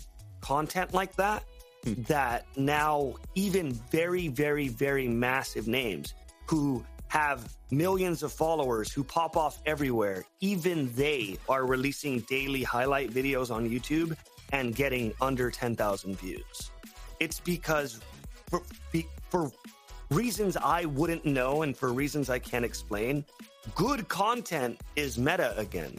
content 0.41 0.93
like 0.93 1.15
that 1.15 1.43
hmm. 1.83 1.93
that 2.03 2.45
now 2.57 3.13
even 3.35 3.71
very, 3.91 4.27
very, 4.27 4.67
very 4.67 5.07
massive 5.07 5.67
names 5.67 6.13
who 6.47 6.83
have 7.07 7.55
millions 7.69 8.23
of 8.23 8.31
followers 8.31 8.91
who 8.91 9.03
pop 9.03 9.37
off 9.37 9.61
everywhere, 9.65 10.25
even 10.41 10.91
they 10.95 11.37
are 11.47 11.65
releasing 11.65 12.19
daily 12.21 12.63
highlight 12.63 13.11
videos 13.11 13.53
on 13.53 13.69
YouTube 13.69 14.15
and 14.51 14.75
getting 14.75 15.13
under 15.21 15.51
10,000 15.51 16.17
views. 16.17 16.71
It's 17.19 17.39
because 17.39 17.99
for, 18.49 18.61
for 19.29 19.51
reasons 20.09 20.57
I 20.57 20.85
wouldn't 20.85 21.25
know 21.25 21.61
and 21.61 21.75
for 21.77 21.93
reasons 21.93 22.29
I 22.29 22.39
can't 22.39 22.65
explain, 22.65 23.25
good 23.75 24.07
content 24.07 24.79
is 24.95 25.17
meta 25.17 25.57
again. 25.57 25.97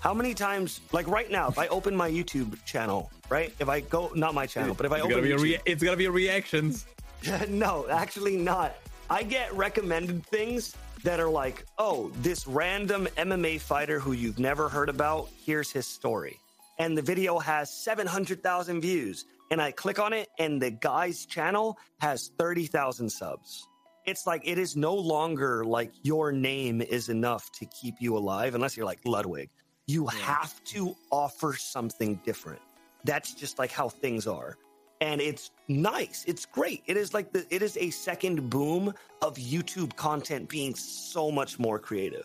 How 0.00 0.12
many 0.12 0.34
times, 0.34 0.80
like 0.92 1.08
right 1.08 1.30
now, 1.30 1.48
if 1.48 1.58
I 1.58 1.66
open 1.68 1.96
my 1.96 2.10
YouTube 2.10 2.62
channel, 2.64 3.10
right? 3.30 3.54
If 3.58 3.68
I 3.68 3.80
go, 3.80 4.10
not 4.14 4.34
my 4.34 4.46
channel, 4.46 4.74
but 4.74 4.84
if 4.84 4.92
I 4.92 4.96
It's 4.96 5.04
open 5.04 5.16
gotta 5.16 5.22
be 5.22 5.32
a 5.32 5.36
YouTube, 5.36 5.42
rea- 5.42 5.60
it's 5.64 5.82
gotta 5.82 5.96
be 5.96 6.04
a 6.04 6.10
reactions. 6.10 6.86
no, 7.48 7.86
actually 7.88 8.36
not. 8.36 8.76
I 9.08 9.22
get 9.22 9.52
recommended 9.54 10.24
things 10.26 10.76
that 11.04 11.20
are 11.20 11.28
like, 11.28 11.64
oh, 11.78 12.10
this 12.20 12.46
random 12.46 13.06
MMA 13.16 13.60
fighter 13.60 13.98
who 13.98 14.12
you've 14.12 14.38
never 14.38 14.68
heard 14.68 14.88
about, 14.88 15.28
here's 15.44 15.70
his 15.70 15.86
story. 15.86 16.38
And 16.78 16.98
the 16.98 17.02
video 17.02 17.38
has 17.38 17.70
700,000 17.72 18.80
views. 18.80 19.24
And 19.50 19.60
I 19.60 19.70
click 19.70 19.98
on 19.98 20.12
it, 20.14 20.28
and 20.38 20.60
the 20.60 20.70
guy's 20.70 21.26
channel 21.26 21.78
has 22.00 22.30
30,000 22.38 23.08
subs. 23.10 23.68
It's 24.04 24.26
like 24.26 24.42
it 24.44 24.58
is 24.58 24.76
no 24.76 24.94
longer 24.94 25.64
like 25.64 25.92
your 26.02 26.32
name 26.32 26.82
is 26.82 27.08
enough 27.08 27.50
to 27.52 27.66
keep 27.66 27.94
you 28.00 28.16
alive, 28.16 28.54
unless 28.54 28.76
you're 28.76 28.86
like 28.86 29.00
Ludwig. 29.04 29.50
You 29.86 30.06
have 30.06 30.62
to 30.64 30.94
offer 31.10 31.54
something 31.54 32.20
different. 32.24 32.60
That's 33.04 33.34
just 33.34 33.58
like 33.58 33.70
how 33.70 33.88
things 33.88 34.26
are 34.26 34.56
and 35.04 35.20
it's 35.20 35.50
nice. 35.68 36.24
It's 36.26 36.46
great. 36.46 36.82
It 36.86 36.96
is 36.96 37.12
like 37.12 37.32
the 37.32 37.44
it 37.50 37.62
is 37.62 37.76
a 37.76 37.90
second 37.90 38.48
boom 38.48 38.94
of 39.20 39.36
YouTube 39.36 39.94
content 39.96 40.48
being 40.48 40.74
so 40.74 41.30
much 41.30 41.58
more 41.58 41.78
creative. 41.78 42.24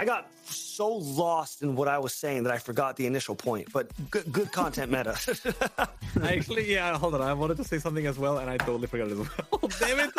I 0.00 0.04
got 0.04 0.30
so 0.44 0.88
lost 0.88 1.62
in 1.62 1.74
what 1.74 1.88
I 1.88 1.98
was 1.98 2.14
saying 2.14 2.44
that 2.44 2.52
I 2.52 2.58
forgot 2.58 2.96
the 2.96 3.06
initial 3.06 3.34
point. 3.34 3.72
But 3.72 3.90
good, 4.10 4.30
good 4.30 4.52
content 4.52 4.92
meta. 4.92 5.16
Actually, 6.22 6.70
yeah, 6.70 6.96
hold 6.96 7.14
on. 7.16 7.22
I 7.22 7.32
wanted 7.32 7.56
to 7.56 7.64
say 7.64 7.78
something 7.78 8.06
as 8.06 8.16
well, 8.16 8.38
and 8.38 8.48
I 8.48 8.58
totally 8.58 8.86
forgot 8.86 9.08
it 9.08 9.12
as 9.12 9.18
well. 9.18 9.28
Oh, 9.60 9.68
damn 9.80 9.98
it! 9.98 10.10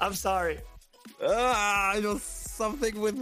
I'm 0.00 0.14
sorry. 0.14 0.58
Ah, 1.22 1.96
it 1.96 2.04
was 2.04 2.22
something 2.22 3.00
with. 3.00 3.16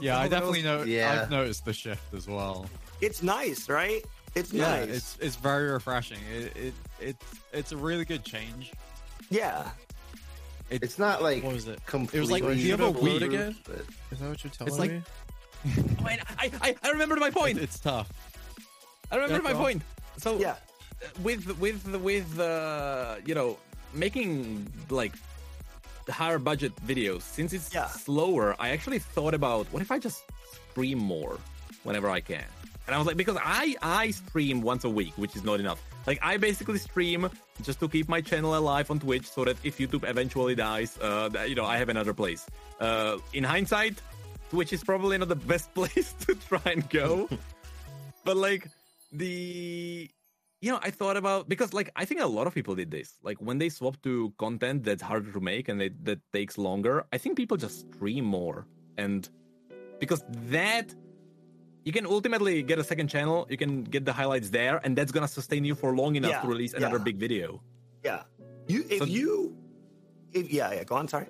Yeah, 0.00 0.18
I 0.18 0.28
definitely 0.28 0.62
know. 0.62 0.82
Yeah. 0.82 1.22
I've 1.22 1.30
noticed 1.30 1.64
the 1.64 1.72
shift 1.72 2.12
as 2.14 2.26
well. 2.26 2.66
It's 3.00 3.22
nice, 3.22 3.68
right? 3.68 4.04
It's 4.34 4.52
Yeah, 4.52 4.80
nice. 4.80 4.88
it's 4.88 5.18
it's 5.20 5.36
very 5.36 5.70
refreshing. 5.70 6.18
It 6.34 6.56
it 6.56 6.74
it's 7.00 7.24
it's 7.52 7.72
a 7.72 7.76
really 7.76 8.04
good 8.04 8.24
change. 8.24 8.72
yeah. 9.30 9.70
It, 10.70 10.82
It's 10.82 10.98
not 10.98 11.22
like 11.22 11.42
what 11.42 11.54
was 11.54 11.66
it? 11.66 11.84
completely. 11.86 12.18
It 12.18 12.20
was 12.20 12.30
like 12.30 12.42
do 12.42 12.52
you 12.54 12.72
have 12.72 12.80
a 12.80 12.86
should 12.88 12.96
I 12.96 13.00
upload 13.00 13.20
Wii? 13.20 13.26
again? 13.26 13.56
but- 13.64 13.84
Is 14.10 14.18
that 14.18 14.28
what 14.28 14.44
you're 14.44 14.50
telling 14.50 14.76
like- 14.76 14.90
me? 14.90 15.02
Wait, 16.04 16.20
I, 16.38 16.50
I, 16.60 16.76
I 16.82 16.90
remembered 16.90 17.18
my 17.20 17.30
point. 17.30 17.58
It's 17.58 17.78
tough. 17.80 18.08
I 19.10 19.16
remember 19.16 19.36
Yeah, 19.48 19.54
my 19.54 19.58
point. 19.58 19.82
So 20.18 20.38
Yeah. 20.38 20.56
with 21.22 21.58
with 21.58 21.86
with 21.96 22.38
uh, 22.38 23.16
you 23.24 23.34
know 23.34 23.56
making 23.92 24.66
like 24.90 25.12
higher 26.08 26.38
budget 26.38 26.72
videos 26.86 27.20
since 27.22 27.52
it's 27.52 27.72
Yeah. 27.74 27.86
slower 27.88 28.56
i 28.58 28.70
actually 28.70 28.98
thought 28.98 29.34
about 29.34 29.66
what 29.72 29.82
if 29.82 29.90
i 29.90 29.98
just 29.98 30.24
stream 30.70 30.98
more 30.98 31.38
whenever 31.84 32.08
i 32.08 32.20
can? 32.20 32.44
And 32.86 32.94
i 32.94 32.98
was 32.98 33.06
like 33.06 33.18
because 33.18 33.36
i 33.44 33.76
i 33.82 34.10
stream 34.10 34.62
once 34.62 34.84
a 34.84 34.88
week 34.88 35.12
which 35.16 35.36
is 35.36 35.44
not 35.44 35.60
enough. 35.60 35.80
Like 36.06 36.18
i 36.22 36.38
basically 36.38 36.78
stream 36.78 37.28
just 37.62 37.78
to 37.80 37.88
keep 37.88 38.08
my 38.08 38.22
channel 38.22 38.56
alive 38.56 38.90
on 38.90 38.98
twitch 38.98 39.28
so 39.28 39.44
that 39.44 39.56
if 39.62 39.76
youtube 39.76 40.08
eventually 40.08 40.54
dies 40.54 40.96
uh 41.02 41.28
that, 41.28 41.50
you 41.50 41.54
know 41.54 41.66
i 41.66 41.76
have 41.76 41.90
another 41.90 42.14
place. 42.14 42.46
Uh 42.80 43.18
in 43.34 43.44
hindsight 43.44 44.00
twitch 44.48 44.72
is 44.72 44.82
probably 44.82 45.18
not 45.18 45.28
the 45.28 45.36
best 45.52 45.74
place 45.74 46.14
to 46.24 46.34
try 46.48 46.62
and 46.72 46.88
go. 46.88 47.28
But 48.24 48.36
like 48.38 48.68
the 49.12 50.08
you 50.60 50.70
know 50.72 50.78
i 50.82 50.90
thought 50.90 51.16
about 51.16 51.48
because 51.48 51.72
like 51.72 51.90
i 51.96 52.04
think 52.04 52.20
a 52.20 52.26
lot 52.26 52.46
of 52.46 52.54
people 52.54 52.74
did 52.74 52.90
this 52.90 53.14
like 53.22 53.38
when 53.40 53.58
they 53.58 53.68
swap 53.68 54.00
to 54.02 54.32
content 54.38 54.82
that's 54.84 55.02
harder 55.02 55.30
to 55.32 55.40
make 55.40 55.68
and 55.68 55.80
it, 55.80 56.04
that 56.04 56.18
takes 56.32 56.58
longer 56.58 57.04
i 57.12 57.18
think 57.18 57.36
people 57.36 57.56
just 57.56 57.76
stream 57.94 58.24
more 58.24 58.66
and 58.96 59.28
because 60.00 60.22
that 60.50 60.94
you 61.84 61.92
can 61.92 62.06
ultimately 62.06 62.62
get 62.62 62.78
a 62.78 62.84
second 62.84 63.08
channel 63.08 63.46
you 63.48 63.56
can 63.56 63.84
get 63.84 64.04
the 64.04 64.12
highlights 64.12 64.50
there 64.50 64.80
and 64.84 64.96
that's 64.98 65.12
gonna 65.12 65.28
sustain 65.28 65.64
you 65.64 65.74
for 65.74 65.94
long 65.94 66.16
enough 66.16 66.30
Yeah, 66.32 66.40
to 66.42 66.48
release 66.48 66.72
another 66.74 66.98
yeah. 66.98 67.04
big 67.04 67.16
video 67.18 67.62
Yeah. 68.04 68.22
You 68.66 68.84
if 68.90 68.98
So- 68.98 69.04
you 69.06 69.56
if 70.32 70.52
yeah, 70.52 70.72
yeah, 70.74 70.84
go 70.84 70.96
on, 70.96 71.06
sorry. 71.08 71.26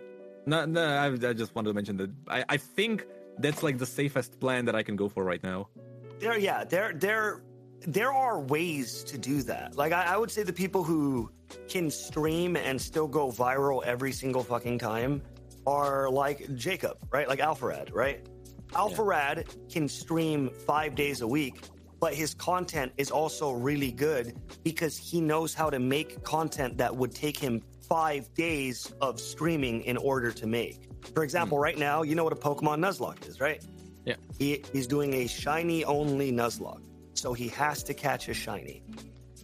no 0.47 0.65
no 0.65 0.83
I, 1.05 1.07
I 1.31 1.33
just 1.43 1.55
wanted 1.55 1.69
to 1.69 1.75
mention 1.75 1.97
that 1.99 2.11
I, 2.29 2.45
I 2.49 2.57
think 2.57 3.07
that's 3.39 3.63
like 3.63 3.77
the 3.79 3.87
safest 3.87 4.41
plan 4.41 4.65
that 4.65 4.75
i 4.75 4.83
can 4.83 4.97
go 4.97 5.07
for 5.09 5.23
right 5.33 5.43
now 5.53 5.69
There, 6.19 6.37
yeah, 6.49 6.65
there, 6.65 6.91
there, 7.05 7.43
there 7.87 8.13
are 8.13 8.41
ways 8.41 9.03
to 9.05 9.19
do 9.19 9.43
that. 9.43 9.77
Like, 9.77 9.93
I, 9.93 10.15
I 10.15 10.17
would 10.17 10.31
say 10.31 10.43
the 10.43 10.53
people 10.53 10.83
who 10.83 11.31
can 11.69 11.91
stream 11.91 12.57
and 12.57 12.81
still 12.81 13.09
go 13.09 13.31
viral 13.31 13.85
every 13.85 14.13
single 14.13 14.43
fucking 14.43 14.79
time 14.79 15.23
are 15.67 16.11
like 16.11 16.55
Jacob, 16.55 16.99
right? 17.11 17.29
Like 17.29 17.41
Alpharad, 17.41 17.95
right? 17.95 18.27
Alpharad 18.73 19.71
can 19.73 19.89
stream 19.89 20.51
five 20.67 20.95
days 20.95 21.21
a 21.21 21.27
week 21.27 21.63
but 22.01 22.15
his 22.15 22.35
content 22.35 22.93
is 22.97 23.11
also 23.11 23.53
really 23.53 23.91
good 23.91 24.37
because 24.63 24.97
he 24.97 25.21
knows 25.21 25.55
how 25.55 25.71
to 25.71 25.79
make 25.79 26.23
content 26.23 26.79
that 26.79 26.95
would 26.95 27.15
take 27.15 27.37
him 27.37 27.63
five 27.89 28.33
days 28.35 28.93
of 29.01 29.19
streaming 29.19 29.83
in 29.83 29.97
order 29.97 30.31
to 30.31 30.47
make. 30.47 30.89
For 31.15 31.25
example, 31.25 31.59
hmm. 31.59 31.65
right 31.65 31.79
now, 31.79 32.03
you 32.03 32.15
know 32.15 32.25
what 32.25 32.33
a 32.33 32.37
Pokemon 32.37 32.79
Nuzlocke 32.79 33.27
is, 33.29 33.41
right? 33.41 33.65
Yeah. 34.05 34.15
He, 34.39 34.63
he's 34.73 34.87
doing 34.87 35.15
a 35.15 35.27
shiny 35.27 35.85
only 35.85 36.33
Nuzlocke. 36.33 36.83
So 37.19 37.33
he 37.33 37.49
has 37.49 37.83
to 37.85 37.95
catch 37.95 38.29
a 38.29 38.35
shiny. 38.35 38.83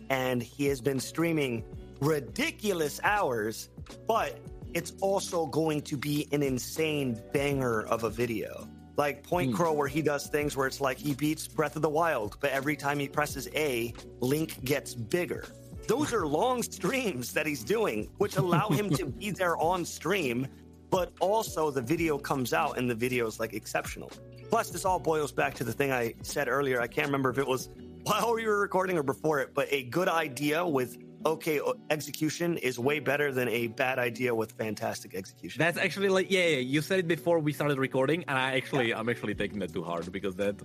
And 0.09 0.41
he 0.41 0.67
has 0.67 0.81
been 0.81 1.01
streaming 1.01 1.65
ridiculous 2.01 3.01
hours, 3.03 3.69
but 4.07 4.39
it's 4.75 4.93
also 5.01 5.47
going 5.47 5.83
to 5.83 5.97
be 5.97 6.29
an 6.31 6.43
insane 6.43 7.21
banger 7.33 7.83
of 7.87 8.05
a 8.05 8.11
video. 8.11 8.69
Like 8.97 9.25
Point 9.25 9.51
Hmm. 9.51 9.57
Crow, 9.57 9.73
where 9.73 9.89
he 9.89 10.03
does 10.03 10.29
things 10.29 10.57
where 10.57 10.69
it's 10.69 10.81
like 10.81 10.99
he 10.99 11.15
beats 11.15 11.49
Breath 11.49 11.75
of 11.75 11.83
the 11.83 11.89
Wild, 11.89 12.37
but 12.41 12.51
every 12.51 12.77
time 12.77 13.01
he 13.01 13.09
presses 13.09 13.49
A, 13.57 13.93
Link 14.21 14.63
gets 14.65 14.95
bigger. 14.95 15.45
Those 15.89 16.13
are 16.13 16.27
long 16.29 16.63
streams 16.79 17.33
that 17.33 17.45
he's 17.45 17.65
doing, 17.65 18.09
which 18.19 18.37
allow 18.37 18.69
him 18.69 18.89
to 18.91 19.07
be 19.07 19.31
there 19.33 19.57
on 19.57 19.85
stream, 19.85 20.47
but 20.91 21.13
also 21.19 21.73
the 21.73 21.83
video 21.83 22.19
comes 22.19 22.53
out 22.53 22.79
and 22.79 22.89
the 22.89 22.95
video 22.95 23.27
is 23.27 23.41
like 23.41 23.53
exceptional. 23.53 24.13
Plus, 24.51 24.71
this 24.71 24.85
all 24.85 24.99
boils 24.99 25.33
back 25.33 25.55
to 25.55 25.65
the 25.65 25.73
thing 25.73 25.91
I 25.93 26.15
said 26.23 26.49
earlier. 26.49 26.81
I 26.81 26.87
can't 26.87 27.07
remember 27.09 27.31
if 27.31 27.39
it 27.39 27.47
was 27.47 27.69
while 28.05 28.35
we 28.35 28.47
were 28.47 28.61
recording 28.61 28.97
or 28.99 29.03
before 29.03 29.41
it, 29.41 29.55
but 29.55 29.67
a 29.71 29.85
good 29.85 30.09
idea 30.09 30.67
with 30.67 30.97
okay 31.27 31.59
execution 31.91 32.59
is 32.59 32.79
way 32.79 33.01
better 33.01 33.33
than 33.33 33.49
a 33.49 33.67
bad 33.69 33.99
idea 33.99 34.35
with 34.35 34.53
fantastic 34.53 35.15
execution. 35.15 35.59
That's 35.59 35.79
actually 35.79 36.09
like 36.11 36.31
yeah, 36.31 36.47
yeah. 36.47 36.59
You 36.59 36.83
said 36.83 36.99
it 37.01 37.09
before 37.09 37.39
we 37.39 37.53
started 37.53 37.79
recording, 37.79 38.25
and 38.29 38.39
I 38.39 38.57
actually 38.57 38.93
I'm 38.95 39.09
actually 39.09 39.35
taking 39.35 39.59
that 39.61 39.73
too 39.73 39.83
hard 39.83 40.11
because 40.13 40.37
that 40.37 40.57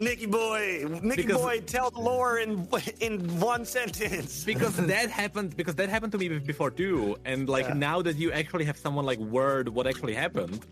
NickyBoi, 0.00 1.02
Nicky 1.02 1.22
Because- 1.22 1.40
boy, 1.40 1.60
tell 1.60 1.90
the 1.90 2.00
lore 2.00 2.38
in 2.38 2.68
in 3.00 3.40
one 3.40 3.64
sentence. 3.64 4.44
because 4.44 4.76
that 4.94 5.10
happened 5.10 5.56
because 5.56 5.74
that 5.76 5.88
happened 5.88 6.12
to 6.12 6.18
me 6.18 6.28
before 6.38 6.70
too, 6.70 7.16
and 7.24 7.48
like 7.48 7.66
Yeah. 7.66 7.74
now 7.74 8.02
that 8.02 8.16
you 8.16 8.32
actually 8.32 8.64
have 8.64 8.76
someone 8.76 9.04
like 9.06 9.18
word 9.18 9.68
what 9.68 9.86
actually 9.86 10.14
happened. 10.14 10.64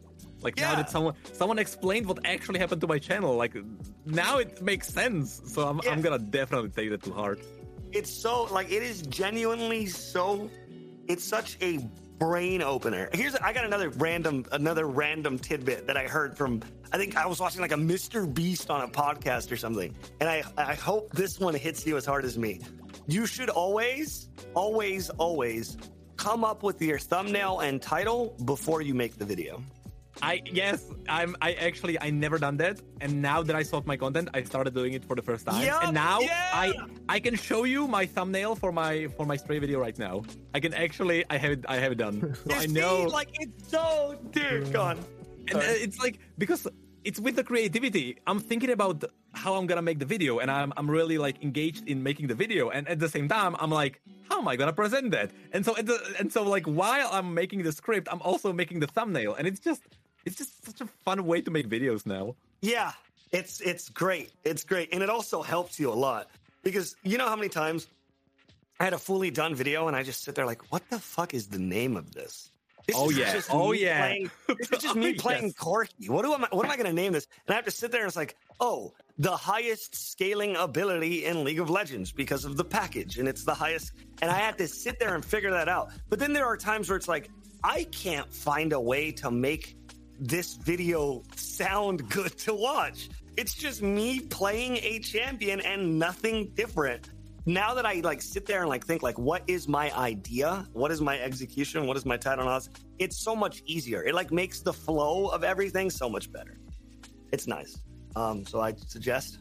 Like 0.47 0.57
now 0.57 0.71
Yeah. 0.71 0.77
that 0.81 0.91
someone 0.97 1.15
someone 1.41 1.59
explained 1.67 2.05
what 2.11 2.19
actually 2.35 2.59
happened 2.65 2.81
to 2.85 2.89
my 2.95 3.01
channel, 3.09 3.33
like 3.45 3.55
now 4.23 4.35
it 4.45 4.51
makes 4.71 4.87
sense. 5.01 5.29
So 5.53 5.59
I'm, 5.69 5.81
Yeah. 5.83 5.91
I'm 5.93 6.01
gonna 6.07 6.25
definitely 6.41 6.71
take 6.79 6.89
that 6.95 7.03
to 7.09 7.13
heart. 7.23 7.41
it's 7.99 8.13
so 8.25 8.33
like 8.59 8.69
it 8.79 8.83
is 8.91 8.97
genuinely 9.23 9.83
so 9.87 10.23
it's 11.13 11.25
such 11.37 11.51
a 11.71 11.73
brain 12.25 12.61
opener 12.75 13.03
here's 13.21 13.35
i 13.47 13.51
got 13.57 13.65
another 13.71 13.91
random 14.07 14.37
another 14.61 14.87
random 15.03 15.35
tidbit 15.49 15.81
that 15.89 15.97
i 16.03 16.05
heard 16.17 16.31
from 16.39 16.53
i 16.95 16.97
think 17.01 17.11
i 17.23 17.27
was 17.33 17.39
watching 17.45 17.61
like 17.67 17.73
a 17.81 17.83
mr 17.93 18.19
beast 18.39 18.67
on 18.75 18.81
a 18.89 18.91
podcast 19.03 19.47
or 19.55 19.59
something 19.65 19.91
and 20.21 20.27
i 20.37 20.39
i 20.73 20.75
hope 20.89 21.05
this 21.23 21.39
one 21.47 21.55
hits 21.67 21.81
you 21.89 21.95
as 22.01 22.05
hard 22.13 22.25
as 22.31 22.35
me 22.45 22.53
you 23.17 23.23
should 23.35 23.51
always 23.65 24.09
always 24.63 25.03
always 25.27 25.65
come 26.25 26.43
up 26.51 26.61
with 26.69 26.79
your 26.89 26.99
thumbnail 26.99 27.55
and 27.67 27.75
title 27.95 28.21
before 28.53 28.81
you 28.89 28.95
make 29.03 29.13
the 29.23 29.25
video 29.35 29.53
I 30.23 30.43
yes, 30.47 30.85
I'm. 31.09 31.37
I 31.43 31.53
actually 31.55 32.01
I 32.01 32.11
never 32.11 32.39
done 32.39 32.57
that, 32.59 32.81
and 33.01 33.21
now 33.21 33.43
that 33.43 33.55
I 33.55 33.63
saw 33.63 33.83
my 33.85 33.97
content, 33.97 34.29
I 34.35 34.43
started 34.43 34.75
doing 34.75 34.95
it 34.95 35.05
for 35.05 35.17
the 35.17 35.23
first 35.23 35.47
time. 35.47 35.65
Yup, 35.65 35.85
and 35.85 35.95
now 35.95 36.21
yeah. 36.21 36.51
I 36.55 36.73
I 37.09 37.21
can 37.21 37.37
show 37.37 37.65
you 37.65 37.87
my 37.87 38.07
thumbnail 38.07 38.55
for 38.55 38.73
my 38.73 39.09
for 39.17 39.27
my 39.27 39.37
stray 39.37 39.59
video 39.59 39.79
right 39.81 39.99
now. 39.99 40.25
I 40.55 40.61
can 40.61 40.73
actually 40.75 41.25
I 41.29 41.37
have 41.37 41.53
it 41.53 41.65
I 41.69 41.77
have 41.77 41.93
it 41.93 41.99
done. 41.99 42.37
So 42.47 42.55
I 42.55 42.67
see, 42.67 42.73
know, 42.73 43.03
like 43.05 43.29
it's 43.41 43.69
so 43.69 44.19
dude 44.31 44.73
gone 44.73 44.99
and 45.49 45.59
uh, 45.59 45.63
it's 45.65 45.99
like 45.99 46.19
because 46.39 46.67
it's 47.05 47.21
with 47.21 47.37
the 47.37 47.45
creativity. 47.45 48.19
I'm 48.27 48.41
thinking 48.41 48.71
about 48.71 49.05
how 49.33 49.55
I'm 49.55 49.67
gonna 49.67 49.83
make 49.83 49.99
the 49.99 50.05
video, 50.07 50.39
and 50.39 50.51
I'm 50.51 50.73
I'm 50.77 50.91
really 50.91 51.19
like 51.19 51.43
engaged 51.43 51.89
in 51.89 52.03
making 52.03 52.27
the 52.27 52.35
video, 52.35 52.71
and 52.71 52.89
at 52.89 52.99
the 52.99 53.09
same 53.09 53.29
time, 53.29 53.57
I'm 53.59 53.71
like, 53.71 54.01
how 54.29 54.39
am 54.39 54.49
I 54.49 54.57
gonna 54.57 54.73
present 54.73 55.11
that? 55.13 55.31
And 55.53 55.65
so 55.65 55.75
the, 55.75 55.99
and 56.19 56.33
so 56.33 56.43
like 56.43 56.67
while 56.67 57.09
I'm 57.13 57.35
making 57.35 57.63
the 57.63 57.73
script, 57.73 58.09
I'm 58.11 58.23
also 58.23 58.53
making 58.53 58.81
the 58.81 58.87
thumbnail, 58.89 59.35
and 59.35 59.47
it's 59.47 59.61
just 59.61 59.83
it's 60.27 60.37
just 60.37 60.65
such 60.67 60.81
a 60.83 60.87
fun 61.05 61.25
way 61.25 61.41
to 61.41 61.51
make 61.51 61.69
videos 61.69 62.05
now. 62.05 62.35
Yeah, 62.61 62.93
it's 63.33 63.61
it's 63.61 63.89
great. 63.89 64.33
It's 64.45 64.65
great, 64.65 64.91
and 64.93 65.03
it 65.03 65.09
also 65.09 65.41
helps 65.43 65.81
you 65.81 65.91
a 65.91 65.95
lot 65.95 66.29
because 66.63 66.97
you 67.03 67.17
know 67.17 67.29
how 67.29 67.37
many 67.37 67.49
times 67.49 67.87
I 68.79 68.85
had 68.85 68.93
a 68.93 68.99
fully 68.99 69.31
done 69.31 69.55
video 69.55 69.89
and 69.89 69.97
I 69.97 70.03
just 70.03 70.23
sit 70.23 70.35
there 70.35 70.45
like, 70.47 70.71
what 70.71 70.89
the 70.91 70.99
fuck 70.99 71.33
is 71.33 71.47
the 71.47 71.59
name 71.59 71.97
of 71.97 72.13
this? 72.13 72.51
This 72.87 72.97
Oh, 72.99 73.11
yeah. 73.11 73.33
just 73.33 73.49
Oh, 73.53 73.73
yeah. 73.73 74.01
Playing, 74.01 74.31
this 74.49 74.71
is 74.71 74.79
just 74.83 74.97
Oh, 74.97 74.99
me 74.99 75.15
playing 75.15 75.45
yes. 75.45 75.55
Corki. 75.55 76.09
What 76.09 76.23
do 76.25 76.33
I? 76.35 76.39
What 76.55 76.65
am 76.65 76.71
I 76.71 76.77
going 76.77 76.87
to 76.87 76.93
name 76.93 77.13
this? 77.13 77.27
And 77.47 77.55
I 77.55 77.57
have 77.57 77.65
to 77.65 77.71
sit 77.71 77.91
there 77.91 78.03
and 78.03 78.09
it's 78.09 78.17
like, 78.17 78.37
oh, 78.61 78.93
the 79.19 79.35
highest 79.37 79.95
scaling 80.11 80.57
ability 80.57 81.25
in 81.25 81.43
League 81.43 81.59
of 81.59 81.71
Legends 81.71 82.13
because 82.13 82.45
of 82.45 82.57
the 82.57 82.65
package, 82.65 83.19
and 83.19 83.27
it's 83.29 83.45
the 83.45 83.55
highest. 83.55 83.93
And 84.23 84.31
I 84.31 84.39
had 84.39 84.59
to 84.59 84.69
sit 84.69 84.99
there 85.01 85.15
and 85.15 85.25
figure 85.25 85.51
that 85.51 85.69
out. 85.69 85.91
But 86.09 86.19
then 86.19 86.33
there 86.33 86.47
are 86.47 86.57
times 86.57 86.89
where 86.89 86.97
it's 86.97 87.09
like, 87.09 87.31
I 87.65 87.85
can't 87.85 88.33
find 88.33 88.73
a 88.73 88.81
way 88.81 89.11
to 89.13 89.31
make 89.31 89.77
this 90.19 90.55
video 90.55 91.23
sound 91.37 92.09
good 92.11 92.37
to 92.39 92.55
watch. 92.55 93.09
It's 93.37 93.55
just 93.55 93.83
me 93.83 94.21
playing 94.21 94.79
a 94.79 94.99
champion 95.01 95.61
and 95.61 95.99
nothing 95.99 96.53
different. 96.55 97.11
Now 97.45 97.75
that 97.75 97.87
I 97.87 98.01
like 98.01 98.23
sit 98.23 98.47
there 98.47 98.61
and 98.61 98.69
like 98.69 98.85
think 98.85 99.03
like 99.03 99.19
what 99.19 99.43
is 99.47 99.69
my 99.69 99.95
idea? 99.97 100.67
What 100.73 100.91
is 100.91 101.01
my 101.01 101.19
execution? 101.21 101.87
What 101.87 101.97
is 101.97 102.05
my 102.05 102.17
title? 102.17 102.47
This, 102.47 102.71
it's 102.99 103.23
so 103.23 103.37
much 103.37 103.63
easier. 103.67 104.03
It 104.03 104.15
like 104.15 104.33
makes 104.33 104.63
the 104.63 104.73
flow 104.73 105.29
of 105.29 105.45
everything 105.45 105.91
so 105.91 106.09
much 106.09 106.33
better. 106.33 106.59
It's 107.33 107.47
nice. 107.47 107.79
Um, 108.17 108.45
so 108.47 108.61
I 108.61 108.75
suggest 108.75 109.39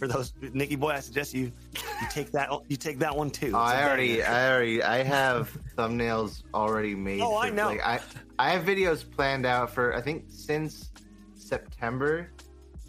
for 0.00 0.08
those 0.08 0.32
NickyBoi, 0.40 0.92
I 0.94 1.00
suggest 1.00 1.34
you 1.34 1.52
you 1.74 2.06
take 2.10 2.32
that 2.32 2.48
you 2.68 2.76
take 2.78 2.98
that 3.00 3.14
one 3.14 3.30
too. 3.30 3.52
Oh, 3.54 3.62
It's 3.64 3.72
a 3.72 3.76
I 3.76 3.84
already. 3.84 4.22
I 4.22 4.50
already, 4.52 4.82
I 4.82 5.02
have 5.02 5.56
thumbnails 5.76 6.42
already 6.54 6.94
made. 6.94 7.20
Oh, 7.20 7.36
I 7.36 7.50
know. 7.50 7.66
Like, 7.66 7.84
I, 7.86 8.00
I 8.38 8.50
have 8.50 8.64
videos 8.64 9.08
planned 9.08 9.44
out 9.44 9.70
for. 9.74 9.94
I 9.94 10.00
think 10.00 10.24
since 10.28 10.90
September, 11.36 12.30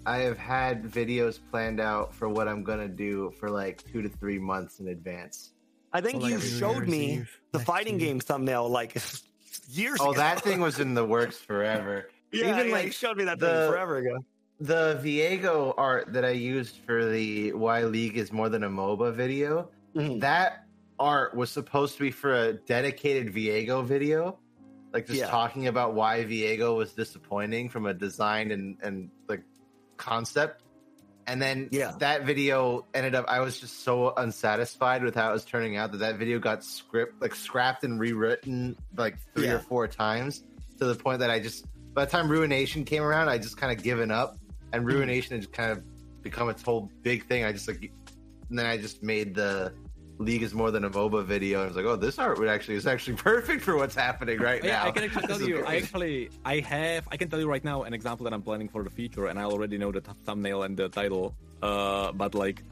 I 0.05 0.19
have 0.19 0.37
had 0.37 0.83
videos 0.83 1.37
planned 1.51 1.81
out 1.81 2.15
for 2.15 2.29
what 2.29 2.47
I'm 2.47 2.63
gonna 2.63 2.87
do 2.87 3.31
for 3.39 3.49
like 3.49 3.83
two 3.91 4.01
to 4.01 4.07
three 4.09 4.39
months 4.39 4.79
in 4.79 4.87
advance. 4.87 5.51
I 5.91 5.99
think 5.99 6.21
Well, 6.21 6.29
you 6.31 6.37
like 6.37 6.45
showed 6.47 6.87
me 6.87 7.25
the 7.51 7.59
fighting 7.59 7.99
year. 7.99 8.07
game 8.11 8.19
thumbnail 8.21 8.69
like 8.69 8.95
years 9.67 9.95
ago. 9.95 10.05
Oh, 10.07 10.11
ago. 10.11 10.19
that 10.21 10.41
thing 10.41 10.61
was 10.61 10.79
in 10.79 10.93
the 10.93 11.03
works 11.03 11.35
forever. 11.37 12.09
yeah, 12.31 12.45
even 12.51 12.67
yeah, 12.67 12.73
like 12.73 12.85
you 12.85 12.91
showed 12.93 13.17
me 13.17 13.25
that 13.25 13.39
the- 13.39 13.47
thing 13.47 13.69
forever 13.71 13.97
ago. 13.97 14.23
The 14.61 14.99
Viego 15.03 15.73
art 15.75 16.13
that 16.13 16.23
I 16.23 16.29
used 16.31 16.77
for 16.85 17.05
the 17.05 17.51
Why 17.53 17.83
League 17.83 18.15
is 18.15 18.31
more 18.31 18.47
than 18.47 18.63
a 18.63 18.69
MOBA 18.69 19.11
video. 19.13 19.69
Mhm. 19.95 20.19
That 20.21 20.65
art 20.99 21.33
was 21.35 21.49
supposed 21.49 21.95
to 21.97 22.01
be 22.03 22.11
for 22.11 22.31
a 22.31 22.53
dedicated 22.53 23.33
Viego 23.33 23.83
video, 23.83 24.37
like 24.93 25.07
just 25.07 25.19
Yeah. 25.19 25.27
talking 25.31 25.65
about 25.65 25.95
why 25.95 26.23
Viego 26.25 26.77
was 26.77 26.93
disappointing 26.93 27.69
from 27.69 27.87
a 27.87 27.93
design 27.95 28.51
and 28.51 28.77
and 28.83 29.09
like 29.27 29.41
concept. 29.97 30.61
And 31.25 31.41
then 31.41 31.69
Yeah. 31.71 31.93
that 31.97 32.25
video 32.25 32.85
ended 32.93 33.15
up. 33.15 33.25
I 33.27 33.39
was 33.39 33.59
just 33.59 33.79
so 33.83 34.13
unsatisfied 34.15 35.03
with 35.03 35.15
how 35.15 35.29
it 35.29 35.33
was 35.33 35.45
turning 35.45 35.75
out 35.75 35.91
that 35.93 35.99
that 35.99 36.17
video 36.17 36.37
got 36.37 36.63
script 36.63 37.19
like 37.19 37.33
scrapped 37.33 37.83
and 37.83 37.99
rewritten 37.99 38.77
like 38.95 39.17
three 39.33 39.45
Yeah. 39.47 39.55
or 39.55 39.59
four 39.59 39.87
times 39.87 40.43
to 40.77 40.85
the 40.85 40.93
point 40.95 41.19
that 41.21 41.31
I 41.31 41.39
just 41.39 41.65
by 41.93 42.05
the 42.05 42.11
time 42.11 42.29
Ruination 42.29 42.85
came 42.85 43.03
around, 43.03 43.27
I 43.27 43.37
just 43.37 43.57
kind 43.57 43.75
of 43.77 43.83
given 43.83 44.11
up, 44.11 44.37
and. 44.73 44.85
Ruination 44.85 45.35
had 45.35 45.41
just 45.41 45.53
kind 45.53 45.71
of 45.71 45.83
become 46.21 46.49
its 46.49 46.61
whole 46.61 46.89
big 47.01 47.25
thing. 47.25 47.43
I 47.43 47.51
just 47.51 47.67
like, 47.67 47.91
and 48.49 48.59
then 48.59 48.65
I 48.65 48.77
just 48.77 49.03
made 49.03 49.35
the 49.35 49.73
League 50.21 50.43
is 50.43 50.53
more 50.53 50.71
than 50.71 50.83
a 50.85 50.89
MOBA 50.89 51.25
video. 51.25 51.59
And 51.59 51.65
I 51.65 51.67
was 51.67 51.75
like, 51.75 51.85
oh, 51.85 51.95
this 51.95 52.19
art 52.19 52.37
would 52.37 52.47
actually 52.47 52.75
is 52.75 52.85
actually 52.85 53.17
perfect 53.31 53.63
for 53.63 53.75
what's 53.75 53.95
happening 53.95 54.39
right 54.39 54.63
Yeah, 54.63 54.83
now. 54.83 54.87
I 54.87 54.91
can 54.91 55.03
actually 55.03 55.27
tell 55.33 55.41
you. 55.41 55.65
I 55.65 55.77
actually, 55.77 56.29
I 56.45 56.59
have, 56.59 57.07
I 57.11 57.17
can 57.17 57.29
tell 57.29 57.39
you 57.39 57.49
right 57.49 57.63
now 57.63 57.83
an 57.83 57.93
example 57.93 58.23
that 58.25 58.33
I'm 58.33 58.43
planning 58.43 58.69
for 58.69 58.83
the 58.83 58.89
future, 58.89 59.27
and 59.27 59.39
I 59.39 59.43
already 59.43 59.77
know 59.77 59.91
the 59.91 60.01
th- 60.01 60.17
thumbnail 60.25 60.63
and 60.63 60.77
the 60.77 60.89
title. 60.89 61.35
Uh, 61.61 62.11
but 62.11 62.35
like, 62.35 62.63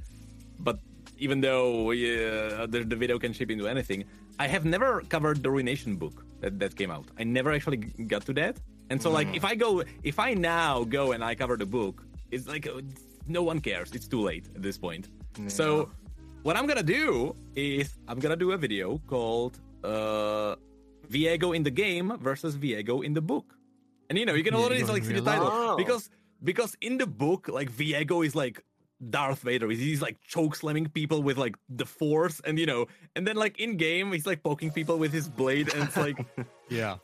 but 0.60 0.80
even 1.18 1.42
though 1.42 1.92
yeah, 1.92 2.66
the, 2.68 2.84
the 2.88 2.96
video 2.96 3.20
can 3.20 3.34
shape 3.34 3.52
into 3.52 3.68
anything, 3.68 4.04
I 4.38 4.48
have 4.48 4.66
never 4.66 5.02
covered 5.10 5.44
the 5.44 5.50
Ruination 5.50 5.96
book 5.98 6.24
that, 6.42 6.60
that 6.60 6.76
came 6.76 6.92
out. 6.92 7.06
I 7.18 7.24
never 7.24 7.52
actually 7.52 7.78
got 7.78 8.26
to 8.28 8.34
that. 8.34 8.58
And 8.90 9.02
so, 9.02 9.10
like, 9.12 9.28
if 9.36 9.46
I 9.46 9.56
go, 9.56 9.84
if 10.04 10.18
I 10.20 10.34
now 10.34 10.84
go 10.84 11.12
and 11.12 11.24
I 11.24 11.36
cover 11.36 11.58
the 11.58 11.66
book, 11.66 12.04
it's 12.32 12.48
like 12.48 12.68
uh, 12.68 12.82
no 13.28 13.44
one 13.44 13.60
cares. 13.60 13.92
It's 13.94 14.08
too 14.08 14.22
late 14.22 14.48
at 14.56 14.62
this 14.62 14.78
point. 14.78 15.10
So, 15.48 15.92
what 16.44 16.58
I'm 16.58 16.66
gonna 16.68 16.84
do 16.84 17.36
is 17.56 17.98
I'm 18.08 18.20
gonna 18.20 18.36
do 18.36 18.52
a 18.52 18.58
video 18.58 18.98
called 19.08 19.60
uh, 19.84 20.56
Viego 21.10 21.56
in 21.56 21.64
the 21.64 21.72
game 21.72 22.18
versus 22.20 22.58
Viego 22.58 23.04
in 23.06 23.14
the 23.14 23.22
book. 23.22 23.56
And 24.10 24.18
you 24.18 24.26
know, 24.26 24.34
you 24.34 24.44
can 24.44 24.54
Viego 24.54 24.64
already 24.64 24.84
like 24.84 25.04
see 25.04 25.14
the 25.14 25.22
title 25.22 25.78
because 25.78 26.10
because 26.44 26.76
in 26.82 26.98
the 26.98 27.08
book, 27.08 27.48
like 27.48 27.72
Viego 27.72 28.26
is 28.26 28.36
like 28.36 28.64
Darth 29.10 29.42
Vader. 29.42 29.70
He's, 29.70 29.80
he's 29.80 30.02
like 30.02 30.20
choke 30.22 30.56
slamming 30.56 30.90
people 30.90 31.22
with 31.22 31.38
like 31.38 31.56
the 31.70 31.86
Force, 31.86 32.42
and 32.44 32.58
you 32.60 32.66
know, 32.66 32.88
and 33.16 33.26
then 33.28 33.36
like 33.36 33.60
in 33.60 33.78
game, 33.78 34.12
he's 34.12 34.26
like 34.26 34.44
poking 34.44 34.72
people 34.72 34.98
with 34.98 35.14
his 35.14 35.30
blade, 35.30 35.74
and 35.74 35.84
it's 35.84 35.98
like, 35.98 36.18
Yeah. 36.70 36.98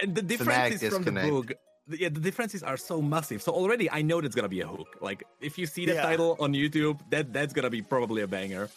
And 0.00 0.14
the 0.14 0.22
Thematic 0.22 0.80
difference 0.80 0.82
is 0.82 0.94
from 0.94 1.04
the 1.04 1.28
book. 1.30 1.52
yeah, 1.88 2.08
the 2.08 2.20
differences 2.20 2.62
are 2.62 2.76
so 2.76 3.00
massive. 3.00 3.42
So 3.42 3.52
already 3.52 3.90
I 3.90 4.02
know 4.02 4.20
that's 4.20 4.34
gonna 4.34 4.48
be 4.48 4.60
a 4.60 4.66
hook. 4.66 4.96
Like 5.00 5.24
if 5.40 5.58
you 5.58 5.66
see 5.66 5.86
the 5.86 5.94
Yeah. 5.94 6.02
title 6.02 6.36
on 6.40 6.52
YouTube, 6.52 6.98
that 7.10 7.32
that's 7.32 7.52
gonna 7.52 7.70
be 7.70 7.82
probably 7.82 8.22
a 8.22 8.26
banger. 8.28 8.68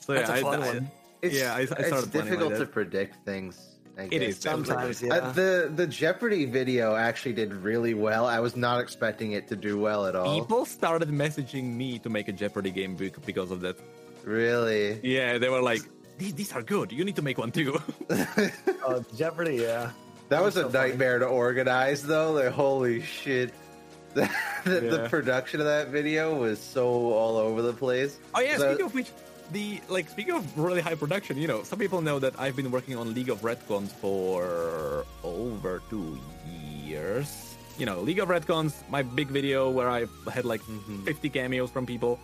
So 0.00 0.14
That's 0.14 0.28
yeah, 0.30 0.36
a 0.36 0.38
I- 0.38 0.42
fun 0.42 0.62
I- 0.62 0.66
one. 0.66 0.90
It's, 1.20 1.34
Yeah, 1.34 1.52
I- 1.54 1.58
I 1.58 1.60
it's 1.62 1.70
started 1.72 1.90
planning 2.12 2.12
like 2.12 2.38
difficult 2.38 2.58
to 2.60 2.66
predict 2.66 3.24
things. 3.24 3.58
I 3.98 4.02
It 4.02 4.10
guess. 4.10 4.22
is. 4.22 4.38
Sometimes, 4.38 5.02
yeah. 5.02 5.14
Uh, 5.14 5.32
the 5.32 5.72
the 5.74 5.86
Jeopardy 5.86 6.44
video 6.44 6.94
actually 6.94 7.32
did 7.34 7.52
really 7.52 7.94
well. 7.94 8.24
I 8.26 8.38
was 8.38 8.54
not 8.54 8.80
expecting 8.80 9.32
it 9.32 9.48
to 9.48 9.56
do 9.56 9.76
well 9.80 10.06
at 10.06 10.14
all. 10.14 10.38
people 10.40 10.64
started 10.64 11.08
messaging 11.10 11.74
me 11.74 11.98
to 11.98 12.08
make 12.08 12.28
a 12.28 12.32
Jeopardy 12.32 12.70
game 12.70 12.94
bec- 12.94 13.20
because 13.26 13.50
of 13.50 13.60
that. 13.62 13.76
Really? 14.24 15.00
Yeah, 15.02 15.38
they 15.38 15.48
were 15.48 15.62
like, 15.62 15.82
"These 16.18 16.34
these 16.34 16.52
are 16.52 16.62
good. 16.62 16.92
You 16.92 17.04
need 17.04 17.16
to 17.16 17.22
make 17.22 17.38
one 17.38 17.50
too." 17.52 17.80
Uh, 18.10 19.00
Jeopardy, 19.16 19.56
yeah. 19.56 19.90
That 20.28 20.42
was 20.42 20.54
so 20.54 20.66
a 20.66 20.70
funny. 20.70 20.90
nightmare 20.90 21.18
to 21.20 21.26
organize, 21.26 22.02
though. 22.02 22.32
Like, 22.32 22.52
holy 22.52 23.00
shit. 23.02 23.54
the, 24.14 24.28
the 24.64 25.00
Yeah. 25.02 25.08
production 25.08 25.60
of 25.60 25.66
that 25.66 25.88
video 25.88 26.34
was 26.36 26.58
so 26.58 26.84
all 27.12 27.36
over 27.36 27.62
the 27.62 27.72
place. 27.72 28.18
Oh 28.34 28.40
yeah, 28.40 28.56
So- 28.56 28.68
speaking 28.72 28.86
of 28.86 28.94
which, 28.94 29.08
the 29.52 29.80
like 29.88 30.08
speaking 30.08 30.34
of 30.34 30.44
really 30.58 30.80
high 30.80 30.96
production, 30.96 31.36
you 31.38 31.46
know, 31.48 31.62
some 31.62 31.78
people 31.78 32.00
know 32.02 32.18
that 32.18 32.34
I've 32.38 32.56
been 32.56 32.70
working 32.70 32.96
on 32.96 33.14
League 33.14 33.28
of 33.30 33.40
Retcons 33.42 33.88
for 33.92 35.04
over 35.22 35.80
two 35.88 36.18
years. 36.84 37.56
You 37.78 37.86
know, 37.86 38.00
League 38.00 38.18
of 38.18 38.28
Retcons, 38.28 38.74
my 38.90 39.02
big 39.02 39.28
video 39.28 39.70
where 39.70 39.88
I 39.88 40.06
had 40.32 40.44
like 40.44 40.60
50 41.04 41.28
cameos 41.30 41.70
from 41.70 41.86
people. 41.86 42.18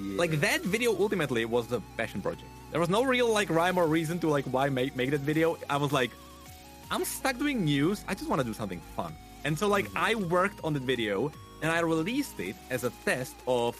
Yeah. 0.00 0.16
Like 0.18 0.40
that 0.40 0.60
video 0.62 0.90
ultimately 0.98 1.44
was 1.44 1.70
a 1.72 1.80
passion 1.96 2.20
project. 2.20 2.48
There 2.72 2.80
was 2.80 2.88
no 2.88 3.04
real 3.04 3.30
like 3.30 3.50
rhyme 3.50 3.76
or 3.76 3.86
reason 3.86 4.18
to 4.20 4.30
like 4.30 4.46
why 4.46 4.70
make 4.70 4.96
make 4.96 5.10
that 5.10 5.20
video. 5.20 5.58
I 5.68 5.76
was 5.76 5.92
like, 5.92 6.10
I'm 6.90 7.04
stuck 7.04 7.36
doing 7.36 7.64
news. 7.64 8.02
I 8.08 8.14
just 8.14 8.30
want 8.30 8.40
to 8.40 8.46
do 8.46 8.54
something 8.54 8.80
fun. 8.96 9.14
And 9.44 9.58
so 9.58 9.68
like 9.68 9.86
mm-hmm. 9.88 9.98
I 9.98 10.14
worked 10.14 10.58
on 10.64 10.72
the 10.72 10.80
video 10.80 11.30
and 11.60 11.70
I 11.70 11.80
released 11.80 12.40
it 12.40 12.56
as 12.70 12.84
a 12.84 12.90
test 13.04 13.36
of 13.46 13.78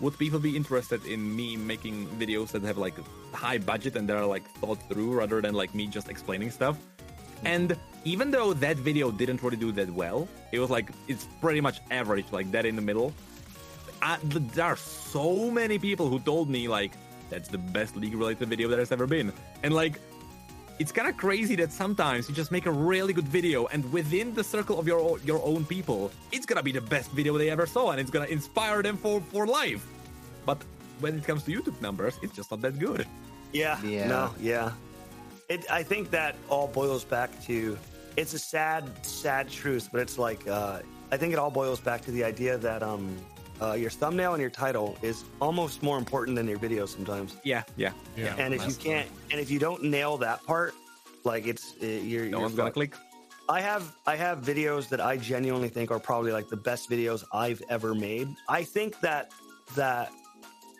would 0.00 0.18
people 0.18 0.38
be 0.38 0.54
interested 0.56 1.06
in 1.06 1.34
me 1.34 1.56
making 1.56 2.06
videos 2.20 2.48
that 2.52 2.62
have 2.64 2.76
like 2.76 2.94
high 3.32 3.56
budget 3.56 3.96
and 3.96 4.06
they're 4.06 4.26
like 4.26 4.44
thought 4.60 4.80
through 4.90 5.14
rather 5.14 5.40
than 5.40 5.54
like 5.54 5.74
me 5.74 5.86
just 5.86 6.10
explaining 6.10 6.50
stuff. 6.50 6.76
Mm-hmm. 6.76 7.46
And 7.46 7.78
even 8.04 8.30
though 8.30 8.52
that 8.52 8.76
video 8.76 9.10
didn't 9.10 9.42
really 9.42 9.56
do 9.56 9.72
that 9.72 9.88
well, 9.88 10.28
it 10.52 10.58
was 10.58 10.68
like 10.68 10.90
it's 11.08 11.26
pretty 11.40 11.62
much 11.62 11.80
average, 11.90 12.26
like 12.30 12.52
that 12.52 12.66
in 12.66 12.76
the 12.76 12.82
middle. 12.82 13.14
I, 14.02 14.18
there 14.22 14.66
are 14.66 14.76
so 14.76 15.50
many 15.50 15.78
people 15.78 16.10
who 16.10 16.20
told 16.20 16.50
me 16.50 16.68
like 16.68 16.92
that's 17.34 17.48
the 17.48 17.58
best 17.58 17.96
league 17.96 18.14
related 18.14 18.48
video 18.48 18.68
that 18.68 18.78
has 18.78 18.90
ever 18.92 19.06
been 19.06 19.32
and 19.64 19.74
like 19.74 19.94
it's 20.82 20.90
kind 20.90 21.08
of 21.08 21.16
crazy 21.16 21.54
that 21.54 21.70
sometimes 21.70 22.28
you 22.28 22.34
just 22.34 22.50
make 22.50 22.66
a 22.66 22.70
really 22.90 23.12
good 23.12 23.28
video 23.28 23.66
and 23.66 23.80
within 23.92 24.34
the 24.34 24.44
circle 24.54 24.78
of 24.80 24.86
your 24.86 25.18
your 25.30 25.40
own 25.44 25.64
people 25.64 26.10
it's 26.32 26.46
gonna 26.46 26.62
be 26.62 26.72
the 26.72 26.86
best 26.94 27.10
video 27.12 27.36
they 27.38 27.50
ever 27.50 27.66
saw 27.66 27.90
and 27.92 27.98
it's 28.00 28.10
gonna 28.10 28.32
inspire 28.38 28.82
them 28.82 28.96
for 28.96 29.20
for 29.32 29.46
life 29.46 29.84
but 30.46 30.58
when 31.00 31.12
it 31.18 31.24
comes 31.24 31.42
to 31.44 31.50
youtube 31.54 31.78
numbers 31.80 32.14
it's 32.22 32.34
just 32.34 32.50
not 32.50 32.60
that 32.60 32.78
good 32.78 33.06
Yeah. 33.54 33.78
Yeah. 33.82 34.08
No, 34.08 34.34
yeah. 34.40 34.72
It, 35.48 35.64
I 35.70 35.82
think 35.84 36.10
that 36.10 36.34
all 36.48 36.66
boils 36.66 37.04
back 37.04 37.30
to 37.46 37.78
it's 38.16 38.34
a 38.34 38.38
sad, 38.38 38.82
sad 39.06 39.48
truth, 39.48 39.88
but 39.92 40.00
it's 40.00 40.18
like 40.18 40.42
uh, 40.48 40.80
I 41.12 41.16
think 41.16 41.32
it 41.32 41.38
all 41.38 41.50
boils 41.50 41.80
back 41.80 42.00
to 42.06 42.10
the 42.10 42.24
idea 42.24 42.58
that 42.58 42.82
um, 42.82 43.14
uh, 43.62 43.72
your 43.72 43.90
thumbnail 43.90 44.32
and 44.34 44.40
your 44.40 44.50
title 44.50 44.96
is 45.02 45.24
almost 45.40 45.82
more 45.82 45.98
important 45.98 46.36
than 46.36 46.46
your 46.48 46.58
video 46.58 46.86
sometimes. 46.86 47.36
yeah 47.44 47.62
yeah 47.76 47.92
Yeah. 48.16 48.34
and 48.38 48.52
if 48.54 48.66
you 48.66 48.74
can't, 48.74 49.08
and 49.30 49.40
if 49.40 49.50
you 49.50 49.58
don't 49.58 49.82
nail 49.84 50.16
that 50.18 50.44
part, 50.44 50.74
like 51.24 51.46
it's 51.46 51.74
uh, 51.82 51.86
you're, 51.86 52.24
no 52.24 52.30
you're 52.30 52.40
one's 52.40 52.54
gonna 52.54 52.66
fucked. 52.68 52.74
click 52.74 52.94
I 53.48 53.60
have 53.60 53.94
I 54.06 54.16
have 54.16 54.40
videos 54.40 54.88
that 54.88 55.00
I 55.00 55.16
genuinely 55.18 55.68
think 55.68 55.90
are 55.90 55.98
probably 56.00 56.32
like 56.32 56.48
the 56.48 56.56
best 56.56 56.88
videos 56.90 57.24
I've 57.32 57.62
ever 57.68 57.94
made. 57.94 58.28
I 58.48 58.64
think 58.64 58.98
that 59.00 59.32
that 59.76 60.10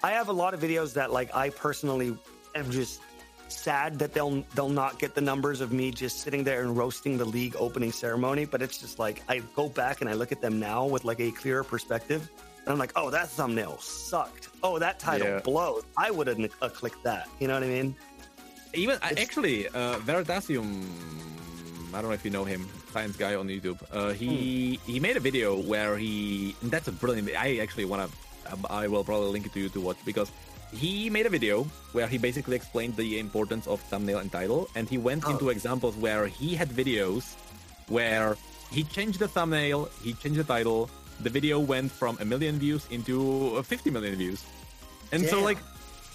I 0.02 0.12
have 0.12 0.28
a 0.28 0.32
lot 0.32 0.54
of 0.54 0.60
videos 0.60 0.94
that 0.94 1.12
like 1.12 1.34
I 1.34 1.50
personally 1.50 2.16
am 2.54 2.70
just 2.70 3.00
sad 3.48 3.98
that 3.98 4.14
they'll 4.14 4.42
they'll 4.54 4.70
not 4.70 4.98
get 4.98 5.14
the 5.14 5.20
numbers 5.20 5.60
of 5.60 5.72
me 5.72 5.90
just 5.90 6.20
sitting 6.20 6.42
there 6.42 6.62
and 6.62 6.74
roasting 6.76 7.18
the 7.18 7.24
league 7.26 7.54
opening 7.58 7.92
ceremony, 7.92 8.46
but 8.46 8.62
it's 8.62 8.78
just 8.78 8.98
like 8.98 9.22
I 9.28 9.42
go 9.54 9.68
back 9.68 10.00
and 10.00 10.08
I 10.08 10.14
look 10.14 10.32
at 10.32 10.40
them 10.40 10.58
now 10.58 10.86
with 10.86 11.04
like 11.04 11.20
a 11.20 11.30
clearer 11.32 11.64
perspective. 11.64 12.30
And 12.64 12.72
I'm 12.72 12.78
like, 12.78 12.92
oh, 12.96 13.10
that 13.10 13.28
thumbnail 13.28 13.78
sucked. 13.78 14.48
Oh, 14.62 14.78
that 14.78 14.98
title 14.98 15.26
Yeah. 15.28 15.40
blows. 15.40 15.82
I 15.98 16.10
would 16.10 16.26
have 16.26 16.38
uh, 16.62 16.68
clicked 16.70 17.02
that. 17.04 17.28
You 17.40 17.48
know 17.48 17.54
what 17.54 17.62
I 17.62 17.68
mean? 17.68 17.94
even 18.76 18.96
It's- 18.96 19.22
actually 19.22 19.68
uh 19.68 19.98
veritasium 20.02 20.66
i 21.94 22.02
don't 22.02 22.10
know 22.10 22.18
if 22.20 22.24
you 22.24 22.32
know 22.32 22.42
him 22.42 22.66
science 22.92 23.14
guy 23.16 23.36
on 23.36 23.46
youtube 23.46 23.78
uh 23.92 24.10
he 24.12 24.80
he 24.84 24.98
made 24.98 25.16
a 25.16 25.20
video 25.20 25.54
where 25.62 25.96
he 25.96 26.56
and 26.60 26.72
that's 26.72 26.88
a 26.88 26.92
brilliant 26.92 27.30
i 27.38 27.58
actually 27.58 27.84
want 27.84 28.02
to 28.02 28.08
i 28.70 28.88
will 28.88 29.04
probably 29.04 29.30
link 29.30 29.46
it 29.46 29.52
to 29.52 29.60
you 29.60 29.68
to 29.68 29.80
watch 29.80 29.96
because 30.04 30.28
he 30.72 31.08
made 31.08 31.24
a 31.24 31.30
video 31.30 31.62
where 31.92 32.08
he 32.08 32.18
basically 32.18 32.56
explained 32.56 32.96
the 32.96 33.20
importance 33.20 33.68
of 33.68 33.78
thumbnail 33.82 34.18
and 34.18 34.32
title 34.32 34.68
and 34.74 34.88
he 34.88 34.98
went 34.98 35.22
Oh. 35.24 35.30
into 35.30 35.50
examples 35.50 35.94
where 35.94 36.26
he 36.26 36.56
had 36.56 36.68
videos 36.68 37.34
where 37.86 38.36
he 38.72 38.82
changed 38.82 39.20
the 39.20 39.28
thumbnail 39.28 39.88
he 40.02 40.14
changed 40.14 40.40
the 40.40 40.48
title 40.56 40.90
the 41.20 41.30
video 41.30 41.58
went 41.60 41.90
from 41.92 42.18
a 42.20 42.24
million 42.24 42.58
views 42.58 42.86
into 42.90 43.56
uh, 43.56 43.62
50 43.62 43.90
million 43.90 44.14
views. 44.16 44.44
And 45.12 45.24
so 45.26 45.40
like 45.42 45.58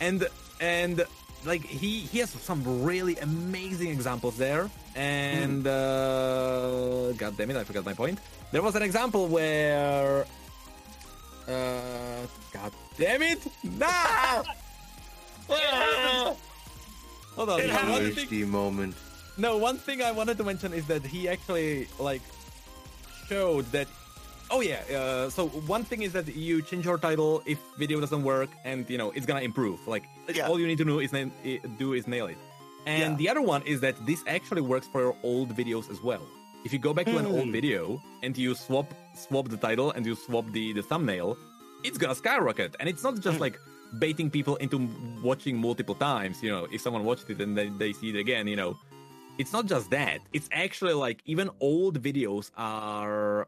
and 0.01 0.27
and 0.59 1.05
like 1.45 1.63
he 1.63 2.01
he 2.01 2.19
has 2.19 2.29
some 2.29 2.83
really 2.83 3.15
amazing 3.17 3.89
examples 3.89 4.37
there. 4.37 4.69
And 4.95 5.65
uh 5.65 7.11
god 7.13 7.37
damn 7.37 7.49
it 7.51 7.57
i 7.57 7.63
forgot 7.63 7.85
my 7.85 7.93
point. 7.93 8.19
There 8.51 8.61
was 8.61 8.75
an 8.75 8.81
example 8.83 9.27
where 9.27 10.25
uh 11.47 12.21
god 12.51 12.71
damn 12.97 13.21
it! 13.21 13.39
No 13.63 13.87
Ah! 13.87 14.43
hold 17.35 17.49
on. 17.49 17.59
It 17.61 17.71
one 17.71 18.11
thing, 18.13 18.27
HD 18.27 18.47
moment. 18.47 18.95
no, 19.37 19.57
one 19.57 19.77
thing 19.77 20.01
I 20.03 20.11
wanted 20.11 20.37
to 20.37 20.43
mention 20.43 20.73
is 20.73 20.85
that 20.87 21.05
he 21.05 21.27
actually 21.29 21.87
like 21.99 22.21
showed 23.27 23.65
that. 23.71 23.87
Oh 24.51 24.61
yeah. 24.61 24.81
Uh, 24.91 25.29
so 25.29 25.47
one 25.67 25.83
thing 25.83 26.01
is 26.01 26.11
that 26.13 26.27
you 26.35 26.61
change 26.61 26.85
your 26.85 26.97
title 26.97 27.43
if 27.45 27.59
video 27.77 27.99
doesn't 27.99 28.23
work, 28.23 28.49
and 28.65 28.89
you 28.89 28.97
know 28.97 29.11
it's 29.11 29.25
gonna 29.25 29.41
improve. 29.41 29.79
Like 29.87 30.03
Yeah. 30.33 30.47
all 30.47 30.59
you 30.59 30.65
need 30.67 30.77
to 30.79 30.85
do 30.85 30.99
is 30.99 31.11
na- 31.13 31.29
do 31.77 31.93
is 31.93 32.07
nail 32.07 32.27
it. 32.27 32.37
And 32.87 33.11
Yeah. 33.13 33.17
the 33.17 33.29
other 33.29 33.41
one 33.41 33.61
is 33.63 33.81
that 33.81 33.95
this 34.05 34.23
actually 34.27 34.61
works 34.61 34.87
for 34.87 35.01
your 35.01 35.15
old 35.23 35.55
videos 35.55 35.89
as 35.91 36.01
well. 36.01 36.23
If 36.65 36.73
you 36.73 36.79
go 36.79 36.93
back 36.93 37.05
to 37.05 37.17
an 37.17 37.25
old 37.25 37.45
Hmm. 37.45 37.51
video 37.51 38.01
and 38.23 38.37
you 38.37 38.55
swap 38.55 38.87
swap 39.15 39.49
the 39.49 39.57
title 39.57 39.91
and 39.91 40.05
you 40.05 40.15
swap 40.15 40.45
the 40.51 40.73
the 40.73 40.81
thumbnail, 40.81 41.37
it's 41.83 41.97
gonna 41.97 42.15
skyrocket. 42.15 42.75
And 42.79 42.89
it's 42.89 43.03
not 43.03 43.15
just 43.19 43.37
Hmm. 43.37 43.45
like 43.45 43.59
baiting 43.99 44.29
people 44.29 44.55
into 44.57 44.77
watching 45.23 45.57
multiple 45.57 45.95
times. 45.95 46.41
You 46.43 46.49
know, 46.53 46.63
if 46.71 46.81
someone 46.81 47.03
watched 47.05 47.29
it 47.29 47.39
and 47.41 47.55
then 47.57 47.77
they 47.77 47.93
see 47.93 48.09
it 48.09 48.15
again, 48.25 48.47
you 48.47 48.55
know, 48.55 48.77
it's 49.37 49.53
not 49.53 49.65
just 49.67 49.89
that. 49.91 50.19
It's 50.33 50.49
actually 50.51 50.93
like 50.93 51.21
even 51.25 51.49
old 51.59 52.01
videos 52.01 52.49
are 52.57 53.47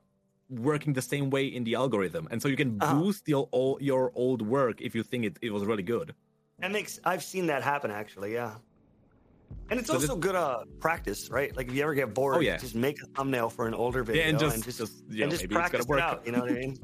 working 0.52 0.94
the 0.94 1.02
same 1.02 1.30
way 1.30 1.46
in 1.46 1.64
the 1.64 1.76
algorithm, 1.76 2.28
and 2.32 2.42
so 2.42 2.48
you 2.48 2.58
can 2.58 2.78
Uh-huh. 2.82 3.00
boost 3.00 3.28
your 3.28 3.48
ol- 3.54 3.78
your 3.82 4.12
old 4.16 4.42
work 4.42 4.82
if 4.82 4.94
you 4.96 5.04
think 5.04 5.26
it, 5.26 5.38
it 5.42 5.52
was 5.54 5.64
really 5.66 5.84
good. 5.84 6.14
That 6.60 6.72
makes 6.72 7.00
I've 7.06 7.24
seen 7.24 7.48
that 7.48 7.64
happen 7.64 7.90
actually, 7.92 8.34
yeah. 8.34 8.56
And 9.70 9.80
it's 9.80 9.88
So 9.88 9.96
also 9.96 10.16
good 10.16 10.36
uh 10.36 10.64
practice, 10.80 11.30
right? 11.30 11.56
Like 11.56 11.68
if 11.70 11.74
you 11.76 11.84
ever 11.84 11.94
get 11.96 12.14
bored, 12.14 12.36
Oh, 12.38 12.40
yeah. 12.42 12.58
just 12.58 12.76
make 12.76 13.02
a 13.02 13.06
thumbnail 13.16 13.50
for 13.50 13.68
an 13.68 13.74
older 13.74 14.04
video 14.04 14.22
Yeah, 14.24 14.30
and 14.30 14.40
just 14.40 14.56
and 14.56 14.64
just, 14.64 14.78
just, 14.80 14.94
you 15.10 15.24
and 15.24 15.32
know, 15.32 15.38
just 15.38 15.44
maybe 15.44 15.56
practice 15.56 15.86
gonna 15.86 16.00
it 16.00 16.04
out. 16.04 16.26
You 16.26 16.32
know 16.34 16.40
what 16.42 16.52
I 16.52 16.54
mean? 16.54 16.78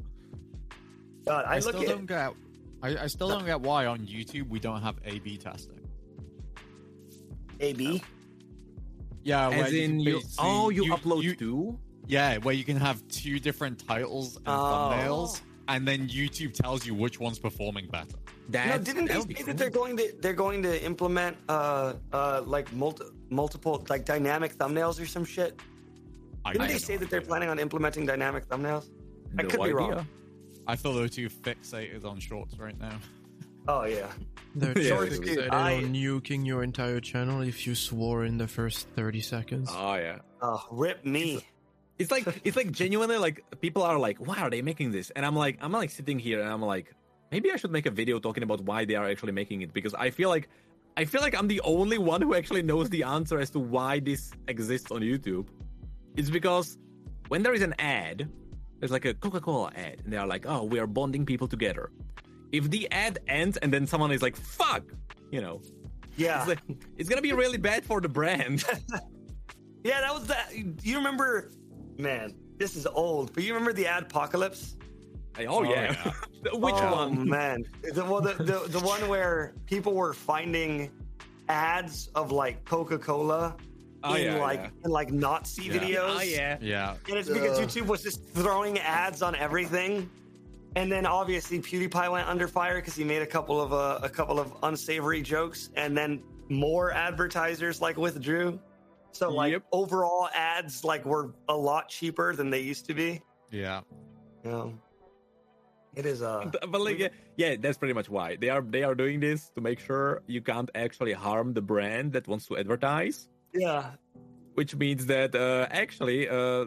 God, 1.26 1.44
I, 1.46 1.56
I, 1.56 1.58
look 1.58 1.62
still 1.76 1.82
at 1.82 1.88
don't 1.88 2.06
get. 2.06 2.32
I, 2.82 2.88
I 3.04 3.06
still 3.06 3.28
don't 3.28 3.44
get 3.44 3.60
why 3.60 3.84
on 3.86 3.98
YouTube 4.06 4.48
we 4.48 4.58
don't 4.60 4.80
have 4.82 4.96
A/B 5.04 5.36
testing. 5.36 5.80
AB. 7.60 8.02
Yeah, 9.24 9.48
As 9.50 9.72
in 9.74 10.00
you, 10.00 10.14
basically- 10.20 10.36
oh, 10.38 10.70
you, 10.70 10.84
upload 10.94 11.38
two. 11.38 11.78
Yeah, 12.08 12.38
where 12.38 12.54
you 12.54 12.64
can 12.64 12.76
have 12.78 13.06
two 13.08 13.38
different 13.38 13.86
titles 13.86 14.36
and 14.36 14.44
Oh. 14.48 14.50
thumbnails, 14.92 15.40
and 15.68 15.86
then 15.86 16.08
YouTube 16.08 16.54
tells 16.54 16.84
you 16.86 16.94
which 16.94 17.20
one's 17.20 17.38
performing 17.38 17.86
better. 17.88 18.16
That 18.48 18.66
no, 18.68 18.78
didn't 18.78 19.04
that 19.06 19.14
they 19.28 19.34
say 19.34 19.34
cool. 19.34 19.46
that 19.46 19.58
they're 19.58 19.68
going 19.70 19.96
to 19.98 20.14
they're 20.22 20.32
going 20.32 20.62
to 20.62 20.82
implement 20.84 21.36
uh 21.50 21.92
uh 22.14 22.42
like 22.46 22.72
multi, 22.72 23.04
multiple 23.28 23.84
like 23.90 24.06
dynamic 24.06 24.54
thumbnails 24.56 25.00
or 25.00 25.04
some 25.06 25.24
shit? 25.26 25.60
I, 26.46 26.52
Didn't 26.52 26.64
I 26.64 26.72
they 26.72 26.78
say 26.78 26.94
no 26.94 27.00
that 27.00 27.10
they're 27.10 27.20
planning 27.20 27.50
on 27.50 27.58
implementing 27.58 28.06
dynamic 28.06 28.48
thumbnails? 28.48 28.88
I 29.38 29.42
No 29.42 29.48
could 29.50 29.62
be 29.64 29.72
wrong. 29.74 30.06
I 30.66 30.76
feel 30.76 30.94
they're 30.94 31.08
too 31.08 31.28
fixated 31.28 32.04
on 32.06 32.18
shorts 32.20 32.58
right 32.58 32.78
now. 32.80 32.98
Oh 33.68 33.84
yeah. 33.84 34.10
They're 34.54 34.78
Yeah, 34.78 35.04
just 35.04 35.20
fixated 35.20 35.52
I- 35.52 35.74
on 35.76 35.92
nuking 35.92 36.46
your 36.46 36.62
entire 36.62 37.00
channel 37.00 37.42
if 37.42 37.66
you 37.66 37.74
swore 37.74 38.24
in 38.24 38.38
the 38.38 38.48
first 38.48 38.88
30 38.96 39.20
seconds. 39.20 39.68
Oh 39.70 39.94
yeah. 39.96 40.20
Oh, 40.40 40.64
rip 40.70 41.04
me. 41.04 41.44
It's 41.98 42.10
like 42.10 42.26
it's 42.44 42.56
like 42.56 42.70
genuinely 42.70 43.18
like 43.18 43.42
people 43.60 43.82
are 43.82 43.98
like, 43.98 44.18
why 44.18 44.38
are 44.38 44.50
they 44.50 44.62
making 44.62 44.92
this? 44.92 45.10
And 45.10 45.26
I'm 45.26 45.34
like, 45.34 45.58
I'm 45.60 45.72
like 45.72 45.90
sitting 45.90 46.18
here 46.18 46.40
and 46.40 46.48
I'm 46.50 46.62
like, 46.62 46.94
maybe 47.32 47.50
I 47.50 47.56
should 47.56 47.72
make 47.72 47.86
a 47.86 47.90
video 47.90 48.18
talking 48.20 48.42
about 48.42 48.60
why 48.62 48.84
they 48.84 48.94
are 48.94 49.08
actually 49.08 49.32
making 49.32 49.62
it 49.62 49.72
because 49.72 49.94
I 49.94 50.10
feel 50.10 50.28
like 50.28 50.48
I 50.96 51.04
feel 51.04 51.20
like 51.20 51.36
I'm 51.38 51.48
the 51.48 51.60
only 51.62 51.98
one 51.98 52.20
who 52.22 52.34
actually 52.34 52.62
knows 52.62 52.88
the 52.90 53.02
answer 53.04 53.38
as 53.38 53.50
to 53.50 53.58
why 53.58 54.00
this 54.00 54.32
exists 54.48 54.90
on 54.90 55.00
YouTube. 55.00 55.46
It's 56.16 56.30
because 56.30 56.78
when 57.28 57.42
there 57.42 57.54
is 57.54 57.62
an 57.62 57.74
ad, 57.78 58.28
there's 58.80 58.90
like 58.92 59.04
a 59.04 59.14
Coca-Cola 59.14 59.72
ad, 59.76 60.00
and 60.04 60.12
they 60.12 60.16
are 60.16 60.26
like, 60.26 60.44
"Oh, 60.46 60.64
we 60.64 60.78
are 60.80 60.86
bonding 60.86 61.24
people 61.26 61.46
together." 61.48 61.90
If 62.52 62.70
the 62.70 62.90
ad 62.90 63.18
ends 63.28 63.56
and 63.58 63.72
then 63.72 63.86
someone 63.86 64.10
is 64.12 64.22
like, 64.22 64.36
"Fuck," 64.36 64.84
you 65.30 65.40
know, 65.40 65.60
Yeah. 66.16 66.38
it's, 66.40 66.48
like, 66.48 66.60
it's 66.96 67.08
gonna 67.08 67.22
be 67.22 67.32
really 67.32 67.58
bad 67.58 67.84
for 67.84 68.00
the 68.00 68.08
brand. 68.08 68.64
Yeah, 69.84 70.00
that 70.00 70.12
was 70.12 70.26
that. 70.26 70.52
You 70.82 70.96
remember, 70.96 71.52
man, 71.98 72.34
this 72.56 72.76
is 72.76 72.86
old, 72.86 73.32
but 73.34 73.42
you 73.42 73.52
remember 73.52 73.72
the 73.72 73.84
Adpocalypse? 73.84 74.74
oh, 75.40 75.44
Oh, 75.46 75.62
yeah, 75.62 75.92
which 76.54 76.74
oh, 76.76 76.94
one? 77.08 77.28
man. 77.28 77.64
The, 77.94 78.04
well, 78.04 78.20
the, 78.20 78.34
the, 78.42 78.66
the 78.68 78.80
one 78.80 79.06
where 79.08 79.54
people 79.66 79.92
were 79.94 80.12
finding 80.12 80.90
ads 81.48 82.08
of 82.14 82.32
like 82.32 82.64
Coca 82.64 82.98
Cola 82.98 83.56
Oh, 84.04 84.14
in 84.14 84.26
yeah, 84.26 84.36
like 84.36 84.60
yeah. 84.60 84.70
in 84.84 84.90
like 84.92 85.10
Nazi 85.12 85.64
Yeah. 85.64 85.72
videos. 85.72 86.16
Oh 86.18 86.22
yeah. 86.22 86.56
Yeah. 86.60 86.94
And 87.08 87.18
it's 87.18 87.28
because 87.28 87.58
Ugh. 87.58 87.66
YouTube 87.68 87.86
was 87.86 88.00
just 88.02 88.22
throwing 88.28 88.78
ads 88.78 89.22
on 89.22 89.34
everything. 89.34 90.08
And 90.76 90.90
then 90.92 91.04
obviously 91.04 91.58
PewDiePie 91.58 92.12
went 92.12 92.28
under 92.28 92.46
fire 92.46 92.76
because 92.76 92.94
he 92.94 93.02
made 93.02 93.22
a 93.22 93.26
couple 93.26 93.60
of 93.60 93.72
uh, 93.72 93.98
a 94.02 94.08
couple 94.08 94.38
of 94.38 94.54
unsavory 94.62 95.20
jokes, 95.22 95.70
and 95.74 95.96
then 95.96 96.22
more 96.48 96.92
advertisers 96.92 97.80
like 97.80 97.96
withdrew. 97.96 98.60
So 99.12 99.30
like 99.30 99.52
Yep. 99.52 99.64
overall 99.72 100.28
ads 100.34 100.84
like 100.84 101.04
were 101.04 101.34
a 101.48 101.56
lot 101.56 101.88
cheaper 101.88 102.34
than 102.36 102.50
they 102.50 102.60
used 102.60 102.86
to 102.86 102.94
be. 102.94 103.20
Yeah. 103.50 103.80
You 104.44 104.50
know, 104.50 104.74
it 105.96 106.06
is 106.06 106.22
uh 106.22 106.44
But, 106.52 106.70
but 106.70 106.80
like, 106.80 106.98
yeah, 106.98 107.08
yeah, 107.36 107.56
that's 107.58 107.78
pretty 107.78 107.94
much 107.94 108.08
why 108.08 108.36
they 108.36 108.50
are 108.50 108.62
they 108.62 108.82
are 108.84 108.94
doing 108.94 109.20
this 109.20 109.50
to 109.56 109.60
make 109.60 109.80
sure 109.80 110.22
you 110.26 110.40
can't 110.40 110.70
actually 110.74 111.12
harm 111.12 111.54
the 111.54 111.62
brand 111.62 112.12
that 112.12 112.28
wants 112.28 112.46
to 112.48 112.56
advertise. 112.58 113.28
yeah 113.54 113.92
which 114.54 114.74
means 114.74 115.06
that 115.06 115.34
uh, 115.36 115.66
actually 115.70 116.28
uh, 116.28 116.64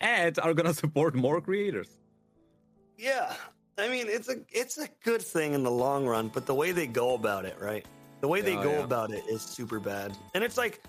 ads 0.00 0.38
are 0.38 0.54
gonna 0.54 0.72
support 0.84 1.14
more 1.16 1.40
creators. 1.40 1.98
yeah. 2.96 3.34
I 3.76 3.88
mean, 3.88 4.06
it's 4.08 4.28
a 4.28 4.36
it's 4.52 4.78
a 4.78 4.86
good 5.02 5.20
thing 5.20 5.52
in 5.54 5.64
the 5.64 5.70
long 5.70 6.06
run, 6.06 6.28
but 6.28 6.46
the 6.46 6.54
way 6.54 6.70
they 6.70 6.86
go 6.86 7.14
about 7.14 7.44
it, 7.44 7.56
right? 7.60 7.84
The 8.20 8.28
way 8.28 8.40
they 8.40 8.56
Oh, 8.56 8.62
go 8.62 8.70
yeah. 8.78 8.84
about 8.84 9.10
it 9.10 9.24
is 9.28 9.42
super 9.42 9.80
bad. 9.80 10.16
And 10.34 10.44
it's 10.44 10.56
like 10.56 10.80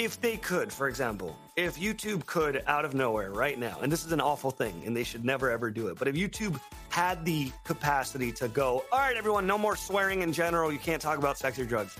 if 0.00 0.18
they 0.18 0.38
could, 0.38 0.72
for 0.72 0.88
example, 0.88 1.36
if 1.56 1.78
YouTube 1.78 2.24
could 2.24 2.62
out 2.66 2.86
of 2.86 2.94
nowhere 2.94 3.32
right 3.32 3.58
now, 3.58 3.78
and 3.82 3.92
this 3.92 4.02
is 4.02 4.12
an 4.12 4.20
awful 4.20 4.50
thing, 4.50 4.82
and 4.86 4.96
they 4.96 5.04
should 5.04 5.26
never 5.26 5.50
ever 5.50 5.70
do 5.70 5.88
it, 5.88 5.98
but 5.98 6.08
if 6.08 6.14
YouTube 6.14 6.58
had 6.88 7.22
the 7.22 7.52
capacity 7.64 8.32
to 8.32 8.48
go, 8.48 8.82
all 8.90 8.98
right, 8.98 9.14
everyone, 9.14 9.46
no 9.46 9.58
more 9.58 9.76
swearing 9.76 10.22
in 10.22 10.32
general, 10.32 10.72
you 10.72 10.78
can't 10.78 11.02
talk 11.02 11.18
about 11.18 11.36
sex 11.36 11.58
or 11.58 11.66
drugs, 11.66 11.98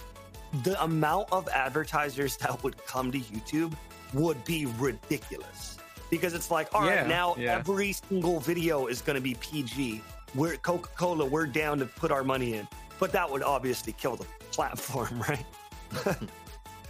the 0.65 0.83
amount 0.83 1.29
of 1.31 1.47
advertisers 1.51 2.37
that 2.39 2.63
would 2.65 2.83
come 2.87 3.13
to 3.13 3.19
YouTube 3.19 3.75
would 4.15 4.43
be 4.47 4.65
ridiculous. 4.79 5.77
Because 6.09 6.33
it's 6.33 6.51
like, 6.51 6.69
all 6.75 6.81
right, 6.81 7.03
Yeah, 7.03 7.07
now 7.07 7.37
yeah. 7.37 7.57
every 7.59 7.93
single 7.93 8.41
video 8.41 8.87
is 8.87 9.03
going 9.03 9.15
to 9.17 9.21
be 9.21 9.35
PG. 9.35 10.03
We're 10.35 10.57
Coca 10.57 10.89
Cola, 10.97 11.27
we're 11.27 11.47
down 11.47 11.79
to 11.81 11.87
put 11.87 12.11
our 12.11 12.25
money 12.25 12.55
in. 12.55 12.67
But 12.99 13.13
that 13.13 13.31
would 13.31 13.43
obviously 13.43 13.93
kill 13.93 14.17
the 14.17 14.27
platform, 14.53 15.23
right? 15.29 15.45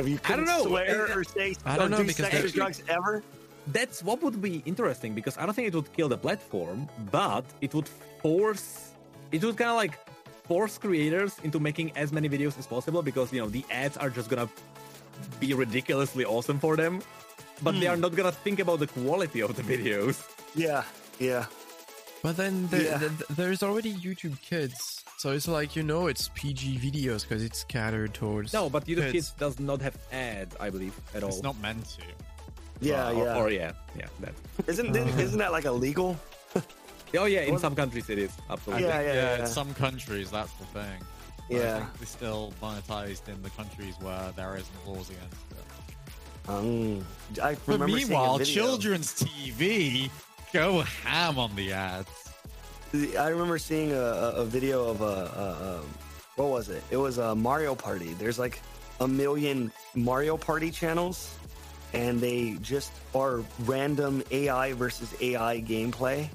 if 0.01 0.09
you 0.09 0.19
couldn't 0.19 0.47
know. 0.47 0.65
swear 0.67 1.17
or 1.17 1.25
say 1.25 1.55
I 1.65 1.77
don't 1.77 1.87
or 1.87 1.89
know, 1.91 1.97
do 1.99 2.05
because 2.05 2.27
sex 2.27 2.45
or 2.45 2.49
drugs 2.49 2.83
ever, 2.89 3.23
That's 3.69 4.03
what 4.03 4.23
would 4.23 4.41
be 4.43 4.63
interesting 4.65 5.15
because 5.15 5.37
I 5.39 5.45
don't 5.45 5.55
think 5.55 5.69
it 5.69 5.75
would 5.75 5.93
kill 5.93 6.09
the 6.09 6.19
platform, 6.19 6.89
but 7.13 7.45
it 7.61 7.75
would 7.75 7.89
force 8.23 8.91
it 9.33 9.45
would 9.45 9.57
kind 9.57 9.71
of 9.71 9.77
like 9.77 9.95
force 10.51 10.79
creators 10.79 11.39
into 11.45 11.61
making 11.61 11.93
as 11.97 12.13
many 12.13 12.29
videos 12.29 12.59
as 12.59 12.67
possible 12.67 13.03
because 13.03 13.33
you 13.33 13.41
know 13.41 13.49
the 13.49 13.65
ads 13.71 13.97
are 13.97 14.11
just 14.11 14.29
gonna 14.29 14.49
be 15.39 15.55
ridiculously 15.55 16.25
awesome 16.25 16.59
for 16.59 16.77
them, 16.77 17.01
but 17.63 17.73
they 17.79 17.87
hmm. 17.87 17.93
are 17.93 17.97
not 17.97 18.17
gonna 18.17 18.33
think 18.33 18.59
about 18.59 18.81
the 18.81 18.87
quality 18.89 19.41
of 19.41 19.55
the 19.55 19.63
videos. 19.63 20.27
yeah, 20.55 20.83
yeah. 21.19 21.45
But 22.23 22.37
then 22.37 22.67
the, 22.69 22.85
Yeah. 22.85 22.99
the, 22.99 23.09
the- 23.09 23.33
there's 23.35 23.63
already 23.63 23.95
YouTube 23.95 24.41
Kids, 24.43 25.05
so 25.21 25.33
it's 25.33 25.47
like 25.47 25.77
you 25.77 25.83
know 25.83 26.07
it's 26.07 26.31
PG 26.35 26.79
videos 26.79 27.29
because 27.29 27.43
it's 27.45 27.63
catered 27.65 28.15
towards. 28.15 28.53
No, 28.55 28.71
but 28.71 28.87
YouTube 28.87 29.13
kids. 29.13 29.13
Kids 29.13 29.31
does 29.33 29.61
not 29.61 29.83
have 29.83 29.97
ads, 30.13 30.57
I 30.59 30.71
believe, 30.71 30.95
at 31.15 31.23
all. 31.23 31.29
It's 31.29 31.43
not 31.43 31.59
meant 31.61 31.85
to. 31.97 32.03
Yeah, 32.81 33.11
or, 33.11 33.25
yeah. 33.25 33.37
Or, 33.37 33.51
yeah, 33.51 33.73
yeah, 33.95 34.07
that. 34.21 34.33
isn't 34.67 34.97
isn't 35.27 35.39
that 35.39 35.53
like 35.53 35.67
illegal? 35.67 36.17
Oh 37.19 37.27
yeah, 37.27 37.41
in 37.43 37.53
What- 37.53 37.61
some 37.61 37.75
countries 37.75 38.09
it 38.09 38.19
is 38.19 38.33
absolutely. 38.49 38.87
Yeah, 38.87 39.01
yeah, 39.01 39.13
yeah, 39.13 39.37
yeah. 39.37 39.41
in 39.41 39.47
some 39.47 39.75
countries 39.75 40.31
that's 40.31 40.53
the 40.55 40.65
thing. 40.67 40.99
But 41.51 41.57
I 41.57 41.61
Yeah. 41.61 41.79
think 41.81 41.99
they're 41.99 42.07
still 42.07 42.53
monetized 42.63 43.29
in 43.29 43.43
the 43.43 43.51
countries 43.51 43.95
where 44.01 44.33
there 44.37 44.57
isn't 44.57 44.87
laws 44.87 45.11
against 45.11 45.45
it. 45.51 46.49
Um, 46.49 47.05
I 47.43 47.55
But 47.67 47.69
remember 47.69 47.89
seeing 47.99 48.07
a 48.07 48.09
meanwhile, 48.09 48.39
video- 48.39 48.55
children's 48.55 49.13
TV 49.13 50.11
go 50.53 50.81
ham 50.81 51.39
on 51.39 51.55
the 51.57 51.73
ads. 51.75 52.09
I 52.93 53.29
remember 53.29 53.57
seeing 53.59 53.93
a, 53.93 54.33
a, 54.37 54.45
video 54.45 54.89
of 54.89 55.01
a, 55.01 55.05
a, 55.05 55.65
a 55.65 55.81
what 56.35 56.49
was 56.49 56.71
it? 56.71 56.83
It 56.91 56.97
was 56.97 57.19
a 57.19 57.37
Mario 57.37 57.77
Party. 57.77 58.15
There's 58.15 58.39
like 58.39 58.61
a 58.99 59.07
million 59.07 59.71
Mario 59.95 60.37
Party 60.37 60.73
channels, 60.73 61.33
and 61.93 62.21
they 62.21 62.57
just 62.63 62.91
are 63.15 63.45
random 63.61 64.25
AI 64.33 64.73
versus 64.73 65.15
AI 65.21 65.61
gameplay, 65.61 66.29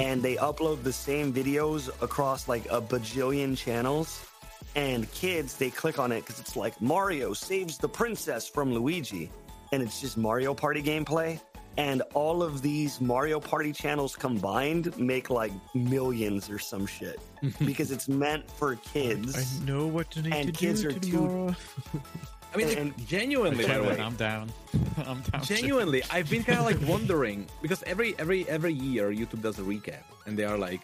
and 0.00 0.20
they 0.20 0.34
upload 0.34 0.82
the 0.82 0.92
same 0.92 1.32
videos 1.32 1.88
across 2.02 2.48
like 2.48 2.66
a 2.72 2.80
bajillion 2.80 3.56
channels. 3.56 4.26
And 4.74 5.08
kids, 5.12 5.56
they 5.56 5.70
click 5.70 6.00
on 6.00 6.10
it 6.10 6.22
because 6.22 6.40
it's 6.40 6.56
like 6.56 6.80
Mario 6.82 7.34
saves 7.34 7.78
the 7.78 7.88
princess 7.88 8.48
from 8.48 8.74
Luigi, 8.74 9.30
and 9.70 9.80
it's 9.80 10.00
just 10.00 10.16
Mario 10.16 10.54
Party 10.54 10.82
gameplay. 10.82 11.40
And 11.76 12.02
all 12.14 12.42
of 12.42 12.62
these 12.62 13.00
Mario 13.00 13.40
Party 13.40 13.72
channels 13.72 14.14
combined 14.16 14.96
make 14.98 15.28
like 15.30 15.52
millions 15.74 16.48
or 16.48 16.58
some 16.58 16.86
shit 16.86 17.18
because 17.64 17.90
it's 17.90 18.08
meant 18.08 18.48
for 18.50 18.76
kids. 18.76 19.60
I 19.62 19.64
know 19.64 19.86
what 19.86 20.10
to 20.12 20.22
need 20.22 20.34
And 20.34 20.46
to 20.46 20.52
kids 20.52 20.82
do 20.82 20.88
are 20.88 20.92
too- 20.92 21.54
I 22.54 22.56
mean, 22.56 22.68
like, 22.68 22.78
And- 22.78 23.06
genuinely, 23.08 23.66
by 23.66 23.78
the 23.78 23.82
way, 23.82 23.98
I'm 24.00 24.14
down. 24.14 24.52
I'm 25.06 25.20
down. 25.22 25.42
genuinely 25.42 26.02
i've 26.12 26.30
been 26.30 26.44
kind 26.44 26.60
of 26.60 26.64
like 26.64 26.78
wondering 26.88 27.48
because 27.60 27.82
every 27.82 28.14
every 28.16 28.48
every 28.48 28.72
year 28.72 29.10
youtube 29.10 29.42
does 29.42 29.58
a 29.58 29.62
recap 29.62 30.04
and 30.26 30.38
they 30.38 30.44
are 30.44 30.56
like 30.56 30.82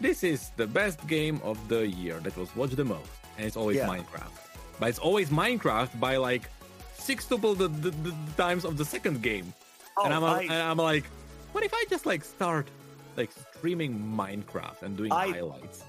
this 0.00 0.24
is 0.24 0.50
the 0.56 0.66
best 0.66 0.98
game 1.06 1.40
of 1.44 1.56
the 1.68 1.86
year 1.86 2.18
that 2.24 2.36
was 2.36 2.50
watched 2.56 2.74
the 2.74 2.84
most 2.84 3.08
and 3.36 3.46
it's 3.46 3.56
always 3.56 3.76
Yeah. 3.76 3.86
minecraft 3.86 4.34
but 4.80 4.88
it's 4.88 4.98
always 4.98 5.28
minecraft 5.30 6.00
by 6.00 6.16
like 6.16 6.50
sixtuple 6.98 7.56
the, 7.56 7.68
the, 7.68 7.90
the 7.90 8.12
times 8.36 8.64
of 8.64 8.76
the 8.76 8.84
second 8.84 9.22
game 9.22 9.54
Oh, 9.98 10.04
and 10.04 10.14
I'm, 10.14 10.24
I- 10.24 10.42
and 10.42 10.52
I'm 10.52 10.76
like 10.76 11.04
what 11.52 11.64
if 11.64 11.72
i 11.74 11.84
just 11.88 12.04
like 12.06 12.22
start 12.24 12.68
like 13.16 13.30
streaming 13.56 13.98
minecraft 13.98 14.82
and 14.82 14.96
doing 14.96 15.10
I- 15.12 15.28
highlights 15.30 15.84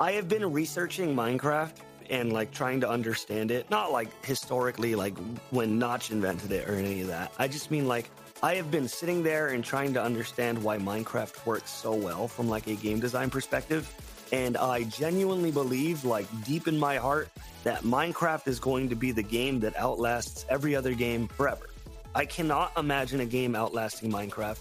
I 0.00 0.12
have 0.12 0.28
been 0.28 0.50
researching 0.52 1.14
Minecraft 1.14 1.72
and 2.10 2.32
like 2.32 2.50
trying 2.50 2.80
to 2.80 2.88
understand 2.90 3.52
it. 3.52 3.70
Not 3.70 3.92
like 3.92 4.08
historically, 4.26 4.96
like 4.96 5.16
when 5.50 5.78
Notch 5.78 6.10
invented 6.10 6.50
it 6.50 6.68
or 6.68 6.74
any 6.74 7.02
of 7.02 7.06
that. 7.06 7.32
I 7.38 7.46
just 7.46 7.70
mean 7.70 7.86
like 7.86 8.10
I 8.42 8.56
have 8.56 8.72
been 8.72 8.88
sitting 8.88 9.22
there 9.22 9.48
and 9.48 9.62
trying 9.64 9.94
to 9.94 10.02
understand 10.02 10.60
why 10.60 10.78
Minecraft 10.78 11.46
works 11.46 11.70
so 11.70 11.94
well 11.94 12.26
from 12.26 12.48
like 12.48 12.66
a 12.66 12.74
game 12.74 12.98
design 12.98 13.30
perspective. 13.30 13.88
And 14.32 14.56
I 14.56 14.82
genuinely 14.82 15.52
believe, 15.52 16.04
like 16.04 16.26
deep 16.44 16.66
in 16.66 16.76
my 16.76 16.96
heart, 16.96 17.28
that 17.62 17.82
Minecraft 17.82 18.48
is 18.48 18.58
going 18.58 18.88
to 18.88 18.96
be 18.96 19.12
the 19.12 19.22
game 19.22 19.60
that 19.60 19.76
outlasts 19.76 20.44
every 20.48 20.74
other 20.74 20.92
game 20.92 21.28
forever. 21.28 21.66
I 22.14 22.24
cannot 22.26 22.72
imagine 22.78 23.20
a 23.20 23.26
game 23.26 23.54
outlasting 23.56 24.10
Minecraft 24.10 24.58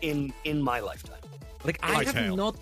in 0.00 0.32
in 0.44 0.60
my 0.62 0.80
lifetime. 0.80 1.20
Like 1.64 1.78
I 1.82 2.04
have 2.04 2.14
Hytale. 2.14 2.36
not 2.36 2.56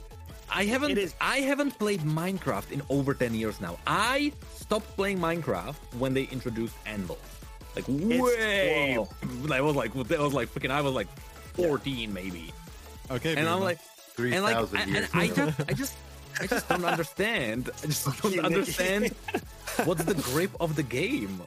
I 0.53 0.65
haven't 0.65 0.91
It 0.93 0.99
is- 0.99 1.15
I 1.21 1.39
haven't 1.41 1.79
played 1.79 2.01
Minecraft 2.01 2.73
in 2.73 2.83
over 2.91 3.15
10 3.15 3.35
years 3.35 3.61
now. 3.61 3.79
I 3.87 4.33
stopped 4.57 4.95
playing 4.97 5.19
Minecraft 5.19 5.77
when 5.99 6.13
they 6.13 6.25
introduced 6.25 6.75
Anvil. 6.87 7.19
Like 7.77 7.85
way. 7.89 8.99
I 9.53 9.61
was 9.61 9.77
like 9.77 9.93
that 10.09 10.19
was 10.19 10.35
like 10.35 10.53
freaking 10.53 10.71
I 10.71 10.81
was 10.81 10.93
like 10.93 11.09
14 11.55 12.13
maybe. 12.13 12.53
Okay, 13.11 13.37
And 13.37 13.49
I'm 13.49 13.59
boomer. 13.59 13.65
like 13.65 13.79
and 14.19 14.43
like 14.43 14.57
3,000 14.69 14.77
I- 14.79 14.83
and 14.99 15.09
I 15.15 15.27
just 15.29 15.61
I 15.69 15.73
just 15.73 15.95
I 16.41 16.47
just 16.47 16.69
don't 16.69 16.85
understand. 16.85 17.71
I 17.83 17.87
just 17.87 18.23
don't 18.23 18.39
understand 18.41 19.15
what's 19.85 20.05
the 20.05 20.15
grip 20.15 20.51
of 20.61 20.77
the 20.77 20.83
game. 20.83 21.41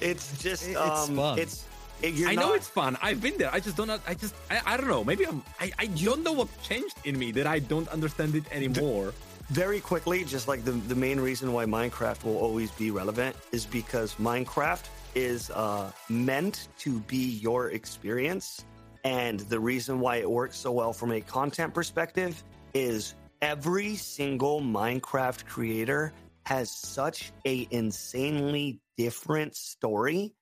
It's 0.00 0.36
just 0.42 0.64
It- 0.66 0.70
it's 0.72 1.08
um, 1.08 1.16
fun. 1.16 1.38
it's 1.38 1.54
it- 1.62 1.64
you're 2.02 2.28
I 2.28 2.34
know 2.34 2.48
not- 2.48 2.56
it's 2.56 2.68
fun. 2.68 2.96
I've 3.02 3.20
been 3.20 3.36
there. 3.38 3.52
I 3.52 3.60
just 3.60 3.76
don't. 3.76 3.90
I 3.90 4.14
just. 4.14 4.34
I, 4.50 4.60
I 4.66 4.76
don't 4.76 4.88
know. 4.88 5.04
Maybe 5.04 5.26
I'm. 5.26 5.42
I, 5.60 5.72
I 5.78 5.86
don't 5.86 6.22
know 6.22 6.32
what 6.32 6.48
changed 6.62 6.96
in 7.04 7.18
me 7.18 7.32
that 7.32 7.46
I 7.46 7.58
don't 7.58 7.88
understand 7.88 8.34
it 8.34 8.44
anymore. 8.52 9.12
very 9.50 9.80
quickly, 9.80 10.24
just 10.24 10.46
like 10.46 10.64
the, 10.64 10.72
the 10.72 10.94
main 10.94 11.18
reason 11.18 11.52
why 11.52 11.64
Minecraft 11.64 12.24
will 12.24 12.36
always 12.36 12.70
be 12.72 12.90
relevant 12.90 13.34
is 13.52 13.64
because 13.66 14.14
Minecraft 14.16 14.84
is 15.14 15.50
uh, 15.50 15.90
meant 16.10 16.68
to 16.80 17.00
be 17.00 17.16
your 17.40 17.70
experience. 17.70 18.64
And 19.04 19.40
the 19.40 19.58
reason 19.58 20.00
why 20.00 20.16
it 20.16 20.30
works 20.30 20.58
so 20.58 20.70
well 20.72 20.92
from 20.92 21.12
a 21.12 21.20
content 21.20 21.72
perspective 21.72 22.42
is 22.74 23.14
every 23.40 23.96
single 23.96 24.60
Minecraft 24.60 25.46
creator 25.46 26.12
has 26.44 26.70
such 26.70 27.32
a 27.46 27.66
insanely 27.70 28.80
different 28.98 29.56
story. 29.56 30.34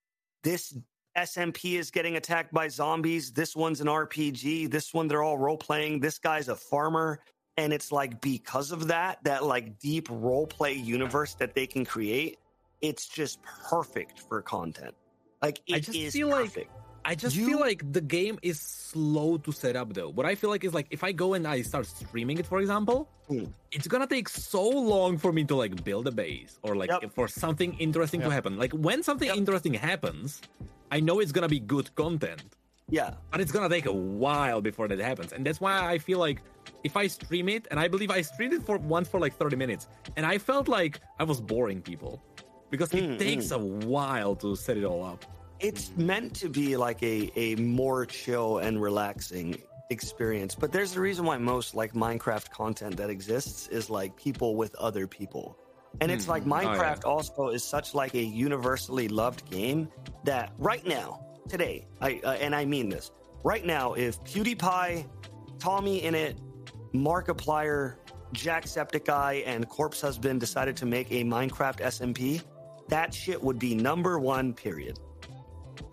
This 0.43 0.77
SMP 1.17 1.79
is 1.79 1.91
getting 1.91 2.17
attacked 2.17 2.53
by 2.53 2.69
zombies. 2.69 3.33
This 3.33 3.57
one's 3.57 3.81
an 3.81 3.87
RPG. 3.89 4.71
This 4.71 4.93
one, 4.95 5.09
they're 5.09 5.23
all 5.23 5.39
role 5.39 5.57
playing. 5.57 6.01
This 6.01 6.19
guy's 6.19 6.49
a 6.49 6.57
farmer. 6.57 7.21
And 7.57 7.73
it's 7.73 7.91
like, 7.91 8.21
because 8.21 8.71
of 8.71 8.89
that, 8.89 9.25
that 9.25 9.45
like 9.45 9.79
deep 9.79 10.09
role 10.11 10.47
play 10.47 10.75
universe 10.75 11.35
that 11.35 11.55
they 11.55 11.67
can 11.67 11.85
create, 11.87 12.39
it's 12.83 13.09
just 13.09 13.43
perfect 13.43 14.21
for 14.21 14.43
content. 14.43 14.95
Like, 15.43 15.61
it 15.67 15.75
I 15.75 15.77
is 15.79 15.87
just 15.87 16.13
feel 16.17 16.29
like- 16.29 16.45
perfect. 16.47 16.71
I 17.09 17.15
just 17.15 17.37
You- 17.37 17.47
feel 17.47 17.61
like 17.61 17.93
the 17.93 18.01
game 18.01 18.37
is 18.43 18.61
slow 18.61 19.39
to 19.39 19.53
set 19.53 19.77
up 19.77 19.95
though. 19.95 20.09
What 20.09 20.27
I 20.27 20.35
feel 20.35 20.51
like 20.51 20.65
is 20.65 20.75
like 20.75 20.89
if 20.91 21.05
I 21.05 21.13
go 21.13 21.35
and 21.35 21.47
I 21.47 21.63
start 21.63 21.87
streaming 21.87 22.39
it, 22.39 22.47
for 22.47 22.59
example, 22.59 23.09
Hmm. 23.29 23.45
it's 23.71 23.87
gonna 23.87 24.09
take 24.09 24.29
so 24.29 24.69
long 24.69 25.17
for 25.17 25.33
me 25.33 25.45
to 25.45 25.55
like 25.55 25.85
build 25.85 26.09
a 26.09 26.11
base 26.11 26.59
or 26.63 26.75
like 26.75 26.91
Yep. 26.91 27.15
for 27.15 27.29
something 27.29 27.75
interesting 27.79 28.23
to 28.23 28.31
happen. 28.31 28.59
Like 28.59 28.73
when 28.73 29.05
something 29.05 29.29
Yep. 29.29 29.37
interesting 29.37 29.75
happens, 29.75 30.43
I 30.91 31.01
know 31.01 31.21
it's 31.21 31.33
gonna 31.33 31.49
be 31.49 31.61
good 31.61 31.95
content. 31.95 32.43
yeah. 32.89 33.11
but 33.31 33.41
it's 33.41 33.53
gonna 33.53 33.69
take 33.69 33.87
a 33.87 33.93
while 33.93 34.61
before 34.61 34.87
that 34.89 34.99
happens 35.01 35.33
and 35.33 35.45
that's 35.45 35.61
why 35.61 35.75
i 35.95 35.99
feel 35.99 36.21
like 36.27 36.39
if 36.85 36.97
i 36.97 37.07
stream 37.09 37.49
it 37.49 37.67
and 37.71 37.81
i 37.85 37.89
believe 37.89 38.11
i 38.19 38.23
streamed 38.23 38.53
it 38.59 38.63
for 38.69 38.77
once 38.79 39.09
for 39.09 39.19
like 39.19 39.35
30 39.37 39.57
minutes 39.57 39.89
and 40.17 40.25
i 40.25 40.39
felt 40.39 40.69
like 40.69 41.01
i 41.19 41.25
was 41.25 41.41
boring 41.41 41.81
people 41.83 42.23
because 42.71 42.91
it 42.95 43.03
Mm, 43.03 43.19
takes 43.19 43.51
a 43.51 43.59
while 43.59 44.35
to 44.37 44.55
set 44.55 44.77
it 44.77 44.85
all 44.85 45.03
up 45.05 45.25
it's 45.59 45.91
meant 45.97 46.31
to 46.43 46.49
be 46.49 46.77
like 46.77 47.03
a, 47.03 47.17
a 47.35 47.57
more 47.57 48.07
chill 48.07 48.59
and 48.59 48.81
relaxing 48.81 49.49
experience 49.91 50.55
but 50.55 50.71
there's 50.71 50.97
a 50.97 51.01
reason 51.01 51.25
why 51.25 51.37
most 51.39 51.75
like 51.75 51.93
minecraft 51.95 52.51
content 52.51 52.97
that 52.97 53.11
exists 53.11 53.67
is 53.79 53.91
like 53.91 54.15
people 54.17 54.55
with 54.63 54.73
other 54.77 55.07
people 55.09 55.57
and 56.01 56.11
it's 56.11 56.29
like 56.29 56.43
Oh, 56.45 56.49
yeah. 56.49 56.65
minecraft 56.65 57.05
also 57.05 57.49
is 57.49 57.65
such 57.65 57.95
like 57.95 58.15
a 58.15 58.23
universally 58.23 59.09
loved 59.09 59.51
game 59.51 59.89
that 60.25 60.53
right 60.59 60.87
now 60.87 61.21
today 61.49 61.87
i 62.01 62.21
uh, 62.25 62.33
and 62.33 62.55
i 62.55 62.65
mean 62.65 62.89
this 62.89 63.11
right 63.45 63.65
now 63.65 63.95
if 63.95 64.23
pewdiepie 64.25 65.07
TommyInnit 65.59 66.37
markiplier 66.95 67.97
jacksepticeye 68.35 69.43
and 69.47 69.69
corpse 69.69 70.01
husband 70.01 70.41
decided 70.41 70.77
to 70.77 70.87
make 70.87 71.11
a 71.11 71.23
minecraft 71.25 71.81
smp 71.81 72.43
that 72.89 73.13
shit 73.15 73.43
would 73.43 73.59
be 73.59 73.75
number 73.75 74.19
one 74.19 74.53
period 74.53 74.99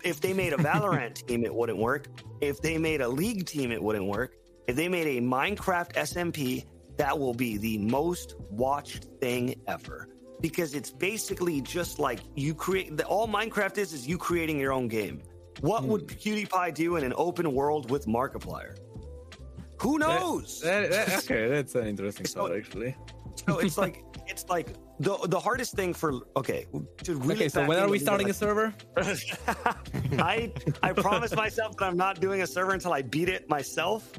if 0.02 0.20
they 0.20 0.32
made 0.32 0.52
a 0.52 0.56
Valorant 0.68 1.26
team, 1.26 1.44
it 1.44 1.54
wouldn't 1.54 1.78
work. 1.78 2.08
If 2.40 2.60
they 2.60 2.78
made 2.78 3.00
a 3.00 3.08
League 3.08 3.46
team, 3.46 3.70
it 3.70 3.82
wouldn't 3.82 4.06
work. 4.06 4.36
If 4.66 4.76
they 4.76 4.88
made 4.88 5.18
a 5.18 5.20
Minecraft 5.20 5.92
SMP, 5.94 6.64
that 6.96 7.18
will 7.18 7.34
be 7.34 7.56
the 7.56 7.78
most 7.78 8.36
watched 8.50 9.04
thing 9.20 9.60
ever. 9.66 10.08
Because 10.40 10.74
it's 10.74 10.90
basically 10.90 11.60
just 11.60 11.98
like 11.98 12.20
you 12.34 12.54
create, 12.54 12.96
the, 12.96 13.04
all 13.06 13.26
Minecraft 13.26 13.78
is, 13.78 13.92
is 13.92 14.06
you 14.06 14.18
creating 14.18 14.58
your 14.58 14.72
own 14.72 14.88
game. 14.88 15.22
What 15.60 15.84
would 15.84 16.02
hmm. 16.02 16.16
PewDiePie 16.16 16.74
do 16.74 16.96
in 16.96 17.04
an 17.04 17.14
open 17.16 17.52
world 17.52 17.90
with 17.90 18.06
Markiplier? 18.06 18.76
Who 19.80 19.98
knows? 19.98 20.60
That- 20.60 20.90
that- 20.90 21.24
okay 21.24 21.48
that's 21.48 21.74
an 21.74 21.86
interesting 21.86 22.26
So- 22.26 22.48
thought 22.48 22.56
actually 22.56 22.96
so 23.46 23.58
it's 23.58 23.78
like, 23.78 24.04
it's 24.26 24.48
like 24.48 24.74
the 25.00 25.16
the 25.28 25.38
hardest 25.38 25.74
thing 25.74 25.92
for, 25.92 26.20
okay, 26.36 26.66
to 27.02 27.16
really 27.16 27.34
okay 27.34 27.48
so 27.48 27.66
when 27.66 27.78
are 27.78 27.88
we 27.88 27.98
starting 27.98 28.26
like, 28.26 28.34
a 28.34 28.38
server 28.38 28.74
I 30.18 30.52
I 30.82 30.92
promised 30.92 31.34
myself 31.36 31.76
that 31.78 31.86
I'm 31.86 31.96
not 31.96 32.20
doing 32.20 32.42
a 32.42 32.46
server 32.46 32.72
until 32.72 32.92
I 32.92 33.02
beat 33.02 33.28
it 33.28 33.48
myself. 33.48 34.12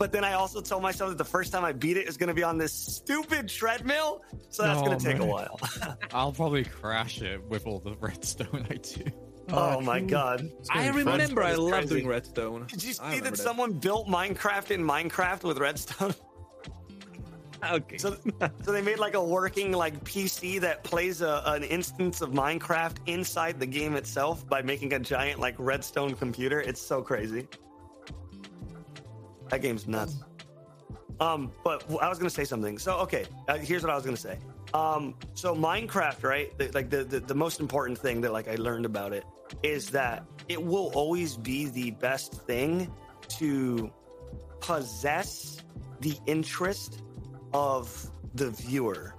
But 0.00 0.12
then 0.12 0.24
I 0.24 0.32
also 0.32 0.62
told 0.62 0.82
myself 0.82 1.10
that 1.10 1.18
the 1.18 1.26
first 1.26 1.52
time 1.52 1.62
I 1.62 1.72
beat 1.72 1.98
it 1.98 2.08
is 2.08 2.16
going 2.16 2.28
to 2.28 2.34
be 2.34 2.42
on 2.42 2.56
this 2.56 2.72
stupid 2.72 3.50
treadmill, 3.50 4.22
so 4.48 4.62
that's 4.62 4.80
Oh, 4.80 4.84
going 4.86 4.98
to 4.98 5.04
take 5.04 5.18
a 5.18 5.26
while. 5.26 5.60
I'll 6.14 6.32
probably 6.32 6.64
crash 6.64 7.20
it 7.20 7.44
with 7.44 7.66
all 7.66 7.80
the 7.80 7.94
redstone 8.00 8.66
I 8.70 8.76
do. 8.76 9.04
oh, 9.52 9.76
oh 9.76 9.80
my 9.82 10.00
god! 10.00 10.48
I 10.70 10.88
remember 10.88 11.42
i 11.42 11.50
It's 11.50 11.58
love 11.58 11.86
doing 11.90 12.06
redstone 12.06 12.66
Did 12.68 12.82
you 12.82 12.94
see 12.94 13.02
remember 13.04 13.30
that 13.32 13.36
someone 13.36 13.72
built 13.74 14.08
Minecraft 14.08 14.70
in 14.70 14.80
Minecraft 14.82 15.42
with 15.44 15.58
redstone? 15.58 16.14
okay 17.72 17.98
So, 17.98 18.16
so 18.62 18.72
they 18.72 18.80
made 18.80 18.98
like 19.00 19.12
a 19.14 19.22
working 19.22 19.72
like 19.72 20.02
PC 20.04 20.60
that 20.62 20.82
plays 20.82 21.20
a, 21.20 21.42
an 21.44 21.62
instance 21.64 22.22
of 22.22 22.30
Minecraft 22.30 22.96
inside 23.04 23.60
the 23.60 23.66
game 23.66 23.96
itself 23.96 24.48
by 24.48 24.62
making 24.62 24.94
a 24.94 24.98
giant 24.98 25.40
like 25.40 25.56
redstone 25.58 26.14
computer. 26.14 26.58
It's 26.62 26.80
so 26.80 27.02
crazy. 27.02 27.46
That 29.50 29.62
game's 29.62 29.86
nuts. 29.86 30.16
Um, 31.20 31.52
but 31.62 31.84
I 32.00 32.08
was 32.08 32.18
gonna 32.18 32.30
say 32.30 32.44
something. 32.44 32.78
So 32.78 32.98
okay, 33.00 33.26
uh, 33.48 33.58
here's 33.58 33.82
what 33.82 33.92
I 33.92 33.94
was 33.94 34.04
gonna 34.04 34.16
say. 34.16 34.38
Um, 34.72 35.14
so 35.34 35.54
Minecraft, 35.54 36.22
right? 36.22 36.56
The, 36.56 36.70
like 36.70 36.88
the, 36.88 37.04
the 37.04 37.20
the 37.20 37.34
most 37.34 37.60
important 37.60 37.98
thing 37.98 38.20
that 38.22 38.32
like 38.32 38.48
I 38.48 38.54
learned 38.54 38.86
about 38.86 39.12
it 39.12 39.24
is 39.62 39.90
that 39.90 40.24
it 40.48 40.62
will 40.62 40.90
always 40.94 41.36
be 41.36 41.66
the 41.66 41.90
best 41.90 42.32
thing 42.46 42.90
to 43.38 43.92
possess 44.60 45.62
the 46.00 46.16
interest 46.26 47.02
of 47.52 48.10
the 48.34 48.50
viewer. 48.50 49.14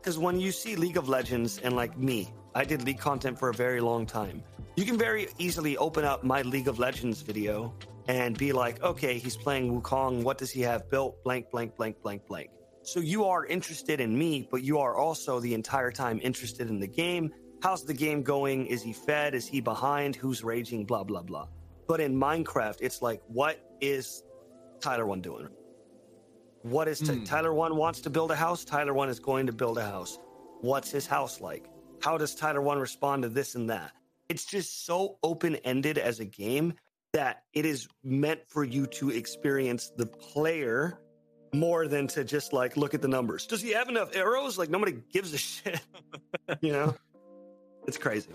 Because 0.00 0.18
when 0.18 0.40
you 0.40 0.52
see 0.52 0.76
League 0.76 0.96
of 0.96 1.08
Legends, 1.08 1.58
and 1.58 1.74
like 1.74 1.96
me, 1.96 2.30
I 2.54 2.64
did 2.64 2.82
League 2.82 2.98
content 2.98 3.38
for 3.38 3.48
a 3.48 3.54
very 3.54 3.80
long 3.80 4.04
time. 4.06 4.42
You 4.76 4.84
can 4.84 4.98
very 4.98 5.28
easily 5.38 5.76
open 5.76 6.04
up 6.04 6.24
my 6.24 6.42
League 6.42 6.68
of 6.68 6.78
Legends 6.78 7.22
video 7.22 7.74
and 8.08 8.36
be 8.36 8.52
like, 8.52 8.82
okay, 8.82 9.18
he's 9.18 9.36
playing 9.36 9.70
Wukong. 9.70 10.22
What 10.24 10.38
does 10.38 10.50
he 10.50 10.62
have 10.62 10.90
built? 10.90 11.22
Blank, 11.22 11.50
blank, 11.50 11.76
blank, 11.76 12.02
blank, 12.02 12.26
blank. 12.26 12.50
So 12.82 13.00
you 13.00 13.26
are 13.26 13.44
interested 13.44 14.00
in 14.00 14.16
me, 14.16 14.48
but 14.50 14.62
you 14.62 14.78
are 14.78 14.96
also 14.96 15.40
the 15.40 15.52
entire 15.52 15.90
time 15.92 16.18
interested 16.22 16.68
in 16.70 16.80
the 16.80 16.86
game. 16.88 17.32
How's 17.62 17.84
the 17.84 17.92
game 17.92 18.22
going? 18.22 18.66
Is 18.66 18.82
he 18.82 18.92
fed? 18.94 19.34
Is 19.34 19.46
he 19.46 19.60
behind? 19.60 20.16
Who's 20.16 20.42
raging? 20.42 20.86
Blah, 20.86 21.04
blah, 21.04 21.22
blah. 21.22 21.48
But 21.86 22.00
in 22.00 22.14
Minecraft, 22.16 22.78
it's 22.80 23.02
like, 23.02 23.20
what 23.26 23.60
is 23.80 24.22
Tyler 24.80 25.04
One 25.06 25.20
doing? 25.20 25.48
What 26.62 26.88
is 26.88 27.00
Ty- 27.00 27.14
Hmm. 27.14 27.24
Tyler 27.24 27.52
One 27.52 27.76
wants 27.76 28.00
to 28.02 28.10
build 28.10 28.30
a 28.30 28.36
house? 28.36 28.64
Tyler 28.64 28.94
One 28.94 29.08
is 29.10 29.20
going 29.20 29.46
to 29.46 29.52
build 29.52 29.76
a 29.76 29.84
house. 29.84 30.18
What's 30.60 30.90
his 30.90 31.06
house 31.06 31.40
like? 31.40 31.66
How 32.00 32.16
does 32.16 32.34
Tyler 32.34 32.62
One 32.62 32.78
respond 32.78 33.22
to 33.24 33.28
this 33.28 33.54
and 33.54 33.68
that? 33.70 33.92
It's 34.28 34.44
just 34.44 34.86
so 34.86 35.18
open 35.22 35.56
ended 35.56 35.98
as 35.98 36.20
a 36.20 36.24
game 36.24 36.74
that 37.12 37.42
it 37.54 37.64
is 37.64 37.88
meant 38.04 38.40
for 38.48 38.64
you 38.64 38.86
to 38.86 39.10
experience 39.10 39.90
the 39.96 40.06
player 40.06 41.00
more 41.54 41.88
than 41.88 42.06
to 42.08 42.24
just 42.24 42.52
like 42.52 42.76
look 42.76 42.92
at 42.94 43.00
the 43.02 43.08
numbers. 43.08 43.46
Does 43.46 43.62
he 43.62 43.72
have 43.72 43.88
enough 43.88 44.14
arrows? 44.14 44.58
Like 44.58 44.68
nobody 44.70 44.92
gives 45.12 45.32
a 45.32 45.38
shit. 45.50 45.80
you 46.60 46.72
know? 46.72 46.94
It's 47.86 47.96
crazy. 47.96 48.32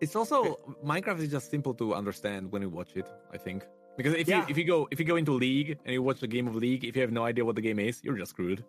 It's 0.00 0.14
also 0.14 0.56
Minecraft 0.84 1.20
is 1.20 1.30
just 1.30 1.50
simple 1.50 1.74
to 1.74 1.94
understand 1.94 2.52
when 2.52 2.62
you 2.62 2.68
watch 2.68 2.90
it. 2.94 3.08
I 3.32 3.38
think 3.38 3.64
because 3.96 4.14
if 4.14 4.28
Yeah. 4.28 4.42
you 4.42 4.46
if 4.50 4.56
you 4.58 4.64
go 4.64 4.86
if 4.90 5.00
you 5.00 5.06
go 5.06 5.16
into 5.16 5.32
League 5.32 5.78
and 5.84 5.92
you 5.94 6.02
watch 6.02 6.20
the 6.20 6.28
game 6.28 6.46
of 6.46 6.54
League, 6.54 6.84
if 6.84 6.94
you 6.94 7.02
have 7.02 7.12
no 7.12 7.24
idea 7.24 7.44
what 7.44 7.56
the 7.56 7.62
game 7.62 7.78
is, 7.78 8.00
you're 8.04 8.16
just 8.16 8.30
screwed. 8.30 8.62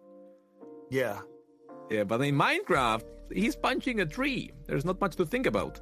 Yeah. 0.90 1.20
Yeah, 1.92 2.04
but 2.06 2.22
in 2.22 2.36
Minecraft, 2.36 3.04
he's 3.32 3.56
punching 3.56 4.00
a 4.02 4.06
tree. 4.06 4.52
There's 4.66 4.86
not 4.86 5.00
much 5.00 5.16
to 5.18 5.26
think 5.26 5.46
about. 5.46 5.80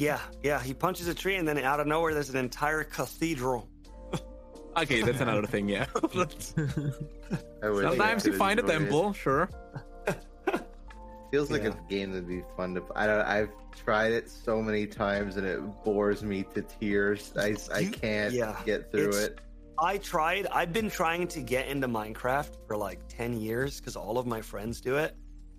Yeah. 0.00 0.18
Yeah. 0.42 0.60
He 0.62 0.72
punches 0.74 1.06
a 1.08 1.14
tree 1.14 1.36
and 1.36 1.46
then 1.46 1.58
out 1.58 1.78
of 1.80 1.86
nowhere 1.86 2.14
there's 2.14 2.30
an 2.30 2.36
entire 2.36 2.84
cathedral. 2.84 3.68
Okay, 4.76 5.02
that's 5.02 5.20
another 5.20 5.48
thing. 5.48 5.68
Yeah. 5.68 5.86
I 5.96 7.68
wish 7.68 7.84
I 7.84 7.88
Sometimes 7.90 8.24
you 8.24 8.32
find 8.34 8.60
a 8.60 8.62
enjoy 8.62 8.74
it. 8.74 8.78
temple, 8.78 9.12
sure. 9.14 9.50
Feels 11.32 11.50
like 11.50 11.62
Yeah. 11.64 11.70
a 11.70 11.90
game 11.90 12.12
that'd 12.12 12.26
be 12.28 12.42
fun 12.56 12.74
to. 12.76 12.82
I 12.94 13.06
don't. 13.06 13.20
I've 13.20 13.50
tried 13.84 14.12
it 14.12 14.30
so 14.30 14.62
many 14.62 14.86
times 14.86 15.36
and 15.36 15.44
it 15.46 15.60
bores 15.84 16.22
me 16.22 16.44
to 16.54 16.62
tears. 16.62 17.32
I 17.36 17.56
I 17.74 17.84
can't 17.86 18.32
yeah, 18.32 18.56
get 18.64 18.90
through 18.92 19.08
it's- 19.08 19.24
it. 19.26 19.38
I 19.82 19.98
tried. 19.98 20.46
I've 20.46 20.72
been 20.72 20.88
trying 20.90 21.26
to 21.28 21.40
get 21.40 21.66
into 21.68 21.88
Minecraft 21.88 22.50
for 22.66 22.76
like 22.76 23.00
10 23.08 23.40
years 23.40 23.80
because 23.80 23.96
all 23.96 24.18
of 24.18 24.26
my 24.26 24.40
friends 24.40 24.80
do 24.80 24.96
it. 24.98 25.16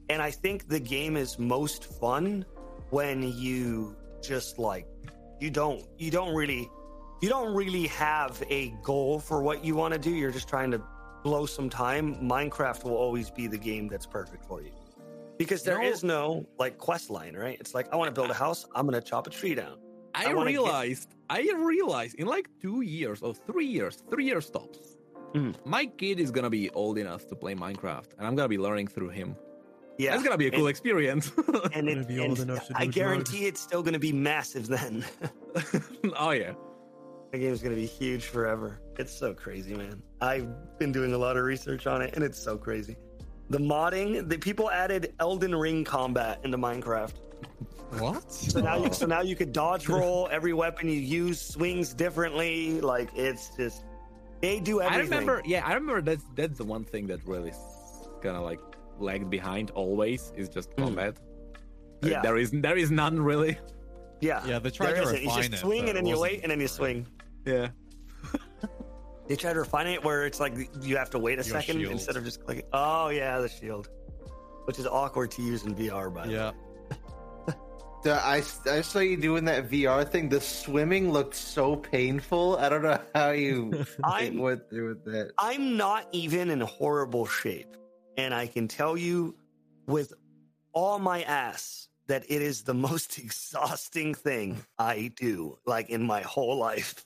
And 0.09 0.21
I 0.21 0.31
think 0.31 0.67
the 0.69 0.79
game 0.79 1.17
is 1.17 1.37
most 1.39 1.85
fun 1.85 2.45
when 2.91 3.23
you 3.23 3.95
just 4.21 4.59
like 4.59 4.85
you 5.39 5.49
don't 5.49 5.83
you 5.97 6.11
don't 6.11 6.33
really 6.35 6.69
you 7.21 7.29
don't 7.29 7.53
really 7.53 7.87
have 7.87 8.41
a 8.49 8.69
goal 8.83 9.19
for 9.19 9.41
what 9.43 9.63
you 9.63 9.75
want 9.75 9.93
to 9.93 9.99
do. 9.99 10.09
You're 10.11 10.31
just 10.31 10.47
trying 10.49 10.71
to 10.71 10.81
blow 11.23 11.45
some 11.45 11.69
time. 11.69 12.15
Minecraft 12.21 12.83
will 12.83 12.95
always 12.95 13.29
be 13.29 13.47
the 13.47 13.57
game 13.57 13.87
that's 13.87 14.05
perfect 14.07 14.43
for 14.45 14.61
you. 14.61 14.71
Because 15.37 15.63
there 15.63 15.79
No. 15.79 15.87
is 15.87 16.03
no 16.03 16.45
like 16.57 16.77
quest 16.77 17.09
line, 17.09 17.35
right? 17.35 17.57
It's 17.59 17.73
like 17.75 17.91
I 17.93 17.95
want 17.95 18.07
to 18.07 18.11
build 18.19 18.31
a 18.31 18.33
house, 18.35 18.65
I'm 18.75 18.87
going 18.87 18.99
to 18.99 19.07
chop 19.07 19.27
a 19.27 19.29
tree 19.29 19.55
down. 19.55 19.77
I, 20.13 20.31
I 20.31 20.33
wanna 20.33 20.51
get- 20.51 20.57
realized, 20.59 21.09
I 21.29 21.49
realized 21.55 22.15
in 22.15 22.27
like 22.27 22.47
two 22.61 22.81
years 22.81 23.21
or 23.21 23.33
three 23.33 23.65
years, 23.65 24.03
three 24.09 24.25
years 24.25 24.49
tops, 24.49 24.97
Mm. 25.33 25.55
my 25.65 25.85
kid 25.85 26.19
is 26.19 26.29
gonna 26.31 26.49
be 26.49 26.69
old 26.71 26.97
enough 26.97 27.25
to 27.29 27.35
play 27.37 27.55
Minecraft, 27.55 28.09
and 28.17 28.27
I'm 28.27 28.35
gonna 28.35 28.49
be 28.49 28.57
learning 28.57 28.87
through 28.87 29.09
him. 29.09 29.37
Yeah. 30.01 30.11
That's 30.11 30.23
gonna 30.23 30.37
be 30.37 30.47
a 30.47 30.51
cool 30.51 30.61
And- 30.61 30.69
experience. 30.69 31.31
and, 31.37 31.87
Gonna 31.87 32.01
it, 32.01 32.07
be 32.07 32.19
and 32.21 32.29
old 32.31 32.39
enough 32.39 32.67
to 32.67 32.73
I 32.75 32.87
guarantee 32.87 33.45
it's 33.45 33.61
still 33.61 33.83
going 33.83 33.93
to 33.93 33.99
be 33.99 34.11
massive 34.11 34.67
then. 34.67 35.05
oh 36.17 36.31
yeah. 36.31 36.53
the 37.31 37.37
game's 37.37 37.61
going 37.61 37.75
to 37.75 37.79
be 37.79 37.85
huge 37.85 38.25
forever. 38.25 38.79
It's 38.97 39.13
so 39.13 39.33
crazy, 39.33 39.75
man. 39.75 40.01
I've 40.19 40.79
been 40.79 40.91
doing 40.91 41.13
a 41.13 41.17
lot 41.17 41.37
of 41.37 41.43
research 41.43 41.85
on 41.87 42.01
it, 42.01 42.15
and 42.15 42.23
it's 42.23 42.39
so 42.41 42.57
crazy. 42.57 42.95
The 43.49 43.59
modding, 43.59 44.27
the 44.27 44.37
people 44.37 44.71
added 44.71 45.13
Elden 45.19 45.53
Ring 45.55 45.83
combat 45.83 46.39
into 46.43 46.57
Minecraft. 46.57 47.13
What? 47.99 48.31
So 48.31 48.61
now, 48.61 48.77
you, 48.77 48.93
so 48.93 49.05
now 49.05 49.21
you 49.21 49.35
could 49.35 49.51
dodge 49.51 49.87
roll. 49.99 50.29
Every 50.31 50.53
weapon 50.53 50.87
you 50.87 50.95
use 50.99 51.39
swings 51.39 51.93
differently. 51.93 52.81
Like 52.81 53.09
it's 53.15 53.55
just 53.55 53.83
they 54.41 54.59
do 54.59 54.81
everything. 54.81 55.13
I 55.13 55.17
remember, 55.19 55.41
yeah, 55.45 55.65
I 55.65 55.73
remember 55.73 56.01
that's 56.01 56.23
that's 56.35 56.57
the 56.57 56.63
one 56.65 56.85
thing 56.85 57.07
that 57.07 57.23
really 57.25 57.51
kind 58.23 58.37
of 58.37 58.43
like 58.43 58.59
lagged 59.01 59.29
behind 59.29 59.71
always 59.71 60.31
is 60.35 60.47
just 60.49 60.69
Mm. 60.71 60.83
combat. 60.85 61.17
Uh, 62.03 62.07
Yeah. 62.07 62.21
there 62.21 62.37
is 62.37 62.51
there 62.51 62.77
is 62.77 62.91
none 62.91 63.19
really. 63.21 63.57
Yeah, 64.21 64.45
Yeah, 64.45 64.59
they 64.59 64.69
tried 64.69 64.93
there 64.93 65.03
to 65.05 65.09
isn't. 65.15 65.23
You 65.23 65.49
just 65.49 65.61
swing 65.61 65.81
but 65.81 65.89
and 65.89 65.97
then 65.97 66.05
you 66.05 66.19
wait 66.19 66.41
and 66.43 66.51
then 66.51 66.61
you 66.61 66.67
swing. 66.67 67.07
Yeah. 67.45 67.69
They 69.27 69.35
try 69.37 69.53
to 69.53 69.59
refine 69.59 69.87
it 69.87 70.03
where 70.03 70.25
it's 70.25 70.39
like 70.41 70.53
you 70.81 70.97
have 70.97 71.09
to 71.11 71.19
wait 71.19 71.39
a 71.39 71.43
Your 71.43 71.61
second 71.61 71.79
shield. 71.79 71.91
instead 71.93 72.17
of 72.17 72.23
just 72.25 72.43
clicking. 72.43 72.65
Oh 72.73 73.07
yeah, 73.09 73.39
the 73.39 73.47
shield, 73.47 73.89
which 74.65 74.77
is 74.77 74.85
awkward 74.85 75.31
to 75.31 75.41
use 75.41 75.63
in 75.63 75.73
VR. 75.73 76.13
By. 76.13 76.25
Yeah. 76.25 76.51
The- 78.03 78.13
I, 78.19 78.41
I 78.69 78.81
saw 78.81 78.99
you 78.99 79.15
doing 79.15 79.45
that 79.45 79.69
VR 79.69 80.03
thing. 80.09 80.27
The 80.27 80.41
swimming 80.41 81.11
looked 81.11 81.35
so 81.35 81.75
painful. 81.75 82.57
I 82.57 82.67
don't 82.67 82.81
know 82.81 82.99
how 83.15 83.29
you 83.31 83.85
I'm- 84.03 84.39
went 84.39 84.67
through 84.69 84.89
with 84.89 85.05
that. 85.05 85.31
I'm 85.37 85.77
not 85.77 86.07
even 86.11 86.49
in 86.49 86.61
horrible 86.61 87.25
shape. 87.27 87.67
And 88.21 88.33
I 88.35 88.45
can 88.45 88.67
tell 88.67 88.95
you 88.95 89.35
with 89.87 90.13
all 90.73 90.99
my 90.99 91.23
ass 91.23 91.87
that 92.07 92.23
it 92.29 92.41
is 92.41 92.61
the 92.63 92.73
most 92.87 93.17
exhausting 93.17 94.13
thing 94.13 94.57
I 94.77 95.11
do, 95.15 95.57
like 95.65 95.89
in 95.89 96.03
my 96.03 96.21
whole 96.21 96.57
life. 96.57 97.03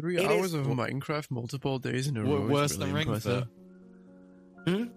Three 0.00 0.18
It 0.18 0.30
hours 0.30 0.46
is- 0.46 0.54
of 0.54 0.66
Minecraft 0.66 1.30
multiple 1.30 1.78
days 1.78 2.06
in 2.08 2.16
a 2.18 2.22
row. 2.22 2.44
is 2.44 2.50
worse 2.50 2.72
really 2.72 2.86
than 2.86 2.94
Ring 2.94 3.06
impressive. 3.08 3.48
Fit. 4.66 4.90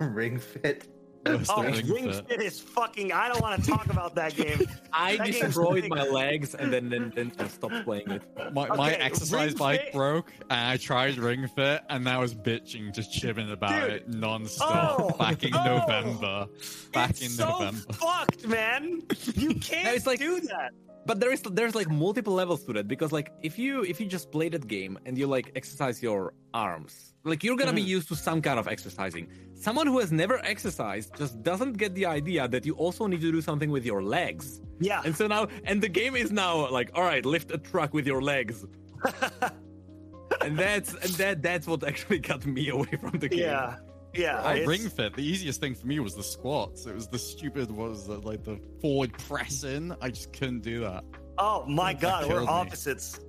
Hmm? 0.00 0.04
Ring 0.14 0.38
fit. 0.38 0.88
Worse 1.26 1.48
Oh, 1.54 1.62
than 1.62 1.72
Ring, 1.72 1.86
Ring 1.88 2.12
Fit. 2.12 2.28
Fit 2.28 2.42
is 2.42 2.60
fucking. 2.60 3.12
I 3.12 3.28
don't 3.28 3.40
want 3.42 3.62
to 3.62 3.70
talk 3.70 3.86
about 3.86 4.14
that 4.14 4.34
game. 4.36 4.66
I 4.92 5.16
That 5.16 5.26
destroyed 5.32 5.86
my 5.88 6.02
legs 6.04 6.54
and 6.54 6.72
then 6.72 6.88
then, 6.88 7.12
then 7.14 7.32
I 7.38 7.48
stopped 7.48 7.84
playing 7.84 8.10
it. 8.10 8.22
My, 8.52 8.66
my 8.68 8.92
exercise 8.94 9.54
bike 9.54 9.82
Fit- 9.84 9.92
broke, 9.92 10.32
and 10.48 10.60
I 10.70 10.76
tried 10.78 11.18
Ring 11.18 11.46
Fit, 11.48 11.82
and 11.90 12.08
I 12.08 12.18
was 12.18 12.34
bitching, 12.34 12.94
just 12.94 13.12
chibbing 13.12 13.52
about 13.52 13.82
Dude. 13.82 13.90
it 13.92 14.08
non-stop 14.08 15.00
Oh. 15.00 15.10
back 15.18 15.42
in 15.44 15.54
Oh. 15.54 15.64
November. 15.78 16.46
Back 16.92 17.10
it's 17.10 17.20
in 17.22 17.28
so 17.30 17.48
November. 17.48 17.92
fucked, 17.92 18.46
man. 18.46 19.02
You 19.34 19.54
can't 19.56 19.94
it's 19.96 20.06
like- 20.06 20.18
do 20.20 20.40
that. 20.40 20.70
But 21.06 21.20
there 21.20 21.32
is 21.32 21.40
there's 21.40 21.74
like 21.74 21.88
multiple 21.90 22.34
levels 22.34 22.64
to 22.64 22.72
that 22.74 22.86
because 22.86 23.12
like 23.12 23.32
if 23.42 23.58
you 23.58 23.82
if 23.82 23.98
you 23.98 24.06
just 24.06 24.30
play 24.30 24.50
that 24.50 24.66
game 24.66 24.98
and 25.06 25.16
you 25.16 25.26
like 25.26 25.50
exercise 25.56 26.02
your 26.02 26.34
arms, 26.52 27.14
like 27.28 27.44
you're 27.44 27.56
gonna 27.56 27.72
be 27.72 27.80
Mm-hmm. 27.82 27.88
used 27.98 28.08
to 28.08 28.16
some 28.16 28.40
kind 28.42 28.58
of 28.58 28.66
exercising. 28.68 29.28
Someone 29.54 29.86
who 29.86 29.98
has 29.98 30.10
never 30.12 30.38
exercised 30.44 31.16
just 31.16 31.42
doesn't 31.42 31.74
get 31.78 31.94
the 31.94 32.06
idea 32.06 32.48
that 32.48 32.64
you 32.66 32.74
also 32.74 33.06
need 33.06 33.20
to 33.20 33.32
do 33.32 33.40
something 33.40 33.70
with 33.70 33.84
your 33.84 34.02
legs. 34.02 34.60
Yeah. 34.80 35.02
And 35.04 35.14
so 35.16 35.26
now 35.26 35.48
and 35.64 35.82
the 35.82 35.88
game 35.88 36.14
is 36.16 36.30
now 36.32 36.70
like, 36.70 36.90
all 36.94 37.02
right, 37.02 37.24
lift 37.24 37.50
a 37.50 37.58
truck 37.58 37.92
with 37.94 38.06
your 38.06 38.22
legs. 38.22 38.64
and 40.42 40.58
that's 40.58 40.94
and 40.94 41.12
that 41.14 41.42
that's 41.42 41.66
what 41.66 41.84
actually 41.84 42.18
got 42.18 42.44
me 42.46 42.68
away 42.68 42.92
from 43.00 43.18
the 43.18 43.28
game. 43.28 43.40
Yeah. 43.40 43.76
Yeah. 44.14 44.40
Oh, 44.42 44.64
Ring 44.66 44.88
Fit. 44.88 45.14
The 45.14 45.22
easiest 45.22 45.60
thing 45.60 45.74
for 45.74 45.86
me 45.86 46.00
was 46.00 46.14
the 46.14 46.22
squats. 46.22 46.86
It 46.86 46.94
was 46.94 47.08
the 47.08 47.18
stupid, 47.18 47.70
what 47.70 47.90
was 47.90 48.08
it, 48.08 48.24
like 48.24 48.42
the 48.42 48.58
forward 48.80 49.12
press 49.18 49.64
in. 49.64 49.94
I 50.00 50.08
just 50.10 50.32
couldn't 50.32 50.60
do 50.62 50.80
that. 50.80 51.04
Oh 51.36 51.64
my 51.66 51.92
That 51.92 52.00
god, 52.00 52.28
we're 52.28 52.44
opposites. 52.48 53.18
me. 53.20 53.24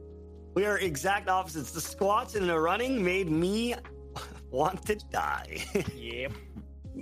We 0.60 0.66
are 0.66 0.78
exact 0.78 1.30
opposites. 1.30 1.72
The 1.72 1.80
squats 1.80 2.36
and 2.36 2.50
the 2.50 2.60
running 2.60 3.02
made 3.02 3.30
me 3.30 3.76
want 4.52 4.86
to 4.88 4.96
die. 5.10 5.64
Yep. 5.96 6.34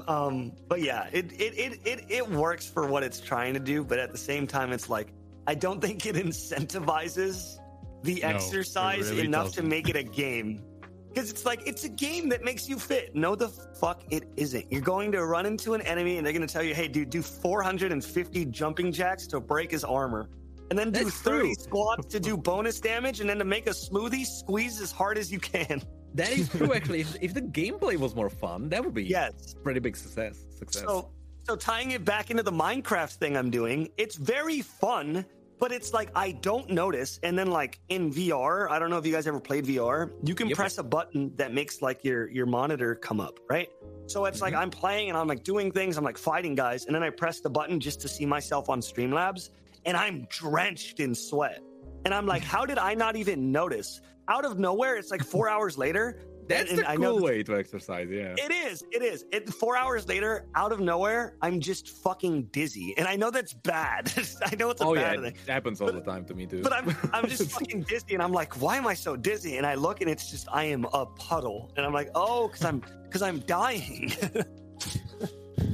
um, 0.08 0.52
but 0.68 0.84
yeah, 0.84 1.10
it, 1.12 1.32
it 1.42 1.58
it 1.58 1.80
it 1.84 2.06
it 2.08 2.30
works 2.30 2.70
for 2.70 2.86
what 2.86 3.02
it's 3.02 3.20
trying 3.20 3.56
to 3.56 3.60
do, 3.60 3.84
but 3.84 3.98
at 3.98 4.12
the 4.12 4.18
same 4.20 4.46
time, 4.46 4.72
it's 4.72 4.92
like 4.92 5.08
I 5.48 5.56
don't 5.56 5.82
think 5.82 6.06
it 6.06 6.16
incentivizes 6.16 7.58
the 8.04 8.20
No, 8.22 8.28
exercise 8.28 9.10
really 9.10 9.26
enough 9.26 9.48
to 9.48 9.56
doesn't. 9.56 9.70
make 9.70 9.90
it 9.90 9.96
a 9.96 10.04
game. 10.04 10.62
Because 11.10 11.32
it's 11.32 11.44
like 11.44 11.66
it's 11.66 11.84
a 11.84 11.90
game 11.90 12.30
that 12.30 12.44
makes 12.44 12.70
you 12.70 12.78
fit. 12.78 13.16
No, 13.16 13.34
the 13.34 13.50
fuck 13.50 14.04
it 14.12 14.26
isn't. 14.38 14.72
You're 14.72 14.82
going 14.82 15.12
to 15.14 15.26
run 15.26 15.48
into 15.48 15.74
an 15.74 15.82
enemy 15.82 16.18
and 16.18 16.24
they're 16.24 16.32
going 16.34 16.46
to 16.46 16.54
tell 16.54 16.62
you, 16.62 16.76
"Hey, 16.76 16.88
dude, 16.88 17.10
do 17.10 17.24
450 17.24 18.46
jumping 18.46 18.92
jacks 18.92 19.26
to 19.26 19.40
break 19.40 19.72
his 19.72 19.84
armor." 19.84 20.30
And 20.70 20.78
then 20.78 20.92
do 20.92 21.06
That's 21.06 21.18
30 21.22 21.40
true. 21.40 21.54
squats 21.56 22.08
to 22.08 22.20
do 22.20 22.36
bonus 22.52 22.80
damage, 22.80 23.22
and 23.22 23.30
then 23.30 23.38
to 23.40 23.46
make 23.46 23.68
a 23.68 23.72
smoothie, 23.72 24.26
squeeze 24.26 24.82
as 24.82 24.92
hard 24.92 25.18
as 25.18 25.32
you 25.32 25.40
can. 25.40 25.82
That 26.14 26.32
is 26.32 26.50
true 26.50 26.74
actually. 26.76 27.02
If, 27.02 27.16
if 27.22 27.34
the 27.34 27.42
gameplay 27.42 27.98
was 27.98 28.16
more 28.16 28.30
fun, 28.30 28.70
that 28.70 28.84
would 28.84 28.94
be 28.94 29.06
Yes. 29.06 29.56
pretty 29.64 29.80
big 29.80 29.96
success. 29.96 30.46
Success. 30.58 30.84
So, 30.84 31.12
so 31.44 31.56
tying 31.56 31.92
it 31.92 32.04
back 32.04 32.32
into 32.32 32.44
the 32.44 32.52
Minecraft 32.52 33.14
thing 33.14 33.38
I'm 33.38 33.50
doing, 33.50 33.90
it's 33.98 34.16
very 34.16 34.62
fun, 34.62 35.26
but 35.60 35.72
it's 35.72 35.94
like 35.94 36.10
I 36.16 36.32
don't 36.34 36.70
notice. 36.70 37.20
And 37.24 37.38
then 37.40 37.48
like 37.52 37.80
in 37.90 38.12
VR, 38.12 38.70
I 38.70 38.78
don't 38.80 38.90
know 38.90 38.98
if 38.98 39.06
you 39.06 39.14
guys 39.14 39.28
ever 39.28 39.40
played 39.40 39.66
VR. 39.66 40.12
You 40.24 40.36
can 40.36 40.48
Yep. 40.50 40.58
press 40.58 40.78
a 40.80 40.84
button 40.84 41.32
that 41.38 41.54
makes 41.54 41.82
like 41.82 42.04
your 42.04 42.30
your 42.30 42.46
monitor 42.46 42.96
come 42.96 43.20
up, 43.22 43.40
right? 43.50 43.70
So 44.08 44.26
it's 44.26 44.42
like 44.42 44.54
mm-hmm. 44.54 44.64
I'm 44.64 44.70
playing 44.70 45.10
and 45.10 45.18
I'm 45.18 45.28
like 45.28 45.44
doing 45.44 45.72
things, 45.72 45.98
I'm 45.98 46.04
like 46.04 46.18
fighting 46.18 46.56
guys, 46.56 46.86
and 46.86 46.96
then 46.96 47.04
I 47.04 47.10
press 47.12 47.40
the 47.40 47.50
button 47.50 47.80
just 47.80 48.02
to 48.02 48.08
see 48.10 48.26
myself 48.26 48.70
on 48.70 48.80
Streamlabs, 48.82 49.50
and 49.88 49.98
I'm 49.98 50.28
drenched 50.30 51.00
in 51.00 51.16
sweat. 51.16 51.62
And 52.06 52.14
I'm 52.14 52.28
like, 52.28 52.44
how 52.44 52.66
did 52.66 52.78
I 52.78 52.94
not 52.94 53.16
even 53.16 53.52
notice? 53.52 54.02
Out 54.28 54.46
of 54.46 54.60
nowhere, 54.60 54.98
it's 54.98 55.10
like 55.10 55.24
four 55.24 55.50
hours 55.50 55.78
later. 55.78 56.22
that's 56.48 56.70
and 56.70 56.80
the 56.80 56.90
I 56.90 56.96
cool 56.98 57.18
know 57.18 57.24
way 57.24 57.44
to 57.44 57.58
exercise. 57.58 58.10
Yeah. 58.12 58.36
it 58.38 58.52
is. 58.52 58.84
It 58.92 59.02
is. 59.02 59.26
It, 59.32 59.50
four 59.50 59.78
hours 59.78 60.08
later, 60.08 60.48
out 60.56 60.74
of 60.74 60.82
nowhere, 60.82 61.36
I'm 61.42 61.62
just 61.62 61.90
fucking 62.04 62.44
dizzy, 62.52 62.94
and 62.98 63.08
I 63.08 63.16
know 63.16 63.32
that's 63.32 63.54
bad. 63.54 64.12
I 64.46 64.56
know 64.56 64.70
it's 64.70 64.82
a 64.82 64.86
oh 64.86 64.94
yeah, 64.94 65.16
bad 65.16 65.22
thing, 65.22 65.36
it 65.46 65.50
happens 65.50 65.82
all 65.82 65.92
the 65.92 66.02
time 66.02 66.26
to 66.26 66.34
me 66.34 66.46
too. 66.46 66.62
but 66.62 66.74
I'm 66.74 66.96
I'm 67.14 67.28
just 67.28 67.50
fucking 67.58 67.84
dizzy, 67.84 68.14
and 68.14 68.22
I'm 68.22 68.34
like, 68.34 68.62
why 68.62 68.78
am 68.78 68.88
I 68.88 68.94
so 68.94 69.16
dizzy? 69.16 69.58
And 69.58 69.66
I 69.66 69.76
look, 69.76 70.02
and 70.02 70.10
it's 70.10 70.30
just 70.30 70.48
I 70.52 70.66
am 70.66 70.86
a 70.94 71.06
puddle, 71.06 71.72
and 71.78 71.86
I'm 71.86 71.94
like, 71.94 72.10
oh, 72.16 72.48
because 72.48 72.66
I'm 72.66 72.82
because 73.04 73.22
I'm 73.22 73.40
dying. 73.40 74.12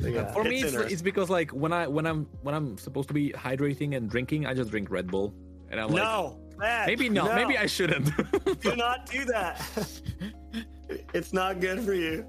yeah, 0.02 0.32
For 0.32 0.44
me, 0.44 0.56
it's, 0.62 0.66
interesting. 0.72 0.94
it's 0.94 1.02
because 1.02 1.30
like 1.30 1.52
when 1.52 1.74
I 1.74 1.88
when 1.88 2.06
I'm 2.06 2.26
when 2.42 2.56
I'm 2.56 2.78
supposed 2.78 3.08
to 3.10 3.14
be 3.14 3.32
hydrating 3.32 3.96
and 3.96 4.10
drinking, 4.10 4.46
I 4.46 4.54
just 4.54 4.70
drink 4.72 4.90
Red 4.90 5.08
Bull, 5.08 5.34
and 5.70 5.80
I'm 5.80 5.90
like, 5.90 6.04
no, 6.04 6.40
bad. 6.58 6.88
maybe 6.88 7.10
not, 7.10 7.30
No. 7.32 7.36
maybe 7.36 7.58
I 7.58 7.66
shouldn't. 7.66 8.12
do 8.62 8.76
not 8.76 9.06
do 9.10 9.26
that. 9.26 9.62
it's 11.14 11.34
not 11.34 11.60
good 11.60 11.82
for 11.82 11.94
you. 11.94 12.26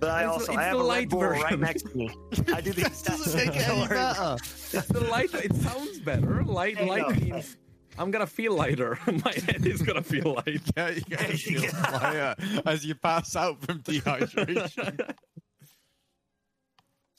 But 0.00 0.10
I 0.10 0.20
It's- 0.22 0.32
also 0.32 0.52
it's 0.52 0.58
I 0.58 0.64
have 0.64 0.76
the 0.78 0.82
a 0.82 0.84
light 0.84 0.98
Red 1.00 1.08
Bull 1.10 1.22
right 1.22 1.58
next 1.60 1.82
to 1.82 1.96
me. 1.96 2.10
I 2.52 2.60
do 2.60 2.72
the 2.72 2.80
exact 2.86 3.18
same 3.20 3.52
thing. 3.52 4.38
it's 4.72 4.88
the 4.88 5.06
light. 5.08 5.32
It 5.34 5.54
sounds 5.54 6.00
better. 6.00 6.42
Light, 6.44 6.80
I 6.80 6.84
light 6.84 7.08
know. 7.08 7.14
means 7.34 7.56
I'm 7.98 8.10
gonna 8.10 8.26
feel 8.26 8.54
lighter. 8.56 8.98
My 9.24 9.32
head 9.46 9.64
is 9.64 9.80
gonna 9.82 10.02
feel 10.02 10.34
light. 10.44 10.60
Yeah, 10.76 10.90
you 10.90 11.02
gotta 11.08 11.36
feel 11.36 11.62
fire 11.70 12.34
as 12.66 12.84
you 12.84 12.96
pass 12.96 13.36
out 13.36 13.62
from 13.64 13.80
dehydration. 13.82 15.14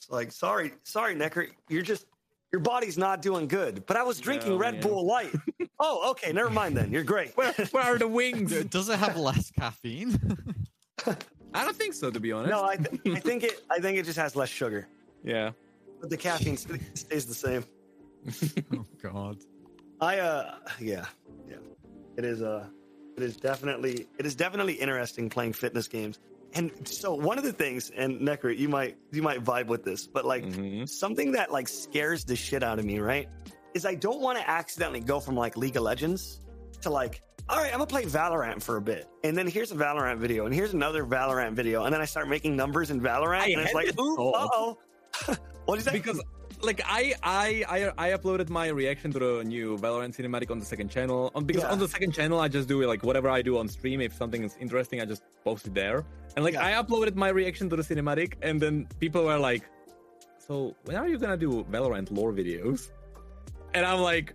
It's 0.04 0.12
like, 0.12 0.32
sorry, 0.32 0.72
sorry, 0.82 1.14
Necrit, 1.14 1.48
you're 1.70 1.82
just 1.82 2.04
your 2.52 2.60
body's 2.60 2.98
not 2.98 3.22
doing 3.22 3.48
good. 3.48 3.86
But 3.86 3.96
I 3.96 4.02
was 4.02 4.20
drinking 4.20 4.50
No, 4.52 4.56
Red 4.58 4.74
man. 4.74 4.82
Bull 4.82 5.06
Light. 5.06 5.34
oh, 5.80 6.10
okay, 6.10 6.30
never 6.30 6.50
mind 6.50 6.76
then. 6.76 6.92
You're 6.92 7.04
great. 7.04 7.34
Where, 7.36 7.52
where 7.70 7.84
are 7.84 7.98
the 7.98 8.06
wings? 8.06 8.52
Does 8.70 8.90
it 8.90 8.98
have 8.98 9.16
less 9.16 9.50
caffeine? 9.50 10.18
I 11.06 11.64
don't 11.64 11.74
think 11.74 11.94
so, 11.94 12.10
to 12.10 12.20
be 12.20 12.32
honest. 12.32 12.50
no, 12.50 12.64
I, 12.64 12.76
th- 12.76 13.00
I 13.16 13.20
think 13.20 13.44
it. 13.44 13.64
I 13.70 13.78
think 13.78 13.96
it 13.96 14.04
just 14.04 14.18
has 14.18 14.36
less 14.36 14.48
sugar, 14.50 14.88
yeah. 15.22 15.52
but 16.00 16.10
the 16.10 16.16
caffeine 16.16 16.56
st- 16.56 16.98
stays 16.98 17.24
the 17.26 17.34
same. 17.34 17.64
oh 18.76 18.84
God. 19.02 19.38
I 20.00 20.18
uh, 20.18 20.56
yeah, 20.80 21.06
yeah. 21.48 21.56
It 22.16 22.24
is 22.24 22.42
uh, 22.42 22.66
it 23.16 23.22
is 23.22 23.36
definitely 23.36 24.06
it 24.18 24.26
is 24.26 24.34
definitely 24.34 24.74
interesting 24.74 25.30
playing 25.30 25.52
fitness 25.52 25.86
games. 25.86 26.18
And 26.56 26.70
so 26.86 27.14
one 27.14 27.36
of 27.38 27.44
the 27.44 27.52
things, 27.52 27.90
and 27.90 28.20
Necrit, 28.20 28.58
you 28.58 28.68
might 28.68 28.96
you 29.12 29.22
might 29.22 29.42
vibe 29.42 29.66
with 29.66 29.82
this, 29.84 30.06
but 30.06 30.24
like 30.24 30.44
Mhm. 30.44 30.88
something 30.88 31.32
that 31.32 31.50
like 31.50 31.66
scares 31.68 32.24
the 32.24 32.36
shit 32.36 32.62
out 32.62 32.78
of 32.78 32.84
me, 32.84 33.00
right? 33.00 33.28
Is 33.74 33.84
I 33.84 33.94
don't 33.96 34.20
want 34.20 34.38
to 34.38 34.48
accidentally 34.48 35.00
go 35.00 35.18
from 35.18 35.34
like 35.36 35.56
League 35.56 35.76
of 35.76 35.82
Legends 35.82 36.40
to 36.82 36.90
like, 36.90 37.22
all 37.48 37.56
right, 37.58 37.66
I'm 37.72 37.78
gonna 37.78 37.86
play 37.86 38.04
Valorant 38.04 38.62
for 38.62 38.76
a 38.76 38.80
bit, 38.80 39.08
and 39.24 39.36
then 39.36 39.48
here's 39.48 39.72
a 39.72 39.74
Valorant 39.74 40.18
video, 40.18 40.46
and 40.46 40.54
here's 40.54 40.74
another 40.74 41.04
Valorant 41.04 41.54
video, 41.54 41.84
and 41.84 41.92
then 41.92 42.00
I 42.00 42.04
start 42.04 42.28
making 42.28 42.54
numbers 42.56 42.90
in 42.90 43.00
Valorant, 43.00 43.40
I 43.40 43.48
and 43.48 43.60
it's 43.60 43.74
like, 43.74 43.98
ooh, 43.98 44.16
oh. 44.18 44.78
what 45.64 45.78
is 45.78 45.84
that? 45.86 45.92
because 45.94 46.22
like 46.64 46.80
I, 46.84 47.14
I 47.22 47.64
I 47.68 48.08
I 48.08 48.16
uploaded 48.16 48.48
my 48.48 48.68
reaction 48.68 49.12
to 49.12 49.18
the 49.18 49.44
new 49.44 49.76
Valorant 49.78 50.14
cinematic 50.16 50.50
on 50.50 50.58
the 50.58 50.64
second 50.64 50.88
channel. 50.90 51.26
Um, 51.34 51.40
on 51.42 51.44
because 51.44 51.62
Yeah. 51.62 51.72
on 51.72 51.78
the 51.78 51.88
second 51.88 52.12
channel 52.12 52.40
I 52.40 52.48
just 52.48 52.68
do 52.68 52.82
like 52.86 53.02
whatever 53.02 53.28
I 53.28 53.42
do 53.42 53.58
on 53.58 53.68
stream. 53.68 54.00
If 54.00 54.14
something 54.14 54.42
is 54.42 54.56
interesting, 54.60 55.00
I 55.00 55.04
just 55.04 55.22
post 55.44 55.66
it 55.66 55.74
there. 55.74 56.04
And 56.36 56.44
like 56.44 56.54
Yeah. 56.54 56.66
I 56.66 56.82
uploaded 56.82 57.14
my 57.14 57.28
reaction 57.28 57.68
to 57.70 57.76
the 57.76 57.82
cinematic, 57.82 58.34
and 58.42 58.60
then 58.60 58.86
people 59.00 59.24
were 59.24 59.38
like, 59.38 59.62
"So 60.38 60.74
when 60.84 60.96
are 60.96 61.08
you 61.08 61.18
gonna 61.18 61.36
do 61.36 61.64
Valorant 61.70 62.10
lore 62.10 62.32
videos?" 62.32 62.90
And 63.74 63.84
I'm 63.86 64.00
like. 64.00 64.34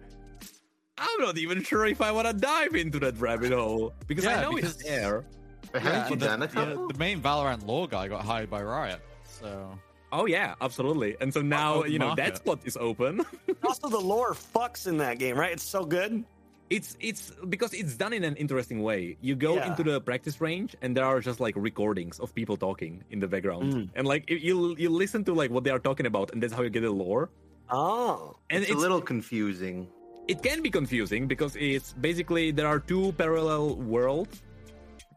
I'm 1.01 1.21
not 1.21 1.37
even 1.37 1.63
sure 1.63 1.85
if 1.85 2.01
I 2.01 2.11
want 2.11 2.27
to 2.27 2.33
dive 2.33 2.75
into 2.75 2.99
that 2.99 3.17
rabbit 3.21 3.53
hole 3.53 3.93
because 4.05 4.25
I 4.25 4.41
know 4.41 4.51
because- 4.51 4.75
it's 4.75 4.83
there. 4.83 5.23
But 5.71 5.81
haven't 5.81 6.09
you 6.09 6.15
the, 6.17 6.25
done 6.25 6.43
a 6.43 6.45
yeah, 6.53 6.73
the 6.91 6.95
main 6.99 7.21
Valorant 7.21 7.65
lore 7.65 7.87
guy 7.87 8.09
got 8.09 8.25
hired 8.25 8.49
by 8.49 8.61
Riot, 8.61 8.99
so 9.23 9.79
Oh 10.11 10.25
yeah, 10.25 10.55
absolutely. 10.61 11.15
And 11.21 11.33
so 11.33 11.41
now 11.41 11.75
open 11.85 11.91
you 11.91 11.99
know 11.99 12.07
market. 12.07 12.23
that 12.25 12.37
spot 12.37 12.59
is 12.65 12.77
open. 12.77 13.21
also, 13.63 13.89
the 13.89 13.99
lore 13.99 14.33
fucks 14.33 14.87
in 14.87 14.97
that 14.97 15.19
game, 15.19 15.37
right? 15.37 15.51
It's 15.53 15.63
so 15.63 15.85
good. 15.85 16.23
it's 16.69 16.97
it's 17.01 17.31
because 17.49 17.73
it's 17.73 17.97
done 17.97 18.13
in 18.13 18.23
an 18.23 18.35
interesting 18.37 18.81
way. 18.85 19.17
You 19.21 19.33
go 19.35 19.55
Yeah. 19.55 19.67
into 19.73 19.81
the 19.83 19.97
practice 20.01 20.37
range, 20.41 20.75
and 20.81 20.95
there 20.97 21.05
are 21.05 21.19
just 21.19 21.39
like 21.39 21.55
recordings 21.57 22.19
of 22.19 22.33
people 22.33 22.57
talking 22.57 23.03
in 23.09 23.19
the 23.19 23.27
background, 23.27 23.73
Mm. 23.73 23.89
and 23.97 24.05
like 24.07 24.29
you 24.29 24.75
you 24.77 24.89
listen 24.89 25.23
to 25.25 25.33
like 25.33 25.49
what 25.49 25.63
they 25.65 25.71
are 25.73 25.81
talking 25.81 26.05
about, 26.05 26.29
and 26.33 26.41
that's 26.41 26.53
how 26.53 26.61
you 26.61 26.69
get 26.69 26.81
the 26.85 26.91
lore. 26.93 27.29
Oh, 27.69 28.37
And 28.49 28.61
it's, 28.63 28.71
a 28.73 28.77
little 28.77 29.01
confusing. 29.01 29.87
it 30.27 30.41
can 30.45 30.61
be 30.61 30.69
confusing 30.69 31.25
because 31.27 31.53
it's 31.57 31.93
basically 32.01 32.49
there 32.53 32.65
are 32.69 32.79
two 32.81 33.13
parallel 33.17 33.75
worlds 33.77 34.41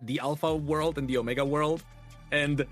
the 0.09 0.19
alpha 0.21 0.51
world 0.57 0.97
and 0.99 1.07
the 1.09 1.17
omega 1.17 1.45
world 1.45 1.81
and 2.33 2.65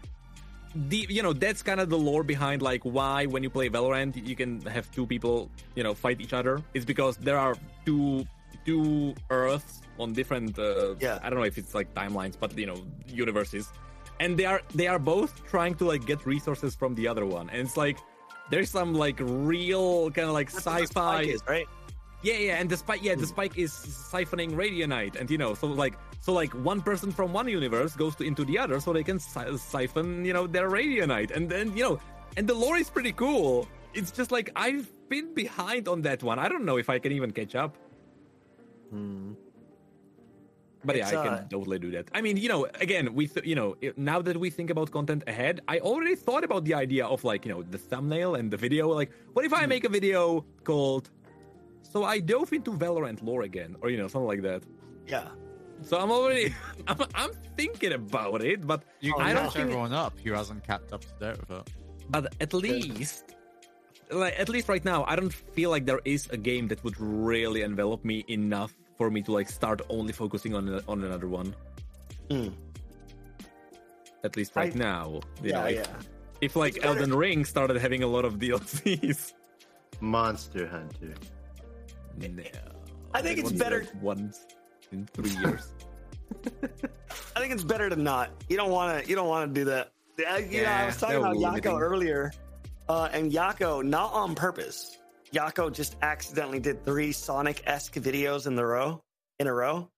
the 0.75 1.07
you 1.11 1.23
know 1.23 1.33
that's 1.33 1.63
kind 1.63 1.81
of 1.81 1.89
the 1.91 1.99
lore 1.99 2.23
behind 2.23 2.63
like 2.63 2.83
why 2.85 3.27
when 3.27 3.43
you 3.43 3.51
play 3.51 3.69
valorant 3.69 4.15
you 4.27 4.37
can 4.37 4.61
have 4.63 4.91
two 4.93 5.07
people 5.07 5.51
you 5.75 5.83
know 5.83 5.95
fight 5.95 6.21
each 6.21 6.33
other 6.33 6.63
it's 6.75 6.85
because 6.85 7.17
there 7.17 7.39
are 7.39 7.57
two 7.85 8.25
two 8.65 9.15
earths 9.31 9.81
on 9.99 10.13
different 10.13 10.57
uh, 10.59 10.95
Yeah. 11.01 11.19
i 11.23 11.31
don't 11.31 11.39
know 11.39 11.45
if 11.45 11.59
it's 11.59 11.75
like 11.75 11.93
timelines 11.95 12.37
but 12.39 12.57
you 12.57 12.67
know 12.67 12.77
universes 13.09 13.73
and 14.21 14.37
they 14.39 14.45
are 14.45 14.63
they 14.75 14.87
are 14.87 14.99
both 14.99 15.45
trying 15.47 15.75
to 15.77 15.85
like 15.85 16.07
get 16.07 16.25
resources 16.25 16.75
from 16.77 16.95
the 16.95 17.09
other 17.09 17.27
one 17.27 17.51
and 17.51 17.61
it's 17.61 17.77
like 17.77 17.99
there's 18.51 18.71
some 18.71 18.95
like 18.95 19.19
real 19.21 20.11
kind 20.11 20.29
of 20.29 20.35
like 20.35 20.51
that's 20.53 20.67
sci-fi 20.67 21.23
is, 21.23 21.43
right? 21.49 21.67
yeah, 22.23 22.35
yeah, 22.35 22.61
and 22.61 22.69
the 22.69 22.77
spike, 22.77 23.03
yeah, 23.03 23.15
the 23.15 23.27
spike 23.27 23.57
is 23.57 23.73
siphoning 23.73 24.51
radianite, 24.53 25.15
and 25.19 25.31
you 25.31 25.39
know, 25.39 25.55
so 25.55 25.69
like, 25.69 25.95
so 26.21 26.33
like 26.33 26.53
one 26.55 26.81
person 26.83 27.11
from 27.13 27.33
one 27.33 27.49
universe 27.49 27.97
goes 27.97 28.15
to, 28.17 28.25
into 28.25 28.45
the 28.45 28.59
other, 28.59 28.79
so 28.81 28.93
they 28.93 29.03
can 29.03 29.19
si- 29.19 29.57
siphon, 29.57 30.25
you 30.25 30.33
know, 30.33 30.47
their 30.47 30.69
radianite, 30.71 31.31
and 31.35 31.49
then 31.49 31.77
you 31.77 31.83
know, 31.83 32.01
and 32.37 32.47
the 32.47 32.55
lore 32.55 32.77
is 32.77 32.91
pretty 32.91 33.13
cool. 33.13 33.67
It's 33.95 34.11
just 34.11 34.31
like 34.31 34.51
I've 34.55 34.89
been 35.09 35.35
behind 35.35 35.89
on 35.89 36.03
that 36.03 36.23
one. 36.23 36.39
I 36.39 36.49
don't 36.49 36.65
know 36.65 36.77
if 36.79 36.89
I 36.89 36.99
can 36.99 37.13
even 37.13 37.31
catch 37.33 37.55
up, 37.55 37.77
Hmm. 38.91 39.33
but 40.85 40.97
yeah, 40.97 41.09
I 41.09 41.11
can 41.13 41.35
uh, 41.35 41.49
totally 41.49 41.79
do 41.79 41.91
that. 41.93 42.09
I 42.15 42.21
mean, 42.21 42.37
you 42.37 42.49
know, 42.49 42.67
again, 42.81 43.15
we, 43.15 43.27
th- 43.27 43.45
you 43.47 43.55
know, 43.55 43.77
now 43.97 44.23
that 44.23 44.37
we 44.37 44.49
think 44.51 44.71
about 44.71 44.91
content 44.91 45.25
ahead, 45.27 45.61
I 45.69 45.79
already 45.81 46.15
thought 46.17 46.45
about 46.45 46.65
the 46.65 46.75
idea 46.75 47.07
of 47.07 47.23
like, 47.25 47.45
you 47.45 47.53
know, 47.53 47.63
the 47.63 47.79
thumbnail 47.79 48.35
and 48.37 48.51
the 48.51 48.57
video. 48.57 48.89
Like, 48.89 49.11
what 49.33 49.45
if 49.45 49.53
I 49.53 49.67
make 49.67 49.85
a 49.85 49.89
video 49.89 50.45
called? 50.65 51.11
So 51.83 52.05
I 52.05 52.21
dove 52.21 52.53
into 52.53 52.71
Valorant 52.73 53.23
lore 53.23 53.43
again, 53.43 53.75
or 53.81 53.91
you 53.91 53.99
know, 53.99 54.07
something 54.09 54.29
like 54.29 54.43
that. 54.43 54.63
Yeah. 55.07 55.29
So 55.83 55.99
I'm 55.99 56.11
already, 56.11 56.55
I'm, 56.89 56.99
I'm 57.15 57.31
thinking 57.57 57.93
about 57.93 58.43
it, 58.45 58.67
but 58.67 58.83
You 59.01 59.15
Oh, 59.17 59.21
I 59.21 59.33
don't 59.33 59.45
catch 59.45 59.53
think- 59.55 59.65
everyone 59.67 59.93
up 59.93 60.19
who 60.23 60.33
hasn't 60.33 60.65
kept 60.67 60.93
up 60.93 61.01
to 61.03 61.13
date 61.19 61.39
with 61.41 61.51
it. 61.51 61.71
but 62.11 62.35
at 62.41 62.53
least, 62.53 63.35
like 64.11 64.39
at 64.39 64.49
least 64.49 64.69
right 64.69 64.85
now, 64.85 65.05
I 65.07 65.17
don't 65.17 65.33
feel 65.33 65.71
like 65.71 65.87
there 65.87 66.01
is 66.05 66.29
a 66.31 66.37
game 66.37 66.69
that 66.69 66.83
would 66.85 66.99
really 67.01 67.63
envelop 67.63 68.05
me 68.05 68.25
enough 68.29 68.75
for 68.99 69.11
me 69.11 69.23
to 69.23 69.33
like 69.33 69.49
start 69.49 69.81
only 69.89 70.13
focusing 70.13 70.55
on 70.55 70.69
on 70.89 71.03
another 71.05 71.29
one. 71.29 71.55
Mm. 72.29 72.53
At 74.25 74.37
least 74.37 74.55
right 74.57 74.75
I- 74.75 74.79
now, 74.79 75.21
you 75.43 75.51
Yeah, 75.51 75.61
know, 75.61 75.67
if, 75.67 75.75
yeah. 75.77 75.87
if 76.43 76.57
like 76.57 76.77
It's 76.77 76.85
better- 76.85 76.99
Elden 77.01 77.15
Ring 77.15 77.45
started 77.45 77.77
having 77.79 78.03
a 78.03 78.07
lot 78.07 78.25
of 78.25 78.35
DLCs. 78.43 79.33
Monster 80.01 80.67
Hunter. 80.67 81.15
No. 82.19 82.43
I 83.15 83.23
think 83.23 83.39
it's 83.39 83.53
better- 83.53 83.81
like 83.85 84.03
once 84.03 84.47
in 84.93 85.07
three 85.07 85.31
years. 85.31 85.73
I 87.37 87.41
think 87.41 87.53
it's 87.53 87.65
better 87.65 87.89
to 87.89 87.97
not. 87.97 88.31
You 88.49 88.57
don't 88.57 88.71
want 88.71 89.03
to. 89.03 89.09
You 89.09 89.17
don't 89.17 89.29
want 89.29 89.53
to 89.55 89.61
do 89.61 89.65
that. 89.67 89.93
I, 90.29 90.39
you 90.39 90.63
know, 90.63 90.69
I 90.71 90.87
was 90.87 90.97
talking 90.99 91.17
about 91.17 91.37
would 91.37 91.63
Yako 91.63 91.81
earlier, 91.81 92.33
uh, 92.89 93.09
and 93.13 93.33
Yako 93.33 93.83
not 93.85 94.13
on 94.13 94.35
purpose. 94.35 94.99
Yako 95.33 95.73
just 95.73 95.97
accidentally 96.03 96.59
did 96.59 96.85
three 96.85 97.13
Sonic-esque 97.13 97.95
videos 97.95 98.47
in 98.47 98.57
the 98.57 98.65
row 98.65 99.03
in 99.39 99.47
a 99.47 99.53
row, 99.53 99.89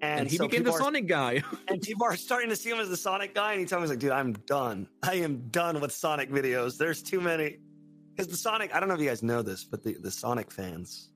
and, 0.00 0.20
and 0.20 0.30
he 0.30 0.36
so 0.36 0.46
became 0.48 0.64
the 0.64 0.72
are- 0.72 0.78
Sonic 0.78 1.06
guy. 1.06 1.42
and 1.68 1.82
people 1.82 2.06
are 2.06 2.16
starting 2.16 2.48
to 2.48 2.56
see 2.56 2.70
him 2.70 2.78
as 2.78 2.88
the 2.88 2.96
Sonic 2.96 3.34
guy, 3.34 3.52
and 3.52 3.60
he 3.60 3.66
told 3.66 3.82
me, 3.82 3.84
he's 3.84 3.90
like, 3.90 3.98
dude, 3.98 4.12
I'm 4.12 4.32
done. 4.32 4.88
I 5.02 5.16
am 5.16 5.48
done 5.50 5.80
with 5.80 5.92
Sonic 5.92 6.30
videos. 6.30 6.78
There's 6.78 7.02
too 7.02 7.20
many. 7.20 7.58
Because 8.14 8.30
the 8.30 8.36
Sonic, 8.38 8.74
I 8.74 8.80
don't 8.80 8.88
know 8.88 8.94
if 8.94 9.00
you 9.00 9.08
guys 9.08 9.22
know 9.22 9.42
this, 9.42 9.64
but 9.64 9.82
the, 9.82 9.94
the 10.00 10.10
Sonic 10.10 10.50
fans 10.50 11.10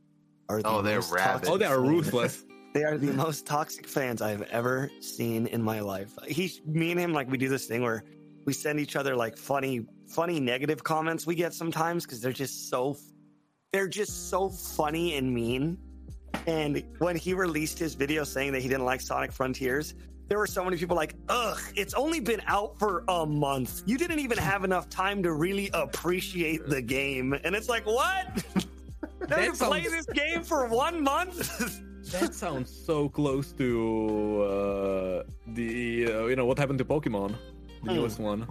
are 0.51 0.61
the 0.61 0.69
Oh, 0.69 0.83
they're 0.83 1.01
rabid. 1.01 1.49
oh, 1.49 1.57
they 1.57 1.65
are 1.65 1.81
ruthless. 1.81 2.45
They 2.73 2.85
are 2.85 2.97
the 2.97 3.13
most 3.13 3.47
toxic 3.47 3.89
fans 3.89 4.23
I've 4.23 4.43
ever 4.43 4.91
seen 5.01 5.49
in 5.49 5.63
my 5.63 5.81
life. 5.81 6.17
He, 6.29 6.53
me 6.65 6.93
and 6.93 7.01
him, 7.01 7.13
like 7.13 7.29
we 7.29 7.37
do 7.37 7.49
this 7.49 7.67
thing 7.67 7.83
where 7.83 8.05
we 8.45 8.53
send 8.53 8.79
each 8.79 8.95
other 8.95 9.17
like 9.17 9.37
funny, 9.37 9.87
funny 10.07 10.39
negative 10.39 10.85
comments 10.85 11.27
we 11.27 11.35
get 11.35 11.53
sometimes 11.53 12.05
because 12.05 12.21
they're 12.21 12.33
just 12.33 12.71
so, 12.71 12.97
they're 13.73 13.89
just 13.89 14.31
so 14.31 14.49
funny 14.51 15.17
and 15.17 15.35
mean. 15.35 15.79
And 16.47 16.85
when 16.99 17.17
he 17.17 17.35
released 17.35 17.79
his 17.79 17.95
video 17.95 18.23
saying 18.23 18.53
that 18.53 18.63
he 18.63 18.69
didn't 18.69 18.85
like 18.85 19.01
Sonic 19.01 19.33
Frontiers, 19.33 19.95
there 20.29 20.39
were 20.39 20.47
so 20.47 20.65
many 20.65 20.77
people 20.77 20.97
like, 20.97 21.17
ugh, 21.29 21.59
it's 21.75 21.95
only 21.95 22.21
been 22.21 22.41
out 22.47 22.79
for 22.79 23.03
a 23.09 23.27
month. 23.27 23.83
You 23.85 23.99
didn't 23.99 24.21
even 24.21 24.39
have 24.39 24.63
enough 24.63 24.89
time 24.89 25.25
to 25.25 25.33
really 25.33 25.71
appreciate 25.75 26.69
the 26.69 26.81
game. 26.81 27.33
And 27.43 27.57
it's 27.57 27.69
like, 27.69 27.85
what? 27.85 28.45
That 29.29 29.45
you 29.45 29.53
play 29.53 29.83
this 29.83 30.07
game 30.07 30.43
for 30.43 30.67
one 30.67 31.05
month? 31.05 31.83
That 32.11 32.35
sounds 32.35 32.71
so 32.71 33.09
close 33.09 33.53
to 33.53 34.43
uh, 34.43 35.23
the 35.49 36.07
uh, 36.13 36.27
you 36.27 36.37
know 36.37 36.47
what 36.47 36.59
happened 36.59 36.79
to 36.79 36.85
Pokemon, 36.85 37.35
the 37.85 37.91
Hmm. 37.91 37.97
newest 37.97 38.19
one. 38.19 38.47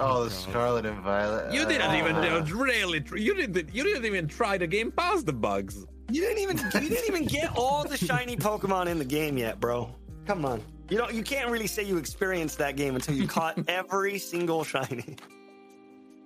Oh, 0.00 0.24
the 0.24 0.30
Scarlet 0.30 0.86
and 0.86 0.98
Violet. 1.02 1.52
You 1.52 1.66
didn't 1.66 1.90
Uh, 1.90 1.98
even 2.00 2.16
uh, 2.16 2.44
really 2.54 3.00
tr- 3.00 3.18
you 3.18 3.34
didn't 3.34 3.72
you 3.74 3.84
didn't 3.84 4.06
even 4.06 4.26
try 4.26 4.56
the 4.58 4.66
game 4.66 4.90
past 4.90 5.26
the 5.26 5.32
bugs. 5.32 5.84
You 6.10 6.20
didn't 6.22 6.38
even 6.38 6.56
you 6.82 6.88
didn't 6.88 7.06
even 7.06 7.24
get 7.26 7.54
all 7.56 7.84
the 7.86 7.96
shiny 7.96 8.36
Pokemon 8.36 8.86
in 8.88 8.98
the 8.98 9.04
game 9.04 9.36
yet, 9.38 9.60
bro. 9.60 9.94
Come 10.26 10.44
on. 10.44 10.62
You 10.88 10.98
don't 10.98 11.12
you 11.14 11.22
can't 11.22 11.50
really 11.50 11.66
say 11.68 11.82
you 11.84 11.98
experienced 11.98 12.58
that 12.58 12.76
game 12.76 12.94
until 12.96 13.14
you 13.14 13.28
caught 13.28 13.54
every 13.68 14.18
single 14.18 14.64
shiny. 14.64 15.16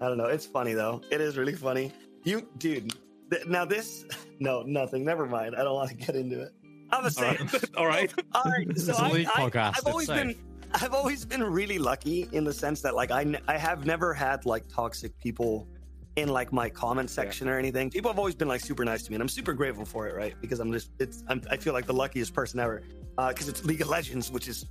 I 0.01 0.09
don't 0.09 0.17
know. 0.19 0.27
It's 0.27 0.47
funny 0.47 0.73
though. 0.73 1.03
It 1.11 1.21
is 1.21 1.37
really 1.37 1.55
funny. 1.55 1.93
You 2.23 2.49
dude, 2.59 2.95
th- 3.31 3.47
now 3.47 3.65
this 3.65 4.05
no, 4.41 4.63
nothing. 4.63 5.05
Never 5.05 5.27
mind. 5.27 5.55
I 5.57 5.63
don't 5.63 5.75
want 5.75 5.91
to 5.91 5.97
get 5.97 6.17
into 6.17 6.43
it. 6.43 6.53
I'm 6.91 7.05
All 7.05 7.11
saying 7.11 7.39
right, 7.53 7.77
all 7.77 7.87
right. 7.87 8.13
all 8.35 8.45
right. 8.45 8.69
So 8.79 8.93
a 8.93 8.97
I, 8.97 9.11
league 9.11 9.29
I, 9.35 9.49
podcast, 9.51 9.79
I've 9.79 9.87
always 9.87 10.09
been. 10.09 10.35
I've 10.75 10.93
always 10.95 11.25
been 11.25 11.43
really 11.43 11.79
lucky 11.79 12.29
in 12.33 12.43
the 12.43 12.53
sense 12.53 12.81
that 12.83 12.95
like 12.97 13.13
I, 13.13 13.21
n- 13.21 13.41
I 13.47 13.57
have 13.57 13.87
never 13.87 14.13
had 14.13 14.45
like 14.45 14.67
toxic 14.69 15.17
people 15.21 15.69
in 16.17 16.29
like 16.29 16.53
my 16.53 16.69
comment 16.69 17.11
section 17.11 17.49
or 17.49 17.59
anything. 17.59 17.91
People 17.91 18.11
have 18.11 18.19
always 18.19 18.35
been 18.35 18.49
like 18.49 18.61
super 18.61 18.85
nice 18.85 19.05
to 19.05 19.11
me, 19.11 19.15
and 19.17 19.23
I'm 19.23 19.29
super 19.29 19.53
grateful 19.53 19.85
for 19.85 20.09
it. 20.09 20.15
Right? 20.17 20.35
Because 20.41 20.59
I'm 20.59 20.73
just, 20.73 20.91
it's, 20.99 21.23
I'm, 21.29 21.43
I 21.51 21.57
feel 21.57 21.73
like 21.75 21.87
the 21.87 21.93
luckiest 21.93 22.35
person 22.35 22.59
ever. 22.59 22.83
Because 23.17 23.49
it's 23.49 23.65
League 23.65 23.81
of 23.83 23.89
Legends, 23.89 24.33
which 24.33 24.49
is, 24.49 24.67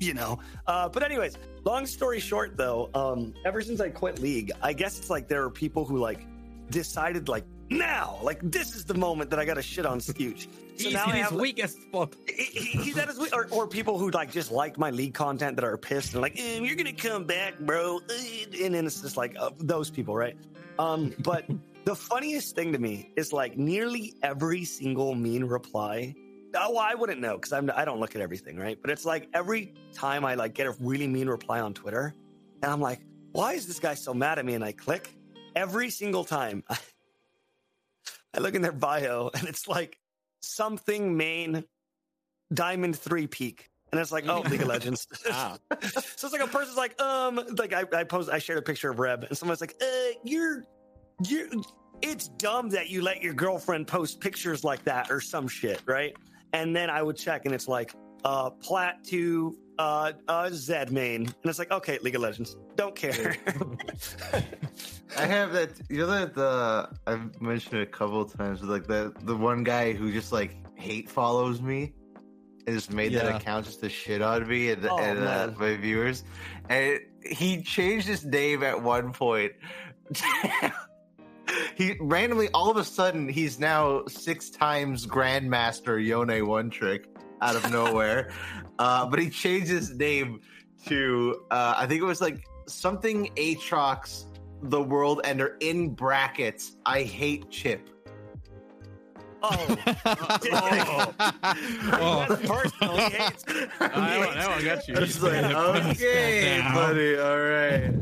you 0.00 0.14
know. 0.14 0.40
Uh, 0.66 0.88
but 0.88 1.04
anyways, 1.04 1.38
long 1.64 1.86
story 1.86 2.18
short, 2.18 2.56
though, 2.56 2.90
um, 2.94 3.32
ever 3.44 3.62
since 3.62 3.80
I 3.80 3.88
quit 3.90 4.18
League, 4.18 4.50
I 4.62 4.72
guess 4.72 4.98
it's 4.98 5.10
like 5.10 5.28
there 5.28 5.44
are 5.44 5.50
people 5.50 5.84
who 5.84 5.98
like 5.98 6.26
decided 6.70 7.28
like 7.28 7.44
now, 7.70 8.18
like 8.22 8.38
this 8.42 8.74
is 8.76 8.84
the 8.84 8.94
moment 8.94 9.30
that 9.30 9.38
I 9.38 9.44
got 9.44 9.54
to 9.54 9.62
shit 9.62 9.86
on 9.86 9.98
Skooch. 10.00 10.46
He's 10.78 10.92
now 10.92 11.06
I 11.06 11.12
his 11.12 11.22
have, 11.22 11.32
like- 11.32 11.40
weakest 11.42 11.82
spot. 11.82 12.14
he, 12.28 12.44
he- 12.44 12.78
he's 12.82 12.98
at 12.98 13.08
his 13.08 13.18
weak, 13.18 13.34
or, 13.34 13.46
or 13.50 13.66
people 13.66 13.98
who 13.98 14.10
like 14.10 14.30
just 14.30 14.50
like 14.52 14.78
my 14.78 14.90
league 14.90 15.14
content 15.14 15.56
that 15.56 15.64
are 15.64 15.76
pissed 15.78 16.12
and 16.12 16.20
like, 16.22 16.38
eh, 16.38 16.58
you're 16.60 16.76
gonna 16.76 16.92
come 16.92 17.24
back, 17.24 17.58
bro. 17.60 18.00
Eh, 18.10 18.64
And 18.64 18.74
then 18.74 18.86
it's 18.86 19.00
just 19.00 19.16
like 19.16 19.34
uh, 19.38 19.50
those 19.58 19.90
people, 19.90 20.14
right? 20.14 20.36
Um, 20.78 21.14
but 21.20 21.46
the 21.86 21.96
funniest 21.96 22.54
thing 22.54 22.72
to 22.72 22.78
me 22.78 23.10
is 23.16 23.32
like 23.32 23.56
nearly 23.56 24.14
every 24.22 24.64
single 24.64 25.14
mean 25.14 25.44
reply. 25.44 26.14
Oh, 26.54 26.76
I 26.78 26.94
wouldn't 26.94 27.20
know 27.20 27.36
because 27.36 27.52
I'm 27.52 27.70
I 27.74 27.84
don't 27.86 27.98
look 28.00 28.14
at 28.14 28.20
everything, 28.20 28.56
right? 28.58 28.78
But 28.80 28.90
it's 28.90 29.04
like 29.06 29.28
every 29.34 29.72
time 29.94 30.24
I 30.24 30.34
like 30.34 30.52
get 30.54 30.66
a 30.66 30.72
really 30.80 31.06
mean 31.08 31.28
reply 31.28 31.60
on 31.60 31.72
Twitter, 31.74 32.14
and 32.62 32.70
I'm 32.70 32.80
like, 32.80 33.00
why 33.32 33.54
is 33.54 33.66
this 33.66 33.78
guy 33.80 33.94
so 33.94 34.12
mad 34.14 34.38
at 34.38 34.44
me? 34.44 34.54
And 34.54 34.64
I 34.64 34.72
click 34.72 35.08
every 35.54 35.88
single 35.90 36.24
time. 36.24 36.62
I 38.36 38.40
look 38.40 38.54
in 38.54 38.62
their 38.62 38.72
bio 38.72 39.30
and 39.34 39.48
it's 39.48 39.66
like 39.66 39.98
something 40.40 41.16
main 41.16 41.64
diamond 42.52 42.96
three 42.96 43.26
peak. 43.26 43.70
And 43.92 44.00
it's 44.00 44.12
like, 44.12 44.28
oh, 44.28 44.40
League 44.40 44.62
of 44.62 44.68
Legends. 44.68 45.06
Ah. 45.30 45.58
so 45.82 46.00
it's 46.26 46.32
like 46.32 46.42
a 46.42 46.46
person's 46.46 46.76
like, 46.76 47.00
um, 47.00 47.40
like 47.56 47.72
I, 47.72 47.84
I 47.92 48.04
post, 48.04 48.30
I 48.30 48.38
shared 48.38 48.58
a 48.58 48.62
picture 48.62 48.90
of 48.90 48.98
Reb, 48.98 49.24
and 49.24 49.38
someone's 49.38 49.60
like, 49.60 49.76
uh, 49.80 49.86
you're, 50.24 50.64
you're, 51.24 51.48
it's 52.02 52.28
dumb 52.28 52.68
that 52.70 52.90
you 52.90 53.00
let 53.00 53.22
your 53.22 53.32
girlfriend 53.32 53.86
post 53.86 54.20
pictures 54.20 54.64
like 54.64 54.84
that 54.84 55.10
or 55.10 55.20
some 55.20 55.48
shit, 55.48 55.82
right? 55.86 56.14
And 56.52 56.74
then 56.74 56.90
I 56.90 57.02
would 57.02 57.16
check, 57.16 57.46
and 57.46 57.54
it's 57.54 57.68
like, 57.68 57.94
uh, 58.24 58.50
plat 58.50 59.04
to 59.04 59.56
uh, 59.78 60.12
uh, 60.28 60.48
Zed 60.52 60.90
main, 60.92 61.26
and 61.26 61.34
it's 61.44 61.58
like, 61.58 61.70
okay, 61.70 61.98
League 62.02 62.14
of 62.14 62.22
Legends, 62.22 62.56
don't 62.76 62.94
care. 62.96 63.36
I 65.18 65.26
have 65.26 65.52
that. 65.52 65.70
You 65.88 65.98
know 65.98 66.06
that 66.06 66.34
the 66.34 66.88
I've 67.06 67.40
mentioned 67.40 67.80
it 67.80 67.82
a 67.82 67.86
couple 67.90 68.20
of 68.20 68.32
times. 68.32 68.62
Like 68.62 68.86
the 68.86 69.12
the 69.22 69.36
one 69.36 69.64
guy 69.64 69.92
who 69.92 70.12
just 70.12 70.32
like 70.32 70.56
hate 70.76 71.08
follows 71.08 71.60
me, 71.62 71.94
and 72.66 72.76
just 72.76 72.92
made 72.92 73.12
Yeah. 73.12 73.24
that 73.24 73.40
account 73.40 73.66
just 73.66 73.80
to 73.80 73.88
shit 73.88 74.22
on 74.22 74.46
me 74.48 74.70
and, 74.70 74.86
Oh, 74.86 74.98
and 74.98 75.18
uh, 75.20 75.50
my 75.58 75.76
viewers. 75.76 76.24
And 76.68 76.84
it, 76.84 77.02
he 77.36 77.62
changed 77.62 78.06
his 78.06 78.24
name 78.24 78.62
at 78.62 78.82
one 78.82 79.12
point. 79.12 79.52
he 81.76 81.96
randomly, 82.00 82.48
all 82.52 82.70
of 82.70 82.76
a 82.76 82.84
sudden, 82.84 83.28
he's 83.28 83.58
now 83.58 84.04
six 84.06 84.50
times 84.50 85.06
Grandmaster 85.06 86.04
Yone 86.04 86.46
One 86.46 86.70
Trick 86.70 87.08
out 87.42 87.56
of 87.56 87.70
nowhere. 87.70 88.30
uh, 88.78 89.06
but 89.06 89.18
he 89.18 89.30
changed 89.30 89.68
his 89.68 89.94
name 89.94 90.40
to, 90.86 91.44
uh, 91.50 91.74
I 91.76 91.86
think 91.86 92.02
it 92.02 92.04
was 92.04 92.20
like 92.20 92.46
something 92.66 93.30
Aatrox, 93.36 94.26
the 94.62 94.82
World 94.82 95.20
Ender 95.24 95.56
in 95.60 95.90
brackets. 95.94 96.76
I 96.84 97.02
hate 97.02 97.50
Chip. 97.50 97.90
Oh, 99.42 99.76
oh. 101.94 102.24
that's 102.28 102.46
personal. 102.46 102.96
He 102.96 103.02
hates. 103.02 103.44
I 103.80 104.18
don't 104.18 104.34
know. 104.34 104.50
I 104.50 104.62
got 104.64 104.88
you. 104.88 104.94
It's 104.96 105.22
like, 105.22 105.44
okay, 105.44 106.62
buddy, 106.74 107.18
all 107.18 107.38
right. 107.38 107.94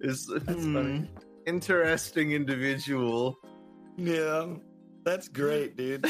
It's, 0.00 0.30
hmm, 0.30 1.04
interesting 1.46 2.32
individual. 2.32 3.38
Yeah, 3.96 4.54
that's 5.04 5.28
great, 5.28 5.76
dude. 5.76 6.06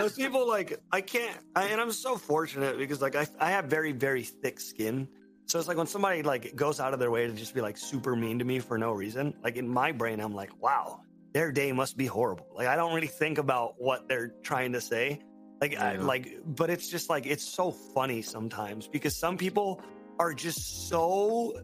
Those 0.00 0.12
people 0.24 0.48
like 0.48 0.78
I 0.92 1.00
can't, 1.00 1.36
I, 1.54 1.64
and 1.66 1.80
I'm 1.80 1.92
so 1.92 2.16
fortunate 2.16 2.78
because 2.78 3.00
like 3.00 3.16
I 3.16 3.26
I 3.38 3.50
have 3.50 3.66
very 3.66 3.92
very 3.92 4.22
thick 4.22 4.60
skin. 4.60 5.08
So 5.46 5.58
it's 5.58 5.66
like 5.68 5.76
when 5.76 5.86
somebody 5.86 6.22
like 6.22 6.54
goes 6.54 6.78
out 6.78 6.92
of 6.94 7.00
their 7.00 7.10
way 7.10 7.26
to 7.26 7.32
just 7.32 7.54
be 7.54 7.60
like 7.60 7.76
super 7.76 8.14
mean 8.14 8.38
to 8.38 8.44
me 8.44 8.60
for 8.60 8.78
no 8.78 8.92
reason. 8.92 9.34
Like 9.42 9.56
in 9.56 9.68
my 9.68 9.90
brain, 9.92 10.20
I'm 10.20 10.34
like, 10.34 10.50
wow, 10.62 11.00
their 11.32 11.50
day 11.50 11.72
must 11.72 11.96
be 11.96 12.06
horrible. 12.06 12.46
Like 12.54 12.68
I 12.68 12.76
don't 12.76 12.94
really 12.94 13.08
think 13.08 13.38
about 13.38 13.74
what 13.78 14.08
they're 14.08 14.32
trying 14.42 14.72
to 14.74 14.80
say. 14.80 15.20
Like 15.60 15.76
I, 15.76 15.96
like, 15.96 16.38
but 16.46 16.70
it's 16.70 16.88
just 16.88 17.10
like 17.10 17.26
it's 17.26 17.44
so 17.44 17.70
funny 17.72 18.22
sometimes 18.22 18.86
because 18.88 19.18
some 19.18 19.36
people 19.36 19.80
are 20.18 20.32
just 20.32 20.88
so 20.88 21.60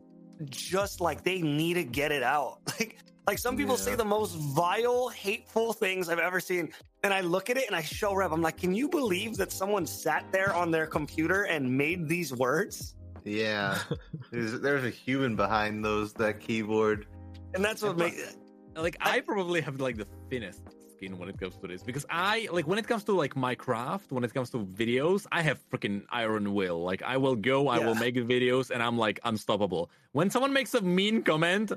just 0.51 1.01
like 1.01 1.23
they 1.23 1.41
need 1.41 1.75
to 1.75 1.85
get 1.85 2.13
it 2.13 2.23
out. 2.23 2.59
Like 2.79 2.99
like 3.27 3.39
some 3.39 3.57
people 3.57 3.75
Yeah. 3.75 3.83
say 3.83 3.95
the 3.97 4.05
most 4.05 4.35
vile, 4.37 5.09
hateful 5.09 5.73
things 5.73 6.09
I've 6.09 6.21
ever 6.21 6.39
seen. 6.41 6.73
And 7.07 7.15
I 7.15 7.21
look 7.21 7.51
at 7.51 7.57
it 7.57 7.69
and 7.69 7.77
I 7.77 7.83
show 7.83 8.17
Rev, 8.17 8.33
I'm 8.33 8.43
like, 8.43 8.57
can 8.57 8.75
you 8.75 8.89
believe 8.89 9.37
that 9.37 9.53
someone 9.53 9.87
sat 9.87 10.25
there 10.33 10.53
on 10.53 10.73
their 10.73 10.89
computer 10.89 11.45
and 11.45 11.79
made 11.79 12.09
these 12.09 12.35
words? 12.35 12.97
Yeah, 13.23 13.79
there's, 14.33 14.61
there's 14.61 14.83
a 14.83 14.91
human 14.91 15.37
behind 15.37 15.85
those 15.85 16.13
that 16.15 16.41
keyboard. 16.41 17.07
And 17.55 17.65
that's 17.65 17.81
what 17.81 17.97
makes 17.97 18.37
like 18.75 18.97
I 19.01 19.21
probably 19.21 19.61
have 19.61 19.81
like 19.81 19.97
the 19.97 20.09
thinnest 20.29 20.63
skin 20.97 21.17
when 21.17 21.29
it 21.29 21.39
comes 21.39 21.57
to 21.59 21.69
this 21.69 21.85
because 21.85 22.05
I 22.11 22.49
like 22.51 22.67
when 22.67 22.77
it 22.77 22.89
comes 22.89 23.05
to 23.05 23.13
like 23.13 23.37
my 23.37 23.55
craft, 23.55 24.11
when 24.11 24.25
it 24.25 24.35
comes 24.35 24.51
to 24.51 24.59
videos, 24.59 25.29
I 25.31 25.43
have 25.43 25.61
freaking 25.71 26.03
iron 26.11 26.55
will. 26.55 26.83
Like 26.83 27.05
I 27.05 27.19
will 27.19 27.37
go, 27.37 27.69
I 27.69 27.79
will 27.79 27.95
make 27.95 28.17
videos, 28.17 28.71
and 28.71 28.83
I'm 28.83 28.99
like 28.99 29.21
unstoppable. 29.23 29.93
When 30.11 30.29
someone 30.29 30.53
makes 30.53 30.75
a 30.75 30.81
mean 30.81 31.23
comment, 31.23 31.71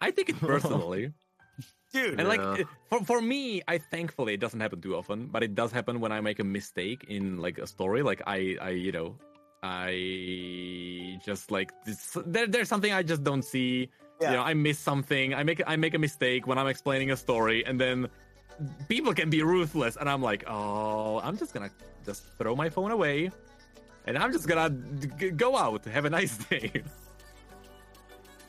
I 0.00 0.10
take 0.10 0.30
it 0.30 0.40
personally. 0.40 1.12
Dude. 1.92 2.18
And 2.18 2.28
like 2.28 2.66
for 2.88 3.04
for 3.04 3.20
me, 3.20 3.62
I 3.68 3.78
thankfully 3.78 4.34
it 4.34 4.40
doesn't 4.40 4.60
happen 4.60 4.80
too 4.80 4.96
often, 4.96 5.26
but 5.26 5.42
it 5.42 5.54
does 5.54 5.72
happen 5.72 6.00
when 6.00 6.12
I 6.12 6.20
make 6.20 6.38
a 6.40 6.44
mistake 6.44 7.04
in 7.08 7.38
like 7.38 7.58
a 7.58 7.66
story. 7.66 8.02
Like 8.02 8.22
I 8.26 8.56
I 8.60 8.70
you 8.70 8.92
know 8.92 9.16
I 9.62 11.18
just 11.24 11.50
like 11.50 11.70
this, 11.84 12.16
there, 12.26 12.46
there's 12.46 12.68
something 12.68 12.92
I 12.92 13.02
just 13.02 13.22
don't 13.22 13.44
see. 13.44 13.88
Yeah. 14.20 14.30
You 14.30 14.36
know, 14.36 14.42
I 14.42 14.54
miss 14.54 14.78
something. 14.78 15.34
I 15.34 15.42
make 15.42 15.62
I 15.66 15.76
make 15.76 15.94
a 15.94 15.98
mistake 15.98 16.46
when 16.46 16.58
I'm 16.58 16.66
explaining 16.66 17.10
a 17.10 17.16
story, 17.16 17.64
and 17.64 17.80
then 17.80 18.08
people 18.88 19.14
can 19.14 19.30
be 19.30 19.42
ruthless, 19.42 19.96
and 19.96 20.08
I'm 20.08 20.22
like, 20.22 20.44
oh, 20.48 21.20
I'm 21.22 21.36
just 21.36 21.54
gonna 21.54 21.70
just 22.04 22.24
throw 22.38 22.54
my 22.54 22.68
phone 22.70 22.90
away, 22.90 23.30
and 24.06 24.18
I'm 24.18 24.32
just 24.32 24.46
gonna 24.48 24.70
g- 25.18 25.30
go 25.30 25.56
out. 25.56 25.84
Have 25.86 26.04
a 26.04 26.10
nice 26.10 26.36
day. 26.50 26.82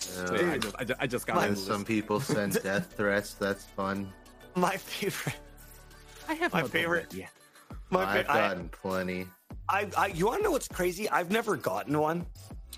So, 0.03 0.35
yeah, 0.35 0.51
I 0.51 0.57
just 0.57 0.75
I 0.79 0.83
just, 0.83 1.01
I 1.01 1.07
just 1.07 1.27
got 1.27 1.43
and 1.47 1.57
some 1.57 1.83
people 1.85 2.19
send 2.35 2.61
death 2.63 2.93
threats. 2.95 3.33
That's 3.35 3.65
fun. 3.65 4.11
my 4.55 4.77
favorite 4.77 5.35
I 6.29 6.33
have 6.35 6.53
my 6.53 6.61
not 6.61 6.69
favorite- 6.69 7.13
Yeah. 7.13 7.27
my 7.89 8.03
I've 8.05 8.25
fa- 8.25 8.31
I- 8.31 8.39
gotten 8.49 8.69
plenty. 8.69 9.27
I, 9.69 9.87
I 9.97 10.07
you 10.07 10.25
want 10.25 10.39
to 10.39 10.43
know 10.43 10.51
what's 10.51 10.67
crazy? 10.67 11.09
I've 11.09 11.31
never 11.31 11.55
gotten 11.55 11.97
one, 11.97 12.25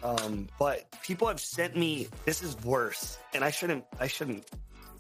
um, 0.04 0.48
but 0.60 0.86
people 1.04 1.28
have 1.28 1.40
sent 1.40 1.76
me. 1.76 2.08
This 2.26 2.44
is 2.44 2.56
worse, 2.64 3.18
and 3.34 3.44
I 3.44 3.50
shouldn't. 3.50 3.86
I 4.00 4.08
shouldn't. 4.08 4.46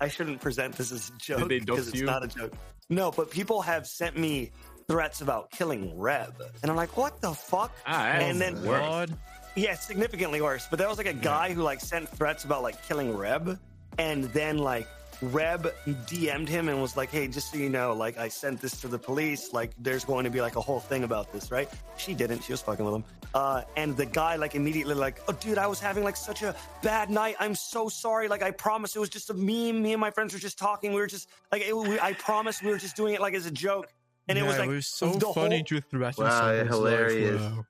I 0.01 0.07
shouldn't 0.07 0.41
present 0.41 0.75
this 0.75 0.91
as 0.91 1.09
a 1.09 1.17
joke 1.19 1.47
because 1.47 1.87
it's 1.89 1.97
you? 1.97 2.05
not 2.05 2.23
a 2.23 2.27
joke. 2.27 2.53
No, 2.89 3.11
but 3.11 3.29
people 3.29 3.61
have 3.61 3.85
sent 3.87 4.17
me 4.17 4.51
threats 4.87 5.21
about 5.21 5.51
killing 5.51 5.97
Reb, 5.97 6.41
and 6.63 6.71
I'm 6.71 6.75
like, 6.77 6.97
what 6.97 7.21
the 7.21 7.33
fuck? 7.33 7.71
Ah, 7.85 8.03
and 8.07 8.41
then 8.41 8.55
worse. 8.63 8.79
God. 8.81 9.17
Yeah, 9.55 9.75
significantly 9.75 10.41
worse. 10.41 10.67
But 10.69 10.79
there 10.79 10.87
was 10.87 10.97
like 10.97 11.07
a 11.07 11.13
guy 11.13 11.53
who 11.53 11.61
like 11.61 11.79
sent 11.81 12.09
threats 12.09 12.43
about 12.43 12.63
like 12.63 12.81
killing 12.87 13.15
Reb, 13.15 13.57
and 13.97 14.25
then 14.25 14.57
like 14.57 14.87
Reb 15.21 15.73
DM'd 15.87 16.49
him 16.49 16.67
and 16.67 16.81
was 16.81 16.97
like, 16.97 17.09
"Hey, 17.09 17.27
just 17.27 17.51
so 17.51 17.57
you 17.57 17.69
know, 17.69 17.93
like 17.93 18.17
I 18.17 18.27
sent 18.27 18.61
this 18.61 18.81
to 18.81 18.87
the 18.87 18.99
police. 18.99 19.53
Like 19.53 19.71
there's 19.77 20.03
going 20.03 20.25
to 20.25 20.29
be 20.29 20.41
like 20.41 20.55
a 20.57 20.61
whole 20.61 20.79
thing 20.79 21.03
about 21.03 21.31
this, 21.31 21.51
right?" 21.51 21.69
She 21.97 22.13
didn't. 22.13 22.43
She 22.43 22.51
was 22.51 22.61
fucking 22.61 22.83
with 22.83 22.95
him. 22.95 23.03
Uh, 23.33 23.63
and 23.75 23.95
the 23.97 24.05
guy 24.05 24.35
like 24.35 24.55
immediately 24.55 24.93
like, 24.95 25.21
"Oh, 25.27 25.33
dude, 25.33 25.57
I 25.57 25.67
was 25.67 25.79
having 25.79 26.03
like 26.03 26.17
such 26.17 26.41
a 26.43 26.55
bad 26.81 27.09
night. 27.09 27.35
I'm 27.39 27.55
so 27.55 27.87
sorry. 27.89 28.27
Like 28.27 28.43
I 28.43 28.51
promise 28.51 28.95
it 28.95 28.99
was 28.99 29.09
just 29.09 29.29
a 29.29 29.33
meme. 29.33 29.81
Me 29.81 29.93
and 29.93 30.01
my 30.01 30.11
friends 30.11 30.33
were 30.33 30.39
just 30.39 30.57
talking. 30.57 30.91
We 30.93 30.99
were 30.99 31.07
just 31.07 31.29
like, 31.51 31.61
it, 31.61 31.75
we, 31.75 31.99
I 31.99 32.13
promise 32.13 32.61
we 32.61 32.69
were 32.71 32.77
just 32.77 32.95
doing 32.97 33.13
it 33.13 33.21
like 33.21 33.33
as 33.33 33.45
a 33.45 33.51
joke." 33.51 33.87
And 34.27 34.37
it 34.39 34.43
was 34.43 34.57
like 34.57 34.69
it 34.69 34.73
was 34.73 34.87
so 34.87 35.11
funny 35.33 35.57
whole- 35.57 35.63
to 35.65 35.81
threaten 35.81 36.23
Wow, 36.23 36.29
someone's 36.39 36.69
hilarious. 36.69 37.41
Life. 37.41 37.51
Wow. 37.51 37.65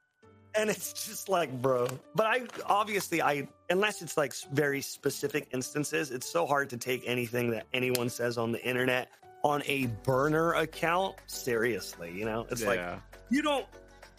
And 0.58 0.70
it's 0.70 0.94
just 0.94 1.30
like 1.30 1.52
bro. 1.62 1.88
But 2.14 2.26
i 2.28 2.42
obviously 2.66 3.22
i 3.22 3.48
unless 3.70 4.02
it's 4.02 4.18
like 4.18 4.34
very 4.54 4.82
specific 4.82 5.48
instances 5.54 6.12
it's 6.12 6.30
so 6.32 6.46
hard 6.46 6.70
to 6.72 6.78
take 6.78 7.04
anything 7.06 7.50
that 7.52 7.66
anyone 7.74 8.10
says 8.10 8.38
on 8.38 8.52
the 8.52 8.64
internet 8.66 9.10
on 9.44 9.62
a 9.66 9.88
burner 10.04 10.54
account 10.54 11.16
seriously 11.28 12.12
you 12.12 12.26
know? 12.26 12.48
It's 12.50 12.64
like 12.66 12.80
you 13.30 13.42
don't 13.42 13.66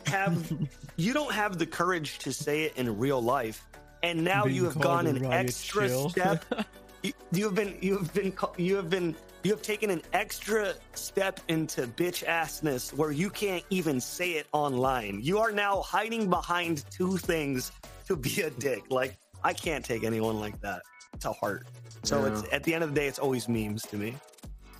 have 0.06 0.52
you 0.96 1.12
don't 1.12 1.32
have 1.32 1.58
the 1.58 1.66
courage 1.66 2.18
to 2.20 2.32
say 2.32 2.62
it 2.64 2.76
in 2.76 2.98
real 2.98 3.22
life 3.22 3.66
and 4.02 4.22
now 4.22 4.44
Being 4.44 4.56
you 4.56 4.64
have 4.64 4.78
gone 4.78 5.06
an 5.06 5.24
extra 5.26 5.88
shill. 5.88 6.10
step. 6.10 6.44
You, 7.02 7.12
you 7.30 7.44
have 7.44 7.54
been 7.54 7.76
you 7.80 7.98
have 7.98 8.12
been 8.14 8.32
ca- 8.32 8.52
you 8.56 8.74
have 8.76 8.90
been 8.90 9.14
you 9.46 9.52
have 9.52 9.62
taken 9.62 9.90
an 9.90 10.02
extra 10.12 10.74
step 10.94 11.38
into 11.46 11.82
bitch 11.86 12.24
assness 12.26 12.92
where 12.92 13.12
you 13.12 13.30
can't 13.30 13.62
even 13.70 14.00
say 14.00 14.32
it 14.32 14.48
online. 14.50 15.20
You 15.22 15.38
are 15.38 15.52
now 15.52 15.82
hiding 15.82 16.28
behind 16.28 16.84
two 16.90 17.16
things 17.16 17.70
to 18.08 18.16
be 18.16 18.40
a 18.42 18.50
dick. 18.50 18.82
Like 18.90 19.16
I 19.44 19.52
can't 19.52 19.84
take 19.84 20.02
anyone 20.02 20.40
like 20.40 20.60
that 20.62 20.82
to 21.20 21.30
heart. 21.32 21.68
So 22.02 22.26
Yeah. 22.26 22.32
it's 22.40 22.52
at 22.52 22.64
the 22.64 22.74
end 22.74 22.82
of 22.82 22.90
the 22.92 22.96
day, 23.00 23.06
it's 23.06 23.20
always 23.20 23.48
memes 23.48 23.82
to 23.84 23.96
me. 23.96 24.16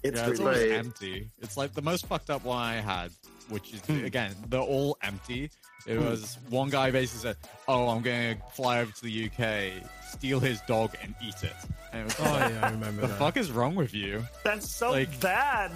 It's 0.03 0.19
Yeah, 0.19 0.31
it's 0.31 0.41
always 0.41 0.73
empty. 0.73 1.31
It's 1.39 1.57
like 1.57 1.73
the 1.73 1.83
most 1.83 2.07
fucked 2.07 2.29
up 2.31 2.43
one 2.45 2.59
I 2.61 2.75
had, 2.81 3.13
which 3.49 3.73
is 3.73 3.81
Hmm. 3.83 4.05
again 4.05 4.35
they're 4.49 4.59
all 4.61 4.99
empty. 5.03 5.49
It 5.87 5.99
was 5.99 6.39
one 6.49 6.69
guy 6.71 6.91
basically 6.91 7.23
said, 7.31 7.37
"Oh, 7.69 7.89
I'm 7.89 8.03
going 8.03 8.37
to 8.37 8.43
fly 8.53 8.81
over 8.81 8.91
to 8.93 9.03
the 9.03 9.27
UK, 9.27 9.83
steal 10.09 10.41
his 10.41 10.61
dog, 10.63 10.95
and 11.03 11.15
eat 11.25 11.43
it." 11.43 11.53
And 11.93 12.03
it 12.03 12.05
was 12.05 12.17
Oh 12.21 12.25
like, 12.33 12.53
yeah, 12.53 12.67
I 12.67 12.71
remember 12.71 13.03
the 13.03 13.07
that. 13.09 13.19
fuck 13.19 13.37
is 13.37 13.51
wrong 13.53 13.75
with 13.77 13.95
you? 13.95 14.25
that's 14.45 14.69
so 14.71 14.91
Like- 14.91 15.21
bad. 15.21 15.71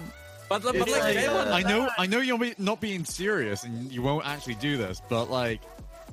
But, 0.49 0.63
but 0.63 0.75
like, 0.75 0.89
like, 0.91 1.17
uh, 1.29 1.49
I 1.53 1.61
know, 1.63 1.89
I 1.97 2.05
know 2.07 2.19
you're 2.19 2.37
not 2.57 2.81
being 2.81 3.05
serious, 3.05 3.63
and 3.63 3.89
you 3.89 4.01
won't 4.01 4.25
actually 4.27 4.55
do 4.55 4.75
this, 4.77 5.01
but 5.09 5.29
like. 5.29 5.61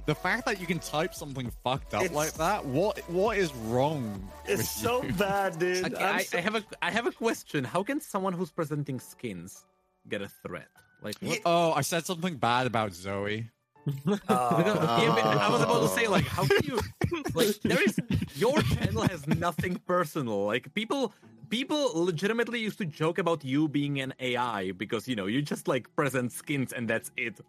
The 0.07 0.15
fact 0.15 0.47
that 0.47 0.59
you 0.59 0.67
can 0.67 0.79
type 0.79 1.13
something 1.13 1.51
fucked 1.63 1.93
up 1.93 2.01
It's- 2.03 2.17
like 2.17 2.33
that, 2.35 2.65
what 2.65 2.99
what 3.11 3.37
is 3.37 3.53
wrong? 3.55 4.27
It's 4.47 4.59
with 4.59 4.67
so 4.67 5.03
you? 5.03 5.13
bad, 5.13 5.59
dude. 5.59 5.85
Okay, 5.93 6.03
I'm 6.03 6.15
I, 6.17 6.23
so- 6.23 6.39
I 6.39 6.41
have 6.41 6.55
a 6.55 6.65
I 6.81 6.91
have 6.91 7.07
a 7.07 7.13
question. 7.13 7.63
How 7.63 7.83
can 7.83 8.01
someone 8.01 8.33
who's 8.33 8.51
presenting 8.51 9.01
skins 9.01 9.67
get 10.09 10.23
a 10.23 10.29
threat? 10.29 10.69
Like 11.03 11.17
what? 11.21 11.41
Oh, 11.45 11.73
I 11.73 11.83
said 11.83 12.07
something 12.07 12.37
bad 12.37 12.67
about 12.67 12.95
Zoe. 12.95 13.51
Yeah, 14.29 15.13
but 15.15 15.25
I 15.25 15.49
was 15.51 15.63
about 15.63 15.83
to 15.83 15.89
say 15.89 16.09
like 16.09 16.27
how 16.27 16.45
can 16.45 16.61
you 16.65 16.79
like 17.35 17.61
there 17.63 17.83
is 17.83 17.99
your 18.35 18.61
channel 18.63 19.03
has 19.03 19.27
nothing 19.27 19.81
personal. 19.87 20.45
Like 20.47 20.73
people 20.75 21.13
people 21.49 21.93
legitimately 21.95 22.61
used 22.61 22.79
to 22.79 22.85
joke 22.85 23.19
about 23.19 23.45
you 23.45 23.69
being 23.69 24.01
an 24.01 24.15
AI 24.21 24.73
because 24.73 25.09
you 25.09 25.17
know 25.17 25.27
you 25.27 25.43
just 25.43 25.69
like 25.69 25.95
present 25.97 26.33
skins 26.33 26.73
and 26.73 26.89
that's 26.89 27.11
it. 27.17 27.41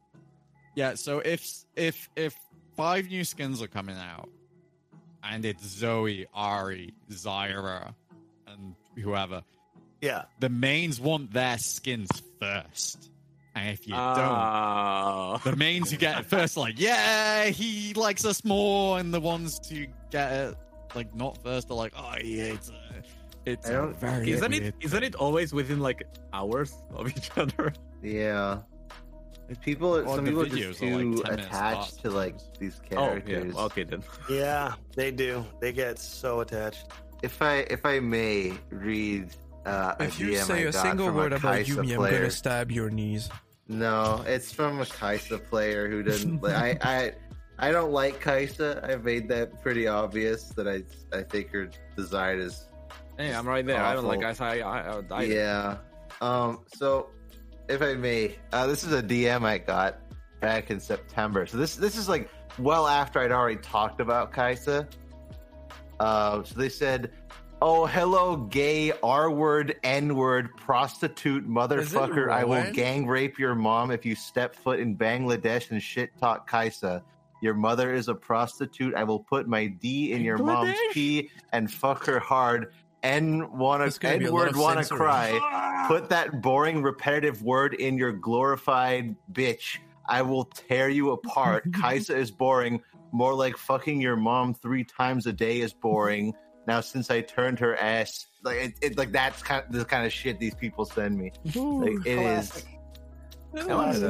Yeah, 0.75 0.95
so 0.95 1.19
if 1.19 1.65
if 1.75 2.09
if 2.15 2.35
five 2.75 3.07
new 3.09 3.23
skins 3.23 3.61
are 3.61 3.67
coming 3.67 3.97
out, 3.97 4.29
and 5.23 5.43
it's 5.43 5.65
Zoe, 5.65 6.27
Ahri, 6.35 6.93
Zyra, 7.11 7.93
and 8.47 8.75
whoever, 8.95 9.43
yeah. 10.01 10.23
the 10.39 10.49
mains 10.49 10.99
want 10.99 11.33
their 11.33 11.57
skins 11.57 12.09
first. 12.39 13.11
And 13.55 13.69
if 13.69 13.85
you 13.87 13.93
don't, 13.93 14.01
Ah. 14.01 15.37
the 15.43 15.55
mains 15.55 15.91
who 15.91 15.97
get 15.97 16.19
it 16.19 16.25
first, 16.25 16.55
like, 16.55 16.79
yeah, 16.79 17.45
he 17.45 17.93
likes 17.95 18.23
us 18.25 18.43
more, 18.45 18.99
and 18.99 19.13
the 19.13 19.19
ones 19.19 19.59
who 19.69 19.85
get 20.11 20.31
it 20.31 20.55
like 20.95 21.13
not 21.15 21.41
first 21.43 21.69
are 21.71 21.75
like, 21.75 21.93
oh 21.97 22.13
yeah, 22.23 22.43
it's 22.53 22.69
uh, 22.69 23.01
it's 23.45 23.69
I 23.69 23.85
very 23.93 24.31
Isn't 24.31 24.53
it 24.53 24.61
weird 24.61 24.73
isn't 24.81 25.03
it 25.03 25.15
always 25.15 25.53
within 25.53 25.79
like 25.79 26.03
hours 26.33 26.73
of 26.93 27.07
each 27.09 27.31
other? 27.37 27.73
Yeah. 28.03 28.59
People, 29.61 29.95
Or 29.97 30.15
some 30.15 30.25
people 30.25 30.43
are 30.43 30.45
videos 30.45 30.79
just 30.79 30.83
are, 30.83 31.03
like, 31.03 31.25
too 31.25 31.43
attached 31.43 32.01
to 32.03 32.11
like 32.11 32.39
sometimes. 32.39 32.59
these 32.59 32.81
Oh, 32.91 32.95
characters. 32.95 33.53
yeah. 33.55 33.61
Okay 33.63 33.83
then. 33.83 34.03
Yeah, 34.29 34.73
they 34.95 35.09
do. 35.09 35.43
They 35.59 35.71
get 35.73 35.97
so 35.97 36.41
attached. 36.41 36.85
If 37.23 37.41
I 37.41 37.65
if 37.71 37.83
I 37.83 37.99
may 37.99 38.53
read 38.69 39.35
uh, 39.69 39.95
a 39.99 40.03
If 40.03 40.19
you 40.19 40.27
DM 40.29 40.43
say 40.43 40.65
I 40.65 40.67
a 40.67 40.73
single 40.73 41.11
word 41.11 41.33
a 41.33 41.37
about 41.37 41.55
Kai'Sa 41.55 41.83
Yuumi, 41.83 41.93
I'm 41.93 42.11
gonna 42.11 42.31
stab 42.31 42.71
your 42.71 42.89
knees. 42.89 43.29
No, 43.67 44.23
it's 44.25 44.51
from 44.51 44.79
a 44.79 44.85
Kai'Sa 44.85 45.43
player 45.49 45.89
who 45.89 46.03
doesn't. 46.03 46.43
I 46.45 46.77
I 46.81 47.13
I 47.57 47.71
don't 47.71 47.91
like 47.91 48.23
Kai'Sa. 48.23 48.83
I've 48.89 49.03
made 49.03 49.29
that 49.29 49.61
pretty 49.61 49.87
obvious 49.87 50.49
that 50.49 50.67
I 50.67 50.83
I 51.15 51.23
think 51.23 51.51
her 51.51 51.69
design 51.95 52.39
is 52.39 52.69
Hey, 53.19 53.35
I'm 53.35 53.45
right 53.45 53.65
there. 53.65 53.83
I 53.83 53.93
don't 53.93 54.05
like 54.05 54.23
Awful. 54.23 54.45
I 54.45 54.59
I 54.59 54.79
I, 54.91 55.01
I 55.11 55.23
yeah. 55.23 55.77
Um. 56.21 56.61
So, 56.73 57.09
if 57.67 57.81
I 57.81 57.93
may, 57.95 58.37
uh, 58.53 58.65
this 58.65 58.85
is 58.85 58.93
a 58.93 59.03
DM 59.03 59.43
I 59.43 59.57
got 59.57 59.99
back 60.39 60.71
in 60.71 60.79
September. 60.79 61.45
So 61.45 61.57
this 61.57 61.75
this 61.75 61.97
is 61.97 62.07
like 62.07 62.29
well 62.57 62.87
after 62.87 63.19
I'd 63.19 63.33
already 63.33 63.59
talked 63.59 63.99
about 63.99 64.31
Kai'Sa. 64.31 64.87
Uh, 65.99 66.43
so 66.43 66.55
they 66.55 66.69
said, 66.69 67.11
"Oh, 67.61 67.85
hello, 67.85 68.37
gay 68.37 68.91
R 69.03 69.29
word, 69.29 69.75
N 69.83 70.15
word, 70.15 70.55
prostitute, 70.55 71.47
motherfucker! 71.47 72.31
I 72.31 72.43
will 72.43 72.71
gang 72.71 73.07
rape 73.07 73.37
your 73.37 73.55
mom 73.55 73.91
if 73.91 74.05
you 74.05 74.15
step 74.15 74.55
foot 74.55 74.79
in 74.79 74.95
Bangladesh 74.95 75.71
and 75.71 75.81
shit 75.81 76.17
talk 76.19 76.49
Kai'Sa." 76.49 77.01
Your 77.41 77.53
mother 77.53 77.93
is 77.93 78.07
a 78.07 78.15
prostitute. 78.15 78.93
I 78.95 79.03
will 79.03 79.19
put 79.19 79.47
my 79.47 79.67
D 79.67 80.11
in 80.11 80.23
your 80.23 80.37
mom's 80.37 80.77
pee 80.91 81.29
and 81.53 81.71
fuck 81.71 82.05
her 82.05 82.19
hard. 82.19 82.73
N 83.01 83.57
wanna 83.57 83.85
There's 83.85 83.97
gonna 83.97 84.17
be 84.17 84.25
a 84.25 84.31
lot 84.31 84.47
Edward 84.49 84.61
wanna 84.61 84.83
censoring. 84.83 84.99
cry. 84.99 85.39
Ah! 85.41 85.85
Put 85.87 86.09
that 86.09 86.41
boring, 86.41 86.81
repetitive 86.81 87.41
word 87.41 87.73
in 87.75 87.97
your 87.97 88.11
glorified 88.11 89.15
bitch. 89.31 89.77
I 90.07 90.21
will 90.21 90.45
tear 90.45 90.89
you 90.89 91.11
apart. 91.11 91.71
Kai'Sa 91.71 92.15
is 92.15 92.31
boring. 92.31 92.81
More 93.11 93.33
like 93.33 93.57
fucking 93.57 94.01
your 94.01 94.15
mom 94.15 94.53
three 94.53 94.83
times 94.83 95.25
a 95.25 95.33
day 95.33 95.61
is 95.61 95.73
boring. 95.73 96.33
Now, 96.67 96.81
since 96.81 97.09
I 97.09 97.21
turned 97.21 97.59
her 97.59 97.75
ass, 97.77 98.27
like 98.43 98.57
it, 98.57 98.73
it 98.81 98.97
like 98.97 99.11
that's 99.11 99.41
kind 99.41 99.63
of 99.65 99.71
the 99.71 99.85
kind 99.85 100.05
of 100.05 100.13
shit 100.13 100.39
these 100.39 100.53
people 100.55 100.85
send 100.85 101.17
me. 101.17 101.31
Like 101.55 102.05
it 102.05 102.19
is. 102.19 102.51
Classic. 102.51 102.65
That 103.51 103.67
one 103.67 103.87
had, 103.87 104.03
a, 104.03 104.07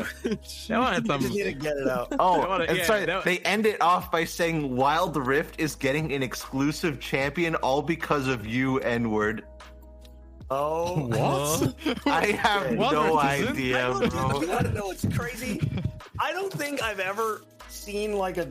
that 0.67 0.79
one 0.79 0.93
had 0.93 1.09
I 1.09 1.17
just 1.17 1.27
some. 1.27 1.31
need 1.33 1.43
to 1.43 1.53
get 1.53 1.77
it 1.77 1.87
out. 1.87 2.13
Oh, 2.19 2.41
I 2.41 2.47
wanna- 2.49 2.65
and 2.65 2.77
yeah, 2.77 2.85
sorry, 2.85 3.05
that- 3.05 3.23
they 3.23 3.37
end 3.39 3.65
it 3.65 3.81
off 3.81 4.11
by 4.11 4.25
saying 4.25 4.75
Wild 4.75 5.15
Rift 5.15 5.61
is 5.61 5.75
getting 5.75 6.11
an 6.11 6.21
exclusive 6.21 6.99
champion 6.99 7.55
all 7.55 7.81
because 7.81 8.27
of 8.27 8.45
you, 8.45 8.79
N 8.79 9.11
word. 9.11 9.45
Oh, 10.51 11.07
What? 11.07 12.05
I 12.07 12.27
have 12.31 12.75
Wild 12.75 12.93
no 12.93 13.15
Rift 13.21 13.33
isn't? 13.39 13.49
idea, 13.53 13.87
I 13.87 13.99
don't- 13.99 14.09
bro. 14.09 14.41
You 14.41 14.49
want 14.49 14.65
to 14.65 14.71
know 14.73 14.85
what's 14.87 15.05
crazy? 15.15 15.61
I 16.19 16.33
don't 16.33 16.51
think 16.51 16.81
I've 16.83 16.99
ever 16.99 17.43
seen 17.69 18.13
like 18.17 18.37
a, 18.37 18.49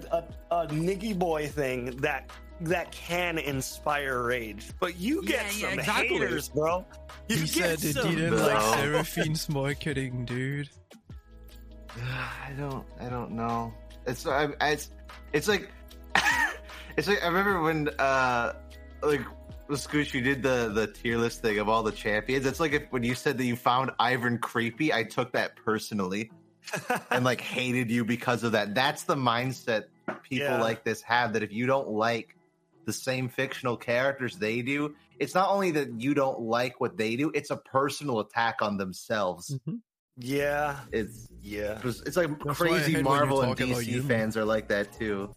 a, 0.51 0.55
a 0.63 0.67
NickyBoi 0.69 1.51
thing 1.51 1.97
that 1.99 2.31
that 2.63 2.91
can 2.93 3.39
inspire 3.39 4.23
rage. 4.23 4.67
But 4.81 4.99
you 4.99 5.23
get 5.23 5.45
Yeah, 5.47 5.51
yeah, 5.59 5.71
some 5.71 5.79
exactly. 5.79 6.09
haters, 6.09 6.49
bro. 6.49 6.87
You 7.29 7.37
He 7.37 7.43
get 7.47 7.79
said 7.81 7.85
it 7.91 7.95
some- 7.95 8.15
didn't 8.15 8.37
No. 8.37 8.47
like 8.47 8.79
Seraphine's 8.79 9.49
marketing, 9.49 10.25
dude. 10.25 10.69
I 11.97 12.53
don't. 12.59 12.87
I 13.01 13.09
don't 13.09 13.33
know. 13.33 13.73
It's. 14.07 14.27
I, 14.27 14.49
it's. 14.61 14.91
It's 15.33 15.49
like. 15.49 15.71
it's 16.97 17.09
like 17.09 17.23
I 17.23 17.27
remember 17.27 17.61
when 17.63 17.89
uh 17.99 18.55
like 19.03 19.21
Skooch, 19.71 20.15
you 20.15 20.21
did 20.21 20.43
the 20.43 20.71
the 20.75 20.87
tier 20.87 21.19
list 21.19 21.43
thing 21.43 21.59
of 21.59 21.69
all 21.69 21.83
the 21.83 21.93
champions. 21.93 22.47
It's 22.47 22.61
like 22.61 22.73
if 22.73 22.85
when 22.91 23.03
you 23.03 23.15
said 23.15 23.39
that 23.39 23.45
you 23.45 23.57
found 23.57 23.91
Ivern 24.01 24.41
creepy, 24.41 24.93
I 24.93 25.03
took 25.05 25.33
that 25.33 25.57
personally 25.57 26.31
and 27.11 27.25
like 27.25 27.41
hated 27.41 27.91
you 27.91 28.05
because 28.05 28.45
of 28.45 28.53
that. 28.53 28.75
That's 28.75 29.05
the 29.05 29.15
mindset 29.17 29.85
people 30.23 30.47
Yeah. 30.47 30.61
like 30.63 30.85
this 30.85 31.03
have. 31.03 31.33
That 31.35 31.43
if 31.43 31.53
you 31.53 31.67
don't 31.67 31.89
like 31.89 32.35
the 32.89 32.93
same 32.95 33.29
fictional 33.29 33.77
characters 33.77 34.37
they 34.39 34.63
do, 34.63 34.95
it's 35.19 35.35
not 35.35 35.51
only 35.51 35.71
that 35.73 36.01
you 36.01 36.15
don't 36.15 36.41
like 36.41 36.81
what 36.81 36.97
they 36.97 37.17
do; 37.17 37.31
it's 37.35 37.51
a 37.51 37.57
personal 37.59 38.21
attack 38.21 38.57
on 38.63 38.79
themselves. 38.79 39.51
Mm-hmm. 39.51 39.77
yeah, 40.17 40.81
It's 40.91 41.29
yeah. 41.43 41.79
it 41.79 41.85
It's 41.85 42.17
like 42.17 42.31
That's 42.43 42.59
crazy 42.59 42.95
hate 42.95 42.95
when 42.95 42.99
you 42.99 43.03
Marvel 43.05 43.43
and 43.43 43.55
DC 43.55 43.87
Yuumi. 43.87 44.09
fans 44.09 44.39
are 44.39 44.45
like 44.45 44.69
that 44.69 44.91
too. 44.93 45.31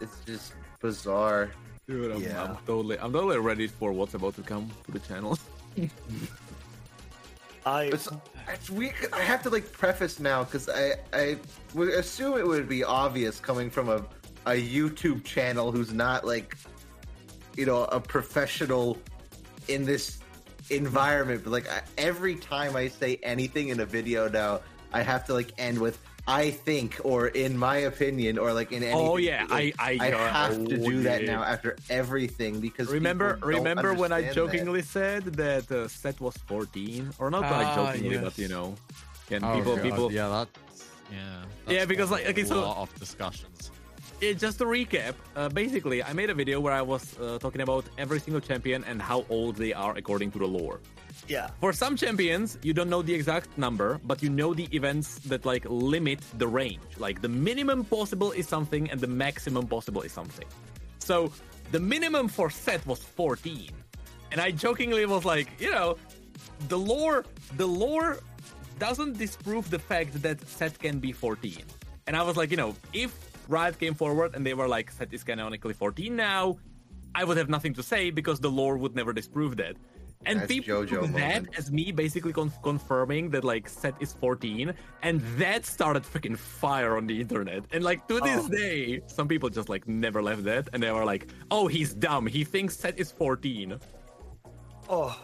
It's 0.00 0.16
just 0.24 0.52
bizarre. 0.80 1.50
Dude, 1.88 2.12
I'm, 2.12 2.22
Yeah. 2.22 2.44
I'm 2.44 2.56
totally, 2.66 2.96
I'm 3.00 3.12
totally 3.12 3.38
ready 3.38 3.66
for 3.66 3.92
what's 3.92 4.14
about 4.14 4.36
to 4.36 4.42
come 4.42 4.70
to 4.84 4.92
the 4.92 5.00
channel. 5.00 5.36
I 7.66 7.84
It's, 7.86 8.08
it's 8.48 8.70
weird. 8.70 8.94
I 9.12 9.22
have 9.22 9.42
to 9.42 9.50
like 9.50 9.72
preface 9.72 10.20
now 10.20 10.44
because 10.44 10.68
I 10.68 10.94
I 11.12 11.36
would 11.74 11.88
assume 11.88 12.38
it 12.38 12.46
would 12.46 12.68
be 12.68 12.84
obvious 12.84 13.40
coming 13.40 13.70
from 13.70 13.88
a 13.88 14.04
a 14.46 14.52
YouTube 14.52 15.24
channel 15.24 15.72
who's 15.72 15.92
not 15.92 16.24
like 16.26 16.56
you 17.56 17.66
know 17.66 17.84
a 17.84 18.00
professional 18.00 18.96
in 19.68 19.84
this 19.84 20.18
environment. 20.70 21.42
But 21.44 21.50
like 21.50 21.68
I, 21.68 21.82
every 21.98 22.36
time 22.36 22.76
I 22.76 22.88
say 22.88 23.18
anything 23.22 23.68
in 23.68 23.80
a 23.80 23.86
video 23.86 24.28
now, 24.28 24.60
I 24.92 25.02
have 25.02 25.26
to 25.26 25.34
like 25.34 25.52
end 25.58 25.78
with 25.78 25.98
"I 26.28 26.50
think" 26.50 27.00
or 27.04 27.28
"in 27.28 27.56
my 27.58 27.78
opinion" 27.78 28.38
or 28.38 28.52
like 28.52 28.72
in 28.72 28.82
any. 28.82 28.92
Oh, 28.94 29.16
yeah, 29.16 29.46
I- 29.50 29.72
I- 29.78 29.98
I 30.00 30.12
uh, 30.12 30.32
have 30.32 30.52
to 30.68 30.76
oh, 30.80 30.90
do 30.90 31.02
that 31.02 31.22
yeah. 31.24 31.32
now 31.36 31.42
after 31.42 31.76
everything 31.90 32.60
because 32.60 32.88
remember, 32.88 33.38
remember 33.42 33.94
when 33.94 34.12
I 34.12 34.18
understand 34.18 34.48
that. 34.48 34.52
jokingly 34.52 34.82
said 34.82 35.24
that 35.44 35.70
uh, 35.72 35.88
Sett 35.88 36.20
was 36.20 36.36
14, 36.46 37.10
or 37.18 37.30
not 37.30 37.42
like 37.42 37.66
Ah, 37.66 37.74
jokingly, 37.92 38.14
yes. 38.16 38.24
but 38.24 38.38
you 38.38 38.48
know, 38.48 38.74
and 39.30 39.44
Oh, 39.44 39.54
people, 39.56 39.74
God, 39.76 39.82
people, 39.82 40.12
Yeah, 40.12 40.28
that's 40.28 40.50
yeah. 41.12 41.44
Yeah, 41.68 41.84
because, 41.84 42.10
like, 42.10 42.26
okay, 42.26 42.40
of 42.42 42.46
a 42.50 42.54
so- 42.54 42.60
lot 42.60 42.78
of 42.78 42.94
discussions. 42.98 43.70
Yeah, 44.20 44.32
just 44.32 44.58
to 44.58 44.64
recap, 44.64 45.14
uh, 45.36 45.50
basically, 45.50 46.02
I 46.02 46.14
made 46.14 46.30
a 46.30 46.34
video 46.34 46.58
where 46.58 46.72
I 46.72 46.80
was 46.80 47.18
uh, 47.18 47.38
talking 47.38 47.60
about 47.60 47.84
every 47.98 48.18
single 48.18 48.40
champion 48.40 48.82
and 48.84 49.00
how 49.00 49.26
old 49.28 49.56
they 49.56 49.74
are 49.74 49.94
according 49.94 50.30
to 50.32 50.38
the 50.38 50.46
lore. 50.46 50.80
yeah. 51.28 51.50
For 51.60 51.72
some 51.72 51.96
champions, 51.96 52.56
you 52.62 52.72
don't 52.72 52.88
know 52.88 53.02
the 53.02 53.12
exact 53.12 53.58
number, 53.58 54.00
but 54.04 54.22
you 54.22 54.30
know 54.30 54.54
the 54.54 54.68
events 54.72 55.18
that 55.30 55.44
like 55.44 55.66
limit 55.68 56.20
the 56.38 56.48
range. 56.48 56.80
Like 56.98 57.20
the 57.20 57.28
minimum 57.28 57.84
possible 57.84 58.32
is 58.32 58.48
something, 58.48 58.90
and 58.90 58.98
the 59.00 59.06
maximum 59.06 59.66
possible 59.66 60.00
is 60.00 60.12
something. 60.12 60.48
So 60.98 61.30
the 61.72 61.80
minimum 61.80 62.28
for 62.28 62.48
Sett 62.48 62.86
was 62.86 63.00
14, 63.00 63.70
and 64.32 64.40
I 64.40 64.50
jokingly 64.50 65.04
was 65.04 65.26
like, 65.26 65.48
you 65.60 65.70
know, 65.70 65.98
the 66.68 66.78
lore, 66.78 67.26
the 67.58 67.66
lore 67.66 68.18
doesn't 68.78 69.18
disprove 69.18 69.68
the 69.68 69.78
fact 69.78 70.22
that 70.22 70.40
Sett 70.48 70.78
can 70.78 71.00
be 71.00 71.12
14. 71.12 71.62
And 72.06 72.16
I 72.16 72.22
was 72.22 72.36
like, 72.36 72.50
you 72.50 72.56
know, 72.56 72.74
if 72.92 73.12
Riot 73.48 73.78
came 73.78 73.94
forward 73.94 74.34
and 74.34 74.44
they 74.44 74.54
were 74.54 74.68
like, 74.68 74.90
Sett 74.90 75.12
is 75.12 75.22
canonically 75.24 75.74
14 75.74 76.14
now, 76.14 76.56
I 77.14 77.24
would 77.24 77.36
have 77.36 77.48
nothing 77.48 77.74
to 77.74 77.82
say 77.82 78.10
because 78.10 78.40
the 78.40 78.50
lore 78.50 78.76
would 78.76 78.94
never 78.94 79.12
disprove 79.12 79.56
that. 79.58 79.76
And 80.24 80.40
That's 80.40 80.48
people 80.48 80.82
JoJo 80.82 80.88
took 81.02 81.12
that 81.12 81.44
as 81.56 81.70
me 81.70 81.92
basically 81.92 82.32
con- 82.32 82.52
confirming 82.62 83.30
that 83.30 83.44
like 83.44 83.68
Sett 83.68 83.94
is 84.00 84.12
14, 84.14 84.72
and 85.02 85.20
that 85.38 85.64
started 85.64 86.02
freaking 86.02 86.36
fire 86.36 86.96
on 86.96 87.06
the 87.06 87.20
internet. 87.20 87.64
And 87.70 87.84
like 87.84 88.08
to 88.08 88.18
this 88.20 88.44
Oh. 88.44 88.48
day, 88.48 89.02
some 89.06 89.28
people 89.28 89.48
just 89.50 89.68
like 89.68 89.86
never 89.86 90.20
left 90.22 90.42
that, 90.44 90.68
and 90.72 90.82
they 90.82 90.90
were 90.90 91.04
like, 91.04 91.28
"Oh, 91.50 91.68
he's 91.68 91.94
dumb. 91.94 92.26
He 92.26 92.42
thinks 92.42 92.76
Sett 92.76 92.98
is 92.98 93.12
14." 93.12 93.78
Oh, 94.88 95.16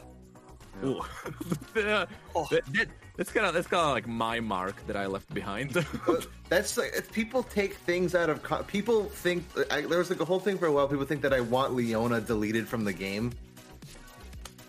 Ooh. 0.85 1.01
Uh, 1.77 2.07
Oh. 2.36 2.47
that, 2.53 2.65
that- 2.73 2.89
that's 3.17 3.31
kind 3.31 3.47
of 3.47 3.55
that's 3.55 3.67
kind 3.67 3.83
of 3.85 3.93
like 3.93 4.07
my 4.07 4.41
mark 4.41 4.87
that 4.87 4.97
I 4.97 5.07
left 5.07 5.33
behind. 5.35 5.73
That's 6.49 6.77
like 6.77 6.93
if 6.95 7.11
people 7.13 7.43
take 7.43 7.75
things 7.75 8.15
out 8.15 8.31
of 8.31 8.43
con- 8.43 8.65
people 8.65 9.05
think 9.05 9.45
I, 9.71 9.83
there 9.83 9.99
was 9.99 10.11
like 10.11 10.21
a 10.21 10.25
whole 10.25 10.41
thing 10.41 10.59
for 10.59 10.67
a 10.67 10.73
while. 10.73 10.89
People 10.89 11.05
think 11.05 11.23
that 11.23 11.33
I 11.33 11.41
want 11.41 11.75
Leona 11.75 12.21
deleted 12.21 12.69
from 12.69 12.85
the 12.85 12.93
game. 12.93 13.33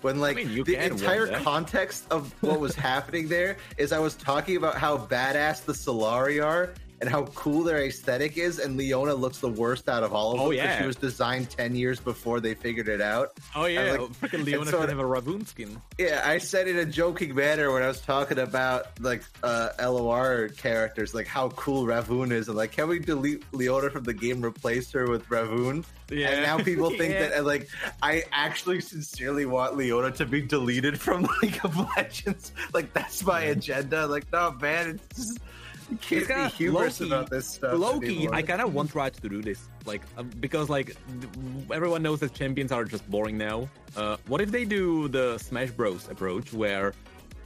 When 0.01 0.19
like 0.19 0.35
mean, 0.35 0.49
you 0.49 0.63
the 0.65 0.75
entire 0.75 1.27
context 1.41 2.05
of 2.11 2.33
what 2.41 2.59
was 2.59 2.75
happening 2.91 3.29
there 3.29 3.57
is 3.77 3.93
I 3.93 3.99
was 3.99 4.15
talking 4.15 4.57
about 4.57 4.75
how 4.75 4.97
badass 4.97 5.63
the 5.63 5.73
Solari 5.73 6.43
are 6.43 6.73
and 7.01 7.09
how 7.09 7.23
cool 7.35 7.63
their 7.63 7.83
aesthetic 7.85 8.37
is, 8.37 8.59
and 8.59 8.77
Leona 8.77 9.13
looks 9.13 9.39
the 9.39 9.49
worst 9.49 9.89
out 9.89 10.03
of 10.03 10.13
all 10.13 10.31
of 10.31 10.37
them. 10.37 10.47
Oh, 10.47 10.51
yeah. 10.51 10.79
she 10.79 10.87
was 10.87 10.95
designed 10.95 11.49
ten 11.49 11.75
years 11.75 11.99
before 11.99 12.39
they 12.39 12.53
figured 12.53 12.87
it 12.87 13.01
out. 13.01 13.31
oh 13.55 13.65
yeah, 13.65 13.91
like- 13.91 13.99
freaking 14.13 14.43
Leona 14.45 14.71
so- 14.71 14.79
can 14.79 14.89
have 14.89 14.99
a 14.99 15.03
Ravoon 15.03 15.45
skin. 15.47 15.79
Yeah, 15.97 16.21
I 16.25 16.37
said 16.37 16.67
in 16.67 16.77
a 16.77 16.85
joking 16.85 17.35
manner 17.35 17.71
when 17.73 17.83
I 17.83 17.87
was 17.87 18.01
talking 18.01 18.39
about 18.39 18.87
like 19.01 19.23
uh, 19.43 19.69
LOR 19.81 20.49
characters, 20.49 21.13
like 21.13 21.27
how 21.27 21.49
cool 21.49 21.85
Ravoon 21.85 22.31
is, 22.31 22.47
and 22.47 22.57
like 22.57 22.71
can 22.71 22.87
we 22.87 22.99
delete 22.99 23.43
Leona 23.53 23.89
from 23.89 24.03
the 24.03 24.13
game, 24.13 24.43
replace 24.43 24.91
her 24.93 25.09
with 25.09 25.25
Ravoon? 25.27 25.83
Yeah. 26.09 26.29
And 26.29 26.41
now 26.43 26.57
people 26.63 26.89
think 26.97 27.13
Yeah. 27.13 27.29
that 27.29 27.45
like 27.45 27.67
I 28.01 28.23
actually 28.31 28.81
sincerely 28.81 29.45
want 29.45 29.75
Leona 29.77 30.11
to 30.11 30.25
be 30.25 30.41
deleted 30.41 30.99
from 30.99 31.27
League 31.41 31.59
of 31.63 31.75
Legends. 31.97 32.51
Like 32.73 32.93
that's 32.93 33.25
my 33.25 33.41
agenda. 33.41 34.07
Like 34.07 34.31
no 34.31 34.51
man, 34.61 34.99
it's 35.09 35.17
just, 35.17 35.39
you 35.89 35.97
can't 35.97 36.21
It's 36.21 36.27
kinda 36.27 36.49
be 36.49 36.55
humorous 36.55 36.99
low-key- 36.99 37.11
about 37.13 37.29
this 37.29 37.47
stuff. 37.47 37.77
Loki, 37.77 38.05
anymore. 38.17 38.35
I 38.35 38.41
kind 38.41 38.61
of 38.61 38.73
want 38.73 38.93
Riot 38.95 39.13
to 39.15 39.29
do 39.29 39.41
this, 39.41 39.67
like 39.85 40.01
um, 40.17 40.29
because 40.39 40.69
like 40.69 40.95
everyone 41.71 42.01
knows 42.03 42.19
that 42.21 42.33
champions 42.33 42.71
are 42.71 42.85
just 42.85 43.09
boring 43.09 43.37
now. 43.37 43.69
Uh, 43.95 44.17
what 44.27 44.41
if 44.41 44.51
they 44.51 44.65
do 44.65 45.07
the 45.07 45.37
Smash 45.37 45.71
Bros 45.71 46.07
approach, 46.09 46.53
where 46.53 46.93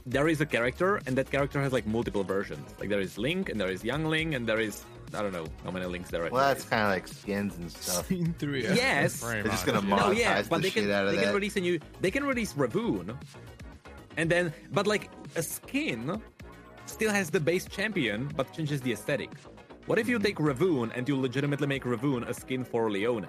there 0.06 0.28
is 0.28 0.40
a 0.40 0.46
character, 0.46 1.00
and 1.06 1.16
that 1.18 1.30
character 1.30 1.60
has 1.60 1.72
like 1.72 1.86
multiple 1.86 2.24
versions. 2.24 2.66
Like 2.80 2.88
there 2.88 3.00
is 3.00 3.18
Link, 3.18 3.48
and 3.50 3.60
there 3.60 3.70
is 3.70 3.84
Young 3.84 4.04
Link, 4.06 4.34
and 4.34 4.46
there 4.48 4.60
is 4.60 4.84
I 5.14 5.22
don't 5.22 5.32
know 5.32 5.46
how 5.64 5.70
many 5.70 5.86
links 5.86 6.10
there 6.10 6.24
are. 6.26 6.30
Well, 6.30 6.46
that's 6.48 6.64
kind 6.64 6.82
of 6.82 6.90
like 6.90 7.08
skins 7.08 7.56
and 7.56 7.70
stuff. 7.72 8.06
Scene 8.08 8.34
three. 8.38 8.62
yes. 8.62 9.20
They're 9.20 9.42
just 9.42 9.64
gonna 9.66 9.80
yeah. 9.80 9.96
No, 9.96 10.02
monetize 10.02 10.18
yeah, 10.18 10.42
but 10.48 10.56
the 10.56 10.62
they 10.64 10.70
can 10.70 10.82
shit 10.84 10.92
out 10.92 11.06
of 11.06 11.12
they 11.14 11.22
can 11.22 11.34
release 11.34 11.56
a 11.56 11.60
new 11.60 11.78
they 12.00 12.10
can 12.10 12.24
release 12.24 12.52
Ravoon, 12.54 13.16
and 14.16 14.30
then 14.30 14.52
but 14.72 14.86
like 14.86 15.08
a 15.36 15.42
skin 15.42 16.20
still 16.88 17.12
has 17.12 17.30
the 17.30 17.40
base 17.40 17.66
champion 17.66 18.30
but 18.36 18.52
changes 18.52 18.80
the 18.80 18.92
aesthetic. 18.92 19.30
What 19.86 19.98
if 19.98 20.08
you 20.08 20.18
take 20.18 20.36
Ravoon 20.36 20.90
and 20.94 21.08
you 21.08 21.16
legitimately 21.20 21.66
make 21.66 21.84
Ravoon 21.84 22.28
a 22.28 22.34
skin 22.34 22.64
for 22.64 22.90
Leona, 22.90 23.28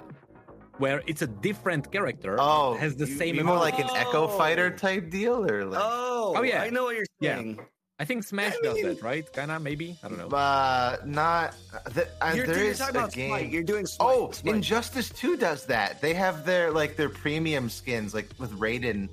where 0.77 1.01
it's 1.07 1.21
a 1.21 1.27
different 1.27 1.91
character, 1.91 2.35
Oh, 2.39 2.75
has 2.75 2.95
the 2.95 3.07
you- 3.07 3.15
same 3.17 3.35
you 3.35 3.43
more 3.43 3.57
like 3.57 3.79
an 3.79 3.89
Echo 3.95 4.23
Oh. 4.27 4.37
Fighter 4.37 4.69
type 4.69 5.09
deal, 5.09 5.49
or 5.49 5.65
like 5.65 5.81
Oh, 5.83 6.33
Oh, 6.37 6.41
yeah. 6.43 6.61
I 6.63 6.69
know 6.69 6.83
what 6.85 6.95
you're 6.95 7.05
saying. 7.21 7.55
Yeah. 7.57 7.63
I 8.01 8.05
think 8.05 8.23
Smash 8.23 8.53
I 8.55 8.59
does 8.63 8.81
that, 8.81 9.01
right? 9.01 9.29
Kinda, 9.33 9.59
maybe. 9.59 9.97
I 10.01 10.07
don't 10.07 10.17
know. 10.17 10.29
uh, 10.29 10.97
not. 11.05 11.53
The, 11.93 12.07
uh, 12.21 12.31
You're, 12.33 12.47
there 12.47 12.57
you're 12.59 12.71
is 12.71 12.77
talking 12.79 12.95
a 12.95 12.99
about 12.99 13.11
game. 13.11 13.27
Smite. 13.29 13.49
You're 13.51 13.63
doing 13.63 13.85
Smite. 13.85 14.07
Oh, 14.09 14.31
Smite. 14.31 14.55
Injustice 14.55 15.09
2 15.09 15.35
does 15.35 15.65
that. 15.65 15.99
They 15.99 16.13
have 16.13 16.45
their 16.45 16.71
like 16.71 16.95
their 16.95 17.09
premium 17.09 17.69
skins, 17.69 18.13
like 18.13 18.29
with 18.39 18.51
Raiden. 18.53 19.09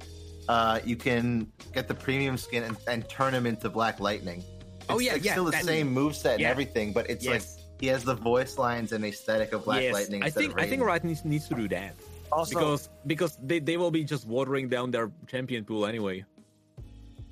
Uh, 0.48 0.80
you 0.84 0.96
can 0.96 1.50
get 1.74 1.88
the 1.88 1.94
premium 1.94 2.36
skin 2.36 2.62
and, 2.62 2.76
and 2.88 3.08
turn 3.08 3.34
him 3.34 3.46
into 3.46 3.68
Black 3.68 4.00
Lightning. 4.00 4.38
It's, 4.38 4.86
Oh, 4.88 4.98
yeah, 5.00 5.14
it's 5.16 5.24
yeah, 5.24 5.32
still 5.32 5.46
the 5.46 5.50
that- 5.52 5.64
same 5.64 5.94
moveset 5.94 6.32
and 6.32 6.40
yeah. 6.42 6.50
everything, 6.50 6.92
but 6.92 7.10
it's 7.10 7.24
Yes. 7.24 7.56
like 7.56 7.64
he 7.80 7.86
has 7.88 8.04
the 8.04 8.14
voice 8.14 8.56
lines 8.58 8.92
and 8.92 9.04
aesthetic 9.04 9.52
of 9.52 9.64
Black 9.64 9.82
yes, 9.82 9.92
Lightning. 9.94 10.22
I 10.22 10.30
think 10.30 10.52
of 10.52 10.58
I 10.58 10.66
think 10.68 10.82
Riot 10.82 11.04
needs, 11.04 11.24
needs 11.24 11.48
to 11.48 11.54
do 11.54 11.66
that 11.68 11.94
also, 12.30 12.54
because 12.58 12.88
because 13.06 13.36
they, 13.42 13.58
they 13.58 13.76
will 13.76 13.90
be 13.90 14.04
just 14.04 14.26
watering 14.26 14.68
down 14.68 14.90
their 14.92 15.10
champion 15.26 15.64
pool 15.64 15.84
anyway. 15.86 16.24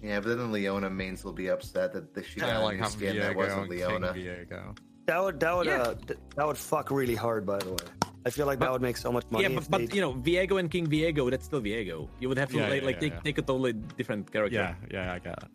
Yeah, 0.02 0.20
but 0.20 0.36
then 0.36 0.52
Leona 0.52 0.90
mains 0.90 1.24
will 1.24 1.32
be 1.32 1.48
upset 1.48 1.92
that 1.94 2.12
the 2.12 2.22
she 2.22 2.40
Kind 2.40 2.50
got 2.52 2.56
of 2.56 2.62
a 2.62 2.64
like 2.66 2.76
new 2.76 2.82
having 2.82 2.98
skin 2.98 3.16
that 3.20 3.32
Viego 3.32 3.36
wasn't 3.36 3.68
Leona. 3.70 4.12
Viego. 4.12 4.76
that 5.06 5.22
would 5.22 5.40
that 5.40 5.56
would 5.56 5.66
Yeah. 5.66 5.78
uh, 5.82 5.94
that 6.36 6.46
would 6.46 6.58
fuck 6.58 6.90
really 6.90 7.14
hard. 7.14 7.46
By 7.46 7.58
the 7.58 7.70
way, 7.70 7.86
I 8.26 8.30
feel 8.30 8.46
like 8.46 8.58
But- 8.58 8.66
that 8.66 8.72
would 8.72 8.82
make 8.82 8.96
so 8.96 9.12
much 9.12 9.24
money. 9.30 9.44
yeah, 9.44 9.58
if 9.58 9.68
but, 9.70 9.78
they- 9.78 9.86
but 9.86 9.94
you 9.94 10.00
know, 10.00 10.14
Viego 10.14 10.58
and 10.58 10.70
King 10.70 10.86
Viego, 10.86 11.30
that's 11.30 11.44
still 11.44 11.60
Viego. 11.60 12.08
You 12.20 12.28
would 12.28 12.38
have 12.38 12.50
to 12.50 12.56
Yeah, 12.56 12.68
like, 12.68 12.80
yeah, 12.80 12.86
like 12.86 12.94
yeah, 12.96 13.00
take, 13.00 13.12
yeah. 13.12 13.20
take 13.20 13.38
a 13.38 13.42
totally 13.42 13.72
different 13.74 14.32
character. 14.32 14.54
Yeah, 14.56 14.74
yeah, 14.90 15.12
I 15.12 15.18
got 15.18 15.42
it. 15.42 15.48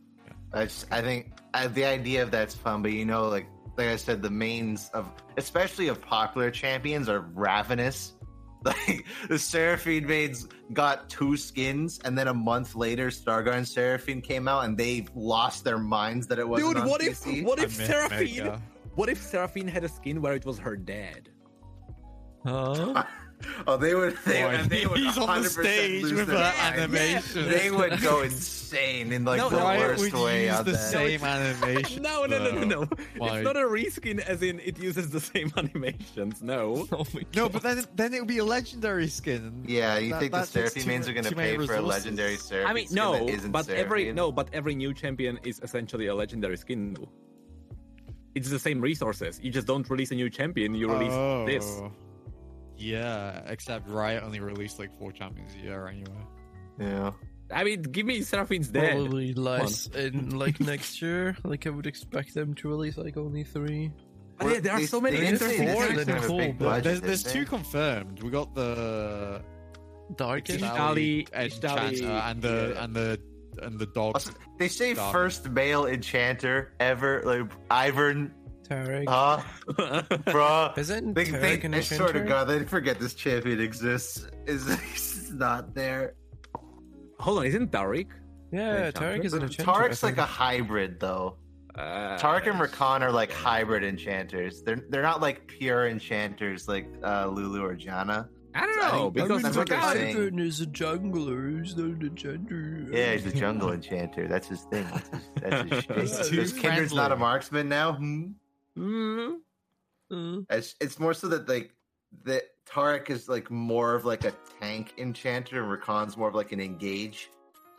I 0.54 0.64
just, 0.66 0.86
I 0.92 1.02
think 1.02 1.32
uh, 1.54 1.68
the 1.68 1.86
idea 1.86 2.24
of 2.24 2.32
that's 2.32 2.56
fun, 2.56 2.82
but 2.82 2.92
you 2.92 3.06
know, 3.06 3.28
like 3.28 3.48
like 3.78 3.88
I 3.88 3.96
said, 3.96 4.22
the 4.22 4.30
mains 4.32 4.90
of 4.94 5.10
especially 5.38 5.88
of 5.88 6.02
popular 6.02 6.52
champions 6.52 7.10
are 7.10 7.22
ravenous. 7.22 8.14
Like 8.62 9.06
the 9.30 9.40
Seraphine 9.40 10.06
mains 10.06 10.46
got 10.74 11.08
two 11.10 11.38
skins, 11.38 11.98
and 12.04 12.18
then 12.18 12.28
a 12.28 12.34
month 12.34 12.76
later, 12.76 13.10
Star 13.10 13.42
Guardian 13.42 13.64
Seraphine 13.64 14.20
came 14.22 14.50
out, 14.50 14.66
and 14.66 14.78
they 14.78 15.06
lost 15.16 15.64
their 15.64 15.78
minds 15.80 16.28
that 16.28 16.40
it 16.40 16.48
wasn't 16.50 16.74
Dude, 16.74 16.84
on 16.84 16.90
what 16.90 17.02
if 17.02 17.26
what 17.46 17.58
if 17.60 17.78
miss 17.78 17.88
Seraphine 17.88 18.44
Mega. 18.44 18.62
what 18.96 19.08
if 19.08 19.22
Seraphine 19.22 19.66
had 19.70 19.86
a 19.86 19.88
skin 19.88 20.22
where 20.22 20.34
it 20.34 20.46
was 20.46 20.60
her 20.60 20.76
dad? 20.76 21.30
Huh? 22.50 23.04
Oh, 23.68 23.78
they 23.78 23.96
would. 23.96 24.18
They, 24.26 24.42
Boy, 24.44 24.64
they 24.68 24.86
would 24.86 24.98
he's 25.00 25.18
on 25.18 25.44
the 25.44 25.48
100% 25.48 25.62
stage 25.64 26.04
lose 26.04 26.12
with 26.14 26.28
their 26.28 26.40
that 26.40 26.58
minds. 26.58 26.96
animation. 26.96 27.50
They 27.50 27.72
would 27.72 28.02
go 28.02 28.22
insane 28.22 29.14
in 29.14 29.24
like 29.24 29.38
No, 29.38 29.50
the 29.50 29.58
no, 29.58 29.64
Why 29.64 29.78
worst 29.78 30.02
would 30.02 30.12
you 30.12 30.24
way 30.24 30.46
use 30.48 30.56
on 30.56 30.66
the 30.66 30.72
that. 30.74 30.78
same 30.78 31.24
animation? 31.36 32.04
No, 32.04 32.26
no, 32.26 32.38
no, 32.38 32.52
no, 32.52 32.64
no. 32.66 32.90
Why? 33.18 33.38
It's 33.38 33.46
not 33.46 33.56
a 33.56 33.62
reskin 33.62 34.20
as 34.20 34.42
in 34.44 34.60
it 34.60 34.78
uses 34.78 35.10
the 35.10 35.22
same 35.22 35.54
animations. 35.58 36.42
No. 36.42 36.86
Oh 36.92 37.06
my 37.14 37.22
god. 37.22 37.36
No, 37.36 37.48
but 37.48 37.64
then 37.64 37.86
then 37.96 38.14
it 38.14 38.20
would 38.20 38.28
be 38.28 38.40
a 38.40 38.46
legendary 38.46 39.08
skin. 39.08 39.64
Yeah, 39.66 39.98
you 40.00 40.12
That- 40.12 40.20
think 40.20 40.32
the 40.34 40.40
that 40.40 40.52
takes 40.52 40.74
Seraphine 40.74 40.84
too 40.84 40.90
mains 40.90 41.06
ma- 41.06 41.12
are 41.12 41.14
going 41.14 41.24
to 41.24 41.30
too 41.30 41.36
many 41.38 41.58
pay 41.58 41.66
for 41.66 41.76
a 41.76 41.82
legendary 41.82 42.36
Seraphine 42.36 42.70
I 42.70 42.74
mean, 42.74 42.88
no, 42.92 43.14
that 43.26 43.30
isn't 43.30 43.52
but 43.52 43.70
every 43.70 44.12
no, 44.12 44.34
but 44.34 44.50
every 44.52 44.76
new 44.76 44.94
champion 44.94 45.40
is 45.44 45.62
essentially 45.64 46.08
a 46.08 46.14
legendary 46.16 46.58
skin. 46.58 46.98
It's 48.36 48.50
the 48.50 48.60
same 48.60 48.82
resources. 48.82 49.40
You 49.42 49.50
just 49.50 49.66
don't 49.66 49.90
release 49.90 50.12
a 50.12 50.16
new 50.16 50.30
champion. 50.30 50.76
You 50.76 50.92
release 50.92 51.14
oh. 51.14 51.46
this. 51.46 51.82
Yeah, 52.80 53.42
except 53.48 53.90
Riot 53.90 54.24
only 54.24 54.40
released 54.40 54.80
like 54.80 54.98
four 54.98 55.12
champions 55.12 55.54
a 55.56 55.64
year 55.64 55.88
anyway. 55.88 56.26
Yeah. 56.80 57.12
I 57.52 57.64
mean, 57.64 57.82
give 57.82 58.06
me 58.06 58.22
Seraphine's 58.22 58.70
dead. 58.70 58.96
Probably 58.96 59.34
less 59.34 59.88
in 59.88 60.38
like 60.38 60.60
next 60.60 61.02
year. 61.02 61.36
Like 61.44 61.66
I 61.68 61.72
would 61.72 61.88
expect 61.88 62.34
them 62.34 62.54
to 62.56 62.70
release 62.70 62.98
like 62.98 63.18
only 63.18 63.44
three. 63.44 63.92
But 64.38 64.54
yeah, 64.54 64.60
there 64.62 64.74
are 64.74 64.82
so 64.82 65.02
many 65.02 65.18
they 65.18 65.28
interesting 65.28 65.68
four, 65.74 65.84
is 65.86 65.96
then 65.96 66.06
kind 66.06 66.18
of 66.18 66.24
a 66.24 66.28
cool, 66.28 66.54
budget, 66.54 66.84
there's 66.84 67.02
there's 67.02 67.24
two 67.24 67.46
confirmed. 67.46 68.24
We 68.24 68.30
got 68.30 68.56
the 68.56 69.42
Darkin. 70.16 70.60
Ixtali- 70.60 71.28
Enchanter 71.32 71.92
Ixtali- 71.92 72.32
and 72.32 72.42
the 72.42 72.72
yeah. 72.76 72.84
and 72.84 72.96
the 72.96 73.20
and 73.62 73.80
the 73.80 73.86
dog. 73.88 74.14
Also, 74.14 74.32
they 74.58 74.68
say 74.70 74.94
Dog. 74.94 75.12
first 75.12 75.50
male 75.50 75.86
enchanter 75.88 76.72
ever, 76.80 77.22
like 77.26 77.52
Ivern, 77.70 78.32
Taric. 78.70 79.06
huh? 79.08 79.42
Bruh. 80.28 80.78
Isn't 80.78 81.14
They, 81.14 81.26
Taric 81.26 81.62
they, 81.62 81.62
an 81.68 81.74
I 81.74 81.80
swear 81.82 82.00
to 82.00 82.06
enchanter? 82.20 82.26
God, 82.28 82.44
they 82.46 82.64
forget 82.66 83.00
this 83.00 83.14
champion 83.14 83.60
exists. 83.60 84.28
Is 84.46 84.68
he's 84.92 85.32
not 85.34 85.74
there? 85.74 86.14
Hold 87.20 87.40
on, 87.40 87.46
isn't 87.46 87.72
Taric? 87.72 88.08
Yeah, 88.52 88.88
Enchanter? 88.88 89.00
Taric 89.20 89.26
is 89.26 89.34
an 89.34 89.42
enchanter. 89.44 89.72
I 89.72 89.76
Taric's 89.88 90.04
like 90.04 90.18
a 90.18 90.26
hybrid, 90.26 91.00
though. 91.00 91.38
Uh, 91.76 92.18
Taric 92.18 92.48
and 92.50 92.60
Rakan 92.60 93.02
are 93.02 93.12
like 93.12 93.32
hybrid 93.32 93.84
enchanters. 93.84 94.64
They're 94.64 94.84
they're 94.90 95.04
not 95.04 95.22
like 95.22 95.48
pure 95.48 95.88
enchanters 95.88 96.68
like 96.68 96.88
uh, 97.04 97.28
Lulu 97.28 97.64
or 97.64 97.76
Janna. 97.76 98.28
I 98.56 98.66
don't 98.66 98.80
I 98.84 98.92
know 98.92 99.02
think- 99.04 99.14
because 99.14 99.44
that's 99.44 99.56
what 99.56 99.70
they're 99.70 99.78
Rakan- 99.80 99.94
saying. 99.94 100.40
Is 100.40 100.62
a 100.62 100.66
jungler. 100.66 101.64
He's 101.64 101.78
not 101.78 101.86
an 101.86 102.02
enchanter. 102.08 102.88
Yeah, 102.92 103.14
he's 103.14 103.28
a 103.28 103.32
jungle 103.32 103.72
enchanter. 103.72 104.28
That's 104.28 104.48
his 104.48 104.62
thing. 104.64 104.88
That's 105.42 105.70
his, 105.72 105.86
that's 105.86 106.18
his 106.18 106.28
shit. 106.30 106.40
He's 106.40 106.54
Kindred's 106.54 106.94
not 106.94 107.12
a 107.12 107.16
marksman 107.16 107.70
now. 107.70 107.94
Hmm? 107.94 108.32
Mm, 108.80 109.36
Uh, 110.12 110.44
It's 110.50 110.76
it's 110.80 111.00
more 111.00 111.14
so 111.14 111.28
that 111.28 111.48
like 111.48 111.72
that 112.24 112.44
Taric 112.66 113.10
is 113.10 113.28
like 113.28 113.52
more 113.52 113.96
of 113.96 114.06
like 114.06 114.26
a 114.26 114.34
tank 114.60 114.94
enchanter, 114.98 115.62
and 115.64 115.82
Rakan's 115.82 116.18
more 116.18 116.30
of 116.30 116.36
like 116.36 116.52
an 116.52 116.60
engage 116.62 117.30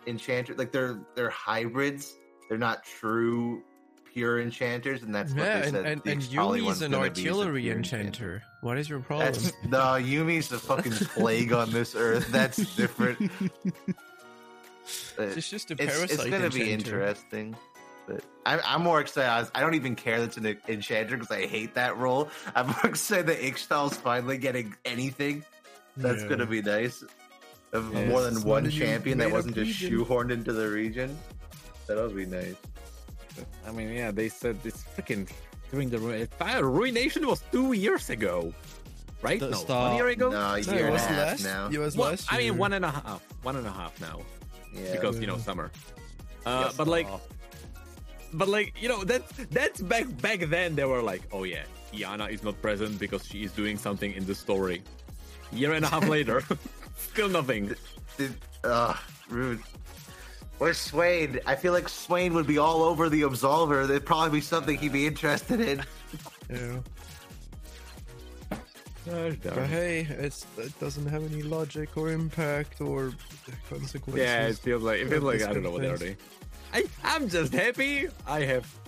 enchanter. 0.06 0.54
Like 0.54 0.72
they're 0.72 1.00
they're 1.14 1.30
hybrids. 1.30 2.16
They're 2.48 2.58
not 2.58 2.84
true 2.84 3.62
pure 4.12 4.40
enchanters, 4.40 5.02
and 5.02 5.14
that's 5.14 5.32
what 5.32 5.44
yeah, 5.44 5.60
they 5.60 5.66
and, 5.66 5.76
said. 5.76 5.86
and, 5.86 6.02
and 6.06 6.22
Yuumi's 6.22 6.82
an 6.82 6.90
gonna 6.90 7.10
be 7.10 7.20
is 7.20 7.26
a 7.26 7.30
artillery 7.30 7.62
pure 7.62 7.76
enchanter. 7.76 8.42
What 8.60 8.76
is 8.76 8.88
your 8.90 9.00
problem? 9.00 9.32
That's 9.32 9.52
no 9.64 9.78
Yuumi's 9.78 10.48
the 10.48 10.58
fucking 10.58 10.92
plague 10.92 11.52
on 11.52 11.70
this 11.70 11.94
earth. 11.94 12.30
That's 12.30 12.74
different. 12.76 13.30
It's 15.18 15.48
just 15.48 15.70
a 15.70 15.74
it's, 15.74 15.84
parasite 15.84 16.10
it's 16.10 16.24
gonna 16.30 16.50
be 16.50 16.72
interesting. 16.72 17.54
But 18.10 18.24
I'm, 18.46 18.60
I'm 18.64 18.82
more 18.82 19.00
excited. 19.00 19.50
I 19.54 19.60
don't 19.60 19.74
even 19.74 19.94
care 19.94 20.20
that's 20.20 20.36
an 20.36 20.56
enchanter 20.68 21.16
because 21.16 21.30
I 21.30 21.46
hate 21.46 21.74
that 21.74 21.96
role. 21.96 22.28
I'm 22.54 22.66
more 22.66 22.80
excited 22.86 23.26
that 23.26 23.40
Ixtal's 23.40 23.96
finally 23.96 24.38
getting 24.38 24.74
anything. 24.84 25.44
That's 25.96 26.22
Yeah. 26.22 26.28
gonna 26.28 26.46
be 26.46 26.62
nice. 26.62 27.04
Of 27.72 27.92
Yeah, 27.94 28.06
more 28.06 28.22
than 28.22 28.42
one 28.42 28.68
champion 28.70 29.18
that 29.18 29.30
wasn't 29.30 29.54
just 29.54 29.80
region. 29.80 29.98
shoehorned 30.04 30.30
into 30.32 30.52
the 30.52 30.68
region. 30.68 31.16
That'll 31.86 32.08
be 32.10 32.26
nice. 32.26 32.56
I 33.66 33.70
mean, 33.70 33.92
yeah, 33.92 34.10
they 34.10 34.28
said 34.28 34.60
this 34.62 34.84
freaking 34.96 35.28
during 35.70 35.88
the 35.88 35.98
Ru- 35.98 36.26
Fire 36.26 36.64
Ruination 36.68 37.26
was 37.26 37.42
two 37.52 37.72
years 37.72 38.10
ago, 38.10 38.52
right? 39.22 39.38
The 39.38 39.50
no, 39.50 39.56
start- 39.56 39.88
one 39.90 39.96
year 39.96 40.08
ago. 40.08 40.30
No, 40.30 40.54
a 40.54 40.60
No, 40.62 40.72
year 40.72 40.74
it 40.74 40.80
and 40.80 40.88
a 40.88 40.92
was 40.92 41.06
half 41.06 41.16
last. 41.18 41.44
now. 41.44 41.68
It 41.70 41.78
was 41.78 41.96
Well, 41.96 42.10
last 42.10 42.32
I 42.32 42.38
mean, 42.38 42.44
year. 42.46 42.54
one 42.54 42.72
and 42.72 42.84
a 42.84 42.90
half, 42.90 43.22
one 43.42 43.54
and 43.56 43.66
a 43.66 43.70
half 43.72 44.00
now, 44.00 44.20
Yeah. 44.74 44.90
because 44.92 45.20
you 45.20 45.26
know 45.28 45.38
summer. 45.38 45.70
Uh, 46.44 46.64
Yes, 46.66 46.76
but 46.76 46.88
like, 46.88 47.06
but 48.32 48.48
like, 48.48 48.74
you 48.80 48.88
know, 48.88 49.04
that's 49.04 49.32
that's 49.50 49.80
back 49.80 50.06
back 50.20 50.40
then. 50.48 50.74
They 50.76 50.84
were 50.84 51.02
like, 51.02 51.22
oh 51.32 51.44
yeah, 51.44 51.64
Qiyana 51.92 52.30
is 52.30 52.42
not 52.42 52.60
present 52.62 52.98
because 52.98 53.26
she 53.26 53.44
is 53.44 53.52
doing 53.52 53.76
something 53.78 54.12
in 54.12 54.26
the 54.26 54.34
story. 54.34 54.82
Year 55.52 55.72
and 55.72 55.84
a 55.84 55.88
half 55.88 56.08
later, 56.16 56.42
still 56.96 57.28
nothing. 57.28 57.74
Dude, 58.16 58.34
ugh, 58.64 58.96
rude. 59.28 59.60
Where's 60.58 60.78
Swain? 60.78 61.40
I 61.46 61.56
feel 61.56 61.72
like 61.72 61.88
Swain 61.88 62.34
would 62.34 62.46
be 62.46 62.58
all 62.58 62.82
over 62.82 63.08
the 63.08 63.22
Absolver. 63.22 63.88
There'd 63.88 64.04
probably 64.04 64.40
be 64.40 64.40
something 64.42 64.76
he'd 64.76 64.92
be 64.92 65.06
interested 65.06 65.60
in. 65.60 65.82
Yeah. 66.50 66.80
Gosh 69.06 69.34
But 69.42 69.66
hey, 69.66 70.00
it's 70.10 70.44
it 70.58 70.78
doesn't 70.80 71.06
have 71.06 71.24
any 71.32 71.42
logic 71.42 71.96
or 71.96 72.10
impact 72.10 72.80
or 72.80 73.12
consequences. 73.68 74.26
Yeah, 74.26 74.48
it 74.48 74.58
feels 74.58 74.82
like 74.82 75.00
it 75.00 75.08
feels 75.08 75.22
like 75.22 75.42
I 75.42 75.52
don't 75.52 75.62
know 75.62 75.70
what 75.70 75.84
of 75.84 75.98
they're 75.98 76.08
doing. 76.08 76.16
I 76.72 76.84
I'm 77.04 77.28
just 77.28 77.52
happy. 77.52 78.08
I 78.26 78.40
have 78.40 78.79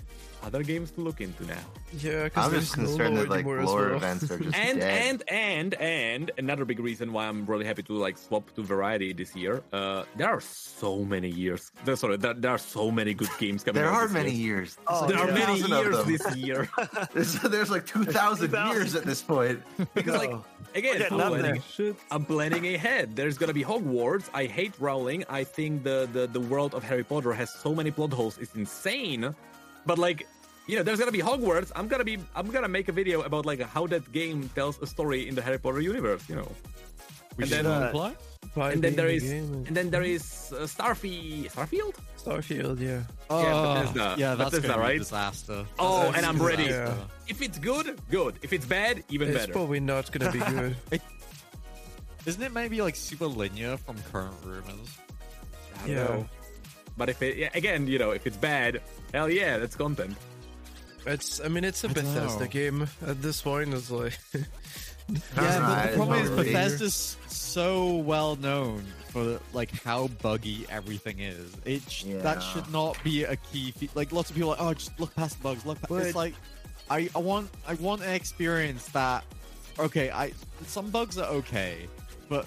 other 0.42 0.62
games 0.62 0.90
to 0.92 1.00
look 1.00 1.20
into 1.20 1.44
now. 1.46 1.56
Yeah, 1.98 2.24
because 2.24 2.46
I'm 2.46 2.60
just 2.60 2.74
concerned 2.74 3.14
lore 3.14 3.24
that 3.24 3.30
like 3.30 3.44
anymore 3.46 3.64
lore 3.64 3.86
well. 3.88 3.96
events 3.96 4.30
are 4.30 4.38
just 4.38 4.56
and 4.66 4.80
dead. 4.80 5.04
and 5.06 5.24
and 5.30 5.74
and 5.74 6.30
another 6.38 6.64
big 6.64 6.80
reason 6.80 7.12
why 7.12 7.26
I'm 7.26 7.44
really 7.46 7.64
happy 7.64 7.82
to 7.84 7.92
like 7.92 8.16
swap 8.18 8.52
to 8.56 8.62
variety 8.62 9.12
this 9.12 9.36
year. 9.36 9.62
Uh, 9.72 10.04
there 10.16 10.28
are 10.28 10.40
so 10.40 11.04
many 11.04 11.28
years. 11.28 11.70
there- 11.84 11.96
Sorry, 11.96 12.16
there, 12.16 12.34
there 12.34 12.50
are 12.50 12.58
so 12.58 12.90
many 12.90 13.14
good 13.14 13.30
games 13.38 13.62
coming. 13.62 13.80
there 13.82 13.90
out 13.90 13.94
are 13.94 14.04
this 14.08 14.12
many 14.14 14.30
year. 14.32 14.56
years. 14.56 14.78
Oh, 14.86 15.06
There 15.06 15.16
like 15.18 15.28
are 15.28 15.32
many 15.32 15.60
years 15.60 16.04
this 16.04 16.36
year 16.36 16.68
There's, 17.14 17.34
there's 17.40 17.70
like 17.70 17.86
2,000 17.86 18.48
2,000. 18.48 18.76
years 18.76 18.94
at 18.94 19.04
this 19.04 19.22
point. 19.22 19.60
because 19.94 20.16
like 20.16 20.30
Oh. 20.30 20.44
again, 20.74 21.02
I'm 21.10 21.20
up 21.20 21.28
planning, 21.28 21.62
I'm 22.10 22.24
planning 22.24 22.66
ahead. 22.74 23.14
There's 23.14 23.36
gonna 23.38 23.52
be 23.52 23.62
Hogwarts. 23.64 24.28
I 24.34 24.46
hate 24.46 24.72
Rowling. 24.80 25.24
I 25.28 25.44
think 25.44 25.84
the, 25.84 26.08
the 26.12 26.26
the 26.26 26.40
world 26.40 26.74
of 26.74 26.82
Harry 26.82 27.04
Potter 27.04 27.32
has 27.32 27.52
so 27.52 27.74
many 27.74 27.90
plot 27.90 28.12
holes. 28.12 28.38
It's 28.38 28.54
insane. 28.54 29.34
But 29.86 29.98
like, 29.98 30.26
you 30.66 30.76
know, 30.76 30.82
there's 30.82 30.98
gonna 30.98 31.12
be 31.12 31.20
Hogwarts. 31.22 31.72
I'm 31.74 31.88
gonna 31.88 32.04
be 32.04 32.18
I'm 32.34 32.48
gonna 32.50 32.68
make 32.68 32.88
a 32.88 32.92
video 32.92 33.22
about 33.22 33.46
like 33.46 33.60
how 33.60 33.86
that 33.88 34.10
game 34.12 34.48
tells 34.54 34.80
a 34.80 34.86
story 34.86 35.28
in 35.28 35.34
the 35.34 35.42
Harry 35.42 35.58
Potter 35.58 35.80
universe. 35.80 36.28
You 36.28 36.36
know. 36.36 36.50
We 37.36 37.44
And 37.44 37.50
should 37.50 37.64
then, 37.64 37.66
uh, 37.66 38.12
and 38.68 38.82
then 38.84 38.94
there 38.94 39.08
is 39.08 39.22
Game 39.24 39.64
and 39.66 39.74
then 39.74 39.88
there 39.90 40.02
is 40.02 40.52
uh, 40.52 40.66
Starfy 40.68 41.50
Starfield. 41.50 41.94
Starfield, 42.22 42.78
yeah. 42.78 43.00
Yeah, 43.30 43.80
Bethesda. 43.80 44.12
Oh, 44.12 44.14
yeah, 44.18 44.34
that's 44.34 44.50
Bethesda, 44.50 44.68
gonna 44.68 44.78
be 44.78 44.84
a 44.84 44.88
right? 44.90 44.98
disaster. 44.98 45.64
Oh, 45.78 46.02
That's 46.04 46.16
and 46.18 46.26
I'm 46.26 46.38
a 46.40 46.44
ready. 46.44 46.66
disaster. 46.66 47.04
If 47.26 47.40
it's 47.40 47.58
good, 47.58 47.98
good. 48.10 48.38
If 48.42 48.52
it's 48.52 48.66
bad, 48.66 49.02
even 49.08 49.28
better. 49.28 49.38
It's 49.38 49.46
better. 49.46 49.52
probably 49.54 49.80
not 49.80 50.12
gonna 50.12 50.30
be 50.30 50.38
good. 50.54 50.76
Isn't 52.26 52.42
it 52.42 52.52
maybe 52.52 52.82
like 52.82 52.94
super 52.96 53.26
linear 53.26 53.76
from 53.78 53.96
current 54.12 54.36
rumors? 54.44 54.98
I 55.74 55.78
don't 55.86 55.88
Yeah. 55.96 56.04
know. 56.04 56.26
But 56.98 57.08
if 57.08 57.22
it 57.22 57.36
yeah, 57.38 57.48
again, 57.54 57.88
you 57.88 57.98
know, 57.98 58.10
if 58.10 58.26
it's 58.26 58.36
bad, 58.36 58.82
hell 59.12 59.30
yeah, 59.30 59.58
that's 59.58 59.76
content. 59.76 60.16
It's, 61.06 61.40
I 61.40 61.48
mean, 61.48 61.64
it's 61.64 61.82
a 61.84 61.88
I 61.90 61.92
don't 61.94 62.04
Bethesda 62.04 62.46
game 62.48 62.86
at 63.06 63.20
this 63.22 63.42
point. 63.42 63.74
It's 63.74 63.90
like, 63.90 64.16
yeah, 64.34 64.44
but 65.34 65.58
not- 65.58 65.90
the 65.90 65.96
problem 65.96 66.18
is 66.20 66.30
really- 66.30 66.52
Bethesda's 66.52 67.16
so 67.26 67.96
well 67.96 68.36
known 68.36 68.84
for 69.08 69.40
like 69.52 69.70
how 69.82 70.06
buggy 70.22 70.64
everything 70.70 71.18
is. 71.18 71.52
It 71.64 71.82
sh- 71.90 72.04
that 72.22 72.40
should 72.40 72.70
not 72.72 73.02
be 73.02 73.24
a 73.24 73.34
key. 73.36 73.72
Fe- 73.72 73.90
like 73.94 74.12
lots 74.12 74.30
of 74.30 74.36
people 74.36 74.50
are 74.54 74.56
like, 74.56 74.64
oh, 74.64 74.74
just 74.74 74.98
look 75.00 75.14
past 75.16 75.38
the 75.38 75.42
bugs. 75.42 75.66
Look, 75.66 75.78
past. 75.80 75.88
But- 75.90 76.06
it's 76.06 76.14
like 76.16 76.34
I, 76.88 77.08
I 77.14 77.18
want 77.18 77.50
I 77.66 77.74
want 77.74 78.02
an 78.02 78.10
experience 78.14 78.86
that 78.90 79.24
okay. 79.78 80.10
I 80.10 80.32
some 80.66 80.90
bugs 80.90 81.18
are 81.18 81.28
okay, 81.30 81.88
but 82.28 82.46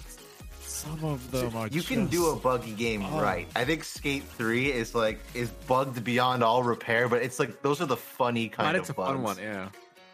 some 0.85 1.03
of 1.03 1.31
them 1.31 1.55
are. 1.57 1.67
you 1.67 1.81
can 1.81 2.07
do 2.07 2.27
a 2.29 2.35
buggy 2.35 2.71
game 2.73 3.03
Oh. 3.05 3.19
right. 3.21 3.47
I 3.55 3.65
think 3.65 3.83
Skate 3.83 4.23
3 4.23 4.71
is 4.71 4.93
like 4.95 5.19
is 5.33 5.49
bugged 5.67 6.03
beyond 6.03 6.43
all 6.43 6.63
repair, 6.63 7.07
but 7.09 7.21
it's 7.21 7.39
like 7.39 7.61
those 7.61 7.81
are 7.81 7.85
the 7.87 7.97
funny 7.97 8.47
kind 8.49 8.67
But 8.67 8.75
of 8.75 8.81
it's 8.81 8.89
a 8.89 8.93
bugs. 8.93 9.09
fun 9.13 9.23
one, 9.23 9.37
yeah. 9.37 9.69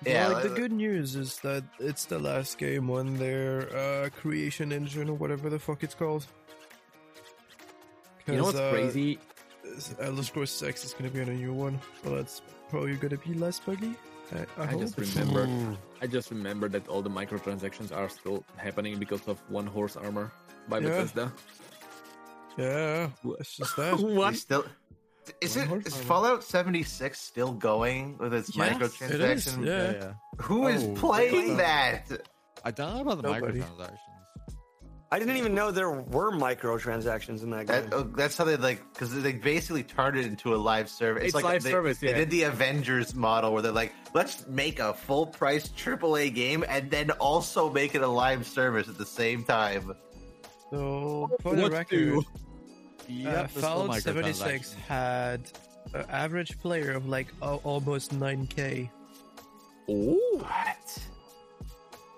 Yeah, 0.05 0.29
like 0.29 0.43
the 0.43 0.49
good 0.49 0.71
news 0.71 1.15
is 1.15 1.37
that 1.39 1.63
it's 1.79 2.05
the 2.05 2.17
last 2.17 2.57
game 2.57 2.89
on 2.89 3.17
their 3.19 3.69
uh, 3.75 4.09
creation 4.09 4.71
engine 4.71 5.09
or 5.09 5.13
whatever 5.13 5.47
the 5.49 5.59
fuck 5.59 5.83
it's 5.83 5.93
called. 5.93 6.25
You 8.27 8.37
know 8.37 8.43
what's 8.45 8.57
'Cause, 8.57 8.67
uh, 8.67 8.71
crazy? 8.71 9.19
Elder 9.99 10.23
Scrolls 10.23 10.49
6 10.51 10.85
is 10.85 10.93
gonna 10.93 11.09
be 11.11 11.21
on 11.21 11.29
a 11.29 11.33
new 11.33 11.53
one, 11.53 11.79
so 12.03 12.15
that's 12.15 12.41
probably 12.69 12.95
gonna 12.95 13.17
be 13.17 13.33
less 13.35 13.59
buggy. 13.59 13.95
I, 14.33 14.63
I, 14.63 14.67
I 14.69 14.73
just 14.75 14.97
remembered. 14.97 15.77
I 16.01 16.07
just 16.07 16.29
remembered 16.31 16.71
that 16.71 16.87
all 16.87 17.01
the 17.01 17.09
microtransactions 17.09 17.95
are 17.95 18.09
still 18.09 18.43
happening 18.57 18.97
because 18.97 19.27
of 19.27 19.39
one 19.49 19.67
horse 19.67 19.95
armor 19.95 20.31
by 20.67 20.79
Yeah. 20.79 20.89
Bethesda. 20.89 21.31
Yeah, 22.57 23.09
it's 23.39 23.55
just 23.57 23.75
that. 23.77 23.97
They 23.97 24.03
what? 24.03 24.35
still 24.35 24.65
is 25.39 25.55
One 25.55 25.63
it 25.65 25.67
horse 25.69 25.85
is 25.85 25.93
armor. 25.93 26.05
Fallout 26.05 26.43
76 26.43 27.19
still 27.19 27.53
going 27.53 28.17
with 28.17 28.33
its 28.33 28.55
Yes, 28.55 28.73
microtransaction? 28.77 29.11
it 29.13 29.21
is, 29.21 29.57
yeah. 29.57 29.91
yeah. 29.91 30.13
Who 30.41 30.67
is 30.67 30.83
Oh, 30.83 30.93
playing 30.95 31.49
yeah. 31.57 32.01
that? 32.09 32.27
I 32.65 32.71
don't 32.71 32.95
know 32.95 33.01
about 33.01 33.21
the 33.21 33.31
Nobody. 33.31 33.59
microtransactions. 33.61 33.97
I 35.13 35.19
didn't 35.19 35.35
even 35.37 35.53
know 35.53 35.71
there 35.71 35.91
were 35.91 36.31
microtransactions 36.31 37.43
in 37.43 37.49
that 37.51 37.67
game. 37.67 37.89
That, 37.89 37.93
oh, 37.93 38.03
that's 38.03 38.37
how 38.37 38.45
they 38.45 38.55
like 38.55 38.81
because 38.93 39.13
they 39.21 39.33
basically 39.33 39.83
turned 39.83 40.17
it 40.17 40.25
into 40.25 40.55
a 40.55 40.57
live 40.57 40.89
service. 40.89 41.25
It's 41.25 41.33
like 41.35 41.43
live 41.43 41.63
they, 41.63 41.69
service, 41.71 41.97
They 41.99 42.13
did 42.13 42.29
the 42.29 42.43
Avengers 42.43 43.13
model 43.13 43.51
where 43.53 43.61
they're 43.61 43.73
like, 43.73 43.91
let's 44.13 44.47
make 44.47 44.79
a 44.79 44.93
full 44.93 45.25
price 45.27 45.67
AAA 45.69 46.33
game 46.33 46.63
and 46.67 46.89
then 46.89 47.11
also 47.11 47.69
make 47.69 47.93
it 47.93 48.01
a 48.01 48.07
live 48.07 48.47
service 48.47 48.87
at 48.87 48.97
the 48.97 49.05
same 49.05 49.43
time. 49.43 49.93
So, 50.71 51.29
for 51.41 51.55
the 51.55 51.69
record, 51.69 51.89
do? 51.89 52.19
uh, 52.19 52.23
Yep, 53.07 53.33
there's 53.33 53.51
still 53.51 53.61
Fallout 53.61 54.01
76 54.01 54.73
had 54.87 55.41
an 55.93 56.05
average 56.09 56.57
player 56.59 56.91
of 56.91 57.07
like 57.07 57.27
al- 57.41 57.59
almost 57.65 58.17
9k. 58.17 58.89
Oh, 59.89 60.17
What? 60.37 60.97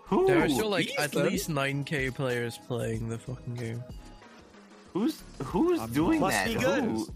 Who? 0.05 0.27
There 0.27 0.43
are 0.43 0.49
still 0.49 0.69
like 0.69 0.91
at 0.99 1.15
least 1.15 1.49
9k 1.49 2.13
players 2.13 2.59
playing 2.67 3.09
the 3.09 3.17
fucking 3.17 3.55
game. 3.55 3.83
Who's 4.93 5.23
who's 5.43 5.79
I'm- 5.79 5.91
doing 5.91 6.19
Must 6.19 6.37
that? 6.37 6.47
be 6.47 6.53
good. 6.55 6.83
Who? 6.83 7.07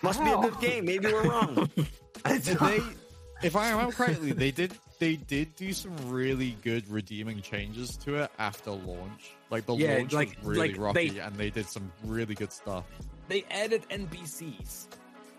Must 0.00 0.20
be 0.24 0.30
a 0.30 0.36
good 0.38 0.58
game. 0.60 0.84
Maybe 0.86 1.12
we're 1.12 1.28
wrong. 1.28 1.68
I 2.24 2.38
they, 2.38 2.80
if 3.42 3.54
I 3.56 3.70
remember 3.72 3.92
correctly, 3.92 4.32
they 4.32 4.50
did 4.50 4.72
they 5.02 5.16
did 5.16 5.56
do 5.56 5.72
some 5.72 5.96
really 6.08 6.56
good 6.62 6.88
redeeming 6.88 7.42
changes 7.42 7.96
to 7.96 8.14
it 8.22 8.30
after 8.38 8.70
launch. 8.70 9.32
Like 9.50 9.66
the 9.66 9.74
Yeah, 9.74 9.96
launch 9.96 10.12
like- 10.12 10.36
was 10.38 10.46
really 10.56 10.68
like 10.74 10.80
rocky, 10.80 11.08
they- 11.08 11.18
and 11.18 11.34
they 11.34 11.50
did 11.50 11.66
some 11.68 11.90
really 12.04 12.36
good 12.36 12.52
stuff. 12.52 12.84
they 13.28 13.44
added 13.50 13.82
NPCs 13.90 14.86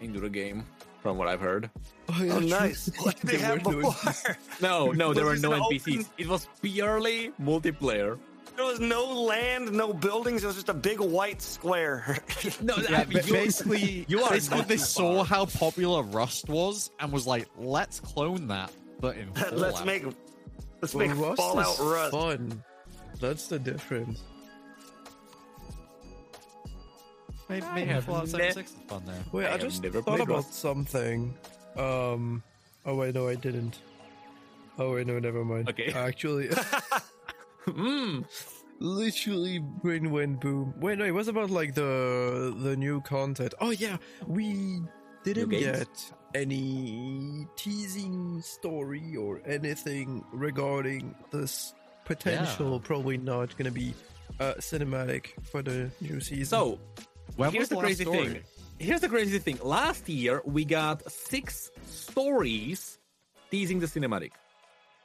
into 0.02 0.20
the 0.20 0.30
game, 0.30 0.66
from 1.02 1.18
what 1.18 1.28
I've 1.30 1.40
heard. 1.40 1.70
oh, 2.10 2.40
nice. 2.40 2.90
What 3.04 3.16
did 3.22 3.30
they 3.30 3.38
There 3.38 3.46
have 3.56 3.66
were 3.66 3.72
no 3.74 3.92
before? 3.92 4.38
No, 4.62 4.92
no, 4.92 5.14
there 5.14 5.24
were 5.26 5.38
no 5.38 5.52
this 5.70 5.84
NPCs. 5.84 6.00
open- 6.02 6.06
It 6.18 6.28
was 6.28 6.48
purely 6.62 7.32
multiplayer. 7.42 8.20
There 8.58 8.66
was 8.66 8.80
no 8.82 9.06
land, 9.06 9.72
no 9.72 9.94
buildings. 9.94 10.44
It 10.44 10.48
was 10.48 10.56
just 10.58 10.70
a 10.70 10.74
big 10.76 11.00
white 11.00 11.42
square. 11.42 12.18
No, 12.62 12.76
Yeah, 12.78 13.00
I 13.02 13.06
mean, 13.06 13.24
basically, 13.30 14.06
you 14.10 14.22
are 14.24 14.30
basically 14.30 14.64
they 14.64 14.78
saw 14.78 15.24
how 15.24 15.46
popular 15.46 16.04
Rust 16.04 16.50
was 16.50 16.92
and 17.00 17.12
was 17.14 17.26
like, 17.26 17.48
let's 17.58 18.00
clone 18.02 18.48
that, 18.50 18.72
but 19.04 19.18
in 19.18 19.28
let's 19.52 19.84
make 19.84 20.06
let's 20.82 20.96
make 20.96 21.12
Rust 21.18 21.36
Fallout 21.42 21.78
Rust. 21.80 22.12
fun. 22.12 22.64
That's 23.20 23.48
the 23.48 23.60
difference. 23.60 24.22
maybe, 27.50 27.66
I 27.66 27.76
maybe 27.76 27.92
have 27.92 28.06
Fallout 28.06 28.26
ne- 28.26 28.32
76 28.32 28.72
is 28.72 28.78
fun 28.88 29.04
there. 29.06 29.16
Wait, 29.32 29.46
I 29.48 29.54
I, 29.54 29.58
just 29.58 29.84
never 29.84 30.02
thought 30.02 30.20
about 30.22 30.36
Rust. 30.48 30.54
something. 30.56 31.34
Um. 31.78 32.44
Oh 32.86 32.96
wait, 32.96 33.14
no, 33.16 33.28
I 33.28 33.36
didn't. 33.36 33.80
Oh 34.80 34.94
wait, 34.96 35.06
no, 35.08 35.20
never 35.20 35.44
mind. 35.46 35.70
Okay. 35.70 35.92
Actually, 35.94 36.50
Mm. 37.68 38.26
literally, 38.80 39.60
brain 39.60 40.12
went 40.12 40.42
boom. 40.42 40.74
Wait, 40.80 40.98
no, 40.98 41.06
it 41.06 41.12
was 41.14 41.28
about 41.28 41.50
like 41.50 41.76
the 41.76 42.54
the 42.58 42.76
new 42.76 43.02
content. 43.02 43.54
Oh 43.62 43.70
yeah, 43.72 43.98
we 44.28 44.82
didn't 45.24 45.50
get 45.50 45.88
any 46.36 47.48
teasing 47.56 48.42
story 48.42 49.16
or 49.16 49.42
anything 49.46 50.24
regarding 50.32 51.16
this 51.32 51.74
potential. 52.06 52.80
Probably 52.80 53.18
not 53.18 53.56
gonna 53.58 53.72
be 53.72 53.94
uh, 54.40 54.54
cinematic 54.60 55.28
for 55.52 55.62
the 55.62 55.90
new 56.02 56.20
season. 56.20 56.46
So, 56.46 56.80
When 57.36 57.52
here's 57.52 57.64
was 57.64 57.70
the 57.70 57.76
last 57.76 57.84
crazy 57.86 58.04
story? 58.04 58.28
thing. 58.30 58.44
Here's 58.80 59.02
the 59.02 59.10
crazy 59.10 59.40
thing. 59.40 59.60
Last 59.64 60.10
year 60.10 60.42
we 60.46 60.66
got 60.66 61.10
six 61.12 61.72
stories 61.86 62.98
teasing 63.52 63.80
the 63.80 63.86
cinematic. 63.86 64.32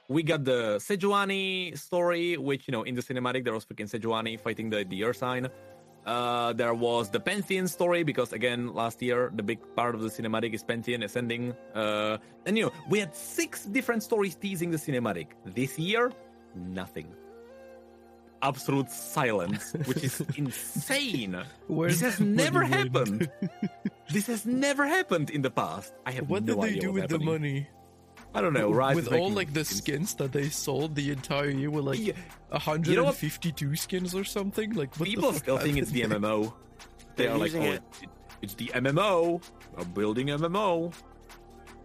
We 0.09 0.23
got 0.23 0.45
the 0.45 0.77
Sejuani 0.81 1.77
story, 1.79 2.39
which 2.39 2.67
you 2.67 2.73
know 2.73 2.83
in 2.83 2.95
the 2.95 3.03
cinematic 3.03 3.45
there 3.45 3.53
was 3.53 3.67
freaking 3.67 3.89
Sejuani 3.91 4.41
fighting 4.41 4.71
the 4.71 4.85
the 4.85 5.05
Earth 5.05 5.19
sign. 5.19 5.49
Uh, 6.07 6.53
there 6.55 6.73
was 6.73 7.11
the 7.11 7.21
Pantheon 7.21 7.69
story 7.69 8.03
because 8.03 8.33
again 8.33 8.73
last 8.73 9.03
year 9.03 9.31
the 9.35 9.43
big 9.43 9.59
part 9.77 9.95
of 9.95 10.01
the 10.01 10.09
cinematic 10.09 10.55
is 10.55 10.63
Pantheon 10.65 11.03
ascending. 11.03 11.55
Uh, 11.75 12.17
and 12.47 12.57
you 12.57 12.65
know 12.67 12.73
we 12.89 12.99
had 12.99 13.15
six 13.15 13.65
different 13.67 14.03
stories 14.03 14.35
teasing 14.35 14.71
the 14.71 14.79
cinematic. 14.79 15.29
This 15.45 15.79
year, 15.79 16.13
nothing. 16.55 17.13
Absolute 18.41 18.89
silence, 18.89 19.73
which 19.85 20.05
is 20.05 20.23
insane. 20.37 21.37
This 21.69 22.01
has 22.01 22.21
never 22.23 22.63
happened. 22.63 23.29
this 24.13 24.29
has 24.29 24.47
never 24.47 24.87
happened 24.87 25.31
in 25.31 25.43
the 25.43 25.51
past. 25.51 25.93
I 26.07 26.13
have 26.13 26.31
What 26.31 26.45
no 26.45 26.55
did 26.55 26.63
they 26.63 26.69
idea 26.79 26.81
do 26.83 26.93
with 26.93 27.09
the 27.09 27.19
money? 27.19 27.67
I 28.39 28.41
don't 28.41 28.53
know. 28.53 28.71
Rise 28.71 28.97
with 28.97 29.13
all 29.13 29.31
like 29.31 29.53
the 29.53 29.65
skins. 29.65 29.79
skins 29.79 30.15
that 30.17 30.33
they 30.33 30.49
sold 30.49 30.95
the 30.95 31.11
entire 31.11 31.51
year 31.51 31.71
were 31.71 31.83
like 31.83 31.99
Yeah. 31.99 32.13
152 32.51 33.77
skins 33.77 34.15
or 34.15 34.25
something 34.25 34.73
like 34.75 34.95
what 34.97 35.07
the 35.09 35.15
People 35.15 35.33
fuck 35.33 35.43
still 35.43 35.59
think 35.59 35.79
it's 35.79 35.91
the? 35.91 36.03
MMO. 36.09 36.53
They 37.17 37.25
They're 37.25 37.35
are 37.35 37.39
like, 37.39 37.47
using 37.53 37.63
oh, 37.67 37.73
it- 37.73 37.83
it- 38.03 38.09
it's 38.41 38.55
the 38.55 38.67
MMO. 38.75 39.43
We're 39.77 39.85
building 39.87 40.29
MMO. 40.29 40.93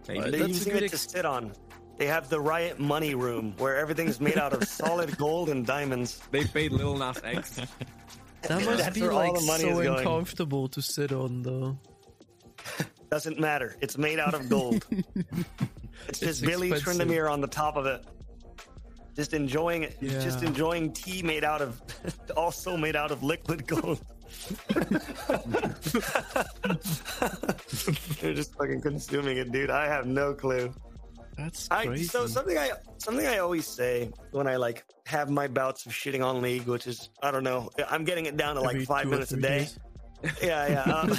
Maybe. 0.06 0.20
Uh, 0.20 0.30
They're 0.30 0.46
using 0.48 0.72
good 0.72 0.82
it 0.84 0.90
to 0.90 0.96
sit 0.98 1.24
on. 1.26 1.52
They 1.96 2.06
have 2.06 2.28
the 2.28 2.40
Riot 2.40 2.78
Money 2.78 3.14
Room 3.16 3.54
where 3.58 3.76
everything's 3.76 4.20
made 4.20 4.38
out 4.38 4.52
of 4.52 4.62
solid 4.68 5.16
gold 5.18 5.48
and 5.48 5.66
diamonds. 5.66 6.20
They 6.30 6.44
paid 6.44 6.70
Lil 6.72 6.96
Nas 6.96 7.20
X. 7.24 7.60
That 8.42 8.62
must 8.62 8.78
That's 8.84 8.94
be 8.94 9.08
all 9.08 9.14
like 9.14 9.32
the 9.34 9.40
money 9.46 9.62
so 9.62 9.68
is 9.80 9.86
going. 9.86 9.98
uncomfortable 10.00 10.68
to 10.68 10.82
sit 10.82 11.12
on 11.12 11.42
though. 11.42 11.78
Doesn't 13.10 13.40
matter. 13.40 13.74
It's 13.80 13.96
made 13.96 14.18
out 14.18 14.34
of 14.34 14.50
gold. 14.50 14.84
It's 16.08 16.20
just 16.20 16.42
Billy 16.42 16.72
expensive. 16.72 17.06
Tryndamere 17.08 17.30
on 17.30 17.40
the 17.40 17.46
top 17.46 17.76
of 17.76 17.86
it. 17.86 18.04
Just 19.16 19.32
enjoying 19.32 19.84
it. 19.84 19.96
Just 20.00 20.42
enjoying 20.42 20.92
tea 20.92 21.22
made 21.22 21.44
out 21.44 21.62
of, 21.62 21.80
also 22.36 22.76
made 22.76 22.96
out 22.96 23.12
of 23.12 23.22
liquid 23.22 23.66
gold. 23.66 24.00
They're 28.20 28.34
just 28.34 28.54
fucking 28.56 28.80
consuming 28.80 29.36
it, 29.38 29.52
dude. 29.52 29.70
I 29.70 29.86
have 29.86 30.06
no 30.06 30.34
clue. 30.34 30.74
That's 31.36 31.68
I 31.70 31.86
crazy. 31.86 32.04
so 32.04 32.26
something 32.26 32.56
I 32.56 32.70
something 32.98 33.26
I 33.26 33.38
always 33.38 33.66
say 33.66 34.12
when 34.30 34.46
I 34.46 34.56
like 34.56 34.84
have 35.06 35.30
my 35.30 35.48
bouts 35.48 35.84
of 35.86 35.92
shitting 35.92 36.24
on 36.24 36.40
League, 36.42 36.66
which 36.66 36.86
is 36.86 37.10
I 37.22 37.30
don't 37.30 37.42
know, 37.44 37.70
I'm 37.88 38.04
getting 38.04 38.26
it 38.26 38.36
down 38.36 38.54
to 38.54 38.60
like 38.60 38.74
Every 38.74 38.84
five 38.86 39.06
minutes 39.06 39.32
a 39.32 39.36
day. 39.36 39.58
days. 39.60 39.78
Yeah, 40.42 40.68
yeah. 40.68 40.82
Um, 40.82 41.08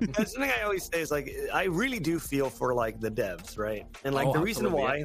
that's 0.12 0.32
something 0.32 0.50
I 0.50 0.62
always 0.62 0.84
say 0.92 1.00
is 1.00 1.10
like 1.10 1.32
I 1.52 1.64
really 1.64 1.98
do 1.98 2.18
feel 2.18 2.50
for 2.50 2.74
like 2.74 3.00
the 3.00 3.10
devs, 3.10 3.58
right? 3.58 3.86
And 4.04 4.14
like 4.14 4.28
Oh, 4.28 4.32
the 4.32 4.38
reason 4.40 4.66
absolutely, 4.66 5.04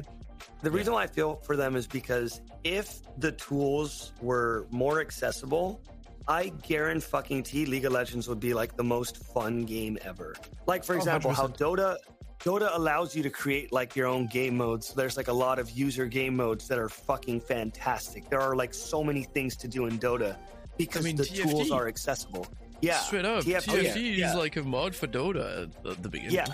the 0.62 0.70
reason 0.70 0.92
why 0.92 1.04
I 1.04 1.06
feel 1.06 1.36
for 1.36 1.56
them 1.56 1.76
is 1.76 1.86
because 1.86 2.40
if 2.64 3.00
the 3.18 3.32
tools 3.32 4.12
were 4.20 4.66
more 4.70 5.00
accessible. 5.00 5.80
I 6.28 6.48
guarantee 6.66 7.06
fucking 7.06 7.44
T 7.44 7.66
League 7.66 7.84
of 7.84 7.92
Legends 7.92 8.26
would 8.28 8.40
be 8.40 8.52
like 8.52 8.76
the 8.76 8.82
most 8.82 9.24
fun 9.32 9.64
game 9.64 9.96
ever. 10.02 10.34
Like 10.66 10.82
for 10.82 10.94
Oh, 10.94 10.98
example, 10.98 11.32
how 11.32 11.46
100%. 11.46 11.56
Dota 11.56 11.96
Dota 12.40 12.68
allows 12.76 13.14
you 13.14 13.22
to 13.22 13.30
create 13.30 13.72
like 13.72 13.94
your 13.94 14.08
own 14.08 14.26
game 14.26 14.56
modes. 14.56 14.92
There's 14.92 15.16
like 15.16 15.28
a 15.28 15.32
lot 15.32 15.60
of 15.60 15.70
user 15.70 16.04
game 16.06 16.34
modes 16.34 16.66
that 16.66 16.80
are 16.80 16.88
fucking 16.88 17.42
fantastic. 17.42 18.28
There 18.28 18.40
are 18.40 18.56
like 18.56 18.74
so 18.74 19.04
many 19.04 19.22
things 19.22 19.56
to 19.58 19.68
do 19.68 19.86
in 19.86 20.00
Dota 20.00 20.36
because 20.76 21.04
mean, 21.04 21.14
the 21.14 21.22
TFT. 21.22 21.48
tools 21.48 21.70
are 21.70 21.86
accessible. 21.86 22.48
Yeah, 22.80 22.98
Straight 22.98 23.24
up, 23.24 23.44
TFT, 23.44 23.92
TFT 23.92 24.16
yeah. 24.16 24.30
is 24.30 24.36
like 24.36 24.56
a 24.56 24.62
mod 24.62 24.94
for 24.94 25.06
Dota 25.06 25.62
at 25.62 25.82
the, 25.82 25.94
the 25.94 26.08
beginning. 26.08 26.34
yeah, 26.34 26.46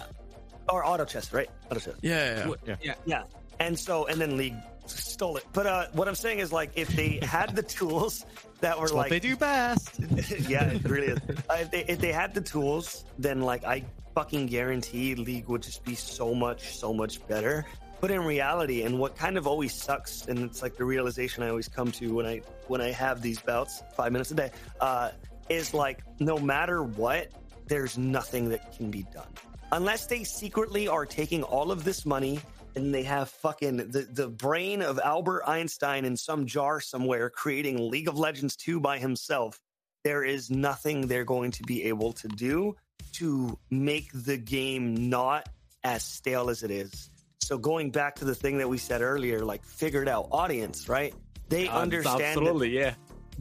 or 0.68 0.86
auto 0.86 1.04
chess, 1.04 1.32
right? 1.32 1.50
Auto 1.70 1.80
chess. 1.80 1.94
yeah, 2.00 2.46
yeah. 2.46 2.54
Yeah. 2.66 2.76
Yeah. 2.82 2.94
Yeah, 3.04 3.22
and 3.60 3.78
so 3.78 4.06
and 4.06 4.20
then 4.20 4.36
League 4.36 4.54
stole 4.86 5.36
it. 5.36 5.44
But 5.52 5.66
uh, 5.66 5.86
what 5.92 6.08
I'm 6.08 6.14
saying 6.14 6.38
is 6.38 6.52
like 6.52 6.72
if 6.76 6.88
they 6.88 7.20
had 7.22 7.54
the 7.56 7.62
tools 7.78 8.24
that 8.60 8.76
were 8.76 8.82
That's 8.82 8.92
like 8.92 9.00
what 9.04 9.10
they 9.10 9.20
do 9.20 9.36
best. 9.36 9.98
yeah, 10.48 10.64
it 10.64 10.84
really 10.84 11.08
is. 11.08 11.18
Uh, 11.50 11.58
if, 11.60 11.70
they, 11.70 11.84
if 11.84 11.98
they 11.98 12.12
had 12.12 12.34
the 12.34 12.40
tools, 12.40 13.04
then 13.18 13.42
like 13.42 13.64
I 13.64 13.84
fucking 14.14 14.46
guarantee 14.46 15.14
League 15.14 15.48
would 15.48 15.62
just 15.62 15.84
be 15.84 15.94
so 15.94 16.34
much, 16.34 16.76
so 16.76 16.92
much 16.92 17.26
better. 17.26 17.66
But 18.00 18.10
in 18.10 18.24
reality, 18.24 18.82
and 18.82 18.98
what 18.98 19.16
kind 19.16 19.38
of 19.38 19.46
always 19.46 19.72
sucks, 19.72 20.26
and 20.26 20.38
it's 20.40 20.60
like 20.60 20.76
the 20.76 20.84
realization 20.84 21.44
I 21.44 21.50
always 21.50 21.68
come 21.68 21.92
to 21.92 22.14
when 22.14 22.26
I 22.26 22.42
when 22.66 22.80
I 22.80 22.90
have 22.90 23.22
these 23.22 23.40
bouts, 23.40 23.82
five 23.96 24.10
minutes 24.10 24.32
a 24.32 24.34
day, 24.34 24.50
uh, 24.80 25.10
is 25.48 25.74
like 25.74 26.02
no 26.20 26.38
matter 26.38 26.82
what, 26.82 27.30
there's 27.66 27.96
nothing 27.98 28.48
that 28.50 28.76
can 28.76 28.90
be 28.90 29.04
done 29.14 29.28
unless 29.72 30.06
they 30.06 30.22
secretly 30.22 30.86
are 30.86 31.06
taking 31.06 31.42
all 31.42 31.72
of 31.72 31.82
this 31.82 32.06
money 32.06 32.38
and 32.76 32.94
they 32.94 33.02
have 33.02 33.28
fucking 33.28 33.76
the, 33.76 34.06
the 34.12 34.28
brain 34.28 34.80
of 34.82 35.00
Albert 35.02 35.42
Einstein 35.46 36.04
in 36.04 36.16
some 36.16 36.46
jar 36.46 36.80
somewhere 36.80 37.28
creating 37.28 37.90
League 37.90 38.08
of 38.08 38.18
Legends 38.18 38.56
2 38.56 38.80
by 38.80 38.98
himself. 38.98 39.58
There 40.04 40.24
is 40.24 40.50
nothing 40.50 41.06
they're 41.06 41.24
going 41.24 41.50
to 41.52 41.62
be 41.64 41.84
able 41.84 42.12
to 42.14 42.28
do 42.28 42.76
to 43.14 43.58
make 43.70 44.10
the 44.14 44.36
game 44.36 45.10
not 45.10 45.48
as 45.84 46.02
stale 46.02 46.50
as 46.50 46.62
it 46.62 46.70
is. 46.70 47.10
So 47.40 47.58
going 47.58 47.90
back 47.90 48.16
to 48.16 48.24
the 48.24 48.34
thing 48.34 48.58
that 48.58 48.68
we 48.68 48.78
said 48.78 49.02
earlier, 49.02 49.44
like 49.44 49.64
figured 49.64 50.08
out 50.08 50.28
audience, 50.30 50.88
right? 50.88 51.14
They 51.48 51.68
understand 51.68 52.20
that 52.20 52.28
Absolutely, 52.28 52.70
yeah. 52.70 52.94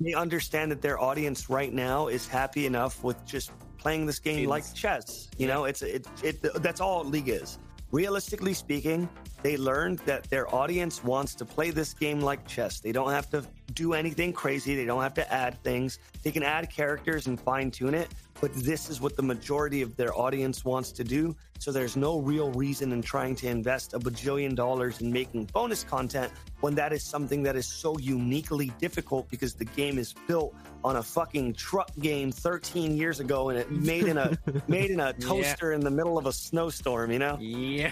They 0.06 0.14
understand 0.14 0.72
that 0.72 0.82
their 0.82 1.00
audience 1.00 1.50
right 1.50 1.74
now 1.74 2.08
is 2.08 2.28
happy 2.28 2.66
enough 2.66 3.04
with 3.04 3.24
just 3.26 3.52
playing 3.78 4.06
this 4.06 4.20
game 4.20 4.40
It's- 4.40 4.50
like 4.50 4.74
chess. 4.74 5.30
You 5.38 5.48
know, 5.48 5.66
it's 5.66 5.82
it, 5.82 6.08
it 6.24 6.42
that's 6.62 6.82
all 6.82 7.04
League 7.04 7.30
is. 7.30 7.58
Realistically 7.92 8.54
speaking, 8.54 9.10
they 9.44 9.58
learned 9.58 10.00
that 10.00 10.24
their 10.30 10.54
audience 10.56 11.04
wants 11.04 11.36
to 11.36 11.44
play 11.46 11.72
this 11.72 11.94
game 11.94 12.22
like 12.22 12.48
chess. 12.48 12.80
They 12.80 12.94
don't 12.94 13.12
have 13.12 13.30
to 13.32 13.44
do 13.74 13.94
anything 13.94 14.32
crazy. 14.32 14.76
They 14.76 14.86
don't 14.86 15.02
have 15.02 15.14
to 15.16 15.34
add 15.34 15.62
things. 15.62 16.00
They 16.24 16.32
can 16.32 16.42
add 16.44 16.70
characters 16.70 17.28
and 17.28 17.38
fine 17.40 17.70
tune 17.70 17.94
it, 17.94 18.08
but 18.42 18.52
this 18.56 18.90
is 18.90 19.00
what 19.00 19.16
the 19.16 19.22
majority 19.22 19.84
of 19.84 19.96
their 19.96 20.14
audience 20.18 20.66
wants 20.66 20.92
to 20.92 21.04
do. 21.04 21.36
So 21.60 21.72
there's 21.72 21.96
no 21.96 22.20
real 22.20 22.52
reason 22.54 22.92
in 22.92 23.04
trying 23.04 23.36
to 23.36 23.48
invest 23.48 23.94
a 23.94 24.00
bajillion 24.00 24.56
dollars 24.56 25.00
in 25.00 25.14
making 25.14 25.46
bonus 25.54 25.84
content 25.84 26.32
when 26.60 26.74
that 26.76 26.92
is 26.92 27.04
something 27.04 27.44
that 27.44 27.56
is 27.56 27.68
so 27.68 27.98
uniquely 28.00 28.74
difficult 28.80 29.30
because 29.30 29.54
the 29.54 29.66
game 29.66 30.00
is 30.00 30.16
built 30.28 30.56
on 30.84 30.96
a 30.96 31.04
fucking 31.04 31.54
truck 31.54 31.92
game 32.00 32.32
13 32.32 32.98
years 32.98 33.20
ago 33.20 33.50
and 33.50 33.60
it 33.60 33.70
made 33.70 34.06
in 34.06 34.18
a 34.18 34.36
made 34.68 34.90
in 34.90 35.00
a 35.00 35.14
toaster 35.14 35.72
in 35.74 35.82
the 35.82 35.92
middle 35.92 36.18
of 36.18 36.26
a 36.26 36.34
snowstorm, 36.34 37.12
you 37.12 37.20
know? 37.20 37.38
Yeah. 37.40 37.92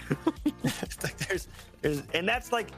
There's 1.28 1.48
there's 1.80 2.02
and 2.12 2.28
that's 2.28 2.52
like 2.52 2.68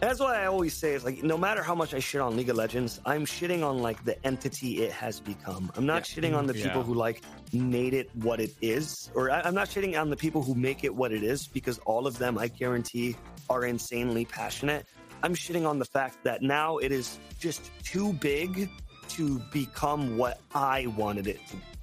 that's 0.00 0.20
what 0.20 0.36
I 0.36 0.46
always 0.46 0.74
say 0.74 0.94
is 0.94 1.04
like 1.04 1.22
no 1.22 1.36
matter 1.36 1.62
how 1.62 1.74
much 1.74 1.92
I 1.92 1.98
shit 1.98 2.20
on 2.20 2.36
League 2.36 2.50
of 2.50 2.56
Legends, 2.56 3.00
I'm 3.04 3.24
shitting 3.26 3.64
on 3.64 3.78
like 3.78 4.04
the 4.04 4.24
entity 4.24 4.82
it 4.82 4.92
has 4.92 5.18
become. 5.20 5.72
I'm 5.76 5.86
not 5.86 6.04
shitting 6.04 6.36
on 6.36 6.46
the 6.46 6.54
mm, 6.54 6.62
people 6.62 6.80
Yeah. 6.80 6.86
who 6.86 6.94
like 6.94 7.22
made 7.52 7.94
it 7.94 8.08
what 8.14 8.40
it 8.40 8.54
is, 8.60 9.10
or 9.14 9.30
I, 9.30 9.40
I'm 9.40 9.54
not 9.54 9.68
shitting 9.68 10.00
on 10.00 10.08
the 10.10 10.16
people 10.16 10.42
who 10.42 10.54
make 10.54 10.84
it 10.84 10.94
what 10.94 11.12
it 11.12 11.22
is 11.22 11.46
because 11.48 11.78
all 11.80 12.06
of 12.06 12.18
them 12.18 12.38
I 12.38 12.48
guarantee 12.48 13.16
are 13.50 13.64
insanely 13.64 14.24
passionate. 14.24 14.86
I'm 15.22 15.34
shitting 15.34 15.68
on 15.68 15.78
the 15.80 15.84
fact 15.84 16.22
that 16.24 16.42
now 16.42 16.78
it 16.78 16.92
is 16.92 17.18
just 17.40 17.70
too 17.82 18.12
big 18.12 18.70
to 19.10 19.40
become 19.52 20.16
what 20.16 20.40
I 20.54 20.86
wanted 20.96 21.26
it 21.26 21.40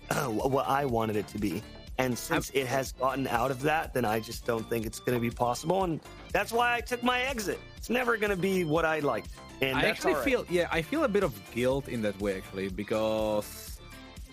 to, 0.10 0.16
what 0.30 0.68
I 0.70 0.86
wanted 0.86 1.18
it 1.18 1.28
to 1.30 1.38
be. 1.38 1.62
And 1.98 2.18
since 2.18 2.50
it 2.54 2.68
has 2.68 2.92
gotten 2.92 3.26
out 3.28 3.52
of 3.52 3.62
that, 3.62 3.94
then 3.94 4.04
I 4.04 4.20
just 4.20 4.46
don't 4.46 4.68
think 4.70 4.86
it's 4.86 5.00
going 5.00 5.16
to 5.18 5.22
be 5.22 5.30
possible. 5.30 5.84
And 5.86 6.02
that's 6.34 6.52
why 6.52 6.76
I 6.76 6.82
took 6.82 7.02
my 7.04 7.22
exit. 7.22 7.60
It's 7.78 7.90
never 7.90 8.18
going 8.18 8.32
to 8.32 8.36
be 8.36 8.66
what 8.66 8.84
I 8.84 9.00
liked. 9.00 9.30
And 9.62 9.78
I 9.78 9.84
actually 9.84 10.12
all 10.14 10.20
right. 10.20 10.26
feel 10.26 10.46
yeah, 10.50 10.68
I 10.72 10.82
feel 10.82 11.06
a 11.06 11.08
bit 11.08 11.24
of 11.24 11.32
guilt 11.54 11.88
in 11.88 12.02
that 12.02 12.20
way 12.20 12.36
actually 12.36 12.68
because 12.68 13.80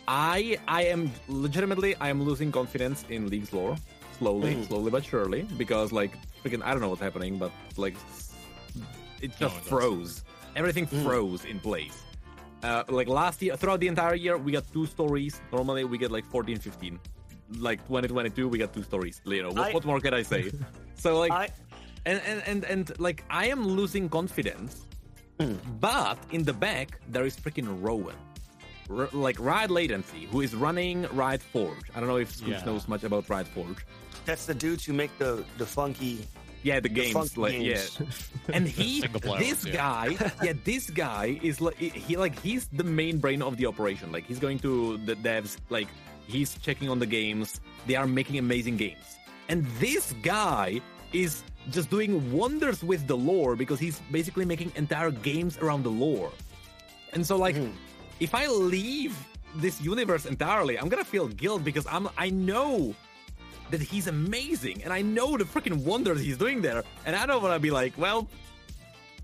I 0.08 0.58
I 0.66 0.82
am 0.86 1.12
legitimately 1.28 1.94
I 2.00 2.08
am 2.08 2.20
losing 2.22 2.50
confidence 2.50 3.04
in 3.08 3.28
League's 3.30 3.52
lore 3.52 3.76
slowly, 4.18 4.56
Mm. 4.56 4.66
slowly 4.66 4.90
but 4.90 5.04
surely 5.04 5.42
because 5.56 5.92
like 5.92 6.10
freaking 6.42 6.60
I 6.64 6.72
don't 6.72 6.80
know 6.80 6.88
what's 6.88 7.00
happening, 7.00 7.38
but 7.38 7.52
like 7.76 7.94
it 9.20 9.30
No, 9.40 9.46
just 9.46 9.56
it 9.58 9.60
does. 9.60 9.68
froze. 9.68 10.24
Everything 10.56 10.86
Mm. 10.88 11.04
froze 11.04 11.44
in 11.44 11.60
place. 11.60 12.02
Uh, 12.64 12.82
like 12.88 13.08
last 13.08 13.40
year, 13.42 13.56
throughout 13.56 13.78
the 13.80 13.88
entire 13.88 14.14
year, 14.14 14.36
we 14.38 14.50
got 14.52 14.64
two 14.72 14.86
stories. 14.86 15.40
Normally, 15.52 15.84
we 15.84 15.98
get 15.98 16.10
like 16.12 16.24
14, 16.30 16.58
15. 16.58 16.98
Like 17.58 17.80
2022, 17.88 18.48
we 18.48 18.58
got 18.58 18.72
two 18.72 18.82
stories. 18.82 19.20
You 19.24 19.42
know, 19.42 19.50
what, 19.50 19.70
I- 19.70 19.72
what 19.72 19.84
more 19.84 20.00
can 20.00 20.14
I 20.14 20.22
say? 20.22 20.50
so 20.94 21.18
like, 21.18 21.32
I, 21.32 21.48
and, 22.06 22.20
and 22.26 22.42
and 22.46 22.64
and 22.64 23.00
like 23.00 23.24
I 23.30 23.46
am 23.48 23.66
losing 23.66 24.08
confidence, 24.08 24.86
Hmm. 25.40 25.54
but 25.80 26.18
in 26.30 26.42
the 26.44 26.52
back 26.52 27.00
there 27.08 27.24
is 27.24 27.36
freaking 27.36 27.68
Rowan, 27.82 28.16
R- 28.90 29.08
like 29.12 29.38
Riot 29.40 29.70
Latency, 29.70 30.26
who 30.30 30.40
is 30.40 30.54
running 30.54 31.06
Riot 31.12 31.42
Forge. 31.42 31.86
I 31.94 32.00
don't 32.00 32.08
know 32.08 32.18
if 32.18 32.32
Skooch 32.32 32.48
Yeah. 32.60 32.64
knows 32.64 32.86
much 32.88 33.04
about 33.04 33.28
Riot 33.28 33.48
Forge. 33.48 33.84
that's 34.24 34.46
the 34.46 34.54
dudes 34.54 34.84
who 34.84 34.92
make 34.92 35.10
the, 35.18 35.42
the 35.58 35.66
funky. 35.66 36.26
Yeah, 36.64 36.78
the 36.78 36.88
games, 36.88 37.12
funky 37.12 37.40
like 37.40 37.52
games. 37.58 37.98
yeah, 37.98 38.54
and 38.56 38.68
he, 38.68 39.00
this 39.38 39.64
yeah. 39.66 39.72
guy, 39.72 40.06
yeah, 40.44 40.52
this 40.64 40.90
guy 40.90 41.40
is 41.42 41.60
like 41.60 41.76
he 41.78 42.16
like 42.16 42.38
he's 42.38 42.68
the 42.68 42.84
main 42.84 43.18
brain 43.18 43.42
of 43.42 43.56
the 43.56 43.66
operation. 43.66 44.12
Like 44.12 44.26
he's 44.26 44.38
going 44.38 44.58
to 44.60 44.96
the 44.98 45.16
devs, 45.16 45.56
like 45.70 45.88
he's 46.26 46.58
checking 46.58 46.88
on 46.88 46.98
the 46.98 47.06
games. 47.06 47.60
They 47.86 47.96
are 47.96 48.06
making 48.06 48.38
amazing 48.38 48.76
games, 48.76 49.18
and 49.48 49.66
this 49.78 50.14
guy 50.22 50.80
is 51.12 51.42
just 51.70 51.90
doing 51.90 52.32
wonders 52.32 52.82
with 52.82 53.06
the 53.06 53.16
lore 53.16 53.54
because 53.56 53.78
he's 53.78 54.00
basically 54.10 54.44
making 54.44 54.72
entire 54.76 55.10
games 55.10 55.58
around 55.58 55.84
the 55.84 55.90
lore. 55.90 56.32
And 57.12 57.26
so, 57.26 57.36
like, 57.36 57.56
hmm. 57.56 57.70
if 58.20 58.34
I 58.34 58.46
leave 58.46 59.16
this 59.56 59.80
universe 59.80 60.26
entirely, 60.26 60.78
I'm 60.78 60.88
gonna 60.88 61.04
feel 61.04 61.28
guilt 61.28 61.64
because 61.64 61.86
I'm 61.86 62.08
I 62.16 62.30
know 62.30 62.94
that 63.70 63.80
he's 63.80 64.06
amazing, 64.06 64.82
and 64.84 64.92
I 64.92 65.02
know 65.02 65.36
the 65.36 65.44
freaking 65.44 65.84
wonders 65.84 66.20
he's 66.20 66.38
doing 66.38 66.62
there, 66.62 66.84
and 67.06 67.16
I 67.16 67.26
don't 67.26 67.42
want 67.42 67.54
to 67.54 67.60
be 67.60 67.70
like, 67.70 67.96
well, 67.96 68.28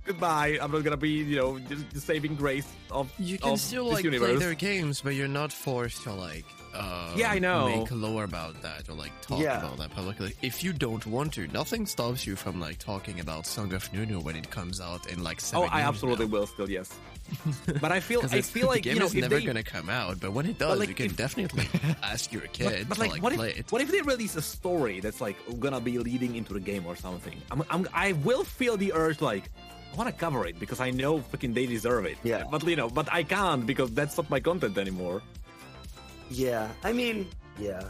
goodbye. 0.05 0.59
I'm 0.61 0.73
not 0.73 0.83
gonna 0.85 0.97
be, 0.97 1.11
you 1.11 1.37
know, 1.37 1.59
just 1.59 1.91
the 1.91 2.01
saving 2.01 2.35
grace 2.35 2.66
of 2.91 3.12
You 3.19 3.39
can 3.39 3.53
of 3.53 3.61
still 3.61 3.87
this 3.87 3.95
like 3.95 4.05
universe. 4.05 4.31
play 4.31 4.39
their 4.39 4.55
games, 4.55 5.01
but 5.01 5.15
you're 5.15 5.29
not 5.29 5.53
forced 5.53 6.03
to 6.05 6.12
like. 6.12 6.47
Uh, 6.74 7.12
Yeah, 7.16 7.31
I 7.32 7.39
know. 7.39 7.69
Make 7.69 7.90
a 7.90 7.95
lore 7.95 8.24
about 8.24 8.61
that 8.62 8.89
or 8.89 8.95
like 8.95 9.12
talk 9.23 9.40
Yeah. 9.40 9.59
about 9.59 9.78
that 9.78 9.90
publicly. 9.90 10.35
If 10.43 10.62
you 10.62 10.73
don't 10.73 11.05
want 11.07 11.32
to, 11.35 11.49
nothing 11.49 11.86
stops 11.86 12.27
you 12.27 12.36
from 12.36 12.61
like 12.61 12.78
talking 12.78 13.20
about 13.20 13.47
Song 13.47 13.73
of 13.73 13.90
Nunu 13.93 14.20
when 14.20 14.36
it 14.36 14.51
comes 14.51 14.81
out 14.81 15.07
in 15.11 15.23
like 15.24 15.39
Oh, 15.39 15.65
seven 15.65 15.69
I 15.73 15.81
absolutely 15.82 16.27
now. 16.27 16.32
will 16.32 16.47
still, 16.47 16.69
yes. 16.70 16.93
but 17.81 17.93
I 17.93 18.01
feel 18.01 18.23
I 18.31 18.40
feel 18.40 18.66
like 18.69 18.77
the 18.85 18.90
game 18.90 18.95
you 18.95 19.01
know, 19.01 19.07
is 19.07 19.15
never 19.15 19.39
they, 19.39 19.45
gonna 19.45 19.62
come 19.62 19.89
out, 19.90 20.19
but 20.20 20.32
when 20.32 20.47
it 20.47 20.59
does, 20.59 20.78
like, 20.78 20.89
you 20.89 20.95
can 20.95 21.07
if- 21.07 21.16
definitely 21.16 21.69
ask 22.03 22.32
your 22.32 22.43
kid 22.53 22.86
but, 22.89 22.89
but 22.90 22.95
to 22.97 23.01
like, 23.03 23.11
like, 23.12 23.23
what 23.23 23.35
play 23.35 23.51
if, 23.51 23.59
it. 23.59 23.73
what 23.73 23.82
if 23.82 23.90
they 23.90 24.01
release 24.03 24.35
a 24.36 24.43
story 24.43 25.01
that's 25.01 25.20
like 25.20 25.36
gonna 25.61 25.81
be 25.81 25.99
leading 25.99 26.36
into 26.36 26.53
the 26.55 26.61
game 26.61 26.86
or 26.86 26.97
something? 26.97 27.35
I'm, 27.51 27.62
I'm, 27.70 27.89
I 27.93 28.12
will 28.12 28.45
feel 28.45 28.77
the 28.77 28.93
urge 28.93 29.20
like. 29.20 29.51
I 29.90 29.97
want 29.97 30.11
to 30.11 30.15
cover 30.20 30.47
it 30.47 30.61
because 30.61 30.81
I 30.81 30.90
know 30.90 31.19
freaking 31.19 31.55
they 31.55 31.65
deserve 31.66 32.05
it. 32.05 32.19
Yeah. 32.23 32.45
But 32.51 32.62
you 32.65 32.77
know, 32.77 32.89
but 32.90 33.09
I 33.11 33.23
can't 33.24 33.65
because 33.66 33.90
that's 33.90 34.16
not 34.19 34.28
my 34.31 34.39
content 34.39 34.77
anymore. 34.77 35.23
Yeah, 36.30 36.68
I 36.84 36.92
mean, 36.92 37.26
yeah. 37.59 37.82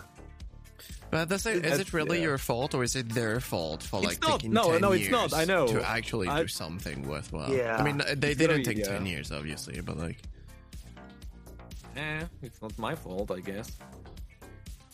But 1.10 1.28
the 1.30 1.38
thing, 1.38 1.64
is 1.64 1.78
it 1.80 1.92
really 1.94 2.18
yeah. 2.18 2.24
your 2.24 2.38
fault 2.38 2.74
or 2.74 2.82
is 2.84 2.94
it 2.94 3.08
their 3.08 3.40
fault 3.40 3.82
for 3.82 3.98
It's 4.02 4.06
like 4.08 4.22
not. 4.22 4.40
taking 4.40 4.52
No, 4.52 4.72
10 4.72 4.80
no, 4.82 4.92
it's 4.92 5.08
not. 5.08 5.30
years 5.30 5.32
I 5.32 5.44
know. 5.46 5.66
to 5.68 5.88
actually 5.88 6.28
I- 6.28 6.42
do 6.42 6.48
something 6.48 7.08
worthwhile? 7.08 7.50
Yeah. 7.52 7.76
I 7.76 7.82
mean, 7.82 7.98
they, 8.16 8.34
they 8.34 8.46
didn't 8.46 8.64
take 8.64 8.78
yeah. 8.78 8.84
10 8.98 9.06
years, 9.06 9.32
obviously, 9.32 9.80
but 9.80 9.96
like, 9.96 10.18
Eh, 11.96 12.22
it's 12.42 12.60
not 12.62 12.78
my 12.78 12.94
fault, 12.94 13.30
I 13.30 13.40
guess. 13.40 13.72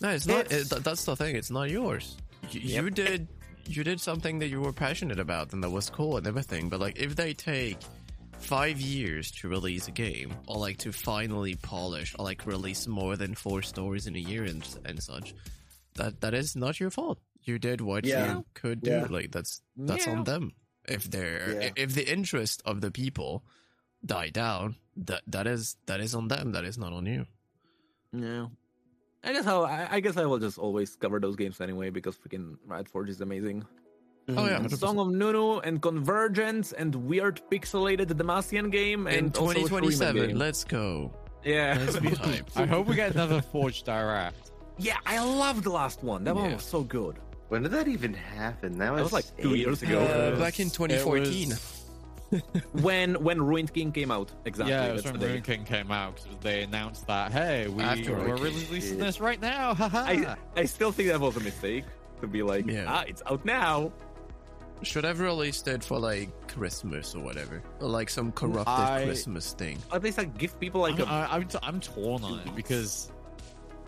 no, 0.01 0.09
it's 0.11 0.27
not. 0.27 0.47
It's- 0.47 0.73
It, 0.73 0.85
that's 0.85 1.05
the 1.05 1.17
thing. 1.17 1.37
It's 1.37 1.51
not 1.51 1.69
yours. 1.69 2.17
You, 2.51 2.61
you 2.61 2.91
did, 2.91 3.27
you 3.67 3.85
did 3.85 4.01
something 4.01 4.39
that 4.39 4.49
you 4.49 4.61
were 4.61 4.73
passionate 4.73 5.19
about 5.19 5.53
and 5.53 5.63
that 5.65 5.71
was 5.71 5.91
cool 5.91 6.17
and 6.17 6.27
everything. 6.27 6.69
But 6.69 6.81
like, 6.81 6.97
if 6.99 7.17
they 7.17 7.35
take 7.35 7.79
five 8.45 8.81
years 8.81 9.31
to 9.41 9.49
release 9.49 9.89
a 9.89 9.91
game, 9.91 10.35
or 10.47 10.57
like 10.57 10.79
to 10.79 10.93
finally 10.93 11.55
polish, 11.57 12.15
or 12.19 12.25
like 12.25 12.47
release 12.47 12.87
more 12.87 13.17
than 13.17 13.35
four 13.35 13.63
stories 13.63 14.07
in 14.07 14.15
a 14.17 14.21
year 14.21 14.45
and 14.45 14.63
and 14.85 15.03
such, 15.03 15.35
that 15.95 16.21
that 16.21 16.35
is 16.35 16.55
not 16.57 16.79
your 16.81 16.91
fault. 16.91 17.19
You 17.43 17.59
did 17.59 17.81
what 17.81 18.05
Yeah. 18.05 18.37
you 18.37 18.45
could 18.55 18.81
do. 18.83 18.91
Yeah. 18.91 19.07
Like 19.11 19.33
that's 19.33 19.61
that's 19.77 20.07
Yeah. 20.07 20.13
on 20.17 20.25
them. 20.25 20.53
If 20.89 21.11
they're 21.11 21.63
Yeah. 21.63 21.71
if 21.77 21.95
the 21.95 22.05
interest 22.11 22.63
of 22.65 22.81
the 22.81 22.91
people 22.91 23.43
die 24.05 24.31
down, 24.31 24.77
that 24.97 25.23
that 25.27 25.47
is 25.47 25.77
that 25.87 26.01
is 26.01 26.15
on 26.15 26.29
them. 26.29 26.53
That 26.53 26.65
is 26.65 26.77
not 26.79 26.93
on 26.93 27.07
you. 27.07 27.27
Yeah. 28.13 28.49
I 29.25 29.33
guess 29.33 29.45
how 29.45 29.65
I, 29.65 29.89
I 29.97 30.01
guess 30.01 30.17
I 30.19 30.27
will 30.27 30.39
just 30.39 30.59
always 30.59 30.97
cover 30.97 31.19
those 31.21 31.37
games 31.37 31.61
anyway 31.61 31.89
because 31.91 32.17
freaking 32.17 32.57
Riot 32.67 32.89
Forge 32.89 33.09
is 33.09 33.21
amazing. 33.21 33.65
Oh 34.29 34.47
yeah, 34.47 34.57
And 34.57 34.67
100%. 34.71 34.79
Song 34.79 34.99
of 34.99 35.09
Nunu 35.11 35.59
and 35.59 35.83
Convergence 35.83 36.73
and 36.73 36.95
weird 36.95 37.41
pixelated 37.51 38.07
Demacian 38.07 38.71
game 38.73 39.07
in 39.07 39.15
and 39.27 39.37
also 39.37 39.51
a 39.51 39.55
2027. 39.55 40.29
game. 40.29 40.37
Let's 40.39 40.65
go. 40.65 41.13
Yeah. 41.45 41.77
Let's 41.79 41.99
be 42.01 42.09
hyped. 42.27 42.57
I 42.57 42.65
hope 42.67 42.87
we 42.87 42.95
get 42.95 43.13
another 43.13 43.43
Forge 43.43 43.83
Direct. 43.83 44.51
yeah, 44.79 44.97
I 45.05 45.23
love 45.23 45.63
the 45.63 45.71
last 45.71 46.03
one. 46.03 46.25
That 46.25 46.35
one 46.37 46.53
was 46.55 46.63
so 46.65 46.83
good. 46.83 47.19
When 47.49 47.63
did 47.63 47.73
that 47.73 47.87
even 47.87 48.15
happen? 48.15 48.79
That 48.79 48.93
was, 48.93 48.99
That 48.99 49.03
was 49.05 49.13
like 49.13 49.37
two 49.37 49.53
eight- 49.55 49.59
years 49.59 49.83
ago. 49.83 50.01
Uh, 50.01 50.31
was- 50.31 50.41
back 50.41 50.59
in 50.59 50.71
2014. 50.71 51.53
when 52.83 53.15
when 53.23 53.41
Ruined 53.43 53.73
King 53.73 53.93
came 53.93 54.11
out. 54.11 54.33
Exactly. 54.45 54.73
yeah, 54.73 54.87
it 54.87 54.93
was 54.95 55.05
when 55.05 55.21
Ruined 55.21 55.45
King 55.45 55.65
came 55.65 55.93
out 55.93 56.17
'cause 56.17 56.27
they 56.41 56.63
announced 56.63 57.07
that 57.07 57.31
hey, 57.31 57.69
we 57.69 57.83
After 57.83 58.13
we're 58.13 58.25
Ruined 58.37 58.39
King. 58.55 58.67
releasing 58.69 58.99
this 58.99 59.21
right 59.21 59.41
now. 59.41 59.75
Haha. 59.81 59.99
I 59.99 60.37
I 60.57 60.65
still 60.65 60.91
think 60.91 61.11
that 61.11 61.21
was 61.21 61.37
a 61.37 61.41
mistake 61.41 61.85
to 62.23 62.27
be 62.27 62.43
like, 62.43 62.67
Yeah. 62.67 62.87
ah, 62.89 63.05
it's 63.07 63.23
out 63.27 63.45
now. 63.45 63.93
Should 64.83 65.05
have 65.05 65.21
released 65.21 65.67
it 65.69 65.83
for 65.83 65.99
like 65.99 66.29
Christmas 66.49 67.15
or 67.15 67.23
whatever, 67.23 67.63
or 67.81 67.89
like 67.89 68.11
some 68.11 68.33
corrupted 68.33 68.69
I- 68.69 69.05
Christmas 69.05 69.53
thing. 69.55 69.79
At 69.93 70.03
least 70.03 70.19
like 70.19 70.37
give 70.37 70.59
people 70.61 70.81
like 70.83 70.95
I'm, 71.01 71.03
a 71.03 71.05
I- 71.05 71.37
I'm, 71.37 71.49
t- 71.49 71.59
I'm 71.63 71.81
torn 71.81 72.23
on 72.23 72.41
it 72.41 72.55
because, 72.55 73.11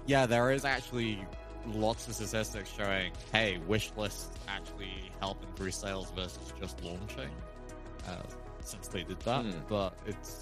yeah, 0.06 0.24
there 0.26 0.50
is 0.52 0.64
actually 0.64 1.22
lots 1.66 2.06
of 2.08 2.14
statistics 2.14 2.72
showing, 2.72 3.12
hey, 3.32 3.58
wish 3.66 3.92
lists 3.96 4.28
actually 4.48 5.10
help 5.20 5.42
improve 5.42 5.74
sales 5.74 6.10
versus 6.16 6.52
just 6.58 6.82
launching. 6.82 7.30
Uh, 8.08 8.14
since 8.60 8.88
they 8.88 9.02
did 9.02 9.18
that, 9.20 9.44
Hmm. 9.44 9.50
but 9.68 9.92
it's 10.06 10.40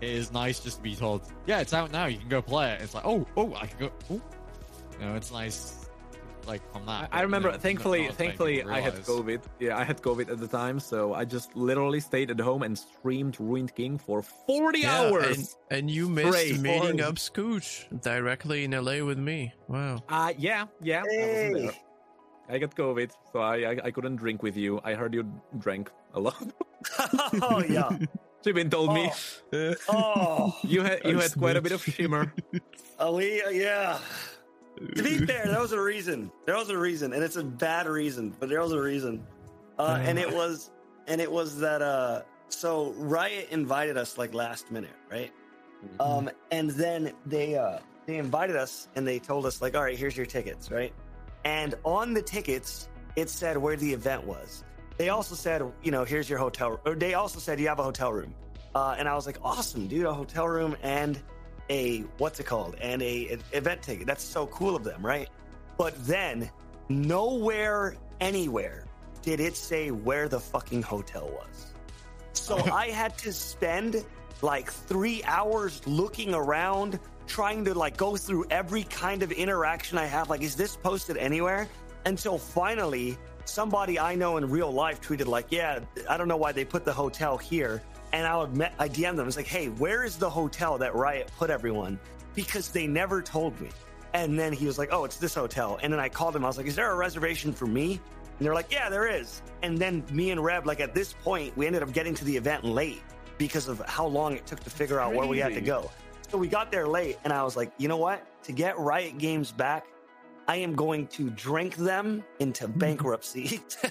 it 0.00 0.08
is 0.08 0.32
nice 0.32 0.60
just 0.60 0.78
to 0.78 0.82
be 0.82 0.96
told, 0.96 1.22
yeah, 1.46 1.60
it's 1.60 1.74
out 1.74 1.92
now. 1.92 2.06
You 2.06 2.16
can 2.18 2.28
go 2.30 2.40
play 2.42 2.72
it. 2.72 2.80
It's 2.80 2.94
like, 2.94 3.04
oh, 3.04 3.26
oh, 3.36 3.54
I 3.54 3.66
can 3.66 3.78
go. 3.78 3.92
Oh. 4.10 4.20
You 4.98 5.06
know, 5.06 5.14
it's 5.14 5.30
nice, 5.30 5.89
like 6.46 6.62
on 6.74 6.82
I, 6.88 7.02
that. 7.02 7.08
I 7.12 7.22
remember, 7.22 7.50
you 7.50 7.58
thankfully, 7.58 8.02
not 8.02 8.10
as 8.12 8.18
many 8.18 8.28
thankfully, 8.28 8.56
people 8.58 8.72
I 8.72 8.80
had. 8.80 8.94
COVID. 9.04 9.42
Yeah, 9.58 9.78
I 9.78 9.84
had 9.84 10.02
COVID 10.02 10.30
at 10.30 10.38
the 10.38 10.48
time, 10.48 10.80
so 10.80 11.14
I 11.14 11.24
just 11.24 11.54
literally 11.56 12.00
stayed 12.00 12.30
at 12.30 12.40
home 12.40 12.62
and 12.62 12.76
streamed 12.76 13.36
Ruined 13.40 13.74
King 13.74 13.98
for 13.98 14.22
40 14.22 14.86
hours. 14.86 15.36
and, 15.70 15.78
and 15.78 15.90
you 15.90 16.08
missed 16.08 16.28
Straight. 16.28 16.60
meeting 16.60 16.80
Boring. 16.80 17.00
up 17.02 17.14
Skooch 17.16 17.86
directly 18.02 18.64
in 18.64 18.72
LA 18.72 19.04
with 19.04 19.18
me. 19.18 19.52
Wow. 19.68 20.02
Uh, 20.08 20.32
yeah, 20.38 20.66
yeah, 20.82 21.02
I 21.02 21.10
Hey. 21.14 21.52
there. 21.54 21.72
I 22.48 22.58
got 22.58 22.74
COVID, 22.74 23.12
so 23.32 23.38
I, 23.38 23.56
I 23.58 23.76
I 23.84 23.90
couldn't 23.92 24.16
drink 24.16 24.42
with 24.42 24.56
you. 24.56 24.80
I 24.82 24.94
heard 24.94 25.14
you 25.14 25.22
drank 25.58 25.88
a 26.14 26.20
lot. 26.20 26.42
oh 27.42 27.62
yeah. 27.68 27.88
Jibin 28.44 28.70
told 28.70 28.94
me 28.94 29.12
Oh, 29.88 30.56
you 30.64 30.82
had 30.82 31.04
you 31.04 31.18
had 31.20 31.30
quite 31.38 31.56
a 31.56 31.62
bit 31.62 31.72
of 31.72 31.82
smooth. 31.82 31.94
shimmer. 31.94 32.32
oh 32.98 33.14
we, 33.22 33.42
yeah. 33.52 33.98
To 34.80 35.02
be 35.02 35.18
fair, 35.26 35.46
there 35.46 35.60
was 35.60 35.72
a 35.72 35.80
reason. 35.80 36.32
There 36.46 36.56
was 36.56 36.70
a 36.70 36.78
reason, 36.78 37.12
and 37.12 37.22
it's 37.22 37.36
a 37.36 37.44
bad 37.44 37.86
reason, 37.86 38.34
but 38.38 38.48
there 38.48 38.60
was 38.60 38.72
a 38.72 38.80
reason. 38.80 39.26
Uh, 39.78 39.98
and 40.00 40.18
it 40.18 40.32
was, 40.32 40.70
and 41.06 41.20
it 41.20 41.30
was 41.30 41.58
that. 41.60 41.82
Uh, 41.82 42.22
so 42.48 42.92
Riot 42.96 43.48
invited 43.50 43.96
us 43.96 44.16
like 44.18 44.34
last 44.34 44.70
minute, 44.70 44.96
right? 45.10 45.32
Um, 45.98 46.30
and 46.50 46.70
then 46.70 47.12
they 47.26 47.56
uh, 47.56 47.78
they 48.06 48.16
invited 48.16 48.56
us, 48.56 48.88
and 48.96 49.06
they 49.06 49.18
told 49.18 49.46
us 49.46 49.60
like, 49.60 49.74
all 49.74 49.82
right, 49.82 49.98
here's 49.98 50.16
your 50.16 50.26
tickets, 50.26 50.70
right? 50.70 50.92
And 51.44 51.74
on 51.84 52.12
the 52.14 52.22
tickets, 52.22 52.88
it 53.16 53.30
said 53.30 53.56
where 53.56 53.76
the 53.76 53.92
event 53.92 54.24
was. 54.24 54.64
They 54.96 55.08
also 55.08 55.34
said, 55.34 55.62
you 55.82 55.90
know, 55.90 56.04
here's 56.04 56.28
your 56.28 56.38
hotel. 56.38 56.80
Or 56.84 56.94
they 56.94 57.14
also 57.14 57.38
said 57.38 57.58
you 57.58 57.68
have 57.68 57.78
a 57.78 57.82
hotel 57.82 58.12
room. 58.12 58.34
Uh, 58.74 58.96
and 58.98 59.08
I 59.08 59.14
was 59.14 59.26
like, 59.26 59.38
awesome, 59.42 59.88
dude, 59.88 60.04
a 60.04 60.12
hotel 60.12 60.46
room 60.46 60.76
and 60.82 61.18
a 61.70 62.00
what's 62.18 62.40
it 62.40 62.44
called 62.44 62.74
and 62.80 63.00
a, 63.00 63.28
an 63.28 63.42
event 63.52 63.82
ticket. 63.82 64.06
That's 64.06 64.24
so 64.24 64.46
cool 64.48 64.76
of 64.76 64.84
them, 64.84 65.04
right? 65.04 65.28
But 65.78 65.94
then 66.06 66.50
nowhere, 66.90 67.96
anywhere 68.20 68.84
did 69.22 69.40
it 69.40 69.56
say 69.56 69.90
where 69.90 70.28
the 70.28 70.40
fucking 70.40 70.82
hotel 70.82 71.28
was. 71.28 71.72
So 72.32 72.58
I 72.72 72.88
had 72.88 73.16
to 73.18 73.32
spend 73.32 74.04
like 74.42 74.70
three 74.70 75.22
hours 75.24 75.86
looking 75.86 76.34
around, 76.34 76.98
trying 77.26 77.64
to 77.66 77.74
like 77.74 77.96
go 77.96 78.16
through 78.16 78.46
every 78.50 78.82
kind 78.84 79.22
of 79.22 79.30
interaction 79.32 79.96
I 79.96 80.06
have. 80.06 80.28
Like, 80.28 80.42
is 80.42 80.56
this 80.56 80.76
posted 80.76 81.16
anywhere? 81.16 81.68
Until 82.06 82.38
finally, 82.38 83.18
somebody 83.44 83.98
I 83.98 84.14
know 84.14 84.38
in 84.38 84.50
real 84.50 84.72
life 84.72 85.00
tweeted 85.02 85.26
like, 85.26 85.46
"Yeah, 85.50 85.80
I 86.08 86.16
don't 86.16 86.28
know 86.28 86.38
why 86.38 86.52
they 86.52 86.64
put 86.64 86.84
the 86.84 86.92
hotel 86.92 87.36
here." 87.36 87.82
And 88.12 88.26
I 88.26 88.36
would 88.36 88.56
met, 88.56 88.74
I 88.78 88.88
DM'd 88.88 89.18
them. 89.18 89.26
It's 89.26 89.36
like, 89.36 89.46
"Hey, 89.46 89.68
where 89.68 90.04
is 90.04 90.16
the 90.16 90.28
hotel 90.28 90.78
that 90.78 90.94
Riot 90.94 91.30
put 91.38 91.50
everyone?" 91.50 91.98
Because 92.34 92.68
they 92.68 92.86
never 92.86 93.22
told 93.22 93.60
me. 93.60 93.70
And 94.12 94.38
then 94.38 94.52
he 94.52 94.66
was 94.66 94.78
like, 94.78 94.88
"Oh, 94.92 95.04
it's 95.04 95.16
this 95.16 95.34
hotel." 95.34 95.78
And 95.82 95.92
then 95.92 96.00
I 96.00 96.08
called 96.08 96.34
him. 96.34 96.44
I 96.44 96.48
was 96.48 96.56
like, 96.56 96.66
"Is 96.66 96.76
there 96.76 96.90
a 96.90 96.96
reservation 96.96 97.52
for 97.52 97.66
me?" 97.66 98.00
And 98.38 98.46
they're 98.46 98.54
like, 98.54 98.72
"Yeah, 98.72 98.88
there 98.88 99.06
is." 99.06 99.42
And 99.62 99.78
then 99.78 100.04
me 100.10 100.30
and 100.30 100.42
Reb, 100.42 100.66
like 100.66 100.80
at 100.80 100.94
this 100.94 101.12
point, 101.12 101.56
we 101.56 101.66
ended 101.66 101.82
up 101.82 101.92
getting 101.92 102.14
to 102.14 102.24
the 102.24 102.36
event 102.36 102.64
late 102.64 103.02
because 103.38 103.68
of 103.68 103.80
how 103.86 104.06
long 104.06 104.34
it 104.34 104.46
took 104.46 104.60
to 104.60 104.70
figure 104.70 104.98
out 104.98 105.14
where 105.14 105.26
we 105.26 105.38
had 105.38 105.54
to 105.54 105.60
go. 105.60 105.90
So 106.28 106.38
we 106.38 106.48
got 106.48 106.70
there 106.70 106.86
late, 106.86 107.18
and 107.24 107.32
I 107.32 107.42
was 107.42 107.56
like, 107.56 107.72
"You 107.78 107.88
know 107.88 107.96
what? 107.96 108.26
To 108.44 108.52
get 108.52 108.78
Riot 108.78 109.18
Games 109.18 109.52
back, 109.52 109.86
I 110.48 110.56
am 110.56 110.74
going 110.74 111.06
to 111.08 111.30
drink 111.30 111.76
them 111.76 112.24
into 112.40 112.66
bankruptcy." 112.66 113.60
so 113.68 113.88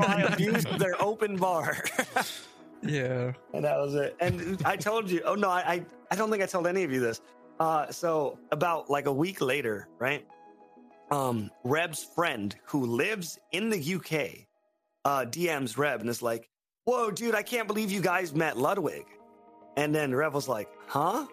I 0.00 0.28
abused 0.32 0.68
their 0.78 1.00
open 1.02 1.36
bar. 1.36 1.84
Yeah. 2.82 3.32
and 3.52 3.64
that 3.64 3.78
was 3.78 3.94
it. 3.94 4.16
And 4.20 4.60
I 4.64 4.76
told 4.76 5.10
you, 5.10 5.22
oh 5.24 5.34
no, 5.34 5.48
I, 5.50 5.84
I, 6.10 6.16
don't 6.16 6.30
think 6.30 6.42
I 6.42 6.46
told 6.46 6.66
any 6.66 6.84
of 6.84 6.92
you 6.92 7.00
this. 7.00 7.20
Uh, 7.58 7.90
so 7.90 8.38
about 8.52 8.88
like 8.88 9.06
a 9.06 9.12
week 9.12 9.40
later, 9.40 9.88
right? 9.98 10.24
Um, 11.10 11.50
Reb's 11.64 12.04
friend 12.04 12.54
who 12.66 12.84
lives 12.86 13.38
in 13.52 13.70
the 13.70 13.94
UK, 13.94 14.46
uh, 15.04 15.24
DMs 15.24 15.76
Reb 15.78 16.00
and 16.00 16.08
is 16.10 16.22
like, 16.22 16.48
"Whoa, 16.84 17.10
dude, 17.10 17.34
I 17.34 17.42
can't 17.42 17.66
believe 17.66 17.90
you 17.90 18.00
guys 18.00 18.34
met 18.34 18.56
Ludwig." 18.58 19.06
And 19.76 19.94
then 19.94 20.14
Reb 20.14 20.34
was 20.34 20.48
like, 20.48 20.68
"Huh?" 20.86 21.26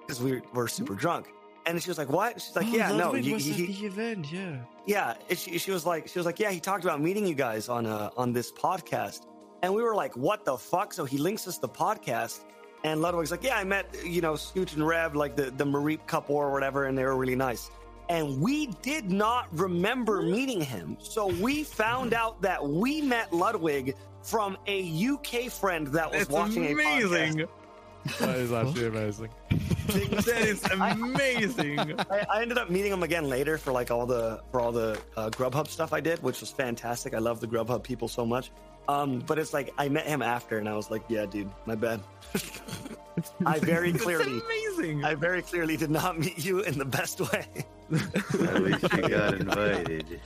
Because 0.00 0.22
we 0.22 0.42
were 0.52 0.68
super 0.68 0.94
drunk. 0.94 1.28
And 1.66 1.82
she 1.82 1.88
was 1.88 1.96
like, 1.96 2.10
"What?" 2.10 2.40
She's 2.40 2.54
like, 2.54 2.66
Oh, 2.66 2.76
"Yeah, 2.76 2.92
no, 2.96 3.12
he, 3.12 3.32
was 3.32 3.44
he- 3.44 3.66
the 3.66 3.86
event. 3.86 4.30
Yeah. 4.30 4.58
yeah." 4.86 5.14
She, 5.34 5.58
she 5.58 5.70
was 5.70 5.86
like, 5.86 6.06
she 6.08 6.18
was 6.18 6.26
like, 6.26 6.38
"Yeah, 6.38 6.50
he 6.50 6.60
talked 6.60 6.84
about 6.84 7.00
meeting 7.00 7.26
you 7.26 7.34
guys 7.34 7.68
on 7.70 7.86
uh, 7.86 8.10
on 8.16 8.32
this 8.34 8.52
podcast." 8.52 9.22
And 9.64 9.74
we 9.74 9.82
were 9.82 9.94
like, 9.94 10.14
"What 10.14 10.44
the 10.44 10.58
fuck?" 10.58 10.92
So 10.92 11.06
he 11.06 11.16
links 11.16 11.48
us 11.48 11.56
the 11.56 11.70
podcast, 11.70 12.40
and 12.84 13.00
Ludwig's 13.00 13.30
like, 13.30 13.42
"Yeah, 13.42 13.56
I 13.56 13.64
met 13.64 13.86
you 14.04 14.20
know 14.20 14.34
Skooch 14.34 14.74
and 14.74 14.86
Reb, 14.86 15.16
like 15.16 15.36
the 15.36 15.50
the 15.50 15.64
Mareep 15.64 16.06
couple 16.06 16.36
or 16.36 16.52
whatever, 16.52 16.84
and 16.84 16.98
they 16.98 17.04
were 17.04 17.16
really 17.16 17.34
nice." 17.34 17.70
And 18.10 18.42
we 18.42 18.66
did 18.82 19.10
not 19.10 19.48
remember 19.58 20.20
meeting 20.20 20.60
him, 20.60 20.98
so 21.00 21.28
we 21.28 21.64
found 21.64 22.12
out 22.12 22.42
that 22.42 22.62
we 22.62 23.00
met 23.00 23.32
Ludwig 23.32 23.96
from 24.22 24.58
a 24.66 24.82
UK 24.82 25.50
friend 25.50 25.86
that 25.88 26.12
was 26.12 26.22
It's 26.22 26.30
watching 26.30 26.66
a 26.66 26.74
podcast. 26.74 27.04
amazing. 27.10 27.48
That 28.20 28.36
is 28.36 28.52
actually 28.52 28.86
amazing. 28.88 29.30
that 29.88 30.42
is 30.42 30.62
amazing. 30.64 31.78
I, 32.10 32.26
I 32.30 32.42
ended 32.42 32.58
up 32.58 32.68
meeting 32.68 32.92
him 32.92 33.02
again 33.02 33.30
later 33.30 33.56
for 33.56 33.72
like 33.72 33.90
all 33.90 34.04
the 34.04 34.42
for 34.50 34.60
all 34.60 34.72
the 34.72 35.00
uh, 35.16 35.30
Grubhub 35.30 35.68
stuff 35.68 35.94
I 35.94 36.00
did, 36.00 36.22
which 36.22 36.40
was 36.40 36.50
fantastic. 36.50 37.14
I 37.14 37.18
love 37.18 37.40
the 37.40 37.46
Grubhub 37.46 37.82
people 37.82 38.08
so 38.08 38.26
much. 38.26 38.50
Um, 38.88 39.20
but 39.20 39.38
it's 39.38 39.52
like 39.52 39.72
I 39.78 39.88
met 39.88 40.06
him 40.06 40.22
after, 40.22 40.58
and 40.58 40.68
I 40.68 40.74
was 40.74 40.90
like, 40.90 41.02
"Yeah, 41.08 41.26
dude, 41.26 41.50
my 41.66 41.74
bad." 41.74 42.00
I 43.46 43.58
very 43.58 43.92
clearly, 43.92 44.40
amazing. 44.40 45.04
I 45.04 45.14
very 45.14 45.42
clearly 45.42 45.76
did 45.76 45.90
not 45.90 46.18
meet 46.18 46.44
you 46.44 46.60
in 46.60 46.78
the 46.78 46.84
best 46.84 47.20
way. 47.20 47.46
At 47.92 48.62
least 48.62 48.82
you 48.82 49.08
got 49.08 49.34
invited. 49.34 50.20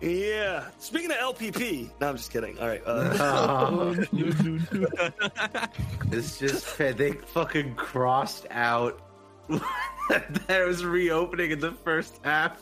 yeah. 0.00 0.64
Speaking 0.78 1.10
of 1.12 1.36
LPP, 1.36 1.90
no, 2.00 2.08
I'm 2.08 2.16
just 2.16 2.32
kidding. 2.32 2.58
All 2.58 2.66
right. 2.66 2.82
Uh, 2.84 3.94
it's 6.12 6.38
just 6.38 6.78
they 6.78 7.12
fucking 7.12 7.74
crossed 7.76 8.46
out 8.50 9.00
that 9.48 10.64
was 10.66 10.84
reopening 10.84 11.50
in 11.52 11.60
the 11.60 11.72
first 11.72 12.18
half. 12.22 12.60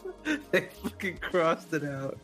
They 0.50 0.68
fucking 0.82 1.18
crossed 1.18 1.72
it 1.72 1.84
out. 1.84 2.18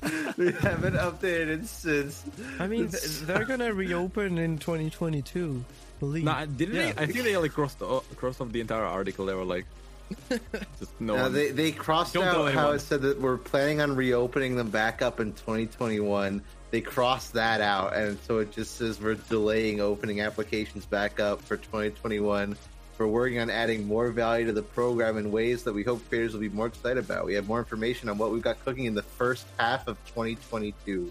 they 0.36 0.50
haven't 0.52 0.94
updated 0.94 1.66
since. 1.66 2.24
I 2.58 2.66
mean, 2.66 2.88
they're 3.22 3.44
gonna 3.44 3.72
reopen 3.72 4.38
in 4.38 4.58
2022. 4.58 5.64
Believe. 5.98 6.24
Nah, 6.24 6.46
didn't 6.46 6.74
Yeah. 6.76 6.92
they? 6.92 7.02
I 7.02 7.06
think 7.06 7.24
they 7.24 7.36
like 7.36 7.52
crossed 7.52 7.82
o- 7.82 8.04
crossed 8.16 8.40
off 8.40 8.50
the 8.52 8.60
entire 8.60 8.84
article. 8.84 9.26
They 9.26 9.34
were 9.34 9.44
like, 9.44 9.66
just 10.78 10.98
no. 11.00 11.16
No, 11.16 11.22
one- 11.24 11.32
they 11.34 11.50
they 11.50 11.72
crossed 11.72 12.14
Don't 12.14 12.24
out 12.24 12.52
how 12.52 12.70
it 12.70 12.78
said 12.80 13.02
that 13.02 13.20
we're 13.20 13.36
planning 13.36 13.80
on 13.80 13.94
reopening 13.94 14.56
them 14.56 14.70
back 14.70 15.02
up 15.02 15.20
in 15.20 15.32
2021. 15.34 16.42
They 16.70 16.80
crossed 16.80 17.32
that 17.34 17.60
out, 17.60 17.94
and 17.94 18.16
so 18.26 18.38
it 18.38 18.52
just 18.52 18.76
says 18.76 19.00
we're 19.00 19.14
delaying 19.16 19.80
opening 19.80 20.20
applications 20.20 20.86
back 20.86 21.18
up 21.20 21.42
for 21.42 21.56
2021. 21.56 22.56
We're 23.00 23.06
working 23.06 23.38
on 23.40 23.48
adding 23.48 23.86
more 23.88 24.10
value 24.10 24.44
to 24.44 24.52
the 24.52 24.62
program 24.62 25.16
in 25.16 25.32
ways 25.32 25.62
that 25.64 25.72
we 25.72 25.82
hope 25.82 26.06
creators 26.10 26.34
will 26.34 26.40
be 26.42 26.50
more 26.50 26.66
excited 26.66 26.98
about. 27.02 27.24
We 27.24 27.32
have 27.32 27.48
more 27.48 27.58
information 27.58 28.10
on 28.10 28.18
what 28.18 28.30
we've 28.30 28.42
got 28.42 28.62
cooking 28.62 28.84
in 28.84 28.92
the 28.94 29.02
first 29.02 29.46
half 29.58 29.88
of 29.88 29.96
2022. 30.04 31.10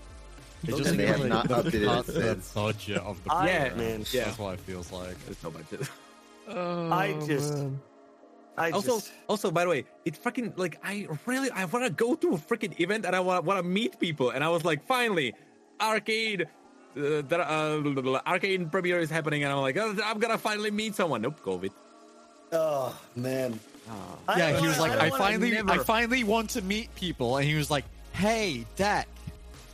They 0.66 0.74
And 0.74 0.84
just 0.84 0.96
they 0.98 1.08
have 1.08 1.18
really 1.18 1.30
not 1.30 1.48
updated 1.48 1.86
cut 1.88 2.00
it 2.10 2.14
the 2.14 2.22
since. 2.22 2.54
budget 2.54 2.98
of 2.98 3.24
the 3.24 3.34
I- 3.34 3.48
Yeah, 3.48 3.74
man. 3.76 4.06
yeah. 4.12 4.26
That's 4.26 4.38
what 4.38 4.54
it 4.54 4.60
feels 4.60 4.92
like. 4.92 5.18
There's 5.26 5.44
no 5.44 5.50
budget. 5.52 5.90
Oh, 6.52 6.92
I 6.92 7.14
just- 7.28 7.54
man. 7.56 7.80
I 8.58 8.72
also, 8.72 8.96
just, 9.00 9.12
also, 9.28 9.50
by 9.52 9.64
the 9.64 9.70
way, 9.70 9.86
it 10.06 10.16
fucking 10.18 10.54
like 10.58 10.80
I 10.84 11.08
really 11.26 11.50
I 11.52 11.64
want 11.66 11.86
to 11.86 11.92
go 11.92 12.14
to 12.16 12.30
a 12.34 12.38
freaking 12.38 12.78
event 12.80 13.06
and 13.06 13.16
I 13.16 13.20
want 13.22 13.46
want 13.46 13.58
to 13.60 13.64
meet 13.64 14.00
people, 14.00 14.32
and 14.32 14.44
I 14.44 14.50
was 14.50 14.64
like, 14.66 14.86
finally, 14.86 15.34
Arcane. 15.80 16.44
Uh, 16.98 17.22
that, 17.30 17.40
uh, 17.40 18.22
Arcane 18.26 18.70
premiere 18.70 19.00
is 19.00 19.10
happening, 19.10 19.44
and 19.44 19.54
I'm 19.54 19.62
like, 19.62 19.78
oh, 19.78 19.96
I'm 20.04 20.20
gonna 20.20 20.38
finally 20.38 20.72
meet 20.72 20.96
someone. 20.96 21.22
Nope, 21.22 21.40
COVID. 21.46 21.72
oh 22.52 22.96
man. 23.16 23.60
I 24.28 24.38
Yeah, 24.38 24.60
he 24.60 24.68
was 24.68 24.80
like, 24.80 24.92
don't 24.92 25.02
I, 25.02 25.10
finally, 25.10 25.52
never- 25.52 25.72
I 25.72 25.78
finally 25.80 26.24
want 26.24 26.52
to 26.52 26.62
meet 26.62 26.94
people, 26.96 27.38
and 27.38 27.46
he 27.48 27.56
was 27.56 27.72
like, 27.72 27.86
Hey, 28.14 28.66
Deck, 28.76 29.08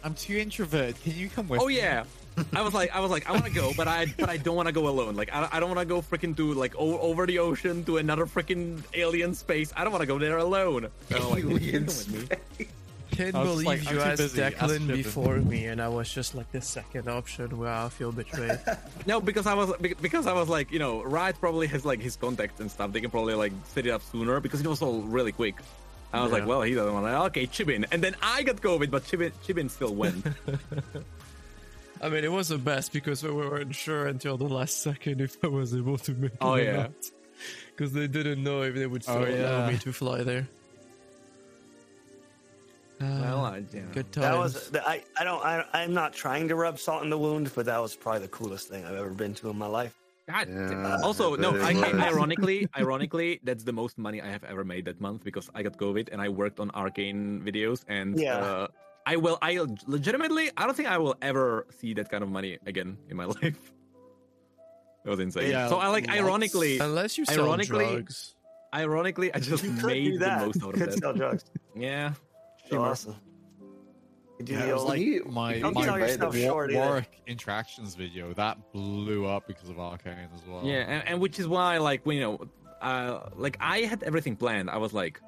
I'm 0.04 0.14
too 0.14 0.38
introverted. 0.38 1.02
Can 1.04 1.16
you 1.16 1.30
come 1.30 1.48
with 1.48 1.60
me? 1.60 1.64
Oh 1.64 1.68
me?" 1.68 1.78
yeah. 1.78 2.04
I 2.54 2.62
was 2.62 2.74
like, 2.74 2.94
I 2.94 3.00
was 3.00 3.10
like, 3.12 3.28
I 3.30 3.32
want 3.32 3.46
to 3.46 3.52
go, 3.52 3.72
but 3.78 3.88
I, 3.88 4.08
but 4.18 4.28
I 4.30 4.36
don't 4.36 4.58
want 4.58 4.68
to 4.68 4.74
go 4.74 4.90
alone. 4.90 5.16
Like, 5.16 5.34
I, 5.34 5.48
I 5.54 5.60
don't 5.62 5.70
want 5.74 5.80
to 5.80 5.86
go 5.86 6.02
freaking 6.02 6.36
to 6.36 6.54
like 6.54 6.76
o- 6.78 7.00
over 7.00 7.26
the 7.26 7.40
ocean 7.40 7.86
to 7.86 7.96
another 7.98 8.26
freaking 8.26 8.84
alien 8.94 9.34
space. 9.34 9.72
I 9.76 9.84
don't 9.86 9.94
want 9.94 10.02
to 10.02 10.06
go 10.08 10.20
there 10.20 10.38
alone. 10.38 10.88
And 11.10 11.20
I'm 11.24 11.30
like, 11.30 11.46
Alien 11.46 11.86
"Come 11.86 11.96
with 11.96 12.30
me." 12.60 12.68
I 13.16 13.24
can't 13.24 13.36
I 13.36 13.40
was 13.40 13.50
believe 13.50 13.66
like, 13.68 13.80
I'm 13.80 13.94
you 13.96 14.02
too 14.02 14.06
asked 14.06 14.18
busy, 14.18 14.42
ask 14.42 14.56
Declan 14.58 14.80
Shippen. 14.80 14.96
before 14.96 15.38
me, 15.38 15.66
and 15.66 15.82
I 15.82 15.88
was 15.88 16.12
just 16.12 16.36
like 16.36 16.52
the 16.52 16.62
second 16.62 17.08
option. 17.08 17.58
where 17.58 17.72
I 17.72 17.90
feel 17.90 18.12
betrayed. 18.12 18.60
No, 19.08 19.22
because 19.22 19.46
I 19.46 19.54
was 19.54 19.72
because 19.80 20.28
I 20.28 20.34
was 20.34 20.50
like, 20.50 20.72
you 20.72 20.80
know, 20.80 21.04
Riot 21.04 21.38
probably 21.40 21.68
has 21.68 21.86
like 21.86 22.02
his 22.02 22.16
contacts 22.16 22.60
and 22.60 22.70
stuff. 22.70 22.92
They 22.92 23.02
can 23.02 23.12
probably 23.12 23.36
like 23.36 23.54
set 23.66 23.86
it 23.86 23.92
up 23.92 24.02
sooner 24.02 24.40
because 24.40 24.62
it 24.62 24.68
was 24.68 24.82
all 24.82 25.02
really 25.02 25.32
quick. 25.32 25.56
I 26.12 26.24
was 26.24 26.32
like, 26.32 26.48
well, 26.48 26.62
he 26.62 26.74
doesn't 26.74 26.94
want 26.94 27.06
to. 27.06 27.24
Okay, 27.26 27.46
Chibin, 27.48 27.86
and 27.92 28.02
then 28.02 28.16
I 28.22 28.44
got 28.44 28.58
COVID, 28.58 28.90
but 28.90 29.04
Chibin 29.04 29.32
Chibin 29.46 29.70
still 29.70 29.94
went. 29.94 30.26
I 32.02 32.10
mean, 32.10 32.24
it 32.24 32.32
was 32.32 32.50
the 32.50 32.58
best 32.58 32.92
because 32.94 33.24
we 33.24 33.32
weren't 33.32 33.74
sure 33.74 34.08
until 34.08 34.38
the 34.38 34.48
last 34.48 34.82
second 34.82 35.22
if 35.22 35.38
I 35.44 35.48
was 35.48 35.74
able 35.76 35.98
to 36.00 36.14
make 36.14 36.32
oh, 36.42 36.56
it 36.56 36.68
Oh, 36.68 36.72
yeah. 36.72 36.88
Because 37.72 37.94
they 37.94 38.08
didn't 38.08 38.44
know 38.44 38.62
if 38.64 38.76
they 38.76 38.88
would 38.88 39.04
still 39.04 39.18
Oh, 39.18 39.26
allow 39.26 39.70
me 39.70 39.78
to 39.80 39.94
fly 39.94 40.24
there. 40.24 40.48
Well, 43.00 43.46
Ah, 43.46 43.54
I, 43.54 43.58
you 43.58 43.82
know. 43.82 43.88
good 43.94 44.12
times. 44.12 44.26
That 44.26 44.38
was 44.38 44.72
I. 44.86 45.04
I 45.20 45.24
don't. 45.24 45.44
I, 45.44 45.66
I'm 45.74 45.94
not 45.94 46.14
trying 46.14 46.48
to 46.48 46.56
rub 46.56 46.80
salt 46.80 47.04
in 47.04 47.10
the 47.10 47.18
wound, 47.18 47.52
but 47.56 47.66
that 47.66 47.82
was 47.82 47.96
probably 47.96 48.22
the 48.22 48.28
coolest 48.30 48.70
thing 48.70 48.86
I've 48.86 48.96
ever 48.96 49.10
been 49.10 49.34
to 49.36 49.50
in 49.50 49.58
my 49.58 49.68
life. 49.68 49.94
God. 50.28 50.48
Yeah, 50.50 50.98
also, 51.04 51.36
no. 51.36 51.52
I, 51.62 51.72
it 51.72 51.96
I, 51.96 52.08
ironically, 52.10 52.68
ironically, 52.78 53.40
that's 53.44 53.64
the 53.64 53.74
most 53.74 53.98
money 53.98 54.22
I 54.22 54.28
have 54.28 54.44
ever 54.44 54.64
made 54.64 54.86
that 54.86 55.00
month 55.00 55.24
because 55.24 55.50
I 55.54 55.62
got 55.62 55.78
COVID 55.78 56.10
and 56.12 56.20
I 56.22 56.30
worked 56.30 56.60
on 56.60 56.72
arcane 56.72 57.42
videos 57.46 57.84
and 57.88 58.18
Yeah. 58.20 58.38
uh, 58.38 58.68
I 59.06 59.18
will. 59.18 59.38
I 59.44 59.60
legitimately, 59.86 60.50
I 60.58 60.66
don't 60.66 60.76
think 60.76 60.90
I 60.90 60.98
will 60.98 61.16
ever 61.22 61.68
see 61.80 61.94
that 61.94 62.10
kind 62.10 62.24
of 62.24 62.30
money 62.30 62.58
again 62.66 62.98
in 63.10 63.18
my 63.18 63.26
life. 63.38 63.72
It 65.06 65.10
was 65.10 65.20
insane. 65.20 65.52
Yeah, 65.52 65.68
so 65.70 65.78
I 65.78 65.90
like, 65.90 66.08
lots- 66.08 66.20
ironically, 66.20 66.80
Unless 66.80 67.20
you 67.20 67.26
sell 67.26 67.46
Ironically- 67.46 67.86
drugs. 67.86 68.34
ironically, 68.74 69.32
I 69.32 69.38
just 69.40 69.64
You 69.64 69.72
made 69.74 70.20
the 70.20 70.28
most 70.40 70.64
out 70.64 70.74
of 70.74 70.80
could 70.80 70.90
that. 70.92 70.98
sell 70.98 71.14
drugs. 71.14 71.44
Yeah. 71.76 72.14
So 72.66 72.76
Shimmer. 72.78 72.82
awesome. 72.86 73.16
You 74.40 74.46
do 74.46 74.54
Yeah, 74.54 74.66
the 74.66 74.72
old- 74.74 74.88
like 74.90 75.00
You- 75.02 75.26
my, 75.30 75.60
don't 75.60 75.74
my 75.76 75.86
sell 75.86 76.00
yourself 76.00 76.36
War- 76.36 76.44
short 76.44 76.72
either. 76.72 76.80
Warwick 76.80 77.22
interactions 77.26 77.96
video 77.96 78.34
that 78.34 78.58
blew 78.74 79.26
up 79.26 79.48
because 79.48 79.70
of 79.70 79.80
Arcane 79.80 80.28
as 80.36 80.42
well. 80.46 80.62
Yeah, 80.66 80.80
and, 80.88 81.08
and 81.08 81.22
which 81.22 81.40
is 81.40 81.48
why, 81.48 81.78
like, 81.78 82.06
you 82.06 82.20
know, 82.20 82.40
uh, 82.82 83.30
like 83.36 83.56
I 83.62 83.80
had 83.82 84.04
everything 84.04 84.36
planned. 84.36 84.70
I 84.70 84.78
was 84.78 84.94
like, 84.94 85.22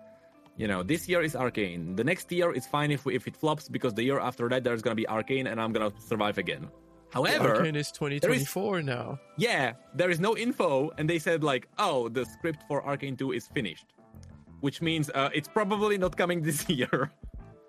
you 0.58 0.68
know, 0.68 0.84
this 0.84 1.08
year 1.08 1.22
is 1.22 1.36
Arcane. 1.36 1.96
The 1.96 2.04
next 2.04 2.30
year 2.32 2.52
is 2.52 2.68
fine 2.68 2.92
if 2.92 3.06
we, 3.06 3.16
if 3.16 3.28
it 3.28 3.38
flops 3.38 3.70
because 3.70 3.94
the 3.94 4.04
year 4.04 4.20
after 4.20 4.50
that 4.50 4.64
there's 4.66 4.82
gonna 4.82 4.96
be 4.96 5.08
Arcane 5.08 5.48
and 5.48 5.62
I'm 5.62 5.72
gonna 5.72 5.94
survive 6.00 6.38
again. 6.38 6.68
However, 7.14 7.56
Arcane 7.56 7.78
is 7.78 7.90
2024 7.94 8.82
now. 8.82 9.18
yeah, 9.38 9.74
there 9.96 10.10
is 10.10 10.20
no 10.20 10.36
info, 10.36 10.92
and 10.98 11.10
they 11.10 11.20
said 11.20 11.42
like, 11.44 11.70
oh, 11.80 12.10
the 12.10 12.26
script 12.26 12.64
for 12.68 12.86
Arcane 12.86 13.16
2 13.16 13.32
is 13.32 13.48
finished, 13.48 13.86
which 14.62 14.82
means 14.82 15.10
uh, 15.14 15.30
it's 15.34 15.48
probably 15.48 15.98
not 15.98 16.16
coming 16.18 16.42
this 16.50 16.68
year. 16.70 17.12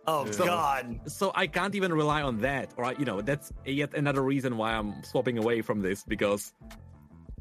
oh 0.07 0.25
So- 0.31 0.45
God. 0.47 1.01
so 1.07 1.33
I 1.35 1.47
can't 1.47 1.75
even 1.75 1.93
rely 1.93 2.23
on 2.23 2.39
that. 2.39 2.73
Or 2.77 2.93
you 2.99 3.05
know, 3.05 3.21
that's 3.21 3.53
yet 3.67 3.95
another 3.95 4.23
reason 4.23 4.57
why 4.57 4.73
I'm 4.73 5.03
swapping 5.05 5.39
away 5.39 5.61
from 5.63 5.81
this 5.83 6.05
because 6.05 6.55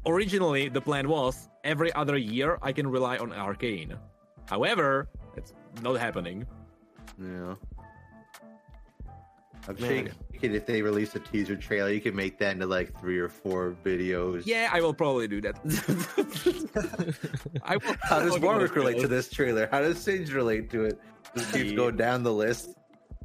originally 0.06 0.68
the 0.68 0.80
plan 0.80 1.08
was 1.08 1.48
every 1.64 1.92
other 1.94 2.16
year 2.16 2.58
I 2.62 2.72
can 2.72 2.86
rely 2.86 3.16
on 3.18 3.32
Arcane. 3.32 3.94
However, 4.48 5.08
it's 5.36 5.52
not 5.82 5.98
happening. 5.98 6.46
Yeah. 7.20 7.54
I'm 9.68 9.74
Man. 9.80 10.06
sure 10.06 10.14
you 10.32 10.40
could, 10.40 10.54
if 10.54 10.64
they 10.64 10.80
release 10.80 11.14
a 11.14 11.18
teaser 11.20 11.56
trailer, 11.56 11.90
you 11.90 12.00
could 12.00 12.14
make 12.14 12.38
that 12.38 12.52
into 12.52 12.66
like 12.66 12.98
three 13.00 13.18
or 13.18 13.28
four 13.28 13.76
videos. 13.84 14.42
Yeah, 14.46 14.70
I 14.72 14.80
will 14.80 14.94
probably 14.94 15.28
do 15.28 15.40
that. 15.42 15.56
I 17.64 17.76
will, 17.76 17.94
How 18.02 18.20
does 18.20 18.32
I'll 18.32 18.38
give 18.38 18.44
it 18.44 18.44
a 18.44 18.46
Warwick 18.46 18.74
relate 18.76 18.96
go. 18.96 19.02
to 19.02 19.08
this 19.08 19.30
trailer? 19.30 19.68
How 19.70 19.80
does 19.80 19.98
Sage 19.98 20.32
relate 20.32 20.70
to 20.70 20.84
it? 20.84 21.00
Just 21.36 21.52
keeps 21.52 21.72
going 21.72 21.96
down 21.96 22.22
the 22.22 22.32
list. 22.32 22.74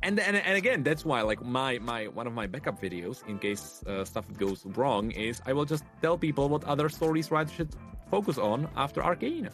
and, 0.04 0.20
and 0.20 0.36
and 0.36 0.58
again 0.58 0.84
that's 0.84 1.06
why 1.06 1.22
like 1.22 1.42
my 1.42 1.80
my 1.80 2.08
one 2.08 2.28
of 2.28 2.34
my 2.34 2.46
backup 2.46 2.82
videos 2.82 3.26
in 3.30 3.40
case 3.40 3.82
uh, 3.88 4.04
stuff 4.04 4.26
goes 4.38 4.66
wrong 4.76 5.12
is 5.12 5.42
i 5.46 5.54
will 5.54 5.64
just 5.64 5.86
tell 6.02 6.18
people 6.18 6.50
what 6.50 6.62
other 6.66 6.90
stories 6.90 7.32
writers 7.32 7.54
should 7.54 7.70
focus 8.12 8.38
on 8.38 8.68
after 8.76 9.02
arcane 9.02 9.48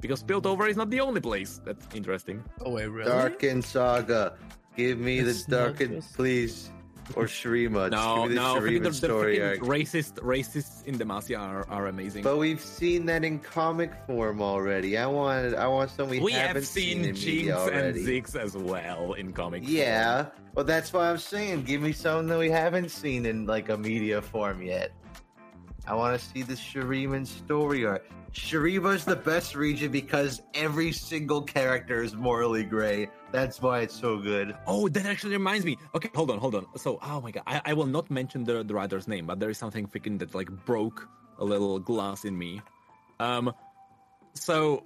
because 0.00 0.22
piltover 0.22 0.70
is 0.70 0.76
not 0.76 0.90
the 0.90 1.00
only 1.00 1.20
place 1.20 1.60
that's 1.66 1.88
interesting 1.92 2.44
Oh 2.64 2.70
wait, 2.70 2.86
really? 2.86 3.10
Darkin 3.10 3.62
Saga. 3.62 4.34
Give 4.76 4.98
me 4.98 5.18
It's 5.20 5.44
the 5.44 5.56
not 5.56 5.64
Darkin, 5.78 5.92
just- 6.00 6.14
please. 6.14 6.70
Or 7.16 7.24
Shurima. 7.24 7.90
Just 7.90 8.02
no 8.02 8.14
give 8.22 8.30
me 8.30 8.34
the 8.34 8.34
no 8.40 8.54
freaking 8.54 8.82
the, 8.82 8.88
the 8.88 8.94
story 8.94 9.36
freaking 9.36 9.48
arc. 9.50 9.58
racist 9.60 10.12
racists 10.20 10.86
in 10.86 10.98
demacia 10.98 11.38
are, 11.38 11.68
are 11.68 11.88
amazing 11.88 12.22
But 12.24 12.38
we've 12.38 12.62
seen 12.62 13.04
that 13.04 13.24
in 13.26 13.40
comic 13.40 13.92
form 14.06 14.40
already. 14.40 14.96
I 14.96 15.04
want 15.06 15.54
I 15.54 15.66
want 15.68 15.90
some 15.90 16.08
we, 16.08 16.18
we 16.20 16.32
haven't 16.32 16.62
seen. 16.64 17.02
We 17.02 17.08
have 17.08 17.18
seen 17.18 17.36
in 17.42 17.44
jinx 17.50 17.60
and 17.68 17.76
already. 17.76 18.06
zix 18.06 18.34
as 18.36 18.56
well 18.56 19.12
in 19.12 19.34
comics 19.34 19.68
Yeah, 19.68 20.28
well, 20.54 20.64
that's 20.64 20.94
why 20.94 21.10
I'm 21.10 21.18
saying, 21.18 21.64
give 21.64 21.82
me 21.82 21.92
something 21.92 22.26
that 22.28 22.38
we 22.38 22.48
haven't 22.48 22.90
seen 22.90 23.26
in 23.26 23.44
like 23.44 23.68
a 23.68 23.76
media 23.76 24.22
form 24.22 24.62
yet. 24.62 24.90
I 25.86 25.94
want 25.94 26.18
to 26.18 26.26
see 26.26 26.42
the 26.42 26.54
Shuriman 26.54 27.26
story 27.26 27.84
arc. 27.84 28.06
Shurima's 28.32 29.04
the 29.04 29.16
best 29.16 29.54
region 29.54 29.92
because 29.92 30.42
every 30.54 30.92
single 30.92 31.42
character 31.42 32.02
is 32.02 32.16
morally 32.16 32.64
gray. 32.64 33.08
That's 33.30 33.60
why 33.60 33.80
it's 33.80 33.94
so 33.94 34.18
good. 34.18 34.56
Oh, 34.66 34.88
that 34.88 35.06
actually 35.06 35.34
reminds 35.34 35.64
me. 35.64 35.76
Okay, 35.94 36.10
hold 36.14 36.30
on, 36.30 36.38
hold 36.38 36.54
on. 36.54 36.66
So, 36.76 36.98
oh 37.02 37.20
my 37.20 37.30
god, 37.30 37.44
I, 37.46 37.60
I 37.66 37.72
will 37.74 37.86
not 37.86 38.10
mention 38.10 38.44
the, 38.44 38.64
the 38.64 38.74
writer's 38.74 39.06
name, 39.06 39.26
but 39.26 39.38
there 39.40 39.50
is 39.50 39.58
something 39.58 39.86
freaking 39.86 40.18
that 40.18 40.34
like 40.34 40.50
broke 40.64 41.08
a 41.38 41.44
little 41.44 41.78
glass 41.78 42.24
in 42.24 42.36
me. 42.36 42.62
Um, 43.20 43.52
so, 44.32 44.84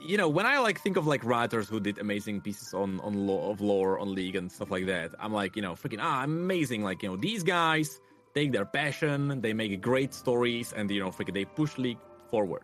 you 0.00 0.16
know, 0.16 0.28
when 0.28 0.46
I 0.46 0.58
like 0.58 0.80
think 0.80 0.96
of 0.96 1.06
like 1.06 1.22
writers 1.24 1.68
who 1.68 1.80
did 1.80 1.98
amazing 1.98 2.40
pieces 2.40 2.72
on 2.72 2.98
on 3.00 3.26
law 3.26 3.50
of 3.50 3.60
lore 3.60 3.98
on 3.98 4.14
League 4.14 4.36
and 4.36 4.50
stuff 4.50 4.70
like 4.70 4.86
that, 4.86 5.10
I'm 5.20 5.32
like, 5.32 5.54
you 5.54 5.62
know, 5.62 5.74
freaking 5.74 6.00
ah, 6.00 6.24
amazing. 6.24 6.82
Like, 6.82 7.02
you 7.02 7.10
know, 7.10 7.16
these 7.16 7.42
guys 7.42 8.00
take 8.34 8.52
their 8.52 8.64
passion, 8.64 9.40
they 9.40 9.52
make 9.52 9.80
great 9.80 10.14
stories, 10.14 10.72
and 10.72 10.90
you 10.90 11.00
know, 11.00 11.10
freaking 11.10 11.34
they 11.34 11.44
push 11.44 11.78
League 11.78 11.98
forward. 12.30 12.62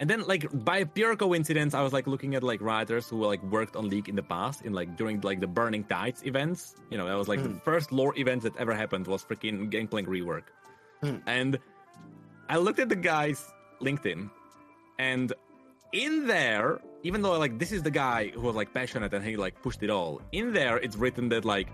And 0.00 0.10
then, 0.10 0.26
like 0.26 0.48
by 0.64 0.84
pure 0.84 1.14
coincidence, 1.14 1.74
I 1.74 1.82
was 1.82 1.92
like 1.92 2.06
looking 2.06 2.34
at 2.34 2.42
like 2.42 2.60
writers 2.60 3.08
who 3.08 3.24
like 3.24 3.42
worked 3.44 3.76
on 3.76 3.88
League 3.88 4.08
in 4.08 4.16
the 4.16 4.22
past, 4.22 4.62
in 4.62 4.72
like 4.72 4.96
during 4.96 5.20
like 5.20 5.40
the 5.40 5.46
Burning 5.46 5.84
Tides 5.84 6.26
events. 6.26 6.74
You 6.90 6.98
know, 6.98 7.06
that 7.06 7.16
was 7.16 7.28
like 7.28 7.42
the 7.42 7.50
hmm. 7.50 7.58
first 7.58 7.92
lore 7.92 8.16
event 8.18 8.42
that 8.42 8.56
ever 8.56 8.74
happened 8.74 9.06
was 9.06 9.24
freaking 9.24 9.70
Gangplank 9.70 10.08
rework. 10.08 10.50
Hmm. 11.02 11.18
And 11.26 11.58
I 12.48 12.56
looked 12.56 12.80
at 12.80 12.88
the 12.88 12.96
guy's 12.96 13.46
LinkedIn, 13.80 14.28
and 14.98 15.32
in 15.92 16.26
there, 16.26 16.80
even 17.02 17.22
though 17.22 17.38
like 17.38 17.58
this 17.58 17.70
is 17.70 17.82
the 17.82 17.90
guy 17.90 18.28
who 18.34 18.40
was 18.40 18.56
like 18.56 18.74
passionate 18.74 19.12
and 19.14 19.24
he 19.24 19.36
like 19.36 19.60
pushed 19.62 19.82
it 19.82 19.90
all, 19.90 20.20
in 20.32 20.52
there 20.52 20.78
it's 20.78 20.96
written 20.96 21.28
that 21.28 21.44
like 21.44 21.68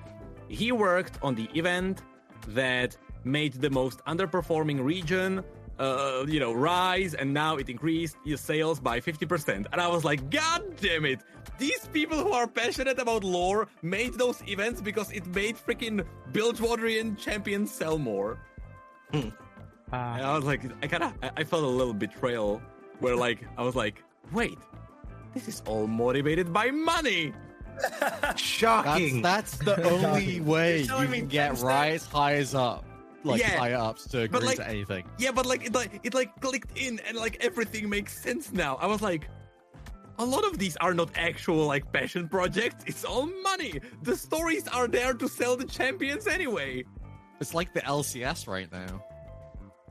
he 0.48 0.72
worked 0.72 1.18
on 1.22 1.34
the 1.34 1.48
event 1.55 2.02
that 2.48 2.96
made 3.24 3.55
the 3.55 3.70
most 3.70 4.05
underperforming 4.05 4.82
region 4.85 5.45
uh, 5.78 6.24
you 6.27 6.40
know, 6.40 6.53
rise, 6.53 7.15
and 7.15 7.32
now 7.32 7.57
it 7.57 7.69
increased 7.69 8.16
your 8.24 8.36
sales 8.36 8.81
by 8.81 8.99
50%. 8.99 9.66
And 9.70 9.81
I 9.81 9.86
was 9.86 10.05
like, 10.05 10.28
God 10.28 10.77
damn 10.81 11.05
it! 11.05 11.20
These 11.59 11.86
people 11.93 12.19
who 12.19 12.32
are 12.32 12.49
passionate 12.49 12.99
about 12.99 13.23
lore 13.23 13.69
made 13.82 14.15
those 14.15 14.43
events 14.49 14.81
because 14.81 15.12
it 15.12 15.24
made 15.28 15.57
freaking 15.57 16.05
Bilgewaterian 16.32 17.16
champions 17.16 17.70
sell 17.70 17.97
more. 17.97 18.39
And 19.12 19.32
Ah, 19.93 20.32
I 20.32 20.35
was 20.36 20.45
like, 20.45 20.62
I 20.82 20.86
kind 20.89 21.05
of, 21.05 21.12
I 21.23 21.31
I 21.39 21.45
felt 21.45 21.62
a 21.62 21.66
little 21.66 21.95
betrayal, 21.95 22.61
where 22.99 23.15
like, 23.16 23.47
I 23.57 23.62
was 23.62 23.77
like, 23.77 24.03
wait, 24.32 24.59
this 25.32 25.47
is 25.47 25.62
all 25.65 25.86
motivated 25.86 26.53
by 26.53 26.73
money. 26.73 27.32
Shocking. 28.36 29.23
that's 29.23 29.57
the 29.59 29.81
only 29.90 30.40
way 30.40 30.81
you 30.81 30.86
telling 30.86 31.11
me 31.11 31.19
can 31.20 31.28
get 31.28 31.55
10 31.57 31.65
rise 31.65 32.05
highs 32.05 32.53
up, 32.55 32.85
like 33.28 33.40
Yeah, 33.40 33.56
higher 33.59 33.76
ups 33.76 34.06
to 34.09 34.20
agree 34.22 34.28
but, 34.40 34.42
like- 34.42 34.56
to 34.56 34.68
anything. 34.68 35.05
Yeah, 35.18 35.32
but 35.32 35.46
like 35.46 35.64
it 35.66 35.74
like 35.74 36.00
it 36.02 36.14
like 36.14 36.38
clicked 36.40 36.76
in 36.76 37.00
and 37.06 37.16
like 37.16 37.36
everything 37.44 37.88
makes 37.88 38.20
sense 38.22 38.52
now. 38.52 38.76
I 38.76 38.86
was 38.86 39.00
like, 39.02 39.28
a 40.18 40.24
lot 40.24 40.44
of 40.44 40.59
these 40.59 40.76
are 40.78 40.94
not 40.94 41.10
actual 41.16 41.66
like 41.66 41.90
passion 41.92 42.28
projects. 42.28 42.82
It's 42.86 43.05
all 43.05 43.26
money. 43.42 43.80
The 44.02 44.16
stories 44.16 44.66
are 44.68 44.88
there 44.88 45.14
to 45.14 45.28
sell 45.28 45.56
the 45.56 45.64
champions 45.64 46.26
anyway. 46.26 46.84
It's 47.40 47.55
like 47.55 47.72
the 47.72 47.80
LCS 47.82 48.48
right 48.48 48.70
now. 48.72 49.05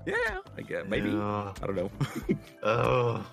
Yeah, 0.06 0.40
I 0.58 0.62
guess 0.62 0.86
maybe. 0.88 1.10
Yeah. 1.10 1.54
I 1.62 1.66
don't 1.66 1.76
know. 1.76 1.92
Oh. 2.64 3.26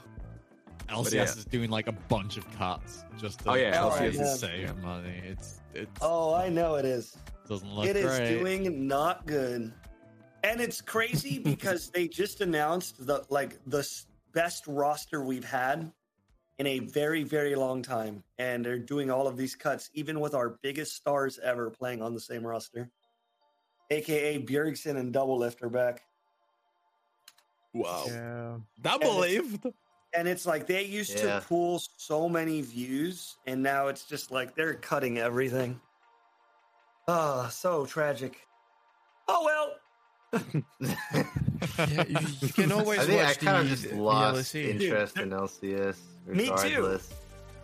LCS 0.88 1.12
yeah. 1.14 1.22
is 1.24 1.44
doing 1.46 1.70
like 1.70 1.86
a 1.86 1.92
bunch 1.92 2.36
of 2.36 2.44
cuts 2.58 3.04
just 3.18 3.40
to, 3.40 3.50
Oh, 3.52 3.54
yeah, 3.54 3.74
LCS 3.80 4.16
to 4.16 4.22
is- 4.22 4.38
save 4.40 4.76
money. 4.82 5.20
It's 5.24 5.60
it 5.72 5.88
Oh, 6.02 6.34
I 6.34 6.48
know 6.50 6.74
it 6.76 6.84
is. 6.84 7.16
doesn't 7.48 7.72
look 7.74 7.86
It 7.86 7.96
is 7.96 8.04
great. 8.18 8.38
doing 8.38 8.86
not 8.86 9.24
good. 9.26 9.72
And 10.44 10.60
it's 10.60 10.80
crazy 10.80 11.38
because 11.52 11.90
they 11.90 12.06
just 12.06 12.40
announced 12.40 13.04
the 13.04 13.24
like 13.30 13.58
the 13.66 13.84
best 14.32 14.64
roster 14.68 15.22
we've 15.24 15.44
had 15.44 15.90
in 16.58 16.66
a 16.68 16.78
very 16.78 17.24
very 17.24 17.56
long 17.56 17.82
time 17.82 18.22
and 18.38 18.64
they're 18.64 18.78
doing 18.78 19.10
all 19.10 19.26
of 19.26 19.36
these 19.36 19.56
cuts 19.56 19.90
even 19.94 20.20
with 20.20 20.34
our 20.34 20.50
biggest 20.62 20.94
stars 20.94 21.40
ever 21.42 21.68
playing 21.70 22.00
on 22.02 22.14
the 22.14 22.20
same 22.20 22.46
roster. 22.46 22.88
AKA 23.90 24.38
Bjergsen 24.44 24.96
and 24.96 25.12
Doublelift 25.12 25.62
are 25.62 25.68
back. 25.68 26.02
wow. 27.72 28.04
yeah. 28.06 28.56
Double 28.80 29.22
And 29.24 29.32
it's- 29.32 29.52
lift. 29.62 29.66
And 30.16 30.28
it's 30.28 30.46
like 30.46 30.68
they 30.68 30.84
used 30.84 31.18
Yeah. 31.18 31.40
to 31.40 31.46
pull 31.46 31.82
so 31.96 32.28
many 32.28 32.60
views 32.60 33.36
and 33.48 33.60
now 33.64 33.88
it's 33.88 34.04
just 34.04 34.30
like 34.30 34.54
they're 34.54 34.74
cutting 34.74 35.18
everything. 35.18 35.80
Oh, 37.08 37.48
so 37.50 37.84
tragic. 37.84 38.38
Oh 39.26 39.42
well, 39.44 39.72
Yeah, 40.80 42.04
you, 42.08 42.26
you 42.40 42.48
can 42.48 42.72
always 42.72 43.00
I 43.00 43.04
think 43.04 43.20
I 43.20 43.24
watch 43.24 43.38
kind 43.38 43.56
of 43.58 43.68
just 43.68 43.88
the 43.90 43.96
lost 43.96 44.54
interest 44.54 45.18
in 45.18 45.30
LCS. 45.30 45.96
Me 46.26 46.50
too. 46.58 46.98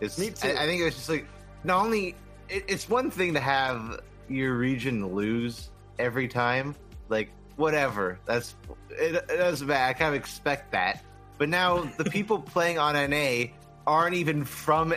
It's, 0.00 0.18
Me 0.18 0.30
too. 0.30 0.48
I, 0.48 0.62
I 0.62 0.66
think 0.66 0.80
it 0.80 0.84
was 0.84 0.94
just 0.94 1.08
like 1.08 1.26
not 1.64 1.84
only 1.84 2.14
it, 2.48 2.64
it's 2.68 2.88
one 2.88 3.10
thing 3.10 3.34
to 3.34 3.40
have 3.40 4.00
your 4.28 4.56
region 4.56 5.14
lose 5.14 5.70
every 5.98 6.28
time, 6.28 6.74
like 7.08 7.30
whatever. 7.56 8.18
That's 8.26 8.54
it, 8.90 9.14
it 9.14 9.36
doesn't 9.36 9.66
matter. 9.66 9.90
I 9.90 9.92
kind 9.92 10.14
of 10.14 10.20
expect 10.20 10.72
that. 10.72 11.02
But 11.38 11.48
now 11.48 11.90
the 11.96 12.04
people 12.10 12.38
playing 12.38 12.78
on 12.78 12.94
NA 13.10 13.52
aren't 13.86 14.14
even 14.14 14.44
from 14.44 14.90
NA 14.90 14.94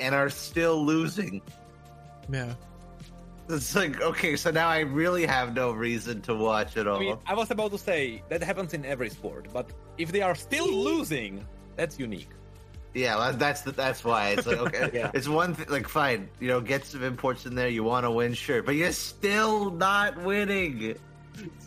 and 0.00 0.14
are 0.14 0.30
still 0.30 0.84
losing. 0.84 1.42
Yeah. 2.30 2.54
It's 3.48 3.74
like 3.74 4.00
okay, 4.00 4.36
so 4.36 4.50
now 4.50 4.68
I 4.68 4.80
really 4.80 5.26
have 5.26 5.54
no 5.54 5.72
reason 5.72 6.22
to 6.22 6.34
watch 6.34 6.76
at 6.76 6.86
all. 6.86 6.96
I 6.96 7.00
mean, 7.00 7.18
I 7.26 7.34
was 7.34 7.50
about 7.50 7.72
to 7.72 7.78
say 7.78 8.22
that 8.28 8.42
happens 8.42 8.72
in 8.72 8.84
every 8.84 9.10
sport, 9.10 9.48
but 9.52 9.70
if 9.98 10.12
they 10.12 10.22
are 10.22 10.34
still 10.34 10.72
losing, 10.72 11.44
that's 11.76 11.98
unique. 11.98 12.30
Yeah, 12.94 13.32
that's 13.32 13.62
the, 13.62 13.72
that's 13.72 14.04
why 14.04 14.30
it's 14.30 14.46
like 14.46 14.58
okay, 14.58 14.90
Yeah. 14.94 15.10
it's 15.14 15.26
one 15.28 15.54
thing. 15.54 15.66
Like, 15.68 15.88
fine, 15.88 16.28
you 16.40 16.48
know, 16.48 16.60
get 16.60 16.84
some 16.84 17.02
imports 17.02 17.44
in 17.46 17.54
there. 17.54 17.68
You 17.68 17.82
want 17.84 18.04
to 18.04 18.10
win, 18.10 18.34
sure, 18.34 18.62
but 18.62 18.74
you're 18.76 18.92
still 18.92 19.70
not 19.70 20.22
winning. 20.22 20.94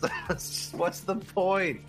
What's 0.72 1.00
the 1.00 1.16
point? 1.34 1.80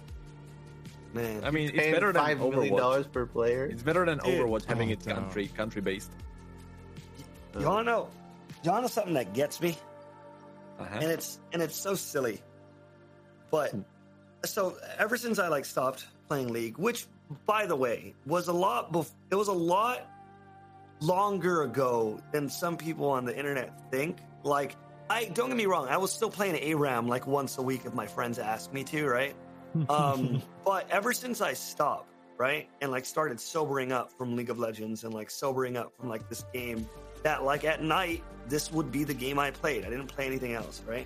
man. 1.13 1.43
I 1.45 1.51
mean, 1.51 1.69
it's 1.73 1.77
better 1.93 2.11
than 2.11 2.21
five 2.21 2.39
million 2.39 2.73
Overwatch. 2.73 2.77
dollars 2.77 3.07
per 3.07 3.25
player. 3.25 3.65
It's 3.65 3.83
better 3.83 4.05
than 4.05 4.17
Dude. 4.19 4.39
Overwatch 4.41 4.65
having 4.65 4.89
Oh, 4.89 4.93
it 4.93 5.05
no. 5.07 5.13
country 5.15 5.47
country 5.47 5.81
based. 5.81 6.11
You 7.57 7.65
wanna 7.65 7.83
know? 7.83 8.09
You 8.63 8.71
wanna 8.71 8.89
something 8.89 9.13
that 9.13 9.33
gets 9.33 9.61
me? 9.61 9.77
Uh-huh. 10.79 10.99
And 11.01 11.11
it's 11.11 11.39
and 11.53 11.61
it's 11.61 11.75
so 11.75 11.95
silly. 11.95 12.41
But 13.51 13.73
so 14.45 14.77
ever 14.97 15.17
since 15.17 15.39
I 15.39 15.47
like 15.47 15.65
stopped 15.65 16.07
playing 16.27 16.53
League, 16.53 16.77
which 16.77 17.07
by 17.45 17.65
the 17.65 17.75
way 17.75 18.13
was 18.25 18.47
a 18.47 18.53
lot 18.53 18.91
bef- 18.91 19.11
it 19.31 19.35
was 19.35 19.47
a 19.47 19.53
lot 19.53 20.07
longer 20.99 21.63
ago 21.63 22.19
than 22.31 22.49
some 22.49 22.77
people 22.77 23.09
on 23.09 23.25
the 23.25 23.37
internet 23.37 23.91
think. 23.91 24.17
Like 24.43 24.75
I 25.09 25.25
don't 25.25 25.47
get 25.47 25.57
me 25.57 25.65
wrong, 25.65 25.87
I 25.87 25.97
was 25.97 26.11
still 26.11 26.29
playing 26.29 26.55
ARAM 26.55 27.07
like 27.07 27.27
once 27.27 27.57
a 27.57 27.61
week 27.61 27.81
if 27.85 27.93
my 27.93 28.07
friends 28.07 28.39
asked 28.39 28.73
me 28.73 28.83
to, 28.85 29.07
right? 29.07 29.35
um, 29.89 30.41
but 30.65 30.89
ever 30.89 31.13
since 31.13 31.41
I 31.41 31.53
stopped, 31.53 32.11
right, 32.37 32.69
and 32.81 32.91
like 32.91 33.05
started 33.05 33.39
sobering 33.39 33.91
up 33.91 34.11
from 34.17 34.35
League 34.35 34.49
of 34.49 34.59
Legends 34.59 35.03
and 35.03 35.13
like 35.13 35.29
sobering 35.29 35.77
up 35.77 35.93
from 35.97 36.09
like 36.09 36.27
this 36.29 36.43
game, 36.53 36.87
that 37.27 37.43
like 37.43 37.65
at 37.65 37.83
night 37.83 38.23
this 38.47 38.71
would 38.71 38.89
be 38.89 39.03
the 39.03 39.13
game 39.13 39.37
I 39.37 39.51
played. 39.51 39.83
I 39.83 39.89
didn't 39.89 40.07
play 40.07 40.25
anything 40.25 40.53
else, 40.53 40.81
right? 40.87 41.05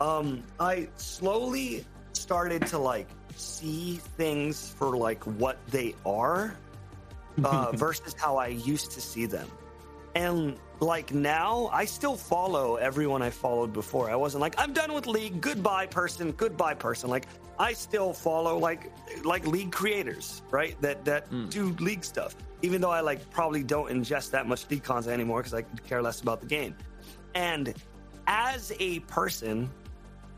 Um, 0.00 0.42
I 0.58 0.88
slowly 0.96 1.86
started 2.12 2.66
to 2.66 2.78
like 2.78 3.06
see 3.36 4.00
things 4.16 4.74
for 4.76 4.96
like 4.96 5.22
what 5.22 5.58
they 5.68 5.94
are 6.04 6.56
uh, 7.44 7.70
versus 7.72 8.16
how 8.18 8.36
I 8.36 8.48
used 8.48 8.90
to 8.92 9.00
see 9.00 9.26
them. 9.26 9.48
And 10.16 10.56
like 10.80 11.14
now, 11.14 11.70
I 11.72 11.84
still 11.84 12.16
follow 12.16 12.74
everyone 12.74 13.22
I 13.22 13.30
followed 13.30 13.72
before. 13.72 14.10
I 14.10 14.16
wasn't 14.16 14.40
like 14.40 14.56
I'm 14.58 14.72
done 14.72 14.92
with 14.92 15.06
League. 15.06 15.40
Goodbye, 15.40 15.86
person. 15.86 16.32
Goodbye, 16.32 16.74
person. 16.74 17.10
Like 17.10 17.28
I 17.58 17.72
still 17.72 18.12
follow 18.12 18.58
like 18.58 18.92
like 19.24 19.46
League 19.46 19.72
creators, 19.72 20.42
right? 20.50 20.80
That 20.80 21.04
that 21.04 21.30
Mm. 21.30 21.50
do 21.50 21.64
League 21.84 22.04
stuff. 22.04 22.36
Even 22.62 22.80
though 22.80 22.90
I 22.90 23.00
like 23.00 23.28
probably 23.30 23.62
don't 23.62 23.90
ingest 23.90 24.30
that 24.32 24.46
much 24.46 24.68
League 24.70 24.82
content 24.84 25.12
anymore 25.14 25.40
because 25.40 25.54
I 25.54 25.62
could 25.62 25.84
care 25.84 26.02
less 26.02 26.20
about 26.20 26.40
the 26.40 26.46
game. 26.46 26.74
And 27.34 27.74
as 28.26 28.72
a 28.78 29.00
person 29.00 29.70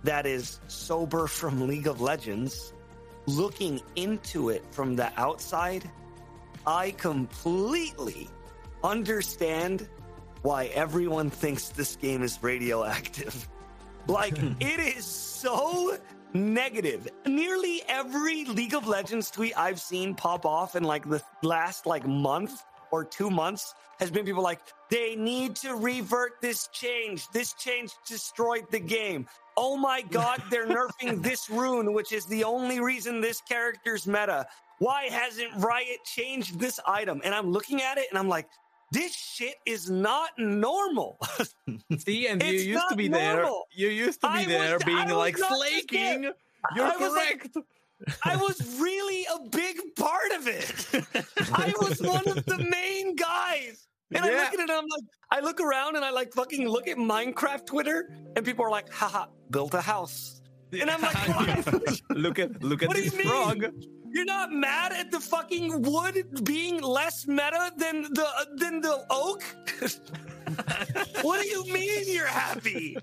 that 0.05 0.27
is 0.27 0.61
sober 0.69 1.27
from 1.27 1.67
League 1.67 1.87
of 1.87 2.01
Legends, 2.01 2.73
looking 3.27 3.81
into 3.97 4.49
it 4.51 4.65
from 4.71 4.97
the 4.97 5.11
outside, 5.21 5.91
I 6.67 6.93
completely 6.93 8.29
understand 8.83 9.89
why 10.43 10.67
everyone 10.67 11.29
thinks 11.31 11.69
this 11.69 11.97
game 11.97 12.23
is 12.23 12.39
radioactive. 12.43 13.49
Like, 14.07 14.39
it 14.61 14.81
is 14.97 15.05
so 15.05 15.97
negative. 16.35 17.09
Nearly 17.27 17.83
every 17.89 18.45
League 18.45 18.75
of 18.75 18.87
Legends 18.87 19.31
tweet 19.31 19.57
I've 19.57 19.81
seen 19.81 20.15
pop 20.15 20.47
off 20.47 20.77
in 20.77 20.85
like 20.85 21.09
the 21.09 21.23
last 21.43 21.87
like 21.87 22.07
month 22.07 22.63
or 22.91 23.05
two 23.05 23.31
months 23.31 23.75
has 23.99 24.11
been 24.11 24.25
people 24.25 24.43
like, 24.43 24.61
they 24.91 25.15
need 25.15 25.55
to 25.57 25.77
revert 25.77 26.41
this 26.41 26.69
change. 26.69 27.29
This 27.29 27.53
change 27.53 27.93
destroyed 28.07 28.65
the 28.71 28.81
game. 28.81 29.27
Oh 29.57 29.77
my 29.77 30.03
god, 30.03 30.43
they're 30.51 30.67
nerfing 31.01 31.23
this 31.23 31.51
rune, 31.51 31.93
which 31.93 32.13
is 32.13 32.27
the 32.27 32.45
only 32.45 32.81
reason 32.81 33.21
this 33.21 33.41
character's 33.41 34.07
meta. 34.07 34.47
Why 34.79 35.05
hasn't 35.05 35.51
Riot 35.59 36.03
changed 36.05 36.59
this 36.59 36.81
item? 36.87 37.21
And 37.23 37.35
I'm 37.35 37.53
looking 37.53 37.83
at 37.83 37.99
it 37.99 38.07
and 38.11 38.19
I'm 38.19 38.29
like, 38.29 38.49
this 38.91 39.15
shit 39.15 39.55
is 39.67 39.91
not 39.91 40.31
normal. 40.39 41.19
See, 41.99 42.27
and 42.27 42.43
you 42.43 42.53
used 42.53 42.89
to 42.91 42.97
be 42.97 43.09
there. 43.09 43.47
You 43.73 43.89
used 43.89 44.21
to 44.23 44.29
be 44.29 44.35
I 44.35 44.45
there 44.45 44.79
I 44.81 44.85
being 44.85 45.09
like 45.11 45.37
slaking. 45.39 46.31
You're 46.75 46.87
I 46.87 46.97
was 46.97 47.13
like- 47.13 47.53
correct. 47.53 47.57
I 48.25 48.35
was 48.37 48.79
really 48.81 49.27
a 49.35 49.49
big 49.51 49.77
part 49.97 50.33
of 50.39 50.49
it. 50.49 51.05
I 51.53 51.73
was 51.81 52.01
one 52.01 52.27
of 52.29 52.45
the 52.47 52.59
main 52.71 53.15
guys. 53.15 53.87
And 54.13 54.25
I 54.25 54.31
Yeah. 54.31 54.37
look 54.39 54.47
at 54.49 54.55
it 54.55 54.61
and 54.61 54.71
I'm 54.73 54.85
like, 54.87 55.05
I 55.31 55.41
look 55.41 55.61
around 55.61 55.97
and 55.97 56.05
I 56.05 56.11
like 56.11 56.33
fucking 56.33 56.67
look 56.69 56.89
at 56.89 56.97
Minecraft 56.97 57.67
Twitter 57.67 58.11
and 58.35 58.45
people 58.45 58.65
are 58.65 58.71
like, 58.71 58.91
haha, 58.91 59.27
built 59.51 59.75
a 59.75 59.81
house. 59.81 60.41
And 60.73 60.91
I'm 60.91 61.01
like, 61.03 61.15
what? 61.29 62.01
look 62.11 62.39
at 62.39 62.63
look 62.63 62.83
at 62.83 62.89
What 62.89 62.97
this 62.97 63.13
you 63.13 63.25
mean? 63.25 63.73
You're 64.13 64.25
not 64.25 64.53
mad 64.53 64.93
at 64.93 65.11
the 65.11 65.21
fucking 65.21 65.83
wood 65.83 66.45
being 66.45 66.81
less 66.83 67.27
meta 67.27 67.73
than 67.77 68.03
the 68.03 68.27
than 68.57 68.81
the 68.81 69.05
oak? 69.09 69.43
what 71.23 71.43
do 71.43 71.49
you 71.49 71.65
mean 71.73 72.05
you're 72.07 72.27
happy? 72.27 72.97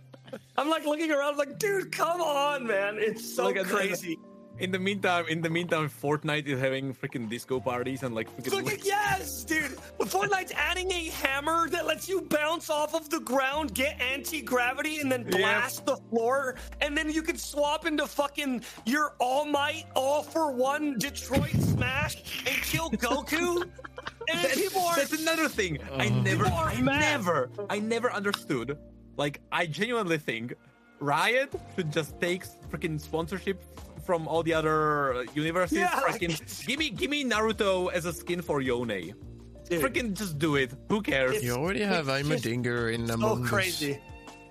I'm 0.57 0.69
like 0.69 0.85
looking 0.85 1.11
around, 1.11 1.37
like, 1.37 1.59
dude, 1.59 1.91
come 1.91 2.19
on, 2.21 2.67
man. 2.67 2.97
It's 2.97 3.35
so 3.35 3.45
Look 3.45 3.65
crazy. 3.67 4.19
In 4.59 4.71
the 4.71 4.79
meantime, 4.79 5.25
in 5.29 5.41
the 5.41 5.49
meantime, 5.51 5.87
Fortnite 5.87 6.47
is 6.47 6.59
having 6.59 6.93
freaking 6.93 7.29
disco 7.29 7.59
parties 7.59 8.01
and 8.01 8.15
like 8.15 8.27
freaking. 8.35 8.71
At 8.73 8.83
yes, 8.83 9.43
dude. 9.43 9.77
But 9.99 10.07
Fortnite's 10.07 10.51
adding 10.55 10.91
a 10.91 11.05
hammer 11.09 11.69
that 11.69 11.85
lets 11.85 12.09
you 12.09 12.21
bounce 12.21 12.69
off 12.71 12.95
of 12.95 13.07
the 13.09 13.19
ground, 13.19 13.75
get 13.75 14.01
anti 14.01 14.41
gravity, 14.41 14.99
and 14.99 15.11
then 15.11 15.25
Yeah. 15.29 15.37
blast 15.37 15.85
the 15.85 15.97
floor. 16.09 16.55
And 16.81 16.97
then 16.97 17.11
you 17.11 17.21
can 17.21 17.37
swap 17.37 17.85
into 17.85 18.07
fucking 18.07 18.63
your 18.85 19.13
All 19.19 19.45
Might, 19.45 19.85
All 19.95 20.23
for 20.23 20.51
One 20.51 20.97
Detroit 20.97 21.51
Smash 21.59 22.15
and 22.47 22.55
kill 22.63 22.89
Goku. 22.91 23.69
And 24.29 24.39
then 24.43 24.51
people 24.55 24.81
are 24.81 24.95
That's 24.97 25.21
another 25.21 25.47
thing. 25.47 25.79
I 25.97 26.09
never, 26.09 26.45
I 26.47 26.81
mad. 26.81 26.99
never, 26.99 27.49
I 27.69 27.79
never 27.79 28.11
understood. 28.11 28.77
Like, 29.15 29.39
I 29.51 29.65
genuinely 29.67 30.17
think 30.17 30.53
Riot 30.99 31.53
should 31.75 31.91
just 31.91 32.19
take 32.19 32.43
freaking 32.71 32.99
sponsorship 32.99 33.61
from 34.05 34.27
all 34.27 34.41
the 34.43 34.53
other 34.53 35.13
uh, 35.13 35.23
universes. 35.33 35.77
Yeah, 35.79 35.89
freaking, 35.91 36.33
it's- 36.33 36.63
give 36.67 36.79
me, 36.79 36.89
give 36.89 37.09
me 37.09 37.23
Naruto 37.25 37.91
as 37.91 38.05
a 38.05 38.13
skin 38.13 38.41
for 38.41 38.61
Yone. 38.61 39.13
Dude, 39.69 39.81
Freaking 39.83 40.13
just 40.13 40.39
do 40.39 40.55
it. 40.55 40.71
Who 40.89 41.01
cares? 41.01 41.31
It's- 41.31 41.43
You 41.43 41.53
already 41.55 41.81
have 41.81 42.07
it's 42.07 42.27
just 42.27 42.43
Heimerdinger 42.45 42.93
in 42.93 43.07
so 43.07 43.13
Among 43.15 43.43
Us. 43.43 43.49
crazy. 43.49 43.99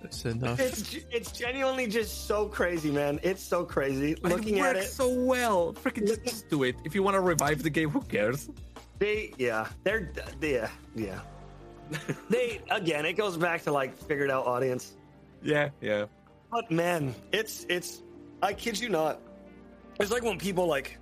That's 0.02 0.24
enough. 0.26 0.60
It's 0.60 0.94
it's 1.10 1.32
genuinely 1.32 1.86
just 1.88 2.26
so 2.28 2.46
crazy, 2.46 2.90
man. 2.90 3.18
It's 3.22 3.42
so 3.42 3.64
crazy. 3.64 4.14
But 4.22 4.30
Looking 4.32 4.58
it 4.58 4.64
at 4.64 4.76
it, 4.76 4.84
so 4.84 5.08
well. 5.12 5.72
Freaking 5.72 6.06
just, 6.06 6.22
just 6.22 6.48
do 6.50 6.62
it. 6.64 6.76
If 6.84 6.94
you 6.94 7.02
want 7.02 7.14
to 7.14 7.20
revive 7.20 7.62
the 7.62 7.70
game, 7.70 7.88
who 7.90 8.02
cares? 8.02 8.50
they 8.98 9.32
yeah, 9.36 9.66
they're 9.84 10.12
yeah 10.40 10.68
yeah. 10.94 11.20
they 12.30 12.60
again, 12.70 13.04
it 13.06 13.14
goes 13.14 13.36
back 13.36 13.62
to 13.64 13.72
like 13.72 13.96
figured 13.98 14.30
out 14.30 14.46
audience. 14.46 14.92
Yeah, 15.42 15.70
yeah. 15.80 16.04
But 16.50 16.70
man, 16.70 17.14
it's 17.32 17.66
it's 17.68 18.02
I 18.42 18.52
kid 18.52 18.78
you 18.78 18.88
not. 18.88 19.20
It's 20.00 20.10
like 20.10 20.22
when 20.22 20.38
people 20.38 20.66
like 20.66 20.98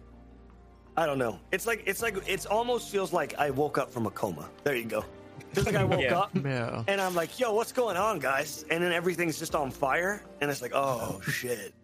I 0.96 1.06
don't 1.06 1.18
know. 1.18 1.38
It's 1.52 1.66
like 1.66 1.82
it's 1.86 2.02
like 2.02 2.16
it's 2.26 2.46
almost 2.46 2.90
feels 2.90 3.12
like 3.12 3.34
I 3.38 3.50
woke 3.50 3.78
up 3.78 3.90
from 3.92 4.06
a 4.06 4.10
coma. 4.10 4.48
There 4.62 4.76
you 4.76 4.84
go. 4.84 5.04
It's 5.52 5.66
like 5.66 5.74
I 5.74 5.84
woke 5.84 6.00
Yeah. 6.02 6.18
up 6.18 6.30
yeah. 6.44 6.82
and 6.88 7.00
I'm 7.00 7.14
like, 7.14 7.38
yo, 7.38 7.52
what's 7.52 7.72
going 7.72 7.96
on, 7.96 8.18
guys? 8.20 8.64
And 8.70 8.82
then 8.82 8.92
everything's 8.92 9.38
just 9.38 9.54
on 9.54 9.70
fire, 9.70 10.22
and 10.40 10.50
it's 10.50 10.62
like, 10.62 10.72
oh 10.74 11.20
shit. 11.28 11.74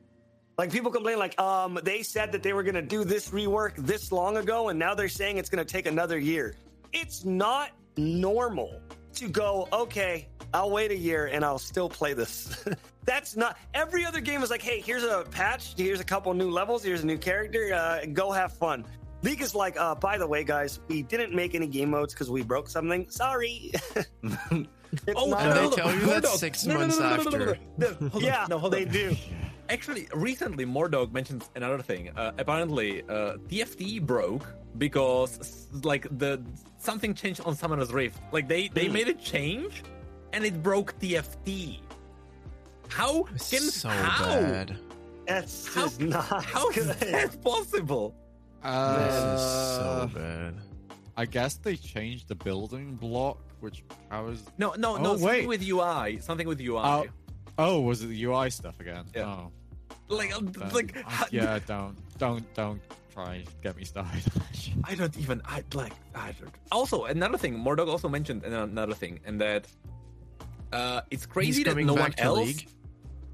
Like 0.59 0.71
people 0.71 0.91
complain, 0.91 1.19
like, 1.19 1.41
um, 1.41 1.79
they 1.83 2.03
said 2.03 2.33
that 2.33 2.43
they 2.43 2.53
were 2.53 2.63
gonna 2.63 2.83
do 2.83 3.03
this 3.05 3.31
rework 3.31 3.77
this 3.77 4.13
long 4.13 4.37
ago, 4.37 4.69
and 4.69 4.79
now 4.79 4.95
they're 4.95 5.09
saying 5.09 5.39
it's 5.39 5.49
gonna 5.49 5.65
take 5.65 5.87
another 5.87 6.19
year. 6.19 6.55
It's 6.93 7.25
not 7.25 7.71
normal 7.97 8.81
to 9.15 9.29
go, 9.29 9.69
okay, 9.73 10.29
I'll 10.53 10.71
wait 10.71 10.91
a 10.91 10.97
year 10.97 11.27
and 11.27 11.45
I'll 11.45 11.59
still 11.59 11.89
play 11.89 12.13
this. 12.13 12.65
That's 13.11 13.37
not 13.37 13.59
every 13.75 14.05
other 14.05 14.21
game 14.21 14.41
is 14.45 14.51
like, 14.51 14.63
hey, 14.63 14.81
here's 14.81 15.03
a 15.03 15.25
patch, 15.33 15.75
here's 15.77 15.99
a 15.99 16.05
couple 16.05 16.33
new 16.33 16.49
levels, 16.49 16.85
here's 16.85 17.03
a 17.03 17.07
new 17.07 17.19
character, 17.19 17.75
uh, 17.75 18.07
go 18.13 18.31
have 18.31 18.53
fun. 18.53 18.85
League 19.23 19.43
is 19.43 19.53
like, 19.53 19.77
uh, 19.81 19.97
by 19.97 20.17
the 20.17 20.27
way, 20.27 20.45
guys, 20.45 20.79
we 20.87 21.03
didn't 21.03 21.35
make 21.35 21.57
any 21.57 21.67
game 21.67 21.91
modes 21.91 22.15
because 22.15 22.31
we 22.31 22.43
broke 22.43 22.69
something. 22.69 23.11
Sorry. 23.11 23.73
It's 25.07 25.15
Oh, 25.15 25.27
not- 25.31 25.43
And 25.43 25.53
they 25.73 25.77
tell 25.77 25.93
you 25.95 26.01
hold 26.01 26.23
that 26.23 26.27
six 26.27 26.67
No, 26.67 26.75
no, 26.75 26.81
no, 26.81 26.87
months 26.87 26.99
no, 26.99 27.09
no, 27.11 27.17
no, 27.17 27.23
no, 27.23 27.45
no, 27.45 27.51
after. 27.53 27.59
no. 27.79 27.87
No, 27.91 28.09
hold 28.11 28.15
on. 28.15 28.21
yeah, 28.23 28.47
No, 28.49 28.69
they 28.69 28.85
do. 28.85 29.17
Actually, 29.69 30.09
recently, 30.15 30.65
Mortdog 30.67 31.13
mentions 31.13 31.49
another 31.55 31.79
thing. 31.81 32.11
Uh, 32.17 32.33
apparently, 32.39 33.03
uh, 33.09 33.37
TFT 33.49 34.01
broke 34.05 34.47
because 34.79 35.69
like 35.85 36.07
the 36.19 36.43
something 36.79 37.15
changed 37.15 37.41
on 37.43 37.55
Summoner's 37.55 37.93
Rift. 37.93 38.19
Like 38.33 38.47
they 38.49 38.67
they 38.69 38.87
Hmm. 38.87 38.93
made 38.95 39.09
a 39.09 39.15
change, 39.15 39.83
and 40.33 40.45
it 40.45 40.61
broke 40.61 40.99
TFT. 40.99 41.81
How 42.91 43.23
can 43.23 43.39
so 43.63 43.89
how 43.89 44.25
bad. 44.41 44.77
That's 45.27 45.73
How- 45.75 45.83
just 45.83 46.01
not 46.01 46.45
how 46.45 46.69
is 46.71 46.87
good. 46.87 46.97
that 46.97 47.43
possible? 47.43 48.15
Uh, 48.63 48.99
This 49.07 49.15
is 49.41 49.77
so 49.77 50.11
bad. 50.15 50.55
I 51.17 51.25
guess 51.27 51.55
they 51.57 51.77
changed 51.77 52.29
the 52.29 52.35
building 52.35 52.95
block, 52.97 53.39
which 53.61 53.85
powers. 54.09 54.43
No, 54.59 54.75
no, 54.77 54.97
Oh, 54.97 55.03
no. 55.03 55.17
Something 55.17 55.49
with 55.49 55.63
UI. 55.67 56.19
Something 56.21 56.47
with 56.49 56.61
UI. 56.61 56.79
Oh, 56.83 57.07
oh, 57.59 57.81
was 57.81 58.03
it 58.03 58.09
the 58.09 58.25
UI 58.25 58.51
stuff 58.51 58.79
again? 58.81 59.05
Yeah. 59.15 59.25
Oh, 59.25 59.53
like, 60.09 60.35
uh, 60.35 60.41
then- 60.43 60.71
like, 60.71 60.97
uh, 60.97 61.03
how- 61.07 61.27
yeah. 61.31 61.59
Don't, 61.67 61.97
don't, 62.19 62.55
don't 62.55 62.81
try 63.13 63.35
and 63.37 63.45
get 63.63 63.77
me 63.77 63.85
started. 63.85 64.23
I 64.85 64.95
don't 64.95 65.17
even. 65.19 65.43
I 65.45 65.63
like. 65.75 65.93
I 66.15 66.33
don't. 66.41 66.55
Also, 66.73 67.05
another 67.05 67.39
thing. 67.39 67.55
Mortdog 67.59 67.89
also 67.89 68.09
mentioned 68.09 68.45
another 68.45 68.95
thing, 68.95 69.21
and 69.25 69.41
that 69.41 69.67
uh, 70.73 71.01
it's 71.11 71.27
crazy 71.27 71.63
He's 71.65 71.75
that 71.75 71.77
no 71.85 71.95
back 71.95 72.03
one 72.03 72.13
to 72.13 72.23
else. 72.23 72.39
League. 72.47 72.69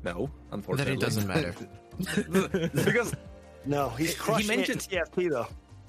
No, 0.08 0.18
Then 0.50 0.62
unfortunately, 0.62 0.94
it 0.94 1.00
doesn't 1.06 1.26
matter. 1.34 1.52
because 2.80 3.10
No, 3.64 3.82
he's 3.98 4.12
He 4.14 4.16
crushing 4.24 4.46
mentioned- 4.54 4.86
it 4.90 4.92
in 4.92 5.04
TFT 5.04 5.18
though. 5.34 5.48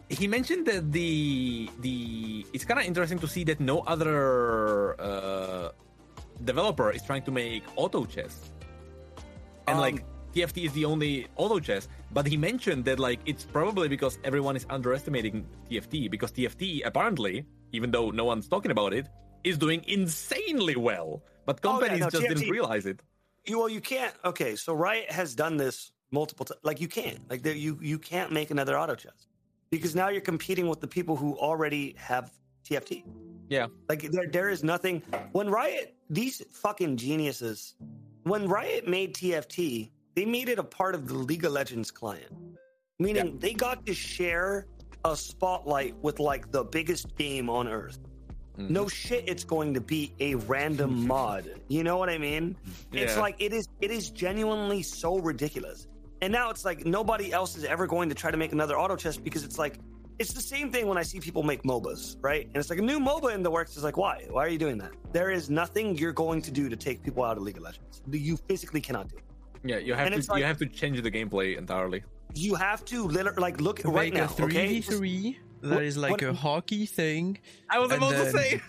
he 0.09 0.25
mentioned 0.37 0.63
that 0.71 0.83
the 0.97 1.11
the 1.85 1.95
it's 2.55 2.65
kind 2.69 2.79
of 2.81 2.85
interesting 2.91 3.19
to 3.25 3.27
see 3.35 3.43
that 3.49 3.59
no 3.71 3.77
other 3.93 4.15
uh, 5.09 5.67
developer 6.51 6.89
is 6.97 7.01
trying 7.09 7.23
to 7.29 7.31
make 7.41 7.63
auto 7.75 8.01
chess, 8.13 8.33
and 9.67 9.75
Um, 9.77 9.83
like 9.85 9.97
TFT 10.33 10.57
is 10.67 10.73
the 10.79 10.85
only 10.93 11.27
auto 11.35 11.59
chess. 11.67 11.83
But 12.15 12.23
he 12.31 12.37
mentioned 12.49 12.81
that 12.89 12.99
like 13.07 13.19
it's 13.31 13.43
probably 13.57 13.87
because 13.95 14.13
everyone 14.29 14.55
is 14.55 14.65
underestimating 14.77 15.45
TFT 15.69 16.09
because 16.09 16.31
TFT 16.31 16.81
apparently, 16.89 17.35
even 17.75 17.91
though 17.91 18.07
no 18.21 18.23
one's 18.31 18.47
talking 18.47 18.71
about 18.77 18.93
it, 18.99 19.05
is 19.43 19.57
doing 19.65 19.83
insanely 19.87 20.77
well. 20.89 21.09
But 21.45 21.59
Oh, 21.63 21.67
yeah, 21.67 21.71
companies 21.71 22.01
no, 22.05 22.09
just 22.15 22.27
didn't 22.31 22.49
realize 22.57 22.85
it. 22.93 22.99
You 23.47 23.59
well, 23.59 23.69
you 23.69 23.81
can't. 23.81 24.13
Okay, 24.25 24.55
so 24.55 24.73
Riot 24.73 25.09
has 25.09 25.33
done 25.33 25.57
this 25.57 25.91
multiple 26.11 26.45
times. 26.45 26.59
Like 26.63 26.81
you 26.81 26.87
can't. 26.87 27.19
Like 27.29 27.45
you 27.45 27.79
you 27.81 27.97
can't 27.97 28.31
make 28.31 28.51
another 28.51 28.77
auto 28.77 28.95
chess 28.95 29.27
because 29.69 29.95
now 29.95 30.09
you're 30.09 30.21
competing 30.21 30.67
with 30.67 30.81
the 30.81 30.87
people 30.87 31.15
who 31.15 31.37
already 31.37 31.95
have 31.97 32.31
TFT. 32.65 33.03
Yeah. 33.49 33.67
Like 33.89 34.11
there 34.11 34.27
there 34.27 34.49
is 34.49 34.63
nothing. 34.63 35.01
When 35.31 35.49
Riot, 35.49 35.95
these 36.09 36.43
fucking 36.51 36.97
geniuses, 36.97 37.75
when 38.23 38.47
Riot 38.47 38.87
made 38.87 39.15
TFT, 39.15 39.91
they 40.15 40.25
made 40.25 40.49
it 40.49 40.59
a 40.59 40.63
part 40.63 40.95
of 40.95 41.07
the 41.07 41.13
League 41.13 41.45
of 41.45 41.53
Legends 41.53 41.91
client, 41.91 42.31
meaning 42.99 43.39
they 43.39 43.53
got 43.53 43.85
to 43.85 43.93
share 43.93 44.67
a 45.05 45.15
spotlight 45.15 45.95
with 46.01 46.19
like 46.19 46.51
the 46.51 46.63
biggest 46.63 47.15
game 47.15 47.49
on 47.49 47.67
earth. 47.67 47.99
Mhm. 48.57 48.69
No 48.71 48.87
shit, 48.87 49.23
it's 49.27 49.43
going 49.43 49.73
to 49.75 49.81
be 49.81 50.13
a 50.19 50.35
random 50.35 51.07
mod. 51.13 51.49
You 51.67 51.83
know 51.83 51.97
what 51.97 52.09
I 52.09 52.17
mean? 52.17 52.55
It's 52.91 53.17
like 53.17 53.35
it 53.39 53.53
is. 53.53 53.67
It 53.81 53.91
is 53.91 54.09
genuinely 54.09 54.81
so 54.83 55.19
ridiculous. 55.19 55.87
And 56.21 56.33
now 56.33 56.49
it's 56.49 56.65
like 56.65 56.85
nobody 56.85 57.31
else 57.31 57.55
is 57.55 57.63
ever 57.63 57.85
going 57.85 58.09
to 58.09 58.15
try 58.15 58.31
to 58.31 58.37
make 58.37 58.51
another 58.51 58.77
auto 58.77 58.95
chess 58.95 59.17
because 59.17 59.43
it's 59.43 59.59
like 59.59 59.77
it's 60.17 60.33
the 60.33 60.41
same 60.41 60.71
thing 60.71 60.87
when 60.87 60.97
I 60.97 61.03
see 61.03 61.19
people 61.19 61.43
make 61.43 61.61
MOBAs, 61.61 62.17
right? 62.21 62.45
And 62.47 62.57
it's 62.57 62.71
like 62.71 62.79
a 62.79 62.81
new 62.81 62.99
MOBA 62.99 63.35
in 63.35 63.43
the 63.43 63.51
works. 63.51 63.75
It's 63.75 63.83
like 63.83 63.97
why? 63.97 64.25
Why 64.31 64.43
are 64.45 64.49
you 64.49 64.57
doing 64.57 64.79
that? 64.79 64.91
There 65.13 65.29
is 65.29 65.51
nothing 65.51 65.95
you're 65.95 66.11
going 66.13 66.41
to 66.41 66.49
do 66.51 66.69
to 66.69 66.75
take 66.75 67.03
people 67.03 67.23
out 67.23 67.37
of 67.37 67.43
League 67.43 67.57
of 67.57 67.63
Legends. 67.63 68.01
You 68.11 68.35
physically 68.47 68.81
cannot 68.81 69.09
do. 69.09 69.17
it. 69.17 69.23
Yeah, 69.63 69.77
you 69.77 69.93
have 69.93 70.11
And 70.11 70.23
to 70.23 70.31
like- 70.31 70.39
you 70.39 70.45
have 70.45 70.57
to 70.57 70.65
change 70.65 70.99
the 71.03 71.11
gameplay 71.11 71.55
entirely. 71.57 72.03
You 72.33 72.55
have 72.55 72.83
to 72.85 73.03
literally 73.05 73.39
like 73.41 73.61
look 73.61 73.79
To 73.81 73.89
right 73.91 74.11
make 74.11 74.21
now. 74.21 74.27
a 74.27 74.43
Okay, 74.43 74.79
3v3 74.79 75.37
that 75.61 75.81
is 75.81 75.97
like 75.97 76.11
what- 76.11 76.23
a 76.23 76.33
hockey 76.33 76.85
thing. 76.85 77.39
I 77.69 77.79
was 77.79 77.91
And 77.91 78.01
about 78.03 78.11
to 78.13 78.31
say. 78.31 78.61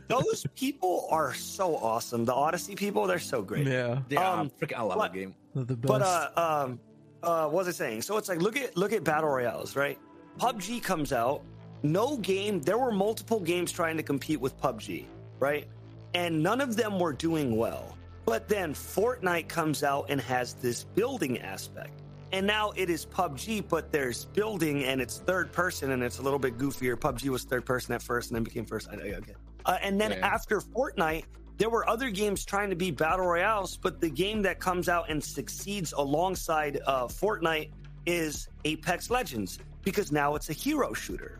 those 0.08 0.46
people 0.54 1.06
are 1.10 1.34
so 1.34 1.76
awesome. 1.76 2.24
The 2.24 2.34
Odyssey 2.34 2.74
people, 2.74 3.06
they're 3.06 3.18
so 3.18 3.42
great. 3.42 3.66
yeah, 3.66 4.00
Yeah, 4.08 4.30
Um, 4.30 4.50
freaking 4.60 4.76
I 4.76 4.82
love 4.82 4.96
what- 4.98 5.12
that 5.12 5.18
game. 5.18 5.34
the 5.54 5.76
best. 5.76 5.80
But 5.88 6.02
uh, 6.02 6.30
um, 6.64 6.80
uh, 7.22 7.44
what 7.46 7.64
was 7.64 7.68
I 7.68 7.72
saying? 7.72 8.02
So 8.02 8.16
it's 8.16 8.28
like 8.28 8.40
look 8.42 8.56
at 8.56 8.76
look 8.76 8.92
at 8.92 9.04
battle 9.04 9.30
royales, 9.30 9.76
right? 9.76 9.98
PUBG 10.38 10.82
comes 10.82 11.12
out. 11.12 11.42
No 11.82 12.16
game. 12.18 12.60
There 12.60 12.78
were 12.78 12.92
multiple 12.92 13.40
games 13.40 13.70
trying 13.72 13.96
to 13.96 14.02
compete 14.02 14.40
with 14.40 14.56
PUBG, 14.60 15.06
right? 15.38 15.66
And 16.14 16.42
none 16.42 16.60
of 16.60 16.76
them 16.76 16.98
were 16.98 17.12
doing 17.12 17.56
well. 17.56 17.96
But 18.24 18.48
then 18.48 18.72
Fortnite 18.72 19.48
comes 19.48 19.82
out 19.82 20.06
and 20.08 20.20
has 20.20 20.54
this 20.54 20.84
building 20.84 21.38
aspect. 21.40 22.01
And 22.32 22.46
now 22.46 22.72
it 22.76 22.88
is 22.88 23.04
PUBG, 23.04 23.68
but 23.68 23.92
there's 23.92 24.24
building 24.24 24.84
and 24.84 25.00
it's 25.02 25.18
third 25.18 25.52
person 25.52 25.90
and 25.90 26.02
it's 26.02 26.18
a 26.18 26.22
little 26.22 26.38
bit 26.38 26.56
goofier. 26.56 26.96
PUBG 26.98 27.28
was 27.28 27.44
third 27.44 27.66
person 27.66 27.94
at 27.94 28.02
first 28.02 28.30
and 28.30 28.36
then 28.36 28.42
became 28.44 28.64
first. 28.64 28.88
I- 28.90 28.94
Okay. 28.96 29.34
Uh, 29.66 29.78
and 29.82 30.00
then 30.00 30.12
Yeah. 30.12 30.26
after 30.26 30.60
Fortnite, 30.60 31.24
there 31.58 31.68
were 31.68 31.88
other 31.88 32.10
games 32.10 32.44
trying 32.44 32.70
to 32.70 32.76
be 32.76 32.90
battle 32.90 33.26
royales, 33.26 33.76
but 33.76 34.00
the 34.00 34.08
game 34.08 34.42
that 34.42 34.58
comes 34.58 34.88
out 34.88 35.10
and 35.10 35.22
succeeds 35.22 35.92
alongside 35.92 36.80
uh, 36.86 37.04
Fortnite 37.06 37.70
is 38.06 38.48
Apex 38.64 39.10
Legends 39.10 39.58
because 39.84 40.10
now 40.10 40.34
it's 40.34 40.48
a 40.48 40.52
hero 40.54 40.92
shooter. 40.94 41.38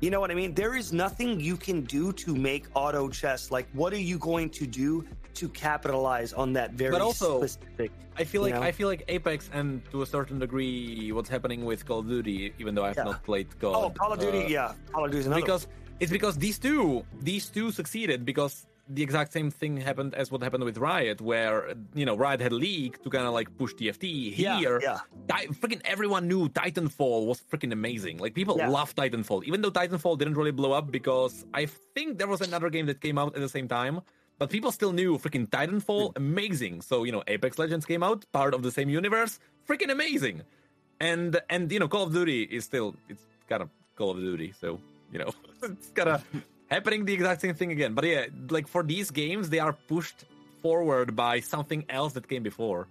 You 0.00 0.10
know 0.10 0.20
what 0.20 0.30
I 0.30 0.34
mean? 0.34 0.52
There 0.52 0.74
is 0.76 0.92
nothing 0.92 1.38
you 1.40 1.56
can 1.56 1.82
do 1.82 2.12
to 2.14 2.34
make 2.34 2.66
auto 2.74 3.08
chess. 3.08 3.50
Like, 3.50 3.68
what 3.72 3.92
are 3.92 3.98
you 4.00 4.18
going 4.18 4.50
to 4.50 4.66
do 4.66 5.06
to 5.34 5.48
capitalize 5.48 6.32
on 6.32 6.52
that 6.54 6.72
very 6.72 6.92
But 6.92 7.00
also- 7.02 7.38
specific? 7.44 7.90
I 8.16 8.24
feel 8.24 8.42
you 8.46 8.52
like 8.52 8.60
know? 8.60 8.66
I 8.66 8.72
feel 8.72 8.86
like 8.88 9.02
Apex 9.08 9.50
and 9.52 9.82
to 9.90 10.02
a 10.02 10.06
certain 10.06 10.38
degree 10.38 11.10
what's 11.12 11.28
happening 11.28 11.64
with 11.64 11.84
Call 11.84 11.98
of 12.00 12.08
Duty, 12.08 12.54
even 12.58 12.74
though 12.74 12.84
I've 12.84 12.96
Yeah. 12.96 13.04
not 13.04 13.24
played 13.24 13.48
Call. 13.58 13.74
Oh, 13.74 13.90
Call 13.90 14.12
of 14.12 14.20
Duty, 14.20 14.44
uh, 14.44 14.48
yeah, 14.48 14.74
Call 14.92 15.04
of 15.06 15.10
Duty. 15.10 15.28
Because 15.34 15.66
it's 16.00 16.12
because 16.12 16.36
these 16.38 16.58
two 16.58 17.04
these 17.20 17.48
two 17.50 17.72
succeeded 17.72 18.24
because 18.24 18.66
the 18.86 19.02
exact 19.02 19.32
same 19.32 19.50
thing 19.50 19.78
happened 19.78 20.14
as 20.14 20.30
what 20.30 20.42
happened 20.42 20.62
with 20.62 20.76
Riot, 20.78 21.20
where 21.20 21.74
you 21.94 22.04
know 22.04 22.14
Riot 22.16 22.40
had 22.40 22.52
leaked 22.52 23.02
to 23.02 23.10
kind 23.10 23.26
of 23.26 23.32
like 23.32 23.48
push 23.58 23.72
TFT. 23.74 24.34
Yeah, 24.36 24.58
Here, 24.58 24.78
yeah. 24.82 24.98
Ti- 25.26 25.48
freaking 25.60 25.80
everyone 25.84 26.28
knew 26.28 26.48
Titanfall 26.50 27.26
was 27.26 27.40
freaking 27.50 27.72
amazing. 27.72 28.18
Like 28.18 28.34
people 28.34 28.56
Yeah. 28.58 28.68
love 28.68 28.94
Titanfall, 28.94 29.42
even 29.44 29.62
though 29.62 29.70
Titanfall 29.72 30.18
didn't 30.18 30.34
really 30.34 30.52
blow 30.52 30.72
up 30.72 30.92
because 30.92 31.46
I 31.54 31.66
think 31.94 32.18
there 32.18 32.28
was 32.28 32.42
another 32.42 32.68
game 32.70 32.86
that 32.86 33.00
came 33.00 33.16
out 33.18 33.34
at 33.34 33.40
the 33.40 33.48
same 33.48 33.66
time. 33.68 34.02
But 34.38 34.50
people 34.50 34.72
still 34.72 34.92
knew 34.92 35.16
freaking 35.18 35.48
Titanfall 35.48 36.12
amazing. 36.16 36.82
So 36.82 37.04
you 37.04 37.12
know 37.12 37.22
Apex 37.26 37.58
Legends 37.58 37.86
came 37.86 38.02
out, 38.02 38.24
part 38.32 38.52
of 38.54 38.62
the 38.62 38.70
same 38.70 38.88
universe, 38.88 39.38
freaking 39.68 39.90
amazing. 39.90 40.42
And 41.00 41.40
and 41.50 41.70
you 41.70 41.78
know 41.78 41.88
Call 41.88 42.04
of 42.04 42.12
Duty 42.12 42.42
is 42.42 42.64
still 42.64 42.96
it's 43.08 43.22
kind 43.48 43.62
of 43.62 43.68
Call 43.96 44.10
of 44.10 44.18
Duty, 44.18 44.52
so 44.60 44.80
you 45.12 45.18
know 45.20 45.30
it's 45.62 45.90
kind 45.90 46.08
of 46.08 46.24
happening 46.68 47.04
the 47.04 47.14
exact 47.14 47.40
same 47.42 47.54
thing 47.54 47.70
again. 47.72 47.94
But 47.94 48.04
yeah, 48.04 48.26
like 48.50 48.66
for 48.68 48.82
these 48.82 49.10
games, 49.10 49.50
they 49.50 49.58
are 49.60 49.72
pushed 49.72 50.24
forward 50.62 51.14
by 51.14 51.40
something 51.40 51.84
else 51.88 52.14
that 52.14 52.28
came 52.28 52.42
before. 52.42 52.88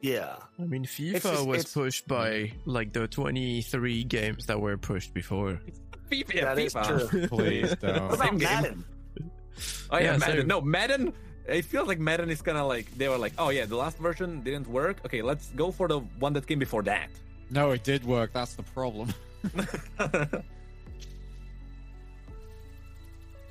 Yeah. 0.00 0.36
I 0.58 0.62
mean, 0.64 0.84
FIFA 0.84 1.22
just- 1.22 1.46
was 1.46 1.64
pushed 1.72 2.06
by 2.06 2.52
like 2.66 2.92
the 2.92 3.08
23 3.08 4.04
games 4.04 4.46
that 4.46 4.60
were 4.60 4.76
pushed 4.76 5.12
before. 5.14 5.60
FIFA, 6.10 6.40
That 6.42 6.58
is 6.58 6.74
FIFA. 6.74 7.10
true. 7.10 7.26
Please 7.28 7.70
What 7.70 7.80
don't. 7.80 8.12
about 8.14 8.36
Madden? 8.38 8.84
Oh 9.90 9.98
yeah, 9.98 10.12
Yeah, 10.12 10.16
Madden. 10.18 10.36
same. 10.38 10.46
No, 10.48 10.60
Madden. 10.60 11.12
It 11.46 11.64
feels 11.64 11.86
like 11.86 12.00
Madden 12.00 12.28
is 12.30 12.42
kind 12.42 12.58
of 12.58 12.66
like 12.66 12.90
they 12.98 13.08
were 13.08 13.18
like, 13.18 13.32
oh 13.38 13.50
yeah, 13.50 13.66
the 13.66 13.76
last 13.76 13.98
version 13.98 14.42
didn't 14.42 14.66
work. 14.68 14.96
Okay, 15.06 15.22
let's 15.22 15.50
go 15.54 15.70
for 15.70 15.86
the 15.88 16.00
one 16.18 16.32
that 16.34 16.46
came 16.46 16.58
before 16.58 16.82
that. 16.84 17.08
No, 17.50 17.70
it 17.70 17.84
did 17.84 18.04
work. 18.04 18.32
That's 18.32 18.54
the 18.54 18.64
problem. 18.64 19.14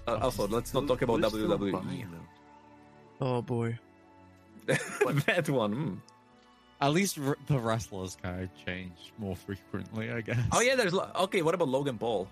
Uh, 0.08 0.20
also, 0.22 0.48
let's 0.48 0.72
not 0.74 0.88
talk 0.88 1.02
about 1.02 1.20
WWE. 1.20 1.72
buying? 1.72 2.08
Oh 3.22 3.42
boy. 3.42 3.78
that 4.68 5.50
one. 5.50 5.76
mm. 5.76 5.98
At 6.82 6.94
least 6.94 7.18
r- 7.18 7.38
the 7.48 7.58
wrestlers 7.58 8.16
kind 8.22 8.44
of 8.44 8.50
change 8.66 9.14
more 9.18 9.36
frequently, 9.36 10.12
I 10.12 10.22
guess. 10.22 10.38
Oh 10.52 10.62
yeah, 10.62 10.76
there's 10.76 10.94
Lo- 10.94 11.10
okay. 11.22 11.42
What 11.42 11.56
about 11.56 11.70
Logan 11.70 11.98
Paul? 11.98 12.28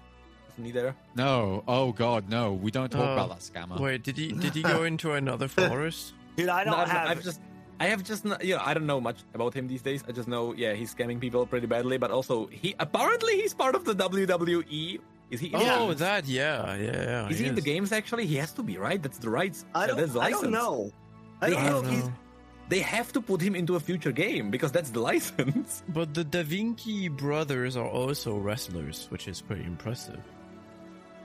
Isn't 0.55 0.65
he 0.65 0.71
there? 0.71 0.95
No. 1.15 1.63
Oh 1.67 1.91
God, 1.91 2.29
no. 2.29 2.53
We 2.53 2.69
don't 2.71 2.89
talk 2.91 3.01
Oh, 3.01 3.13
about 3.13 3.29
that 3.29 3.39
scammer. 3.39 3.79
Wait, 3.79 4.03
did 4.03 4.17
he 4.17 4.31
did 4.31 4.53
he 4.53 4.61
go 4.61 4.83
into 4.91 5.13
another 5.13 5.47
forest? 5.47 6.13
Dude, 6.35 6.49
I 6.49 6.63
don't 6.63 6.73
No, 6.77 6.83
I've. 6.83 6.91
I've 7.17 7.23
just, 7.23 7.39
I 7.79 7.87
have 7.87 8.03
just, 8.03 8.23
not, 8.23 8.45
you 8.45 8.55
know, 8.55 8.61
I 8.63 8.73
don't 8.73 8.85
know 8.85 9.01
much 9.01 9.17
about 9.33 9.53
him 9.55 9.67
these 9.67 9.81
days. 9.81 10.03
I 10.07 10.11
just 10.11 10.27
know, 10.27 10.53
yeah, 10.53 10.73
he's 10.73 10.93
scamming 10.93 11.19
people 11.19 11.45
pretty 11.45 11.65
badly. 11.67 11.97
But 11.97 12.11
also, 12.11 12.45
he 12.47 12.75
apparently 12.79 13.41
he's 13.41 13.53
part 13.53 13.75
of 13.75 13.83
the 13.83 13.93
WWE. 13.95 14.99
Is 15.31 15.39
he? 15.39 15.51
Oh, 15.53 15.89
is 15.89 15.97
he- 15.97 15.99
that 16.05 16.25
yeah, 16.27 16.75
yeah. 16.75 16.91
yeah 17.03 17.29
Is 17.29 17.39
he 17.39 17.47
in 17.47 17.55
the 17.55 17.61
games? 17.61 17.91
Actually, 17.91 18.27
he 18.27 18.35
has 18.37 18.51
to 18.53 18.63
be 18.63 18.77
right. 18.77 19.01
That's 19.01 19.17
the 19.17 19.29
rights. 19.29 19.65
I 19.73 19.85
uh, 19.85 19.87
don't, 19.87 19.97
that's 19.97 20.13
the 20.13 20.19
I 20.19 20.29
don't 20.29 20.51
know. 20.51 20.91
I 21.41 21.49
They 21.49 21.55
don't 21.55 21.65
I 21.65 21.69
don't 21.69 21.85
if 21.87 22.05
know. 22.05 22.13
They 22.69 22.79
have 22.79 23.11
to 23.13 23.21
put 23.21 23.41
him 23.41 23.55
into 23.55 23.75
a 23.75 23.79
future 23.79 24.11
game 24.13 24.49
because 24.49 24.71
that's 24.71 24.89
the 24.91 25.01
license. 25.01 25.83
But 25.89 26.13
the 26.13 26.23
Da 26.23 26.43
Vinci 26.43 27.09
brothers 27.09 27.75
are 27.75 27.87
also 27.87 28.37
wrestlers, 28.37 29.07
which 29.09 29.27
is 29.27 29.41
pretty 29.41 29.63
impressive. 29.65 30.21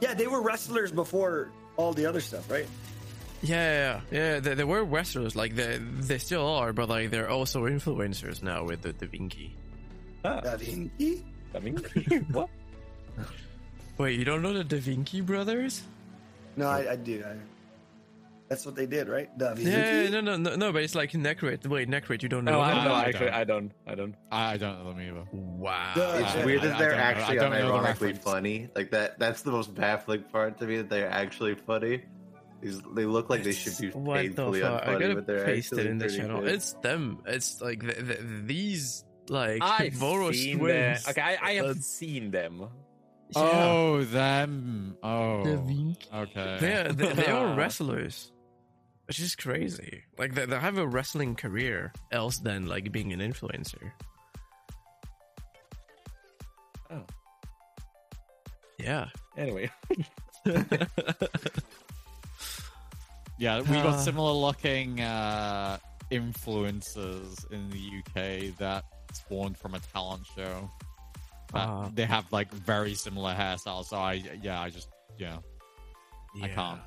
Yeah, 0.00 0.14
they 0.14 0.26
were 0.26 0.40
wrestlers 0.40 0.92
before 0.92 1.50
all 1.76 1.92
the 1.92 2.06
other 2.06 2.20
stuff, 2.20 2.50
right? 2.50 2.66
Yeah, 3.42 4.00
yeah, 4.10 4.18
yeah. 4.34 4.40
They, 4.40 4.54
they 4.54 4.64
were 4.64 4.82
wrestlers, 4.84 5.36
like 5.36 5.54
they 5.54 5.78
they 5.78 6.18
still 6.18 6.46
are, 6.46 6.72
but 6.72 6.88
like 6.88 7.10
they're 7.10 7.30
also 7.30 7.64
influencers 7.66 8.42
now 8.42 8.64
with 8.64 8.82
the 8.82 8.92
Da 8.92 9.06
Vinci. 9.06 9.54
Ah, 10.24 10.40
Da 10.40 10.56
Vinci? 10.56 11.24
I 11.54 11.58
mean, 11.60 11.76
what? 12.32 12.48
Wait, 13.96 14.18
you 14.18 14.24
don't 14.24 14.42
know 14.42 14.52
the 14.52 14.64
Da 14.64 14.78
Vinci 14.78 15.20
brothers? 15.20 15.82
No, 16.56 16.66
I, 16.66 16.92
I 16.92 16.96
do. 16.96 17.22
I, 17.24 17.36
that's 18.48 18.64
what 18.66 18.74
they 18.74 18.86
did, 18.86 19.08
right? 19.08 19.28
Da 19.38 19.54
Vinci. 19.54 19.70
Yeah, 19.70 20.08
no, 20.08 20.20
no, 20.20 20.36
no, 20.36 20.56
no. 20.56 20.72
But 20.72 20.82
it's 20.82 20.94
like 20.94 21.12
Necrit. 21.12 21.66
Wait, 21.66 21.88
Necrit, 21.88 22.22
you 22.22 22.28
don't 22.28 22.44
know? 22.44 22.52
No, 22.52 22.58
that? 22.64 22.74
I, 22.76 22.84
no, 22.84 22.92
I 22.92 23.02
actually, 23.04 23.26
don't. 23.26 23.34
I 23.34 23.44
don't. 23.44 23.72
I 23.86 23.94
don't. 23.94 24.14
I 24.32 24.56
don't 24.56 24.78
know 24.84 24.92
them 24.92 25.00
either. 25.00 25.24
Wow. 25.32 25.92
Duh, 25.94 26.12
It's 26.22 26.34
I- 26.36 26.44
weird 26.44 26.60
I- 26.60 26.66
that 26.68 26.78
they're 26.78 26.90
don't 26.90 26.98
I 27.00 27.02
actually 27.02 27.36
don't 27.38 27.50
know 27.52 27.58
the 27.58 27.72
unironically 27.72 27.84
reference. 27.84 28.18
funny. 28.18 28.68
Like 28.74 28.90
that. 28.92 29.18
That's 29.18 29.42
the 29.42 29.50
most 29.52 29.74
baffling 29.74 30.22
part 30.24 30.58
to 30.58 30.66
me. 30.66 30.76
That 30.78 30.88
they're 30.90 31.10
actually 31.10 31.54
funny. 31.54 32.02
These, 32.60 32.80
they 32.94 33.04
look 33.04 33.30
like 33.30 33.44
they 33.44 33.52
should 33.52 33.78
be 33.78 33.90
What 33.90 34.16
the 34.16 34.22
painfully 34.28 34.60
fuck? 34.62 34.82
I 34.82 34.92
gotta 34.98 35.14
but 35.14 35.26
they're 35.28 35.44
paste 35.44 35.72
it 35.72 35.76
actually 35.78 35.90
in 35.92 35.98
the 35.98 36.08
channel. 36.08 36.40
good. 36.40 36.48
It's 36.54 36.72
them. 36.74 37.20
It's 37.26 37.60
like 37.60 37.80
th 37.82 37.96
th 37.96 38.18
these 38.46 39.04
like 39.28 39.62
I've 39.62 39.92
Voros 40.02 40.34
seen 40.34 40.58
them. 40.64 40.96
Okay, 41.08 41.20
I, 41.20 41.38
I 41.40 41.52
have 41.54 41.66
That's- 41.66 41.86
seen 41.86 42.30
them. 42.32 42.64
Yeah. 43.36 43.42
Oh, 43.42 44.02
them. 44.04 44.96
Oh. 45.02 45.44
Da 45.44 46.18
Okay. 46.22 46.56
They're, 46.60 46.92
they, 46.94 47.12
they 47.12 47.26
are 47.26 47.54
wrestlers. 47.58 48.32
Which 49.08 49.20
is 49.20 49.34
crazy. 49.34 50.04
Like, 50.18 50.34
they, 50.34 50.44
they 50.44 50.58
have 50.58 50.78
a 50.78 50.86
wrestling 50.86 51.34
career 51.34 51.92
else 52.12 52.38
than, 52.38 52.66
like, 52.66 52.92
being 52.92 53.12
an 53.12 53.20
influencer. 53.20 53.90
Oh. 56.90 57.04
Yeah. 58.78 59.08
Anyway, 59.36 59.70
Yeah, 63.38 63.60
we 63.60 63.66
got 63.66 64.00
similar 64.04 64.32
looking 64.32 65.00
uh, 65.00 65.78
influencers 66.10 67.50
in 67.52 67.70
the 67.70 67.98
UK 68.00 68.56
that 68.58 68.84
spawned 69.12 69.56
from 69.56 69.74
a 69.74 69.78
talent 69.78 70.26
show. 70.36 70.70
Uh. 71.54 71.88
they 71.94 72.04
have 72.04 72.30
like 72.30 72.52
very 72.52 72.92
similar 72.92 73.32
hairstyles. 73.34 73.86
So 73.86 73.96
I, 73.96 74.22
yeah, 74.42 74.60
I 74.60 74.68
just, 74.68 74.88
yeah, 75.16 75.38
I 76.42 76.48
can't. 76.48 76.80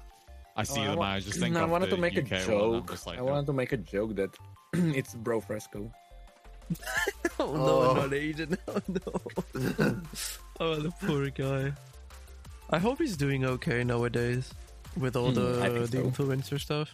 I 0.56 0.64
see 0.64 0.80
Oh, 0.82 0.84
I 0.84 0.88
them. 0.88 0.98
wa- 1.00 1.06
I 1.06 1.20
just 1.20 1.40
think 1.44 1.56
I 1.56 1.66
wanted 1.66 1.90
to 1.92 1.98
make 1.98 2.18
a 2.18 2.22
UK 2.22 2.32
one, 2.32 2.40
I'm 2.42 2.48
joke. 2.48 2.90
just 2.92 3.08
like, 3.08 3.20
I 3.20 3.22
wanted 3.22 3.46
to 3.48 3.54
make 3.54 3.72
a 3.72 3.78
joke 3.78 4.16
that 4.16 4.32
it's 4.74 5.14
bro 5.16 5.40
fresco. 5.42 5.92
Oh, 7.40 7.54
no, 7.56 7.62
Oh. 7.62 7.94
no, 7.96 8.02
not 8.02 8.12
Aiden. 8.12 8.58
Oh, 8.68 8.82
no. 8.88 10.02
oh, 10.60 10.76
the 10.76 10.92
poor 11.02 11.30
guy. 11.30 11.74
I 12.70 12.78
hope 12.78 13.00
he's 13.00 13.18
doing 13.18 13.44
okay 13.46 13.84
nowadays 13.84 14.54
with 14.98 15.16
all 15.16 15.30
Hmm, 15.30 15.36
the, 15.36 15.62
I 15.64 15.70
the 15.70 15.88
so. 15.88 16.04
influencer 16.04 16.60
stuff. 16.60 16.90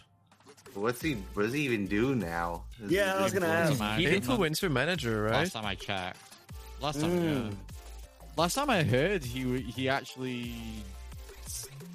What's 0.74 1.02
he? 1.02 1.14
What 1.34 1.42
does 1.44 1.52
he 1.52 1.60
even 1.62 1.86
do 1.86 2.14
now? 2.14 2.64
Is 2.82 2.90
Yeah, 2.90 3.12
he 3.14 3.18
I 3.18 3.22
was 3.24 3.32
gonna 3.32 3.46
influencer 3.46 3.70
ask. 3.70 3.78
man? 3.80 3.98
He 4.00 4.06
did 4.06 4.26
not- 4.26 4.38
Influencer 4.40 4.70
manager, 4.70 5.22
right? 5.24 5.32
Last 5.32 5.52
time 5.52 5.66
I 5.66 5.74
checked. 5.74 6.18
Last 6.80 7.00
time, 7.00 7.10
Mm. 7.10 7.50
yeah. 7.50 7.56
Last 8.36 8.54
time 8.54 8.70
I 8.70 8.82
heard, 8.84 9.24
he 9.24 9.60
he 9.62 9.88
actually 9.88 10.42
s- 10.50 10.82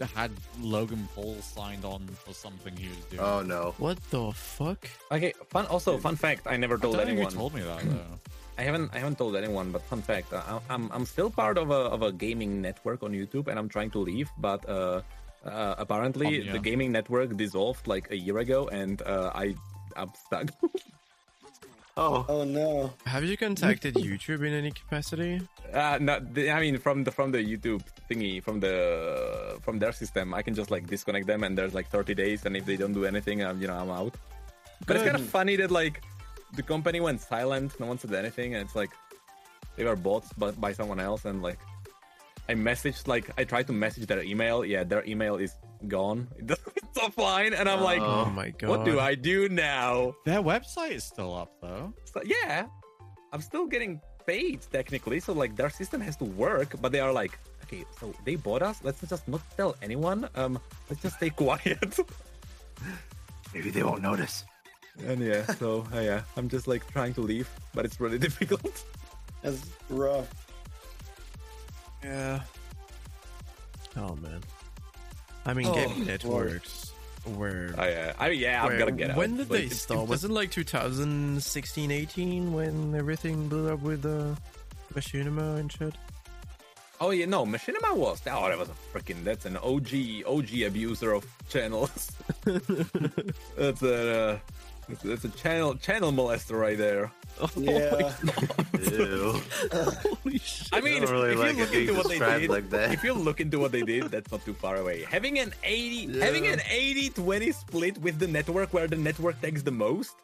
had 0.05 0.31
Logan 0.61 1.07
Paul 1.15 1.35
signed 1.41 1.85
on 1.85 2.07
for 2.07 2.33
something 2.33 2.75
he 2.75 2.87
was 2.89 3.05
doing. 3.09 3.21
Oh 3.21 3.41
no. 3.41 3.73
What 3.77 3.97
the 4.09 4.31
fuck? 4.31 4.87
Okay, 5.11 5.33
fun. 5.49 5.65
Also, 5.67 5.97
fun 5.97 6.15
fact. 6.15 6.47
I 6.47 6.57
never 6.57 6.75
I 6.75 6.79
told 6.79 6.95
don't 6.95 7.05
think 7.05 7.17
you 7.19 7.25
anyone. 7.25 7.33
told 7.33 7.53
me 7.53 7.61
that 7.61 7.81
though. 7.83 8.19
I 8.57 8.61
haven't. 8.61 8.93
I 8.93 8.99
haven't 8.99 9.17
told 9.17 9.35
anyone. 9.35 9.71
But 9.71 9.81
fun 9.83 10.01
fact. 10.01 10.33
I, 10.33 10.59
I'm. 10.69 10.91
I'm 10.91 11.05
still 11.05 11.29
part 11.29 11.57
of 11.57 11.71
a 11.71 11.81
of 11.95 12.01
a 12.03 12.11
gaming 12.11 12.61
network 12.61 13.01
on 13.03 13.11
YouTube, 13.11 13.47
and 13.47 13.57
I'm 13.57 13.69
trying 13.69 13.89
to 13.91 13.99
leave. 13.99 14.29
But 14.37 14.67
uh, 14.69 15.01
uh 15.45 15.75
apparently 15.77 16.27
Um, 16.27 16.33
yeah. 16.47 16.51
the 16.53 16.59
gaming 16.59 16.91
network 16.91 17.35
dissolved 17.35 17.87
like 17.87 18.11
a 18.11 18.17
year 18.17 18.37
ago, 18.37 18.67
and 18.69 19.01
uh, 19.01 19.31
I 19.33 19.55
I'm 19.95 20.11
stuck. 20.25 20.49
Oh. 21.95 22.25
Oh 22.27 22.43
no. 22.43 22.93
Have 23.05 23.23
you 23.23 23.37
contacted 23.37 23.95
YouTube 23.95 24.45
in 24.45 24.53
any 24.53 24.71
capacity? 24.71 25.41
Uh, 25.71 25.97
no, 26.01 26.19
the, 26.19 26.51
I 26.51 26.59
mean 26.59 26.77
from 26.77 27.03
the 27.03 27.11
from 27.11 27.31
the 27.31 27.37
YouTube 27.37 27.83
thingy 28.09 28.41
from 28.41 28.59
the 28.59 29.59
from 29.61 29.77
their 29.79 29.91
system, 29.91 30.33
I 30.33 30.41
can 30.41 30.55
just 30.55 30.71
like 30.71 30.87
disconnect 30.87 31.27
them, 31.27 31.43
and 31.43 31.57
there's 31.57 31.73
like 31.73 31.89
30 31.89 32.15
days, 32.15 32.45
and 32.45 32.57
if 32.57 32.65
they 32.65 32.77
don't 32.77 32.93
do 32.93 33.05
anything, 33.05 33.43
I'm 33.43 33.61
you 33.61 33.67
know 33.67 33.75
I'm 33.75 33.91
out. 33.91 34.15
But 34.87 34.95
it's 34.95 35.05
kind 35.05 35.15
of 35.15 35.25
funny 35.25 35.55
that 35.57 35.71
like 35.71 36.03
the 36.55 36.63
company 36.63 36.99
went 36.99 37.21
silent, 37.21 37.79
no 37.79 37.85
one 37.85 37.99
said 37.99 38.13
anything, 38.13 38.55
and 38.55 38.65
it's 38.65 38.75
like 38.75 38.91
they 39.75 39.85
were 39.85 39.95
bought 39.95 40.25
by, 40.37 40.51
by 40.51 40.73
someone 40.73 40.99
else, 40.99 41.25
and 41.25 41.41
like 41.41 41.59
I 42.49 42.53
messaged 42.55 43.07
like 43.07 43.29
I 43.37 43.43
tried 43.45 43.67
to 43.67 43.73
message 43.73 44.05
their 44.07 44.21
email, 44.23 44.65
yeah, 44.65 44.83
their 44.83 45.03
email 45.05 45.35
is 45.37 45.53
gone, 45.87 46.27
it's 46.39 46.97
offline, 46.99 47.57
and 47.57 47.67
I'm 47.69 47.81
like, 47.81 48.01
Oh 48.01 48.25
Oh. 48.27 48.29
my 48.29 48.49
god. 48.51 48.69
what 48.69 48.85
do 48.85 48.99
I 48.99 49.15
do 49.15 49.49
now? 49.49 50.13
Their 50.25 50.41
website 50.41 50.91
is 50.91 51.03
still 51.03 51.33
up 51.35 51.51
though. 51.61 51.93
So, 52.05 52.21
yeah, 52.25 52.67
I'm 53.31 53.41
still 53.41 53.65
getting 53.67 54.01
paid 54.27 54.59
technically, 54.71 55.19
so 55.19 55.33
like 55.33 55.55
their 55.55 55.69
system 55.69 55.99
has 56.01 56.15
to 56.17 56.25
work, 56.25 56.75
but 56.81 56.91
they 56.91 56.99
are 56.99 57.11
like, 57.13 57.37
okay, 57.63 57.83
so 57.99 58.13
they 58.25 58.35
bought 58.35 58.61
us. 58.61 58.79
Let's 58.83 59.01
just 59.07 59.27
not 59.27 59.41
tell 59.57 59.75
anyone. 59.81 60.27
Um, 60.35 60.59
let's 60.89 61.01
just 61.01 61.15
stay 61.17 61.29
quiet. 61.43 61.97
Maybe 63.53 63.69
they 63.69 63.83
won't 63.83 64.01
notice. 64.01 64.45
and 65.05 65.19
yeah, 65.21 65.45
so 65.45 65.85
uh, 65.93 65.99
yeah, 66.09 66.21
I'm 66.37 66.49
just 66.49 66.67
like 66.67 66.85
trying 66.91 67.13
to 67.15 67.21
leave, 67.21 67.49
but 67.73 67.85
it's 67.85 67.99
really 67.99 68.19
difficult. 68.19 68.83
That's 69.41 69.63
rough. 69.89 70.27
Yeah. 72.03 72.41
Oh 73.95 74.15
man. 74.15 74.41
I 75.45 75.53
mean, 75.53 75.67
Oh, 75.67 75.73
gaming 75.73 76.05
networks 76.05 76.91
were. 77.25 77.73
I, 77.77 77.93
uh, 77.93 78.13
I 78.19 78.29
mean, 78.29 78.39
yeah, 78.39 78.63
I'm 78.63 78.77
gonna 78.77 78.91
get 78.91 79.11
out. 79.11 79.17
When 79.17 79.37
did 79.37 79.49
Like, 79.49 79.59
they 79.59 79.65
it's- 79.65 79.81
start? 79.81 80.01
it's 80.01 80.09
Was 80.09 80.23
it 80.25 80.31
like 80.31 80.51
2016, 80.51 81.91
18 81.91 82.53
when 82.53 82.95
everything 82.95 83.47
blew 83.49 83.71
up 83.71 83.81
with 83.81 84.01
the 84.03 84.31
uh, 84.31 84.35
Machinima 84.93 85.57
and 85.59 85.71
shit? 85.71 85.93
Oh 87.01 87.09
yeah, 87.11 87.25
no, 87.25 87.45
Machinima 87.45 87.95
was. 87.95 88.21
Oh, 88.27 88.47
that 88.47 88.57
was 88.57 88.69
a 88.69 88.97
freaking. 88.97 89.23
That's 89.23 89.45
an 89.45 89.57
OG 89.57 90.23
OG 90.25 90.61
abuser 90.67 91.11
of 91.13 91.25
channels. 91.49 92.11
that's 93.57 93.81
a 93.81 94.19
uh, 94.33 94.39
that's, 94.89 95.01
that's 95.03 95.23
a 95.25 95.29
channel 95.29 95.75
channel 95.75 96.11
molester 96.11 96.59
right 96.59 96.77
there. 96.77 97.11
Yeah. 97.57 98.13
Ew. 98.79 99.41
Holy 99.73 100.37
shit. 100.37 100.69
I 100.71 100.81
mean, 100.81 101.01
don't 101.01 101.11
really 101.11 101.31
if 101.33 101.39
like 101.39 101.55
you 101.57 101.63
look 101.63 101.73
into 101.73 101.93
what 101.95 102.07
they 102.09 102.19
did, 102.19 102.49
like 102.49 102.69
that. 102.69 102.91
if 102.93 103.03
you 103.03 103.13
look 103.13 103.39
into 103.41 103.57
what 103.59 103.71
they 103.71 103.81
did, 103.81 104.03
that's 104.11 104.31
not 104.31 104.45
too 104.45 104.53
far 104.53 104.75
away. 104.77 105.03
Having 105.09 105.39
an 105.39 105.53
80, 105.63 106.19
having 106.19 106.45
an 106.47 106.59
80-20 106.59 107.53
split 107.53 107.97
with 107.99 108.19
the 108.19 108.27
network 108.27 108.71
where 108.73 108.87
the 108.87 108.95
network 108.95 109.41
takes 109.41 109.63
the 109.63 109.71
most, 109.71 110.15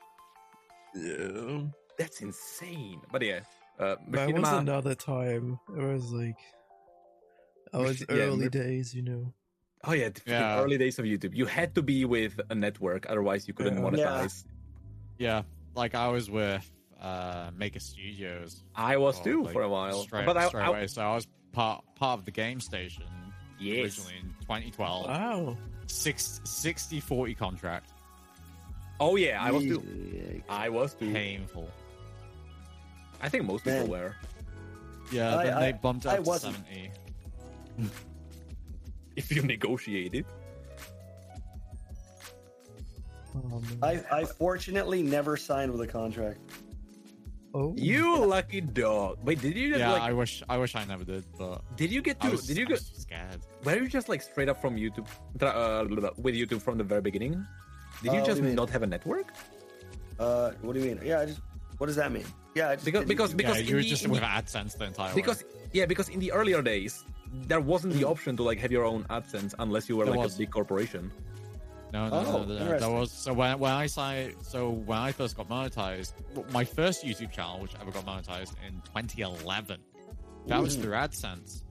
Yeah. 0.96 1.62
that's 1.98 2.22
insane. 2.22 3.02
But 3.12 3.22
yeah, 3.24 3.40
uh, 3.80 3.96
That 4.10 4.32
was 4.34 4.48
another 4.50 4.94
time. 4.96 5.60
It 5.76 5.82
was 5.84 6.12
like. 6.12 6.38
I 7.74 7.78
was 7.78 8.02
Yeah, 8.02 8.06
early 8.10 8.46
Mer- 8.46 8.50
days, 8.50 8.94
you 8.94 9.04
know. 9.04 9.34
Oh 9.86 9.94
yeah, 9.94 10.10
the 10.10 10.22
Yeah. 10.26 10.60
early 10.62 10.78
days 10.78 11.00
of 11.00 11.06
YouTube, 11.06 11.36
you 11.36 11.46
had 11.46 11.74
to 11.76 11.82
be 11.82 12.06
with 12.06 12.40
a 12.50 12.56
network, 12.56 13.06
otherwise 13.10 13.48
you 13.48 13.54
couldn't 13.54 13.78
monetize. 13.78 14.46
Yeah, 15.18 15.44
like 15.76 15.96
I 15.96 16.08
was 16.10 16.30
with 16.30 16.70
uh, 17.02 17.52
Maker 17.58 17.80
Studios 17.80 18.64
I 18.76 18.98
was 18.98 19.18
for, 19.18 19.24
too 19.24 19.44
like, 19.44 19.54
for 19.54 19.62
a 19.64 19.70
while, 19.70 20.02
straight, 20.04 20.26
but 20.26 20.38
I, 20.38 20.48
straight 20.48 20.64
I 20.64 20.68
away. 20.68 20.88
So 20.88 21.02
I 21.02 21.16
was 21.16 21.28
part 21.54 21.84
part 21.96 22.20
of 22.20 22.26
the 22.26 22.32
game 22.32 22.60
station 22.60 23.04
yes, 23.60 23.84
originally 23.98 24.16
in 24.22 24.30
2012. 24.42 25.06
Wow. 25.08 25.58
Six, 25.88 26.40
60 26.44 27.00
40 27.00 27.34
contract. 27.36 27.90
oh 29.00 29.16
yeah, 29.16 29.42
I 29.44 29.52
was 29.52 29.64
too. 29.64 29.80
Yikes. 29.80 30.44
I 30.50 30.70
was 30.70 30.94
too. 30.94 31.12
Painful. 31.12 31.68
I 33.22 33.28
think 33.30 33.46
most 33.46 33.64
people 33.64 33.88
were. 33.88 34.16
Yeah, 35.12 35.38
I- 35.38 35.44
then 35.46 35.54
I- 35.56 35.60
they 35.60 35.72
bumped 35.74 36.06
I 36.06 36.12
up 36.18 36.24
to 36.24 36.30
wasn't. 36.30 36.56
70. 36.58 36.92
If 39.20 39.36
you 39.36 39.42
negotiated, 39.44 40.26
Oh. 43.36 43.62
I, 43.84 44.02
I 44.12 44.26
fortunately 44.26 45.02
never 45.04 45.38
signed 45.38 45.72
with 45.72 45.82
a 45.82 45.88
contract. 45.88 46.40
oh. 47.54 47.74
you 47.78 48.26
lucky 48.26 48.60
dog. 48.62 49.20
Wait, 49.24 49.40
did 49.40 49.56
you 49.56 49.70
just 49.70 49.80
Yeah, 49.80 49.92
like? 49.94 50.02
I 50.02 50.14
wish 50.14 50.42
I 50.50 50.58
wish 50.58 50.74
I 50.76 50.84
never 50.86 51.04
did, 51.06 51.24
but 51.38 51.62
Did 51.78 51.92
you 51.92 52.02
get 52.02 52.20
to? 52.22 52.32
was, 52.32 52.48
did 52.48 52.58
you 52.58 52.66
get? 52.66 52.80
was 52.80 52.92
scared. 53.06 53.40
Were 53.64 53.76
you 53.78 53.88
just 53.88 54.10
like 54.10 54.22
straight 54.24 54.50
up 54.50 54.60
from 54.60 54.76
YouTube 54.84 55.06
uh, 55.42 55.86
with 56.18 56.34
YouTube 56.34 56.62
from 56.62 56.78
the 56.82 56.84
very 56.84 57.02
beginning? 57.10 57.34
Did 58.02 58.10
Uh, 58.10 58.14
you 58.14 58.20
what 58.20 58.26
do 58.26 58.32
just 58.32 58.42
you 58.44 58.54
not 58.62 58.70
have 58.72 58.82
a 58.84 58.88
network? 58.88 59.28
Uh, 60.20 60.52
what 60.66 60.74
do 60.74 60.80
you 60.82 60.88
mean? 60.90 61.00
Yeah, 61.06 61.20
I 61.22 61.26
just. 61.28 61.42
What 61.78 61.88
does 61.88 61.96
that 62.02 62.12
mean? 62.12 62.26
Yeah, 62.56 62.76
Because 62.84 63.06
because 63.06 63.32
because 63.34 63.56
yeah, 63.58 63.62
in 63.62 63.68
you 63.70 63.76
were 63.78 63.82
the- 63.86 63.94
just 63.96 64.04
in 64.06 64.12
with 64.12 64.22
the- 64.26 64.36
AdSense 64.38 64.74
the 64.78 64.86
entire 64.92 65.14
because 65.14 65.40
yeah 65.72 65.86
because 65.86 66.10
in 66.10 66.20
the 66.20 66.32
earlier 66.34 66.62
days 66.74 67.06
there 67.32 67.60
wasn't 67.62 67.94
the 67.94 68.04
option 68.06 68.36
to 68.38 68.44
like 68.44 68.60
have 68.60 68.72
your 68.72 68.86
own 68.86 69.04
AdSense 69.06 69.54
unless 69.60 69.88
you 69.90 69.98
were 69.98 70.06
There 70.06 70.14
like 70.16 70.24
was. 70.24 70.36
a 70.36 70.40
big 70.40 70.52
corporation. 70.52 71.12
No, 71.92 72.08
no, 72.08 72.16
Oh, 72.18 72.22
no, 72.24 72.46
no, 72.46 72.66
no. 72.66 72.80
That 72.80 72.92
was 72.92 73.12
so 73.12 73.34
when 73.34 73.58
when 73.60 73.72
I 73.72 73.88
signed. 73.88 74.36
So 74.44 74.70
when 74.70 74.98
I 74.98 75.12
first 75.12 75.36
got 75.38 75.50
monetized, 75.50 76.14
my 76.52 76.64
first 76.64 77.04
YouTube 77.04 77.32
channel, 77.32 77.60
which 77.60 77.74
ever 77.82 77.92
got 77.92 78.06
monetized 78.06 78.54
in 78.68 78.82
2011, 78.94 79.80
that 80.48 80.62
was 80.62 80.78
Mhm. 80.78 80.82
through 80.82 80.94
AdSense. 80.94 81.64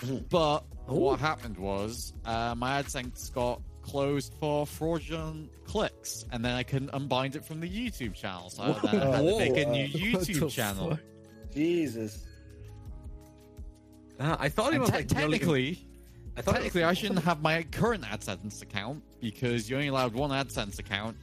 Mhm. 0.00 0.28
But 0.28 0.64
Oh. 0.86 0.96
what 0.98 1.18
happened 1.20 1.56
was 1.56 2.12
uh, 2.26 2.54
my 2.56 2.82
AdSense 2.82 3.32
got 3.32 3.62
closed 3.80 4.34
for 4.40 4.66
fraudulent 4.66 5.50
clicks, 5.66 6.24
and 6.30 6.44
then 6.44 6.54
I 6.54 6.62
couldn't 6.62 6.90
unbind 6.92 7.36
it 7.36 7.44
from 7.44 7.60
the 7.60 7.68
YouTube 7.68 8.14
channel, 8.14 8.50
so 8.50 8.62
I 8.64 8.72
had 8.72 8.82
to 8.82 9.22
make 9.38 9.56
a 9.56 9.70
new 9.70 9.88
YouTube 9.88 10.50
channel. 10.50 10.90
fuck? 10.90 11.00
Jesus. 11.54 12.22
Ah, 14.20 14.36
I 14.38 14.48
thought 14.48 14.72
it 14.74 14.80
was 14.80 14.90
te- 14.90 14.96
like 14.96 15.10
nearly- 15.12 15.38
technically, 15.38 15.86
I 16.36 16.42
thought 16.42 16.54
it 16.56 16.58
was- 16.58 16.64
technically, 16.64 16.84
I 16.84 16.92
shouldn't 16.94 17.24
have 17.24 17.42
my 17.42 17.62
current 17.64 18.04
AdSense 18.04 18.62
account 18.62 19.02
because 19.20 19.68
you 19.68 19.76
only 19.76 19.88
allowed 19.88 20.14
one 20.14 20.30
AdSense 20.30 20.78
account. 20.78 21.16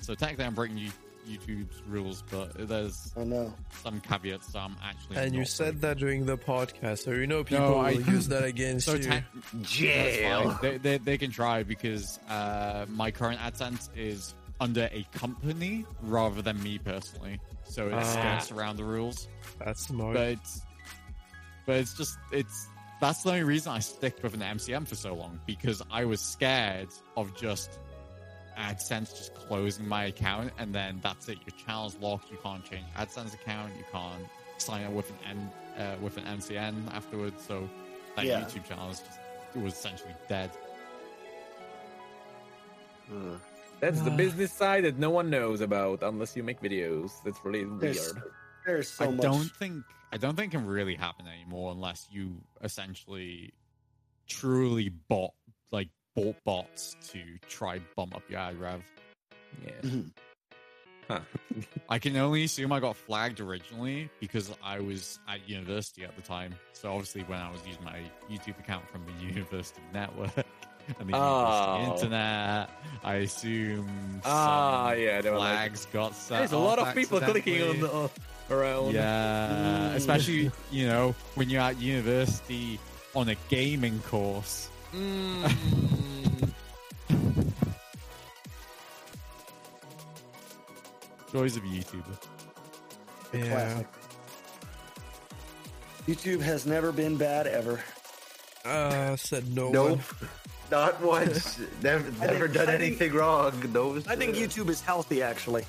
So 0.00 0.14
technically, 0.14 0.44
I'm 0.46 0.54
breaking 0.54 0.78
you, 0.78 0.90
YouTube's 1.28 1.82
rules, 1.86 2.22
but 2.30 2.66
there's 2.68 3.12
I 3.16 3.22
know. 3.24 3.52
some 3.82 4.00
caveats. 4.00 4.50
So 4.52 4.58
I'm 4.60 4.74
actually. 4.82 5.16
And 5.18 5.34
you 5.34 5.44
said 5.44 5.80
that 5.82 5.98
during 5.98 6.24
the 6.24 6.38
podcast, 6.38 7.00
so 7.04 7.10
you 7.10 7.26
know 7.26 7.44
people 7.44 7.66
No, 7.66 7.72
will 7.72 7.80
I- 7.80 7.90
use 7.90 8.28
that 8.28 8.44
against 8.44 8.86
So 8.86 8.94
you. 8.94 9.02
te- 9.10 9.22
Jail. 9.62 10.58
They, 10.62 10.78
they, 10.78 10.98
they 10.98 11.18
can 11.18 11.30
try 11.30 11.62
because 11.62 12.18
uh, 12.28 12.86
my 12.88 13.10
current 13.10 13.38
AdSense 13.40 13.90
is 13.96 14.34
under 14.60 14.88
a 14.92 15.06
company 15.12 15.84
rather 16.02 16.40
than 16.42 16.60
me 16.62 16.78
personally. 16.78 17.38
So 17.64 17.88
it 17.88 17.92
Ah. 17.92 18.02
skirts 18.38 18.50
around 18.50 18.76
the 18.78 18.84
rules. 18.84 19.28
That's 19.58 19.86
smart. 19.86 20.14
But 20.14 20.28
it's, 20.28 20.62
but 21.68 21.76
it's 21.76 21.92
just 21.92 22.16
it's 22.32 22.66
that's 22.98 23.22
the 23.22 23.28
only 23.30 23.44
reason 23.44 23.70
I 23.72 23.78
stick 23.80 24.16
with 24.22 24.32
an 24.34 24.40
MCN 24.40 24.88
for 24.88 24.94
so 24.96 25.14
long 25.14 25.38
because 25.46 25.82
I 25.90 26.04
was 26.06 26.20
scared 26.20 26.88
of 27.16 27.36
just 27.36 27.78
AdSense 28.58 29.10
just 29.16 29.34
closing 29.34 29.86
my 29.86 30.06
account 30.06 30.50
and 30.58 30.74
then 30.74 30.98
that's 31.02 31.28
it. 31.28 31.38
Your 31.46 31.54
channel's 31.64 31.96
locked. 32.00 32.30
You 32.32 32.38
can't 32.42 32.64
change 32.64 32.86
AdSense 32.96 33.34
account. 33.34 33.70
You 33.76 33.84
can't 33.92 34.24
sign 34.56 34.84
up 34.84 34.92
with 34.92 35.10
an 35.10 35.16
N, 35.28 35.50
uh, 35.78 35.96
with 36.00 36.16
an 36.16 36.24
MCN 36.24 36.92
afterwards. 36.92 37.44
So 37.46 37.68
that 38.16 38.24
Yeah. 38.24 38.40
YouTube 38.40 38.66
channel 38.66 38.90
is 38.90 39.00
just 39.00 39.20
it 39.54 39.62
was 39.62 39.74
essentially 39.74 40.14
dead. 40.28 40.50
Ugh. 43.12 43.38
That's 43.80 44.00
the 44.00 44.10
business 44.22 44.52
side 44.52 44.84
that 44.84 44.98
no 44.98 45.10
one 45.10 45.30
knows 45.30 45.60
about 45.60 46.02
unless 46.02 46.34
you 46.34 46.42
make 46.42 46.60
videos. 46.60 47.12
That's 47.24 47.38
really 47.44 47.64
There's, 47.78 48.12
weird. 48.14 48.22
there's 48.66 48.88
so 48.90 49.04
I 49.04 49.10
much. 49.10 49.20
don't 49.22 49.50
think 49.60 49.84
I 50.12 50.16
don't 50.16 50.36
think 50.36 50.52
can 50.52 50.66
really 50.66 50.94
happen 50.94 51.26
anymore 51.26 51.72
unless 51.72 52.06
you 52.10 52.36
essentially 52.62 53.52
truly 54.26 54.88
bought 55.08 55.32
like 55.70 55.88
bought 56.16 56.36
bots 56.44 56.96
to 57.12 57.20
try 57.48 57.80
bump 57.96 58.14
up 58.16 58.22
your 58.28 58.40
ad 58.40 58.58
rev. 58.60 58.82
Yeah. 59.64 59.70
Mhm. 59.82 60.10
Huh. 61.08 61.20
I 61.88 61.98
can 61.98 62.14
only 62.18 62.44
assume 62.44 62.70
I 62.70 62.80
got 62.80 62.94
flagged 62.94 63.40
originally 63.40 64.10
because 64.20 64.54
I 64.62 64.80
was 64.80 65.18
at 65.26 65.48
university 65.48 66.04
at 66.04 66.14
the 66.16 66.22
time. 66.22 66.54
So 66.74 66.90
obviously 66.92 67.22
when 67.22 67.38
I 67.38 67.50
was 67.50 67.60
using 67.66 67.82
my 67.84 68.00
YouTube 68.30 68.58
account 68.58 68.86
from 68.90 69.06
the 69.06 69.12
university 69.34 69.80
network 69.94 70.32
and 70.98 71.08
the 71.08 71.14
Oh. 71.16 71.76
university 71.78 71.92
internet, 72.06 72.70
I 73.02 73.14
assume 73.16 74.20
Ah, 74.26 74.90
some 74.90 75.00
yeah, 75.00 75.20
they 75.22 75.30
were 75.30 75.38
like- 75.38 75.54
flags 75.54 75.86
got 75.86 76.14
set. 76.14 76.38
There's 76.40 76.52
a 76.52 76.58
lot 76.58 76.78
of 76.78 76.94
people 76.94 77.20
clicking 77.20 77.62
on 77.62 77.80
the, 77.80 77.90
uh, 77.92 78.08
around. 78.50 78.94
Yeah, 78.94 79.90
Mm. 79.92 79.94
especially 79.96 80.50
you 80.70 80.86
know 80.86 81.14
when 81.34 81.48
you're 81.50 81.62
at 81.62 81.78
university 81.80 82.78
on 83.14 83.28
a 83.28 83.36
gaming 83.48 84.00
course. 84.00 84.68
Mm. 84.94 86.50
Joys 91.32 91.56
of 91.56 91.62
YouTuber. 91.62 92.16
yeah. 93.34 93.44
Classic. 93.44 93.86
YouTube 96.06 96.40
has 96.40 96.64
never 96.66 96.90
been 96.90 97.16
bad 97.16 97.46
ever. 97.46 97.80
Uh, 98.64 99.14
said 99.16 99.54
no 99.54 99.70
Nope. 99.70 99.90
one. 99.98 100.28
Not 100.70 101.02
once. 101.02 101.58
never 101.82 102.10
never 102.20 102.48
think- 102.48 102.54
done 102.54 102.68
I 102.68 102.78
think- 102.78 102.82
anything 102.82 103.12
wrong. 103.12 103.52
No. 103.72 103.96
I 104.06 104.16
think 104.16 104.36
YouTube 104.36 104.68
is 104.70 104.80
healthy, 104.80 105.22
actually. 105.22 105.64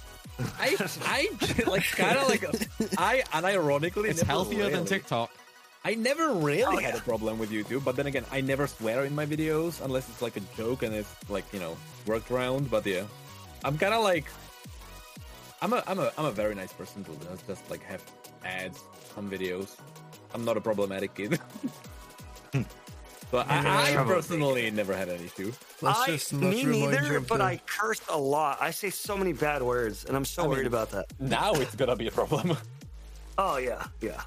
I, 0.60 0.76
I 1.04 1.28
like 1.68 1.86
kind 1.92 2.18
of 2.18 2.28
like 2.30 2.44
I 2.98 3.22
unironically 3.34 4.10
It's 4.10 4.20
never 4.22 4.26
healthier 4.32 4.70
than 4.70 4.86
TikTok. 4.86 5.32
I 5.84 5.96
never 5.96 6.34
really 6.34 6.64
Oh, 6.64 6.78
had 6.78 6.94
yeah. 6.94 7.00
a 7.00 7.04
problem 7.04 7.40
with 7.40 7.52
YouTube, 7.52 7.84
but 7.86 7.96
then 7.96 8.08
again, 8.08 8.26
I 8.32 8.42
never 8.42 8.68
swear 8.68 9.06
in 9.06 9.16
my 9.16 9.26
videos 9.26 9.84
unless 9.84 10.10
it's 10.10 10.22
like 10.22 10.36
a 10.38 10.42
joke 10.58 10.84
and 10.84 10.94
it's 10.94 11.14
like 11.30 11.46
you 11.54 11.60
know 11.60 11.78
worked 12.06 12.30
around. 12.32 12.70
But 12.70 12.86
yeah, 12.86 13.04
I'm 13.64 13.78
kind 13.78 13.94
of 13.94 14.04
like 14.04 14.26
I'm 15.62 15.74
a 15.74 15.84
I'm 15.88 16.00
a 16.00 16.12
I'm 16.18 16.26
a 16.26 16.32
very 16.32 16.56
nice 16.56 16.74
person 16.74 17.04
to 17.06 17.12
just, 17.28 17.48
just 17.48 17.70
like 17.70 17.84
have 17.84 18.04
ads 18.44 18.84
on 19.18 19.30
videos. 19.30 19.76
I'm 20.34 20.44
not 20.46 20.58
a 20.58 20.62
problematic 20.62 21.16
kid. 21.16 21.40
Hmm. 22.52 22.64
But 23.32 23.50
I, 23.50 23.92
I 24.00 24.04
personally 24.04 24.70
never 24.72 24.96
had 24.96 25.10
an 25.10 25.24
issue. 25.24 25.52
Let's 25.82 26.00
I, 26.00 26.06
just 26.08 26.34
not 26.34 26.52
me 26.54 26.64
neither, 26.64 27.20
but 27.20 27.38
the- 27.38 27.44
I 27.44 27.62
cursed 27.66 28.04
a 28.10 28.18
lot. 28.18 28.58
I 28.62 28.72
say 28.72 28.90
so 28.90 29.16
many 29.18 29.34
bad 29.34 29.62
words, 29.62 30.06
and 30.06 30.16
I'm 30.18 30.26
so 30.26 30.42
I 30.42 30.46
mean- 30.46 30.52
worried 30.52 30.68
about 30.68 30.92
that. 30.92 31.06
Now 31.20 31.54
it's 31.54 31.76
gonna 31.76 31.96
be 31.96 32.08
a 32.08 32.12
problem. 32.12 32.58
Oh 33.42 33.56
yeah, 33.56 33.86
yeah. 34.02 34.20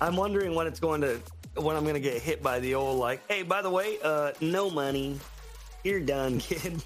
I'm 0.00 0.16
wondering 0.16 0.54
when 0.54 0.66
it's 0.66 0.80
going 0.80 1.02
to 1.02 1.20
when 1.60 1.76
I'm 1.76 1.82
going 1.82 1.92
to 1.92 2.00
get 2.00 2.22
hit 2.22 2.42
by 2.42 2.58
the 2.58 2.74
old 2.74 2.98
like, 2.98 3.20
hey, 3.28 3.42
by 3.42 3.60
the 3.60 3.68
way, 3.68 3.98
uh, 4.02 4.32
no 4.40 4.70
money, 4.70 5.20
you're 5.84 6.00
done, 6.00 6.38
kid. 6.40 6.82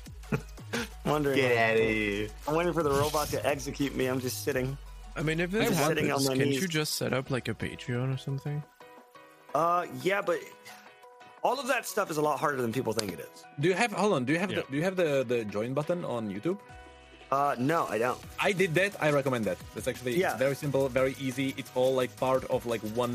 wondering. 1.06 1.36
Get 1.36 1.56
out 1.56 1.76
of 1.76 1.80
here. 1.88 2.28
I'm 2.48 2.56
waiting 2.56 2.72
for 2.72 2.82
the 2.82 2.90
robot 2.90 3.28
to 3.28 3.46
execute 3.46 3.94
me. 3.94 4.06
I'm 4.06 4.20
just 4.20 4.42
sitting. 4.42 4.76
I 5.14 5.22
mean, 5.22 5.38
if 5.38 5.52
this 5.52 5.68
I'm 5.68 5.88
sitting 5.88 6.06
happens, 6.08 6.26
on 6.28 6.32
my 6.32 6.38
can't 6.38 6.50
knees. 6.50 6.60
you 6.60 6.66
just 6.66 6.96
set 6.96 7.12
up 7.12 7.30
like 7.30 7.46
a 7.46 7.54
Patreon 7.54 8.12
or 8.12 8.18
something? 8.18 8.60
Uh, 9.54 9.86
yeah, 10.02 10.20
but 10.20 10.40
all 11.48 11.58
of 11.58 11.66
that 11.74 11.84
stuff 11.94 12.08
is 12.12 12.18
a 12.22 12.24
lot 12.28 12.36
harder 12.44 12.60
than 12.64 12.72
people 12.78 12.92
think 12.98 13.10
it 13.16 13.20
is. 13.26 13.44
Do 13.62 13.66
you 13.70 13.74
have 13.82 13.90
hold 14.02 14.12
on? 14.16 14.22
Do 14.28 14.32
you 14.34 14.40
have 14.44 14.50
Yeah. 14.52 14.60
the 14.60 14.70
do 14.72 14.76
you 14.78 14.84
have 14.88 14.96
the 15.02 15.10
the 15.32 15.38
join 15.56 15.70
button 15.78 16.00
on 16.04 16.22
YouTube? 16.34 16.58
Uh, 17.30 17.54
no, 17.72 17.80
I 17.94 17.98
don't. 18.04 18.18
I 18.48 18.50
did 18.62 18.70
that. 18.80 18.92
I 19.06 19.08
recommend 19.20 19.42
that. 19.48 19.58
That's 19.74 19.88
actually 19.92 20.14
Yeah. 20.22 20.30
it's 20.32 20.38
very 20.46 20.56
simple, 20.64 20.82
very 21.00 21.14
easy. 21.26 21.48
It's 21.60 21.70
all 21.78 21.92
like 22.02 22.10
part 22.26 22.42
of 22.54 22.60
like 22.72 22.82
one 23.04 23.14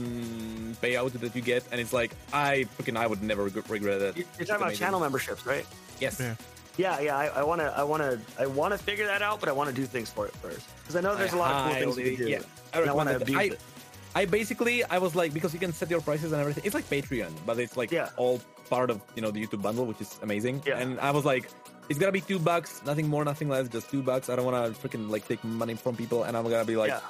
payout 0.83 1.11
that 1.23 1.33
you 1.37 1.41
get, 1.53 1.63
and 1.71 1.77
it's 1.83 1.93
like 2.01 2.11
I 2.49 2.65
fucking 2.77 2.97
I 3.03 3.05
would 3.11 3.21
never 3.31 3.43
regret 3.75 3.97
that. 4.03 4.13
You're, 4.17 4.25
you're 4.25 4.41
It's 4.41 4.49
talking 4.49 4.55
about 4.55 4.61
amazing. 4.73 4.85
channel 4.85 4.99
memberships, 5.05 5.43
right? 5.53 5.65
Yes. 6.05 6.19
Yeah. 6.19 6.35
Yeah, 6.83 6.99
yeah. 7.07 7.17
I, 7.23 7.25
I 7.41 7.43
wanna, 7.49 7.67
I 7.81 7.83
wanna, 7.91 8.11
I 8.39 8.47
wanna 8.59 8.79
figure 8.89 9.05
that 9.13 9.21
out, 9.27 9.37
but 9.41 9.47
I 9.47 9.51
want 9.59 9.67
to 9.69 9.75
do 9.81 9.85
things 9.95 10.09
for 10.15 10.23
it 10.29 10.33
first 10.43 10.65
because 10.81 10.95
I 10.95 11.01
know 11.05 11.13
there's 11.15 11.33
a 11.39 11.41
lot 11.45 11.51
of 11.53 11.59
cool 11.83 11.93
things 11.93 11.97
you 12.09 12.15
can 12.17 12.25
do. 12.25 12.31
Yeah, 12.31 12.41
I 12.73 12.81
and 12.81 12.89
I 12.89 12.93
want 12.99 13.09
to 13.09 13.17
recommend 13.19 13.21
abuse 13.41 13.53
it. 13.53 13.53
it. 13.53 13.59
I, 13.59 13.72
I 14.15 14.25
basically 14.25 14.83
I 14.83 14.97
was 14.99 15.15
like 15.15 15.33
because 15.33 15.53
you 15.53 15.59
can 15.59 15.73
set 15.73 15.89
your 15.89 16.01
prices 16.01 16.31
and 16.31 16.39
everything. 16.41 16.63
It's 16.65 16.75
like 16.75 16.85
Patreon, 16.89 17.31
but 17.45 17.59
it's 17.59 17.75
like 17.77 17.91
Yeah. 17.91 18.09
all 18.17 18.41
part 18.69 18.89
of 18.89 19.01
you 19.15 19.21
know 19.21 19.31
the 19.31 19.45
YouTube 19.45 19.61
bundle, 19.61 19.85
which 19.85 20.01
is 20.01 20.19
amazing. 20.21 20.61
Yeah. 20.65 20.77
And 20.79 20.99
I 20.99 21.11
was 21.11 21.25
like, 21.25 21.49
it's 21.89 21.99
gonna 21.99 22.11
be 22.11 22.21
two 22.21 22.39
bucks, 22.39 22.81
nothing 22.85 23.07
more, 23.07 23.25
nothing 23.25 23.49
less, 23.49 23.67
just 23.69 23.89
two 23.89 24.03
bucks. 24.03 24.29
I 24.29 24.35
don't 24.35 24.45
want 24.45 24.57
to 24.61 24.79
freaking 24.87 25.09
like 25.09 25.27
take 25.27 25.43
money 25.43 25.75
from 25.75 25.95
people, 25.95 26.23
and 26.23 26.37
I'm 26.37 26.43
gonna 26.43 26.63
be 26.65 26.75
like, 26.75 26.91
yeah. 26.91 27.01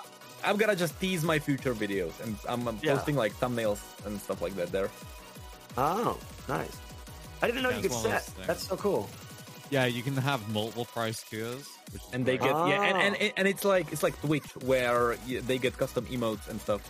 I'm 0.46 0.58
gonna 0.58 0.76
just 0.76 1.00
tease 1.00 1.24
my 1.24 1.40
future 1.40 1.74
videos, 1.74 2.14
and 2.24 2.36
I'm, 2.48 2.68
I'm 2.68 2.80
Yeah. 2.82 2.96
posting 2.96 3.16
like 3.16 3.34
thumbnails 3.40 3.80
and 4.06 4.20
stuff 4.20 4.42
like 4.42 4.56
that 4.56 4.72
there. 4.72 4.90
Oh, 5.78 6.18
nice. 6.48 6.78
I 7.42 7.48
didn't 7.48 7.64
know 7.64 7.70
Yeah, 7.70 7.76
you 7.78 7.82
could 7.84 7.92
it's 7.92 7.96
one 8.04 8.06
of 8.06 8.12
those 8.12 8.24
set. 8.24 8.48
That's 8.48 8.68
so 8.68 8.78
cool. 8.78 9.10
Yeah, 9.74 9.86
you 9.90 10.04
can 10.04 10.16
have 10.18 10.40
multiple 10.54 10.86
price 10.86 11.24
tiers, 11.24 11.66
which 11.92 12.04
and 12.14 12.22
they 12.28 12.38
great. 12.38 12.52
get 12.54 12.68
yeah, 12.70 12.84
and, 12.84 12.96
Ah. 12.96 13.18
and 13.24 13.34
and 13.38 13.46
it's 13.48 13.66
like 13.66 13.90
it's 13.92 14.04
like 14.06 14.14
Twitch 14.22 14.46
where 14.62 15.16
they 15.26 15.58
get 15.58 15.74
custom 15.82 16.06
emotes 16.14 16.46
and 16.48 16.62
stuff. 16.62 16.82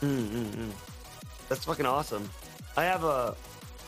Mm, 0.00 0.28
mm, 0.30 0.50
mm. 0.54 0.72
That's 1.48 1.64
fucking 1.64 1.84
awesome. 1.86 2.30
I 2.76 2.84
have 2.84 3.02
a, 3.02 3.34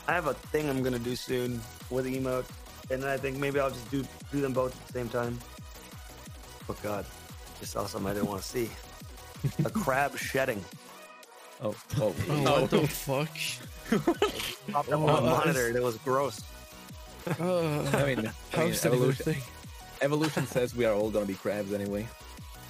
I 0.09 0.13
have 0.19 0.27
a 0.27 0.33
thing 0.51 0.69
I'm 0.69 0.83
gonna 0.83 0.99
do 0.99 1.15
soon 1.15 1.61
with 1.89 2.05
emote, 2.11 2.43
and 2.91 3.01
then 3.01 3.09
I 3.09 3.15
think 3.15 3.37
maybe 3.39 3.57
I'll 3.61 3.71
just 3.71 3.89
do 3.89 4.03
do 4.33 4.41
them 4.41 4.51
both 4.51 4.75
at 4.75 4.87
the 4.87 4.93
same 4.99 5.07
time. 5.09 5.39
Oh 6.67 6.75
God, 6.83 7.05
just 7.61 7.71
saw 7.71 7.85
something 7.87 8.11
I 8.11 8.15
didn't 8.15 8.27
want 8.27 8.41
to 8.43 8.47
see. 8.47 8.67
a 9.63 9.69
crab 9.83 10.17
shedding. 10.17 10.59
Oh, 11.63 11.73
oh, 12.03 12.11
Oh, 12.29 12.61
what 12.67 12.69
the 12.69 12.83
fuck? 12.85 13.31
Popped 14.75 14.91
up 14.91 14.99
on 14.99 15.23
the 15.23 15.29
monitor. 15.31 15.67
and 15.67 15.77
It 15.77 15.83
was 15.83 15.95
gross. 16.03 16.41
Uh, 17.27 17.31
I 17.93 18.03
mean, 18.05 18.19
I 18.19 18.21
mean 18.21 18.31
how's 18.51 18.81
that 18.81 18.93
a 18.93 18.97
good 18.97 19.19
evolution, 19.19 19.35
evolution 20.01 20.47
says 20.47 20.75
we 20.75 20.85
are 20.85 20.93
all 20.93 21.09
gonna 21.09 21.25
be 21.25 21.33
crabs 21.35 21.73
anyway. 21.73 22.07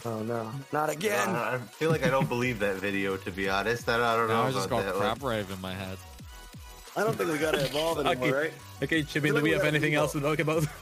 Oh 0.05 0.21
no, 0.23 0.51
not 0.71 0.89
again. 0.89 1.29
Uh, 1.29 1.57
I 1.61 1.65
feel 1.73 1.89
like 1.89 2.05
I 2.05 2.09
don't 2.09 2.29
believe 2.29 2.59
that 2.59 2.75
video, 2.75 3.17
to 3.17 3.31
be 3.31 3.49
honest. 3.49 3.89
I 3.89 3.97
don't, 3.97 4.05
I 4.05 4.15
don't 4.15 4.27
know 4.27 4.33
Now 4.35 4.41
I 4.43 4.49
about 4.49 4.53
just 4.53 4.69
got 4.69 4.85
that 4.85 4.93
crab 4.95 5.21
one. 5.21 5.31
rave 5.31 5.51
in 5.51 5.59
my 5.61 5.73
head. 5.73 5.97
I 6.95 7.03
don't 7.03 7.17
think 7.17 7.31
we 7.31 7.37
gotta 7.37 7.65
evolve 7.65 7.99
anymore, 8.05 8.27
Okay. 8.27 8.31
right? 8.31 8.53
Okay, 8.83 9.01
Chibi, 9.03 9.23
do 9.27 9.33
like 9.33 9.43
we 9.43 9.49
we 9.49 9.55
have 9.55 9.65
anything 9.65 9.91
move 9.93 9.99
else 9.99 10.11
to 10.13 10.21
talk 10.21 10.39
about? 10.39 10.65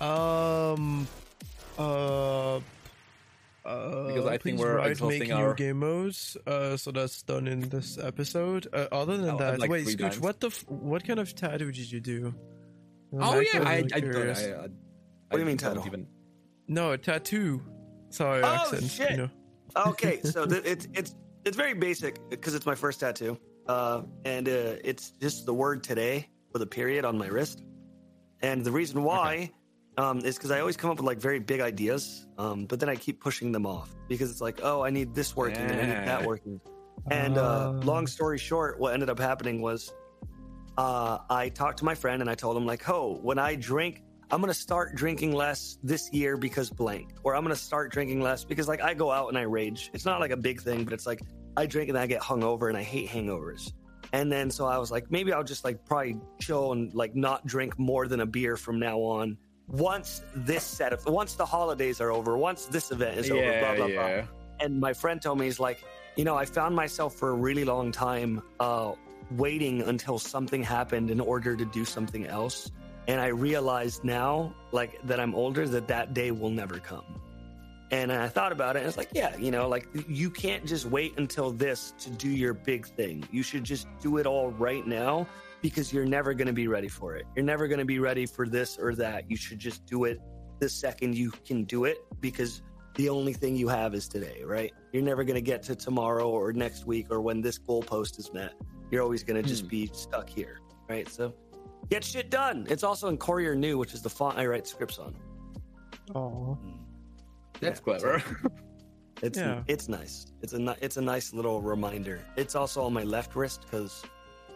Um, 0.00 1.06
uh, 1.78 2.56
uh, 2.56 2.60
Because 3.64 4.26
I 4.26 4.36
think 4.38 4.58
we're 4.58 4.76
write 4.76 4.90
exhausting 4.92 5.20
make 5.20 5.32
our- 5.32 5.48
new 5.50 5.54
game 5.54 5.78
modes. 5.78 6.36
Uh, 6.46 6.76
so 6.76 6.90
that's 6.90 7.22
done 7.22 7.46
in 7.48 7.68
this 7.68 7.96
episode. 7.98 8.66
Uh, 8.72 8.86
other 8.92 9.16
than 9.16 9.30
Oh, 9.36 9.38
that, 9.38 9.60
like 9.60 9.70
wait, 9.70 9.84
three 9.84 9.94
Skooch, 9.96 10.00
times. 10.00 10.20
what 10.20 10.40
the 10.40 10.48
f- 10.48 10.64
what 10.68 11.04
kind 11.06 11.18
of 11.20 11.34
tattoo 11.34 11.72
did 11.72 11.90
you 11.90 12.00
do? 12.00 12.34
I'm 13.20 13.22
oh 13.36 13.40
yeah, 13.40 13.48
I, 13.54 13.56
really 13.56 13.92
I, 13.94 14.00
don't, 14.00 14.12
curious. 14.12 14.42
I, 14.42 14.50
I, 14.50 14.56
What 14.56 14.70
do 15.32 15.38
you 15.38 15.44
mean 15.44 15.56
don't 15.56 15.74
title? 15.74 15.86
Even, 15.86 16.06
No, 16.68 16.92
a 16.92 16.98
tattoo. 16.98 17.62
Sorry, 18.10 18.42
Oh, 18.42 18.46
accent. 18.46 18.90
shit. 18.90 19.10
You 19.12 19.16
know. 19.16 19.30
okay, 19.88 20.20
so 20.22 20.46
th- 20.46 20.62
it's 20.64 20.86
it's 20.94 21.14
it's 21.44 21.56
very 21.56 21.74
basic 21.74 22.18
because 22.30 22.54
it's 22.54 22.66
my 22.66 22.74
first 22.74 23.00
tattoo, 23.00 23.38
uh, 23.66 24.02
and 24.24 24.48
uh, 24.48 24.76
it's 24.84 25.10
just 25.20 25.46
the 25.46 25.54
word 25.54 25.82
today 25.84 26.28
with 26.52 26.62
a 26.62 26.66
period 26.66 27.04
on 27.04 27.18
my 27.18 27.26
wrist. 27.26 27.62
And 28.40 28.64
the 28.64 28.70
reason 28.72 29.02
why 29.02 29.50
um, 29.98 30.18
is 30.20 30.36
because 30.36 30.50
I 30.50 30.60
always 30.60 30.76
come 30.76 30.90
up 30.90 30.96
with 30.98 31.06
like 31.06 31.18
very 31.18 31.38
big 31.40 31.60
ideas, 31.60 32.26
um, 32.38 32.66
but 32.66 32.78
then 32.80 32.88
I 32.88 32.96
keep 32.96 33.20
pushing 33.20 33.52
them 33.52 33.66
off 33.66 33.94
because 34.08 34.30
it's 34.30 34.40
like, 34.40 34.60
oh, 34.62 34.82
I 34.82 34.90
need 34.90 35.14
this 35.14 35.34
working 35.36 35.62
and 35.62 35.80
I 35.80 35.86
need 35.86 36.06
that 36.08 36.24
working. 36.26 36.60
And 37.10 37.36
uh, 37.38 37.72
Ah. 37.74 37.80
long 37.84 38.06
story 38.06 38.38
short, 38.38 38.78
what 38.78 38.94
ended 38.94 39.10
up 39.10 39.18
happening 39.18 39.60
was 39.60 39.92
uh, 40.76 41.18
I 41.30 41.48
talked 41.48 41.78
to 41.78 41.84
my 41.84 41.94
friend 41.94 42.20
and 42.20 42.30
I 42.30 42.34
told 42.34 42.56
him 42.56 42.66
like, 42.66 42.88
"Oh, 42.88 43.18
when 43.22 43.38
I 43.38 43.54
drink, 43.54 44.02
I'm 44.30 44.40
gonna 44.40 44.54
start 44.54 44.94
drinking 44.94 45.32
less 45.32 45.78
this 45.82 46.12
year 46.12 46.36
because 46.36 46.70
blank, 46.70 47.10
or 47.22 47.34
I'm 47.34 47.42
gonna 47.42 47.56
start 47.56 47.92
drinking 47.92 48.20
less 48.20 48.44
because 48.44 48.68
like 48.68 48.82
I 48.82 48.94
go 48.94 49.10
out 49.10 49.28
and 49.28 49.38
I 49.38 49.42
rage. 49.42 49.90
It's 49.92 50.04
not 50.04 50.20
like 50.20 50.30
a 50.30 50.36
big 50.36 50.60
thing, 50.60 50.84
but 50.84 50.92
it's 50.92 51.06
like 51.06 51.20
I 51.56 51.66
drink 51.66 51.88
and 51.88 51.98
I 51.98 52.06
get 52.06 52.20
hungover 52.20 52.68
and 52.68 52.76
I 52.76 52.82
hate 52.82 53.08
hangovers. 53.08 53.72
And 54.12 54.30
then 54.30 54.50
so 54.50 54.66
I 54.66 54.78
was 54.78 54.90
like, 54.90 55.10
maybe 55.10 55.32
I'll 55.32 55.44
just 55.44 55.64
like 55.64 55.84
probably 55.84 56.20
chill 56.40 56.72
and 56.72 56.92
like 56.94 57.14
not 57.16 57.46
drink 57.46 57.78
more 57.78 58.06
than 58.06 58.20
a 58.20 58.26
beer 58.26 58.56
from 58.56 58.78
now 58.78 58.98
on. 58.98 59.36
Once 59.66 60.22
this 60.34 60.62
set 60.62 60.92
of 60.92 61.04
once 61.06 61.34
the 61.34 61.46
holidays 61.46 62.00
are 62.00 62.12
over, 62.12 62.36
once 62.36 62.66
this 62.66 62.90
event 62.90 63.18
is 63.18 63.30
over, 63.30 63.58
blah 63.60 63.76
blah 63.76 63.86
blah 63.88 64.26
and 64.60 64.80
my 64.80 64.92
friend 64.92 65.20
told 65.20 65.38
me 65.38 65.46
he's 65.46 65.60
like 65.60 65.84
you 66.16 66.24
know 66.24 66.36
i 66.36 66.44
found 66.44 66.74
myself 66.74 67.14
for 67.14 67.30
a 67.30 67.34
really 67.34 67.64
long 67.64 67.90
time 67.92 68.42
uh 68.60 68.92
waiting 69.32 69.82
until 69.82 70.18
something 70.18 70.62
happened 70.62 71.10
in 71.10 71.20
order 71.20 71.56
to 71.56 71.64
do 71.64 71.84
something 71.84 72.26
else. 72.26 72.70
And 73.06 73.20
i 73.20 73.26
realized 73.26 74.02
now 74.02 74.54
like 74.72 74.98
that 75.04 75.20
i'm 75.20 75.34
older 75.34 75.68
that 75.68 75.88
that 75.88 76.14
day 76.14 76.30
will 76.30 76.50
never 76.50 76.78
come. 76.78 77.04
And 77.90 78.10
i 78.10 78.28
thought 78.28 78.52
about 78.52 78.76
it 78.76 78.80
and 78.80 78.88
it's 78.88 78.96
like 78.96 79.10
yeah 79.12 79.36
you 79.36 79.50
know 79.50 79.68
like 79.68 79.88
you 80.08 80.30
can't 80.30 80.64
just 80.64 80.86
wait 80.86 81.14
until 81.18 81.50
this 81.50 81.92
to 81.98 82.10
do 82.10 82.28
your 82.28 82.54
big 82.54 82.86
thing. 82.86 83.24
You 83.30 83.42
should 83.42 83.64
just 83.64 83.86
do 84.00 84.16
it 84.18 84.26
all 84.26 84.50
right 84.52 84.86
now 84.86 85.26
because 85.60 85.92
you're 85.92 86.04
never 86.04 86.34
going 86.34 86.46
to 86.46 86.52
be 86.52 86.68
ready 86.68 86.88
for 86.88 87.16
it. 87.16 87.26
You're 87.34 87.44
never 87.44 87.68
going 87.68 87.78
to 87.78 87.84
be 87.86 87.98
ready 87.98 88.26
for 88.26 88.46
this 88.46 88.78
or 88.78 88.94
that. 88.96 89.30
You 89.30 89.36
should 89.36 89.58
just 89.58 89.86
do 89.86 90.04
it 90.04 90.20
the 90.60 90.68
second 90.68 91.16
you 91.16 91.30
can 91.30 91.64
do 91.64 91.84
it 91.84 91.98
because 92.20 92.62
the 92.96 93.08
only 93.08 93.32
thing 93.32 93.56
you 93.56 93.68
have 93.68 93.94
is 93.94 94.08
today, 94.08 94.42
right? 94.44 94.72
You're 94.92 95.02
never 95.02 95.24
going 95.24 95.34
to 95.34 95.42
get 95.42 95.62
to 95.64 95.74
tomorrow 95.74 96.28
or 96.28 96.52
next 96.52 96.86
week 96.86 97.08
or 97.10 97.20
when 97.20 97.40
this 97.40 97.58
goalpost 97.58 98.18
is 98.18 98.32
met. 98.32 98.52
You're 98.94 99.02
always 99.02 99.24
going 99.24 99.42
to 99.42 99.48
just 99.48 99.62
Hmm. 99.62 99.68
be 99.70 99.86
stuck 99.92 100.28
here, 100.30 100.60
right? 100.88 101.08
So 101.08 101.34
get 101.90 102.04
shit 102.04 102.30
done. 102.30 102.64
It's 102.70 102.84
also 102.84 103.08
in 103.08 103.16
Courier 103.18 103.56
New, 103.56 103.76
which 103.76 103.92
is 103.92 104.02
the 104.02 104.08
font 104.08 104.38
I 104.38 104.46
write 104.46 104.68
scripts 104.68 105.00
on. 105.00 105.16
Oh, 106.14 106.56
That's 107.60 107.80
Yeah, 107.80 107.84
clever. 107.84 108.22
It's 109.22 109.36
Yeah. 109.38 109.62
it's 109.66 109.88
nice. 109.88 110.26
It's 110.42 110.52
a 110.52 110.76
it's 110.80 110.96
a 110.96 111.00
nice 111.00 111.32
little 111.32 111.60
reminder. 111.60 112.24
It's 112.36 112.54
also 112.54 112.82
on 112.82 112.92
my 112.92 113.02
left 113.04 113.34
wrist 113.34 113.62
because 113.62 114.04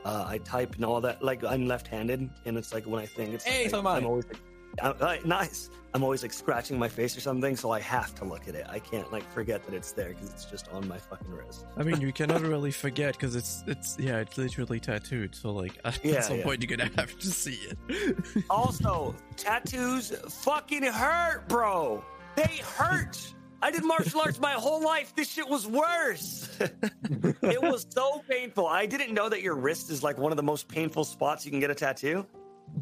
uh, 0.05 0.24
I 0.28 0.39
type 0.39 0.77
and 0.77 0.85
all 0.85 1.01
that. 1.01 1.20
Like 1.23 1.43
I'm 1.43 1.66
left-handed, 1.66 2.20
and 2.44 2.56
it's 2.59 2.73
like 2.73 2.85
when 2.86 3.01
I 3.02 3.06
think 3.06 3.35
it's 3.35 3.44
Hey, 3.44 3.62
like, 3.65 3.70
so. 3.70 3.85
I'm 3.86 4.06
always 4.06 4.27
like, 4.27 4.36
I'm, 4.82 4.94
uh, 5.00 5.16
nice. 5.24 5.70
I'm 5.94 6.02
always 6.02 6.22
like 6.22 6.32
scratching 6.34 6.78
my 6.78 6.88
face 6.88 7.16
or 7.16 7.20
something, 7.20 7.56
so 7.56 7.70
I 7.70 7.80
have 7.80 8.14
to 8.16 8.24
look 8.24 8.46
at 8.46 8.54
it. 8.54 8.66
I 8.68 8.78
can't 8.78 9.10
like 9.10 9.28
forget 9.32 9.64
that 9.64 9.74
it's 9.74 9.92
there 9.92 10.10
because 10.10 10.30
it's 10.30 10.44
just 10.44 10.68
on 10.68 10.86
my 10.86 10.98
fucking 10.98 11.30
wrist. 11.32 11.64
I 11.78 11.82
mean, 11.82 12.00
you 12.02 12.12
cannot 12.12 12.42
really 12.42 12.70
forget 12.70 13.14
because 13.14 13.34
it's 13.34 13.64
it's 13.66 13.96
yeah, 13.98 14.18
it's 14.18 14.36
literally 14.36 14.80
tattooed. 14.80 15.34
So 15.34 15.50
like 15.50 15.78
at 15.84 16.04
Yeah, 16.04 16.20
some 16.20 16.38
yeah. 16.38 16.44
point 16.44 16.62
you're 16.62 16.76
gonna 16.76 16.90
have 16.96 17.18
to 17.18 17.26
see 17.26 17.58
it. 17.88 18.44
Also, 18.50 19.14
tattoos 19.36 20.10
fucking 20.42 20.82
hurt, 20.84 21.48
bro. 21.48 22.04
They 22.36 22.60
hurt. 22.62 23.18
I 23.60 23.70
did 23.72 23.84
martial 23.84 24.20
arts 24.20 24.38
my 24.38 24.52
whole 24.52 24.80
life. 24.84 25.16
This 25.16 25.28
shit 25.28 25.48
was 25.48 25.66
worse. 25.66 26.48
it 26.60 27.60
was 27.62 27.86
so 27.90 28.22
painful. 28.28 28.66
I 28.68 28.86
didn't 28.86 29.12
know 29.14 29.28
that 29.28 29.42
your 29.42 29.56
wrist 29.56 29.90
is 29.90 30.02
like 30.04 30.16
one 30.18 30.30
of 30.32 30.36
the 30.36 30.44
most 30.44 30.68
painful 30.68 31.04
spots 31.04 31.44
you 31.44 31.50
can 31.50 31.58
get 31.58 31.70
a 31.70 31.74
tattoo. 31.74 32.24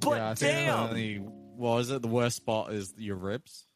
But 0.01 0.17
yeah, 0.19 0.35
damn, 0.37 1.33
only, 1.57 1.79
is 1.79 1.91
it? 1.91 2.03
The 2.03 2.09
worst 2.09 2.37
spot 2.37 2.73
is 2.73 2.95
your 2.99 3.17
ribs. 3.17 3.67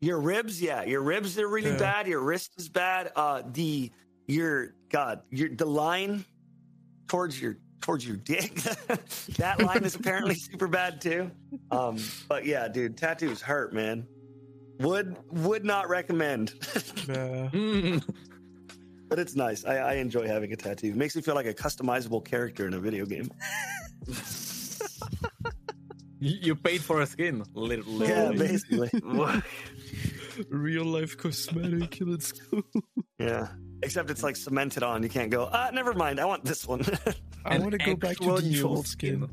your 0.00 0.20
ribs, 0.20 0.60
yeah, 0.62 0.84
your 0.84 1.02
ribs 1.02 1.38
are 1.38 1.48
really 1.48 1.70
Yeah. 1.70 1.78
bad. 1.78 2.06
Your 2.06 2.20
wrist 2.20 2.52
is 2.58 2.68
bad. 2.68 3.10
Uh, 3.16 3.42
the 3.52 3.90
your 4.26 4.74
God, 4.90 5.22
your 5.30 5.48
the 5.54 5.66
line 5.66 6.24
towards 7.08 7.40
your 7.40 7.56
towards 7.80 8.06
your 8.06 8.16
dick. 8.16 8.54
that 9.38 9.60
line 9.62 9.84
is 9.84 9.94
apparently 9.94 10.34
super 10.50 10.66
bad 10.68 11.00
too. 11.00 11.30
Um, 11.70 11.96
but 12.28 12.44
yeah, 12.46 12.68
dude, 12.68 12.96
tattoos 12.96 13.40
hurt, 13.40 13.72
man. 13.72 14.06
Would 14.80 15.16
would 15.32 15.64
not 15.64 15.88
recommend, 15.88 16.50
Yeah. 17.08 17.48
Mm. 17.52 18.02
but 19.08 19.18
it's 19.18 19.34
nice. 19.34 19.64
I, 19.64 19.76
I 19.78 19.92
enjoy 19.94 20.28
having 20.28 20.52
a 20.52 20.56
tattoo. 20.56 20.88
It 20.88 20.96
makes 20.96 21.16
me 21.16 21.22
feel 21.22 21.34
like 21.34 21.46
a 21.46 21.54
customizable 21.54 22.24
character 22.24 22.66
in 22.68 22.74
a 22.74 22.78
video 22.78 23.04
game. 23.04 23.30
You 26.20 26.38
you 26.40 26.54
paid 26.56 26.80
for 26.82 27.00
a 27.00 27.06
skin, 27.06 27.44
lit- 27.54 27.86
Yeah, 27.86 28.32
basically. 28.32 28.90
Real 30.50 30.84
life 30.84 31.16
cosmetic. 31.16 31.98
Let's 32.00 32.32
go. 32.32 32.62
Yeah. 33.18 33.48
Except 33.82 34.10
it's 34.10 34.22
like 34.22 34.36
cemented 34.36 34.82
on. 34.82 35.02
You 35.02 35.08
can't 35.08 35.30
go. 35.30 35.48
Ah, 35.52 35.70
never 35.72 35.94
mind. 35.94 36.18
I 36.20 36.24
want 36.24 36.44
this 36.44 36.66
one. 36.66 36.82
I 37.44 37.58
want 37.58 37.72
to 37.72 37.78
go 37.78 37.94
back 37.96 38.16
to 38.18 38.22
actual 38.32 38.40
new 38.40 38.52
default 38.52 38.86
skin. 38.86 39.28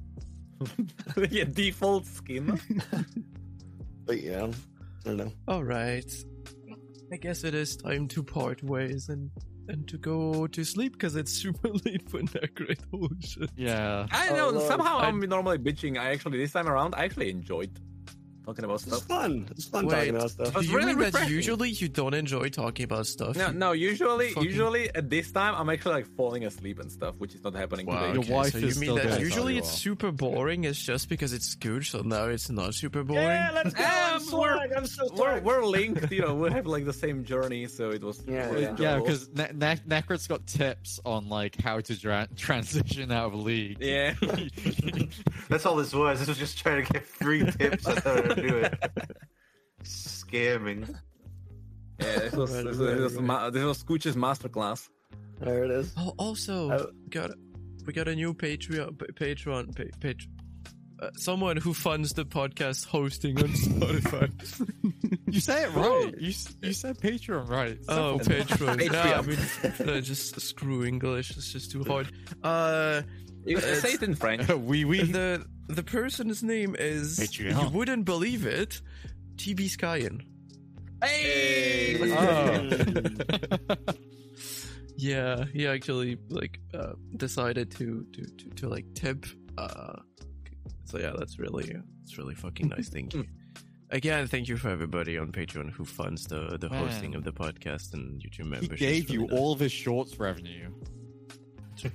yeah, 1.30 1.44
default 1.46 2.06
skin. 2.06 2.60
but 4.06 4.22
yeah, 4.22 4.46
I 4.46 5.04
don't 5.06 5.18
know. 5.18 5.32
All 5.48 5.64
right. 5.64 6.12
I 7.12 7.18
guess 7.18 7.44
it 7.44 7.54
is 7.54 7.76
time 7.78 8.08
to 8.10 8.24
part 8.24 8.64
ways 8.64 9.10
and 9.10 9.30
and 9.68 9.88
to 9.88 9.98
go 9.98 10.48
to 10.48 10.64
sleep 10.64 10.94
because 10.94 11.16
it's 11.16 11.32
super 11.44 11.70
late 11.70 12.08
for 12.10 12.20
Necrit. 12.22 12.80
Oh 12.94 13.10
shit. 13.20 13.50
Yeah. 13.56 14.06
I 14.12 14.30
Oh, 14.30 14.36
know. 14.36 14.50
Lord. 14.52 14.68
somehow 14.68 15.00
I'm 15.00 15.20
normally 15.20 15.58
bitching. 15.58 15.98
I 15.98 16.12
actually 16.12 16.38
this 16.38 16.52
time 16.54 16.68
around 16.68 16.96
I 16.96 17.06
actually 17.06 17.30
enjoyed. 17.30 17.72
Talking 18.46 18.66
about 18.66 18.76
It's 18.76 18.84
stuff. 18.86 19.04
fun. 19.08 19.48
It's 19.52 19.66
fun 19.66 19.88
Wait, 19.88 19.96
talking 19.96 20.16
about 20.16 20.30
stuff. 20.32 20.54
do 20.54 20.60
It's 20.60 20.70
you 20.70 20.78
really 20.78 20.94
mean 20.96 21.12
that 21.12 21.30
usually 21.30 21.70
you 21.70 21.88
don't 21.90 22.14
enjoy 22.14 22.50
talking 22.50 22.84
about 22.84 23.08
stuff? 23.08 23.36
No, 23.36 23.52
no. 23.52 23.72
Usually, 23.72 24.30
Fucking- 24.30 24.44
usually 24.50 24.94
at 24.94 25.10
this 25.10 25.32
time, 25.32 25.56
I'm 25.56 25.70
actually 25.70 25.94
like 25.96 26.16
falling 26.16 26.46
asleep 26.46 26.80
and 26.80 26.92
stuff, 26.92 27.16
which 27.18 27.34
is 27.34 27.44
not 27.44 27.56
happening 27.56 27.88
Wow, 27.88 28.02
today. 28.02 28.14
Your 28.14 28.24
okay, 28.24 28.34
wife 28.34 28.52
so 28.54 28.58
you 28.60 28.68
is 28.68 28.78
mean 28.80 28.88
still 28.92 28.96
that 28.98 29.08
gonna 29.10 29.20
usually 29.20 29.58
it's 29.58 29.68
off. 29.70 29.76
super 29.76 30.12
boring? 30.12 30.64
It's 30.64 30.80
just 30.82 31.10
because 31.10 31.34
it's 31.34 31.56
Skooch, 31.56 31.86
so 31.90 32.02
now 32.02 32.26
it's 32.26 32.50
not 32.50 32.76
super 32.76 33.04
boring. 33.04 33.24
Yeah, 33.24 33.52
let's 33.56 33.74
go. 33.74 33.84
I'm 33.84 34.16
Um, 34.16 34.22
we're- 34.22 34.30
swag. 34.30 34.72
I'm 34.78 34.86
so 34.86 35.10
We're, 35.16 35.40
we're 35.42 35.66
linked, 35.66 36.12
you 36.12 36.22
know. 36.22 36.36
We 36.36 36.52
have 36.52 36.68
like 36.68 36.86
the 36.86 36.94
same 36.94 37.24
journey, 37.26 37.68
so 37.68 37.90
it 37.92 38.04
was 38.04 38.22
Yeah, 38.28 38.50
really 38.50 38.62
yeah. 38.64 38.76
Yeah, 38.78 39.00
because 39.00 39.28
ne- 39.34 39.52
ne- 39.54 39.82
Necrit's 39.88 40.28
got 40.28 40.46
tips 40.46 41.00
on 41.04 41.30
like 41.30 41.60
how 41.60 41.80
to 41.80 42.00
dra- 42.00 42.28
transition 42.38 43.12
out 43.12 43.34
of 43.34 43.36
League. 43.36 43.78
yeah. 43.82 44.14
That's 45.50 45.66
all 45.66 45.76
this 45.76 45.94
was. 45.94 46.20
This 46.20 46.28
was 46.28 46.38
just 46.38 46.58
trying 46.58 46.86
to 46.86 46.94
get 46.94 47.06
free 47.06 47.46
tips 47.60 47.86
on 47.86 47.96
how 47.98 48.12
to 48.36 48.42
do 48.48 48.58
it. 48.58 48.74
Scamming. 49.84 50.96
Yeah, 52.00 52.20
this 52.20 52.34
was, 52.34 52.54
Right, 52.54 52.66
this, 52.66 52.78
right, 52.78 52.98
was 53.00 53.16
right. 53.16 53.24
ma- 53.24 53.50
this 53.50 53.64
was 53.64 53.84
Skooch's 53.84 54.16
masterclass. 54.16 54.90
There 55.40 55.64
it 55.64 55.72
is. 55.72 55.94
Oh, 55.98 56.14
also, 56.18 56.72
Oh. 56.72 56.88
we 57.04 57.10
got 57.10 57.32
we 57.86 57.94
got 57.94 58.08
a 58.08 58.16
new 58.16 58.34
Patreon, 58.34 58.98
pa- 58.98 59.06
Patreon, 59.14 59.76
pa- 59.76 59.96
page. 60.00 60.28
Uh, 61.00 61.10
someone 61.18 61.58
who 61.58 61.74
funds 61.74 62.14
the 62.14 62.26
podcast 62.26 62.86
hosting 62.86 63.38
on 63.38 63.50
Spotify. 63.50 64.32
You 65.28 65.42
say 65.42 65.64
it 65.64 65.74
right. 65.74 66.14
You 66.18 66.32
you 66.62 66.72
said 66.74 66.98
Patreon 67.00 67.50
right. 67.50 67.78
oh, 67.90 68.20
Simple. 68.20 68.46
Patreon. 68.68 68.92
Nah, 68.92 69.18
I 69.18 69.22
mean, 69.88 69.90
uh, 69.98 70.00
just 70.02 70.40
screw 70.40 70.86
English. 70.86 71.32
It's 71.32 71.52
just 71.52 71.72
too 71.72 71.84
hard. 71.84 72.08
Uh, 72.44 73.02
You 73.46 73.58
It's- 73.58 73.82
say 73.82 73.94
it 73.94 74.04
in 74.04 74.16
French. 74.16 74.48
we 74.50 74.86
we. 74.92 75.02
the 75.04 75.46
the 75.68 75.84
person's 75.84 76.44
name 76.44 76.76
is 76.78 77.20
Patreon. 77.20 77.62
you 77.64 77.70
wouldn't 77.70 78.06
believe 78.06 78.46
it, 78.46 78.82
TB 79.38 79.78
Skyen. 79.78 80.22
Hey! 81.04 82.00
Oh. 82.02 83.76
Yeah, 84.98 85.44
he 85.52 85.68
actually 85.68 86.18
like 86.30 86.60
uh, 86.74 86.94
decided 87.18 87.70
to, 87.72 88.06
to 88.14 88.22
to 88.26 88.50
to 88.52 88.70
like 88.70 88.86
tip. 88.94 89.26
Uh, 89.58 89.98
so 90.86 90.98
yeah, 90.98 91.12
that's 91.18 91.38
really 91.38 91.76
it's 92.04 92.18
really 92.18 92.34
fucking 92.34 92.70
nice. 92.70 92.88
Thank 92.90 93.14
you. 93.14 93.26
Again, 93.90 94.28
thank 94.28 94.48
you 94.48 94.56
for 94.58 94.70
everybody 94.70 95.18
on 95.18 95.32
Patreon 95.34 95.72
who 95.72 95.84
funds 95.84 96.26
the 96.28 96.58
the 96.58 96.70
hosting 96.70 97.14
of 97.14 97.26
the 97.26 97.34
podcast 97.34 97.94
and 97.94 98.22
YouTube 98.22 98.44
he 98.46 98.50
membership. 98.50 98.78
gave 98.78 99.10
you 99.10 99.28
all 99.32 99.52
of 99.52 99.60
his 99.60 99.72
shorts 99.74 100.18
revenue. 100.18 100.72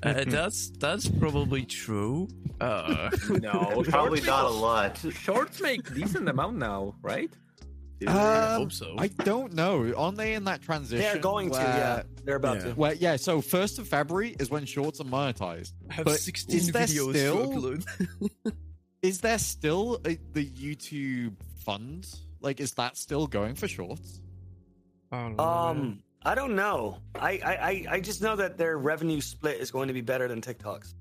Uh, 0.02 0.24
that's 0.26 0.70
that's 0.78 1.08
probably 1.08 1.64
true. 1.64 2.28
Uh, 2.60 3.10
No, 3.30 3.82
Probably 3.88 4.20
shorts 4.20 4.26
not 4.26 4.44
a 4.44 4.48
lot. 4.48 4.98
Shorts 5.12 5.60
make 5.60 5.94
decent 5.94 6.28
amount 6.28 6.56
now, 6.58 6.94
right? 7.02 7.30
I 8.06 8.10
Um, 8.54 8.60
hope 8.62 8.72
so. 8.72 8.94
I 8.98 9.08
don't 9.08 9.52
know. 9.52 9.92
Aren't 9.94 10.16
they 10.16 10.32
in 10.34 10.44
that 10.44 10.62
transition? 10.62 10.98
They're 11.00 11.18
going 11.18 11.50
to, 11.50 11.56
yeah. 11.56 12.02
They're 12.24 12.36
about 12.36 12.56
Yeah. 12.58 12.64
to. 12.64 12.70
Where 12.72 12.94
yeah, 12.94 13.16
so 13.16 13.40
first 13.42 13.78
of 13.78 13.86
February 13.88 14.34
is 14.40 14.48
when 14.50 14.64
shorts 14.64 15.00
are 15.00 15.04
monetized. 15.04 15.72
I 15.90 15.94
have 15.94 16.04
but 16.06 16.18
16 16.18 16.56
is 16.56 16.72
there 16.72 16.86
videos 16.86 17.82
still- 17.82 18.52
Is 19.02 19.20
there 19.22 19.38
still 19.38 19.98
a, 20.06 20.18
the 20.32 20.44
YouTube 20.46 21.34
fund? 21.64 22.06
Like, 22.42 22.60
is 22.60 22.72
that 22.72 22.96
still 22.98 23.26
going 23.26 23.54
for 23.54 23.66
shorts? 23.68 24.20
I 25.12 25.22
don't 25.22 25.36
know, 25.36 25.44
man. 25.44 25.76
Um, 25.82 26.02
I 26.24 26.34
don't 26.34 26.55
know. 26.55 26.98
I, 27.14 27.40
I, 27.44 27.52
I, 27.55 27.86
I 27.97 28.01
just 28.01 28.20
know 28.22 28.36
that 28.36 28.59
their 28.59 28.76
revenue 28.76 29.20
split 29.20 29.59
is 29.60 29.70
going 29.70 29.88
to 29.88 29.94
be 29.94 30.02
better 30.02 30.28
than 30.28 30.40
TikTok's. 30.40 30.94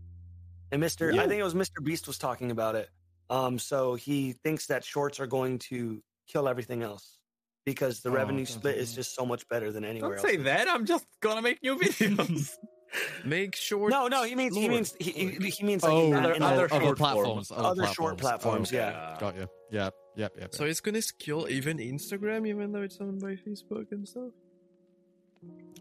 And 0.72 0.82
Mr. 0.82 1.14
Yeah. 1.14 1.24
I 1.24 1.28
think 1.28 1.40
it 1.40 1.44
was 1.44 1.54
Mr. 1.56 1.84
Beast 1.84 2.08
was 2.08 2.18
talking 2.18 2.52
about 2.52 2.76
it. 2.76 2.90
Um, 3.30 3.60
so 3.60 3.96
he 3.96 4.34
thinks 4.44 4.68
that 4.68 4.84
shorts 4.86 5.20
are 5.20 5.28
going 5.28 5.60
to 5.70 6.02
kill 6.28 6.48
everything 6.48 6.84
else 6.84 7.20
because 7.66 8.02
the 8.02 8.10
Oh, 8.10 8.14
revenue 8.14 8.42
that's 8.46 8.54
split 8.54 8.78
is 8.78 8.94
just 8.96 9.14
so 9.16 9.26
much 9.26 9.48
better 9.50 9.72
than 9.72 9.84
anywhere 9.84 10.16
Don't 10.16 10.20
else. 10.26 10.28
say 10.30 10.38
that. 10.38 10.68
I'm 10.70 10.86
just 10.86 11.06
gonna 11.22 11.42
make 11.42 11.62
new 11.62 11.78
videos. 11.78 12.52
make 13.26 13.56
short. 13.56 13.92
No, 13.92 14.08
no, 14.08 14.24
he 14.24 14.34
means 14.36 14.56
he 14.56 14.68
means 14.70 14.96
he, 15.00 15.12
he, 15.12 15.50
he 15.50 15.64
means 15.64 15.84
like 15.84 15.92
oh, 15.92 16.06
in 16.06 16.12
that- 16.12 16.42
other- 16.42 16.68
other 16.74 16.80
short 16.86 16.98
platforms. 16.98 17.52
Other 17.56 17.86
short 17.88 18.18
platforms, 18.18 18.72
Oh, 18.74 18.76
yeah. 18.78 19.18
Got 19.20 19.36
you. 19.36 19.48
Yep, 19.72 19.94
yep, 20.16 20.34
yep. 20.40 20.56
So 20.56 20.66
it's 20.66 20.82
gonna 20.82 21.02
kill 21.20 21.48
even 21.50 21.78
Instagram, 21.78 22.48
even 22.48 22.72
though 22.72 22.82
it's 22.82 22.98
owned 23.00 23.22
by 23.22 23.36
Facebook 23.36 23.92
and 23.92 24.08
stuff. 24.08 24.32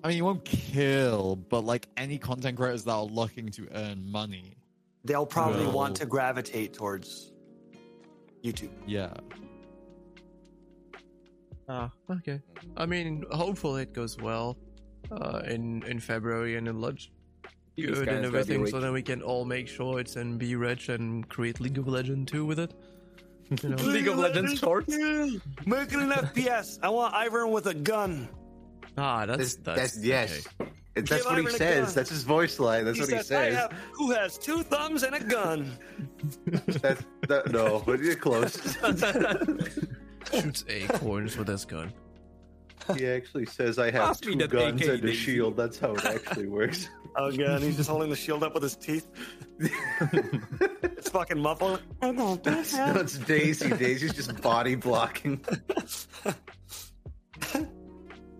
I 0.04 0.08
mean, 0.08 0.16
you 0.16 0.24
won't 0.24 0.44
kill, 0.44 1.36
but 1.36 1.64
like 1.64 1.88
any 1.96 2.18
content 2.18 2.56
creators 2.56 2.84
that 2.84 2.92
are 2.92 3.04
looking 3.04 3.48
to 3.50 3.68
earn 3.72 4.10
money, 4.10 4.56
they'll 5.04 5.26
probably 5.26 5.64
Well- 5.64 5.72
want 5.74 5.96
to 5.96 6.06
gravitate 6.06 6.72
towards 6.74 7.32
YouTube. 8.44 8.70
yeah. 8.86 9.12
Ah, 11.68 11.90
okay. 12.10 12.40
I 12.76 12.86
mean, 12.86 13.24
hopefully 13.30 13.82
it 13.82 13.92
goes 13.92 14.16
well 14.18 14.56
uh, 15.10 15.42
in 15.46 15.82
in 15.82 16.00
February 16.00 16.56
and 16.56 16.66
in 16.68 16.80
lunch. 16.80 17.10
Good 17.76 18.08
and 18.08 18.24
everything, 18.24 18.66
so 18.66 18.80
then 18.80 18.92
we 18.92 19.02
can 19.02 19.22
all 19.22 19.44
make 19.44 19.68
shorts 19.68 20.16
and 20.16 20.38
be 20.38 20.56
rich 20.56 20.88
and 20.88 21.28
create 21.28 21.60
League 21.60 21.78
of 21.78 21.86
Legends 21.86 22.30
too 22.32 22.44
with 22.44 22.58
it. 22.58 22.72
You 23.62 23.68
know? 23.68 23.76
League 23.84 24.08
of 24.08 24.18
Legends 24.18 24.58
shorts. 24.58 24.88
Make 25.66 25.92
it 25.92 26.00
an 26.00 26.10
FPS. 26.10 26.78
I 26.82 26.88
want 26.88 27.14
Ivern 27.14 27.52
with 27.52 27.66
a 27.66 27.74
gun. 27.74 28.28
Ah, 28.98 29.26
that's 29.26 29.54
That's, 29.54 29.56
that's, 29.56 29.92
that's 29.94 30.04
yes. 30.04 30.46
okay. 30.60 30.70
That's 30.94 31.10
Give 31.10 31.24
what 31.26 31.38
he 31.38 31.48
says. 31.50 31.94
That's 31.94 32.10
his 32.10 32.24
voice 32.24 32.58
line. 32.58 32.84
That's 32.84 32.96
He 32.96 33.02
what 33.04 33.10
he 33.10 33.16
says, 33.18 33.30
I 33.30 33.50
says. 33.50 33.54
have, 33.56 33.72
who 33.92 34.10
has 34.10 34.36
two 34.36 34.64
thumbs 34.64 35.04
and 35.04 35.14
a 35.14 35.20
gun? 35.20 35.70
That's 36.46 37.04
that, 37.28 37.52
no, 37.52 37.82
but 37.86 38.00
you're 38.00 38.16
close. 38.16 38.58
Shoots 40.32 40.64
acorns 40.68 41.36
with 41.36 41.46
his 41.48 41.64
gun. 41.64 41.92
he 42.96 43.06
actually 43.06 43.46
says, 43.46 43.78
"I 43.78 43.92
have 43.92 44.02
Pass 44.08 44.24
me 44.24 44.34
two 44.36 44.48
guns 44.48 44.82
AK, 44.82 44.88
and 44.88 44.98
a 44.98 45.06
Daisy. 45.06 45.14
shield." 45.16 45.56
That's 45.56 45.78
how 45.78 45.94
it 45.94 46.04
actually 46.04 46.46
works. 46.58 46.88
Oh, 47.16 47.30
God. 47.30 47.62
He's 47.62 47.76
just 47.76 47.88
holding 47.88 48.10
the 48.10 48.16
shield 48.16 48.42
up 48.42 48.54
with 48.54 48.62
his 48.64 48.76
teeth. 48.76 49.06
it's 49.60 51.08
fucking 51.10 51.38
muffled. 51.38 51.80
That's, 52.00 52.72
that's 52.76 53.18
Daisy. 53.18 53.70
Daisy's 53.70 54.14
just 54.14 54.40
body 54.42 54.74
blocking. 54.74 55.44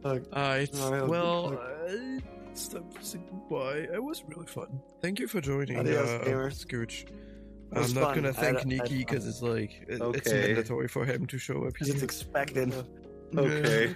Alright, 0.04 0.70
Oh, 0.74 1.06
well, 1.06 1.58
uh, 1.58 2.20
it's 2.50 2.68
time 2.68 2.84
to 3.02 3.18
goodbye. 3.18 3.88
It 3.92 4.02
was 4.02 4.22
really 4.28 4.46
fun. 4.46 4.80
Thank 5.02 5.18
you 5.18 5.26
for 5.26 5.40
joining, 5.40 5.78
Adios, 5.78 6.08
uh, 6.08 6.24
gamers. 6.24 6.64
Scooch. 6.64 7.06
I'm 7.72 7.82
not 7.94 8.14
fun. 8.14 8.14
gonna 8.14 8.32
thank 8.32 8.36
had 8.36 8.54
a- 8.54 8.56
I 8.56 8.60
had 8.60 8.66
Nicky 8.68 8.98
because 8.98 9.26
it's 9.26 9.42
like 9.42 9.84
it- 9.88 10.00
it's 10.00 10.30
mandatory 10.32 10.88
for 10.88 11.04
him 11.04 11.26
to 11.26 11.38
show 11.38 11.64
up 11.64 11.72
Because 11.74 11.90
it's 11.90 12.02
expected. 12.02 12.72
Okay. 13.36 13.94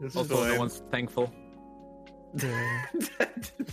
This 0.00 0.10
is 0.12 0.16
Also, 0.16 0.34
no 0.34 0.48
fine. 0.50 0.58
one's 0.58 0.82
thankful. 0.90 1.32
Yeah. 2.34 2.86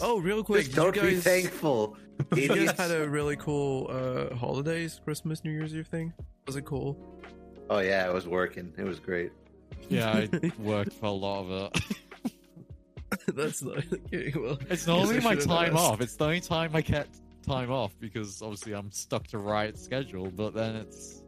Oh, 0.01 0.19
real 0.19 0.43
quick, 0.43 0.61
Just 0.65 0.75
did 0.75 0.81
don't 0.81 0.95
you 0.95 1.01
be 1.01 1.11
guys, 1.15 1.23
thankful, 1.23 1.97
you 2.35 2.47
guys 2.47 2.71
had 2.77 2.89
a 2.91 3.07
really 3.09 3.35
cool 3.35 3.87
uh, 3.89 4.33
holidays, 4.35 4.99
Christmas, 5.03 5.43
New 5.43 5.51
Year's 5.51 5.75
Eve 5.75 5.87
thing. 5.87 6.13
Was 6.47 6.55
it 6.55 6.63
cool? 6.63 6.97
Oh 7.69 7.79
yeah, 7.79 8.05
I 8.07 8.09
was 8.09 8.25
working. 8.27 8.71
It 8.77 8.83
was 8.85 8.99
great. 8.99 9.31
Yeah, 9.89 10.11
I 10.31 10.51
worked 10.59 10.93
for 10.93 11.05
a 11.07 11.11
lot 11.11 11.45
of 11.45 11.51
it. 11.75 12.33
That's 13.35 13.61
not 13.63 13.77
okay. 13.91 14.33
Well, 14.35 14.57
It's 14.69 14.85
not 14.87 14.99
only 14.99 15.19
my 15.19 15.35
time 15.35 15.73
asked. 15.75 15.83
off. 15.85 16.01
It's 16.01 16.15
the 16.15 16.25
only 16.25 16.41
time 16.41 16.71
I 16.75 16.81
kept 16.81 17.19
time 17.45 17.71
off 17.71 17.93
because 17.99 18.41
obviously 18.41 18.73
I'm 18.73 18.91
stuck 18.91 19.25
to 19.27 19.39
Riot's 19.39 19.81
schedule. 19.83 20.29
But 20.29 20.53
then 20.53 20.75
it's 20.75 21.23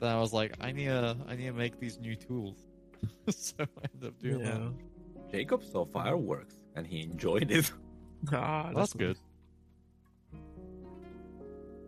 then 0.00 0.10
I 0.10 0.18
was 0.20 0.32
like, 0.32 0.54
I 0.60 0.72
need 0.72 0.86
to 0.86 1.16
I 1.28 1.36
need 1.36 1.46
to 1.46 1.52
make 1.52 1.78
these 1.78 1.98
new 2.00 2.16
tools. 2.16 2.64
so 3.28 3.54
I 3.60 3.64
ended 3.94 4.08
up 4.08 4.18
doing 4.20 4.40
Yeah. 4.40 4.68
Jacob 5.30 5.62
saw 5.62 5.84
fireworks 5.86 6.56
and 6.74 6.86
he 6.86 7.02
enjoyed 7.02 7.50
it. 7.50 7.70
Ah, 8.32 8.64
that. 8.68 8.74
That's 8.74 8.92
good. 8.94 9.16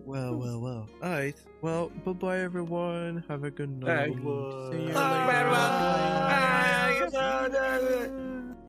Well, 0.05 0.35
well, 0.35 0.61
well. 0.61 0.89
Alright. 1.03 1.37
Well, 1.61 1.91
bye 2.05 2.13
bye 2.13 2.39
everyone. 2.41 3.23
Have 3.29 3.45
a 3.45 3.51
good 3.51 3.71
night. 3.81 4.11
Bye. 4.11 4.17
See 4.73 4.79
you 4.79 4.83
later. 4.89 4.95
Bye. 4.95 5.27
Bye. 7.13 8.39